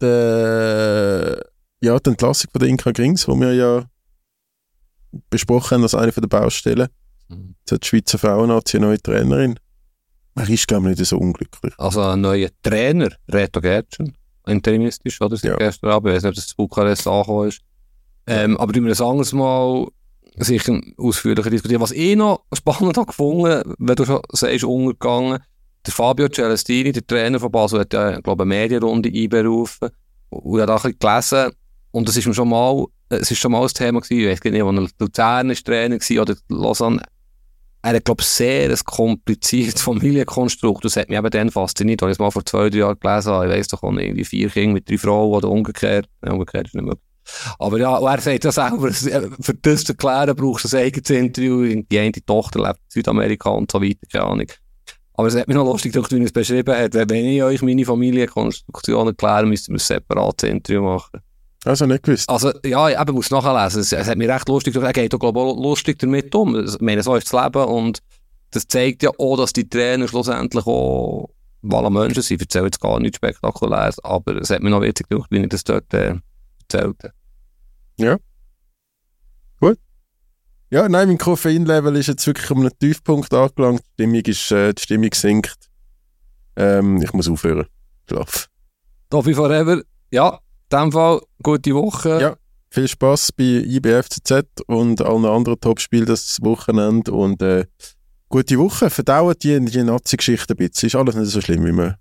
der, 0.00 1.44
ja, 1.80 1.98
die 1.98 2.10
Entlassung 2.10 2.50
von 2.50 2.60
der 2.60 2.68
Inka 2.68 2.92
Grings, 2.92 3.26
die 3.26 3.32
wir 3.32 3.54
ja 3.54 3.84
besprochen 5.30 5.76
haben 5.76 5.82
als 5.82 5.94
eine 5.94 6.12
von 6.12 6.22
der 6.22 6.28
Baustellen. 6.28 6.88
Jetzt 7.28 7.72
hat 7.72 7.82
die 7.84 7.88
Schweizer 7.88 8.18
Frauennazi 8.18 8.76
eine 8.76 8.86
neue 8.86 9.02
Trainerin. 9.02 9.58
Er 10.36 10.48
ist, 10.48 10.68
glaube 10.68 10.90
ich, 10.90 10.98
nicht 10.98 11.08
so 11.08 11.18
unglücklich. 11.18 11.74
Also 11.78 12.02
ein 12.02 12.20
neuer 12.20 12.50
Trainer, 12.62 13.08
Reto 13.28 13.60
Gertschen, 13.60 14.16
interimistisch, 14.46 15.20
oder? 15.20 15.36
Seit 15.36 15.52
Ja. 15.52 15.56
gestern 15.56 15.90
Abend, 15.90 16.10
ich 16.10 16.16
weiß 16.16 16.22
nicht, 16.24 16.30
ob 16.30 16.34
das 16.36 16.46
zu 16.48 16.56
Bukarest 16.56 17.06
angekommen 17.06 17.48
ist. 17.48 17.60
Ähm, 18.26 18.56
aber 18.58 18.74
wir 18.74 18.88
das 18.88 19.00
anderes 19.00 19.32
Mal 19.32 19.86
sicher 20.36 20.78
ausführlicher 20.98 21.50
diskutieren. 21.50 21.80
Was 21.80 21.92
ich 21.92 22.16
noch 22.16 22.44
spannend 22.52 22.96
habe 22.96 23.06
gefunden, 23.06 23.74
wenn 23.78 23.96
du 23.96 24.04
schon 24.04 24.20
sagst, 24.32 24.64
untergegangen, 24.64 25.38
der 25.86 25.92
Fabio 25.92 26.28
Celestini, 26.28 26.92
der 26.92 27.06
Trainer 27.06 27.40
von 27.40 27.50
Basel, 27.50 27.80
hat 27.80 27.92
ja, 27.92 28.20
glaube 28.20 28.42
ich, 28.42 28.50
eine 28.50 28.60
Medienrunde 28.60 29.08
einberufen. 29.08 29.88
Und 30.28 30.56
ich 30.56 30.60
habe 30.60 30.66
da 30.66 30.76
ein 30.76 30.82
bisschen 30.82 30.98
gelesen, 30.98 31.52
und 31.90 32.08
das 32.08 32.16
ist 32.16 32.34
schon 32.34 32.48
mal, 32.48 32.86
es 33.08 33.30
ist 33.30 33.38
schon 33.38 33.52
mal 33.52 33.62
ein 33.62 33.68
Thema 33.68 34.00
gewesen, 34.00 34.20
ich 34.20 34.44
weiß 34.44 34.52
nicht, 34.52 34.64
wo 34.64 34.70
er 34.70 34.88
Luzern 34.98 35.50
ist 35.50 35.66
Trainer 35.66 35.98
gewesen, 35.98 36.18
oder 36.18 36.36
Lausanne, 36.48 37.02
er 37.82 37.94
hat, 37.94 38.04
glaube 38.04 38.22
ich, 38.22 38.26
sehr 38.26 38.68
ein 38.68 38.78
kompliziertes 38.84 39.80
Familienkonstrukt. 39.80 40.84
Das 40.84 40.96
hat 40.96 41.08
mich 41.08 41.16
eben 41.16 41.30
dann 41.30 41.50
fasziniert, 41.50 42.02
als 42.02 42.10
ich 42.10 42.14
es 42.14 42.18
mal 42.18 42.32
vor 42.32 42.44
zwei, 42.44 42.68
drei 42.68 42.78
Jahren 42.78 42.98
gelesen 42.98 43.30
habe. 43.30 43.46
Ich 43.46 43.52
weiss 43.52 43.68
doch 43.68 43.82
nicht, 43.92 44.04
irgendwie 44.04 44.24
vier 44.24 44.48
Kinder 44.48 44.74
mit 44.74 44.90
drei 44.90 44.98
Frauen 44.98 45.32
oder 45.32 45.48
umgekehrt. 45.48 46.08
Ja, 46.24 46.32
umgekehrt 46.32 46.66
ist 46.66 46.74
nicht 46.74 46.84
möglich. 46.84 47.02
Aber 47.60 47.78
ja, 47.78 47.98
er 47.98 48.20
sagt 48.20 48.44
ja 48.44 48.50
selber, 48.50 48.92
für 48.92 49.54
das 49.54 49.84
zu 49.84 49.92
erklären, 49.92 50.34
brauchst 50.34 50.72
du 50.72 50.76
ein 50.76 50.84
eigenes 50.84 51.10
Interview. 51.10 51.82
Die 51.88 51.98
eine 51.98 52.12
Tochter 52.12 52.60
lebt 52.60 52.78
in 52.78 52.90
Südamerika 52.90 53.50
und 53.50 53.70
so 53.70 53.80
weiter, 53.80 54.06
keine 54.10 54.24
Ahnung. 54.24 54.46
Aber 55.14 55.28
es 55.28 55.36
hat 55.36 55.46
mich 55.48 55.56
noch 55.56 55.64
lustig 55.64 55.92
gedacht, 55.92 56.12
wie 56.12 56.18
er 56.18 56.24
es 56.24 56.32
beschrieben 56.32 56.76
hat. 56.76 56.94
Wenn 56.94 57.24
ich 57.24 57.42
euch 57.42 57.62
meine 57.62 57.84
Familienkonstruktion 57.84 59.06
erkläre, 59.06 59.46
müssten 59.46 59.72
wir 59.72 59.76
ein 59.76 59.78
separates 59.78 60.48
Interview 60.48 60.82
machen. 60.82 61.20
Also 61.66 61.86
nicht 61.86 62.04
gewusst. 62.04 62.30
Also, 62.30 62.52
ja, 62.64 63.00
eben, 63.00 63.14
muss 63.14 63.30
nachlesen. 63.30 63.80
Es, 63.80 63.92
es 63.92 64.06
hat 64.06 64.16
mich 64.16 64.28
recht 64.28 64.48
lustig. 64.48 64.76
Er 64.76 64.92
geht 64.92 65.14
auch, 65.14 65.18
glaube 65.18 65.40
ich, 65.40 65.56
lustig 65.56 65.98
damit 65.98 66.34
um. 66.34 66.64
Ich 66.64 66.80
meine, 66.80 67.02
so 67.02 67.14
ist 67.16 67.32
das 67.32 67.44
Leben 67.44 67.64
und 67.64 68.02
das 68.52 68.68
zeigt 68.68 69.02
ja 69.02 69.10
auch, 69.18 69.36
dass 69.36 69.52
die 69.52 69.68
Trainer 69.68 70.06
schlussendlich 70.06 70.64
auch 70.66 71.28
voilà 71.64 71.90
Menschen 71.90 72.22
sind. 72.22 72.36
Ich 72.36 72.42
erzähle 72.42 72.66
jetzt 72.66 72.80
gar 72.80 73.00
nichts 73.00 73.16
Spektakuläres, 73.16 73.98
aber 74.04 74.36
es 74.36 74.50
hat 74.50 74.62
mich 74.62 74.70
noch 74.70 74.80
witzig 74.80 75.08
gedacht, 75.08 75.28
wie 75.30 75.38
ich 75.38 75.48
das 75.48 75.64
dort 75.64 75.92
äh, 75.92 76.14
erzählt 76.60 76.96
habe. 77.02 77.12
Ja, 80.68 80.88
nein, 80.88 81.06
mein 81.08 81.18
Koffeinlevel 81.18 81.94
ist 81.94 82.08
jetzt 82.08 82.26
wirklich 82.26 82.50
um 82.50 82.60
einen 82.60 82.76
Tiefpunkt 82.78 83.32
angelangt. 83.32 83.82
Die 83.98 84.02
Stimmung, 84.02 84.20
ist, 84.22 84.50
äh, 84.50 84.74
die 84.74 84.82
Stimmung 84.82 85.10
sinkt. 85.14 85.70
Ähm, 86.56 87.00
ich 87.00 87.12
muss 87.12 87.28
aufhören. 87.28 87.66
Schlaf. 88.08 88.48
Toffee 89.08 89.34
Forever. 89.34 89.82
Ja, 90.10 90.40
in 90.70 90.78
dem 90.78 90.92
Fall, 90.92 91.20
gute 91.42 91.74
Woche. 91.74 92.20
Ja. 92.20 92.36
Viel 92.70 92.88
Spaß 92.88 93.32
bei 93.32 93.44
IBFCZ 93.44 94.62
und 94.66 95.00
allen 95.00 95.24
anderen 95.24 95.60
Topspielen 95.60 96.06
das 96.06 96.38
Wochenende 96.42 97.12
und 97.12 97.40
äh, 97.40 97.66
gute 98.28 98.58
Woche. 98.58 98.90
Verdauert 98.90 99.42
die, 99.44 99.64
die 99.64 99.82
Nazi-Geschichte 99.82 100.54
ein 100.54 100.56
bisschen. 100.56 100.88
Ist 100.88 100.96
alles 100.96 101.14
nicht 101.14 101.30
so 101.30 101.40
schlimm, 101.40 101.64
wie 101.64 101.72
man, 101.72 101.96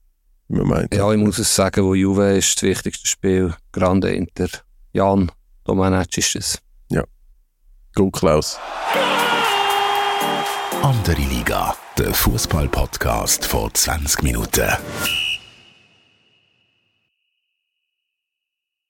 wie 0.48 0.58
man 0.58 0.68
meint. 0.68 0.94
Ja, 0.94 1.12
ich 1.12 1.20
muss 1.20 1.38
es 1.38 1.56
sagen, 1.56 1.86
wo 1.86 1.94
Juve 1.94 2.38
ist 2.38 2.58
das 2.58 2.64
wichtigste 2.64 3.08
Spiel. 3.08 3.54
Grande 3.72 4.14
Inter. 4.14 4.50
Jan, 4.94 5.32
Domenech 5.64 6.18
ist 6.18 6.36
es. 6.36 6.60
Go 7.96 8.12
Klaus. 8.12 8.60
Andere 10.82 11.22
Liga, 11.22 11.74
der 11.98 12.14
Fußball-Podcast 12.14 13.46
vor 13.46 13.74
20 13.74 14.22
Minuten. 14.22 14.70